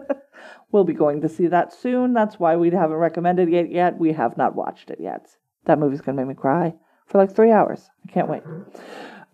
We'll 0.71 0.85
be 0.85 0.93
going 0.93 1.23
to 1.23 1.29
see 1.29 1.47
that 1.47 1.73
soon. 1.73 2.13
That's 2.13 2.39
why 2.39 2.57
we 2.57 2.71
haven't 2.71 2.97
recommended 2.97 3.53
it 3.53 3.71
yet. 3.71 3.99
We 3.99 4.13
have 4.13 4.37
not 4.37 4.55
watched 4.55 4.91
it 4.91 5.01
yet. 5.01 5.27
That 5.65 5.79
movie's 5.79 6.03
going 6.03 6.17
to 6.17 6.23
make 6.23 6.29
me 6.29 6.41
cry 6.41 6.75
for 7.07 7.19
like 7.19 7.35
three 7.35 7.51
hours. 7.51 7.89
I 8.07 8.13
can't 8.13 8.29
wait. 8.29 8.43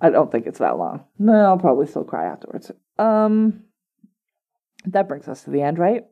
I 0.01 0.11
don't 0.11 0.31
think 0.31 0.47
it's 0.47 0.61
that 0.61 0.79
long. 0.79 1.05
No, 1.19 1.33
I'll 1.33 1.59
probably 1.59 1.87
still 1.87 2.05
cry 2.05 2.27
afterwards. 2.27 2.71
Um, 2.99 3.65
that 4.87 5.09
brings 5.09 5.27
us 5.27 5.43
to 5.45 5.51
the 5.51 5.63
end, 5.63 5.79
right? 5.79 6.05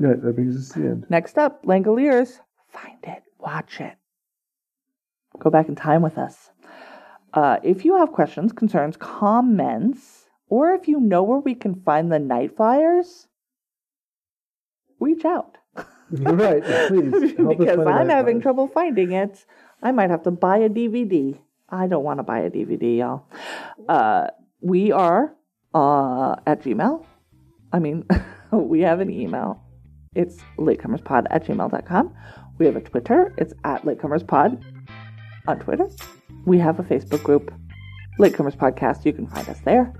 Yeah, 0.00 0.14
that 0.16 0.34
brings 0.34 0.56
us 0.56 0.74
to 0.74 0.80
the 0.80 0.88
end. 0.88 1.06
Next 1.08 1.38
up, 1.38 1.64
Langoliers. 1.64 2.40
Find 2.68 2.98
it, 3.04 3.22
watch 3.38 3.80
it. 3.80 3.94
Go 5.38 5.50
back 5.50 5.68
in 5.68 5.76
time 5.76 6.02
with 6.02 6.18
us. 6.18 6.50
Uh, 7.34 7.58
if 7.62 7.84
you 7.84 7.96
have 7.96 8.12
questions, 8.12 8.52
concerns, 8.52 8.96
comments, 8.96 10.26
or 10.48 10.70
if 10.72 10.86
you 10.86 11.00
know 11.00 11.22
where 11.22 11.40
we 11.40 11.54
can 11.54 11.74
find 11.82 12.10
the 12.12 12.18
night 12.18 12.56
flyers, 12.56 13.26
reach 15.00 15.24
out. 15.24 15.58
right, 16.10 16.62
please. 16.88 17.32
Because 17.32 17.86
I'm 17.86 18.08
having 18.08 18.36
Flyers. 18.36 18.42
trouble 18.42 18.68
finding 18.68 19.12
it. 19.12 19.44
I 19.82 19.90
might 19.90 20.10
have 20.10 20.22
to 20.22 20.30
buy 20.30 20.58
a 20.58 20.68
DVD. 20.68 21.38
I 21.68 21.88
don't 21.88 22.04
want 22.04 22.20
to 22.20 22.22
buy 22.22 22.40
a 22.40 22.50
DVD, 22.50 22.98
y'all. 22.98 23.26
Uh, 23.88 24.28
we 24.60 24.92
are 24.92 25.34
uh, 25.74 26.36
at 26.46 26.62
Gmail. 26.62 27.04
I 27.72 27.80
mean, 27.80 28.06
we 28.52 28.80
have 28.82 29.00
an 29.00 29.10
email. 29.10 29.60
It's 30.14 30.36
latecomerspod 30.58 31.26
at 31.30 31.44
gmail.com. 31.46 32.14
We 32.58 32.66
have 32.66 32.76
a 32.76 32.80
Twitter. 32.80 33.34
It's 33.36 33.52
at 33.64 33.82
latecomerspod 33.82 34.62
on 35.48 35.58
Twitter. 35.58 35.88
We 36.46 36.58
have 36.58 36.78
a 36.78 36.82
Facebook 36.82 37.22
group, 37.22 37.52
Latecomers 38.18 38.56
Podcast. 38.56 39.04
You 39.04 39.12
can 39.12 39.26
find 39.26 39.48
us 39.48 39.60
there. 39.60 39.92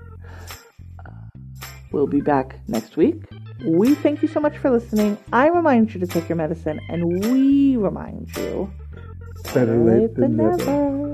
We'll 1.91 2.07
be 2.07 2.21
back 2.21 2.59
next 2.67 2.97
week. 2.97 3.23
We 3.65 3.95
thank 3.95 4.21
you 4.21 4.27
so 4.27 4.39
much 4.39 4.57
for 4.57 4.69
listening. 4.69 5.17
I 5.31 5.47
remind 5.47 5.93
you 5.93 5.99
to 6.01 6.07
take 6.07 6.27
your 6.27 6.35
medicine, 6.35 6.79
and 6.89 7.23
we 7.25 7.77
remind 7.77 8.35
you 8.35 8.71
Better 9.53 9.77
late 9.77 10.15
than 10.15 10.35
never. 10.37 10.57
never. 10.57 11.04